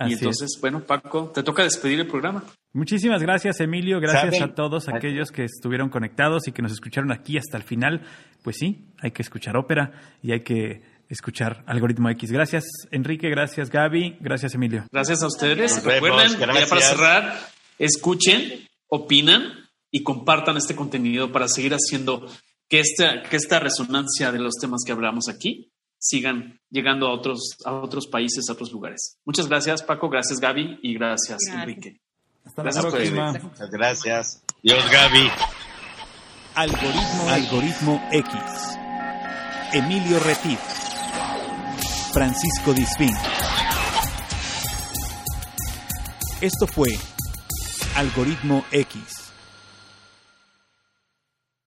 y 0.00 0.12
entonces, 0.12 0.58
bueno, 0.60 0.84
Paco, 0.84 1.30
te 1.32 1.42
toca 1.42 1.62
despedir 1.62 2.00
el 2.00 2.08
programa. 2.08 2.44
Muchísimas 2.72 3.22
gracias, 3.22 3.60
Emilio. 3.60 3.98
Gracias 4.00 4.40
a 4.42 4.54
todos 4.54 4.88
aquellos 4.88 5.30
que 5.30 5.44
estuvieron 5.44 5.88
conectados 5.88 6.48
y 6.48 6.52
que 6.52 6.62
nos 6.62 6.72
escucharon 6.72 7.10
aquí 7.12 7.38
hasta 7.38 7.56
el 7.56 7.62
final. 7.62 8.02
Pues 8.42 8.56
sí, 8.58 8.92
hay 9.00 9.10
que 9.10 9.22
escuchar 9.22 9.56
ópera 9.56 9.92
y 10.22 10.32
hay 10.32 10.40
que 10.40 10.82
escuchar 11.08 11.64
Algoritmo 11.66 12.10
X. 12.10 12.30
Gracias, 12.30 12.64
Enrique. 12.90 13.30
Gracias, 13.30 13.70
Gaby. 13.70 14.18
Gracias, 14.20 14.54
Emilio. 14.54 14.84
Gracias 14.92 15.22
a 15.22 15.26
ustedes. 15.26 15.82
Recuerden, 15.82 16.38
ya 16.38 16.46
para 16.68 16.80
cerrar, 16.80 17.38
escuchen, 17.78 18.66
opinan 18.88 19.68
y 19.90 20.02
compartan 20.02 20.56
este 20.58 20.76
contenido 20.76 21.32
para 21.32 21.48
seguir 21.48 21.72
haciendo 21.72 22.26
que 22.68 22.80
esta, 22.80 23.22
que 23.22 23.36
esta 23.36 23.58
resonancia 23.58 24.30
de 24.30 24.38
los 24.38 24.54
temas 24.60 24.82
que 24.84 24.92
hablamos 24.92 25.28
aquí 25.28 25.72
sigan 25.98 26.60
llegando 26.70 27.06
a 27.08 27.12
otros, 27.12 27.56
a 27.64 27.72
otros 27.72 28.06
países, 28.06 28.48
a 28.48 28.52
otros 28.52 28.70
lugares. 28.70 29.18
Muchas 29.24 29.48
gracias, 29.48 29.82
Paco. 29.82 30.08
Gracias, 30.08 30.38
Gaby. 30.38 30.80
Y 30.82 30.94
gracias. 30.94 31.38
Enrique. 31.50 32.00
Hasta 32.64 32.82
la 32.82 32.90
próxima. 32.90 33.32
Muchas 33.32 33.70
gracias. 33.70 34.42
Dios, 34.62 34.84
Gaby. 34.90 35.30
Algoritmo, 36.54 37.28
Algoritmo 37.28 38.08
X. 38.10 38.34
Emilio 39.72 40.18
Retif. 40.20 40.58
Francisco 42.12 42.72
Disfín. 42.74 43.14
Esto 46.40 46.66
fue 46.66 46.96
Algoritmo 47.96 48.64
X 48.70 49.17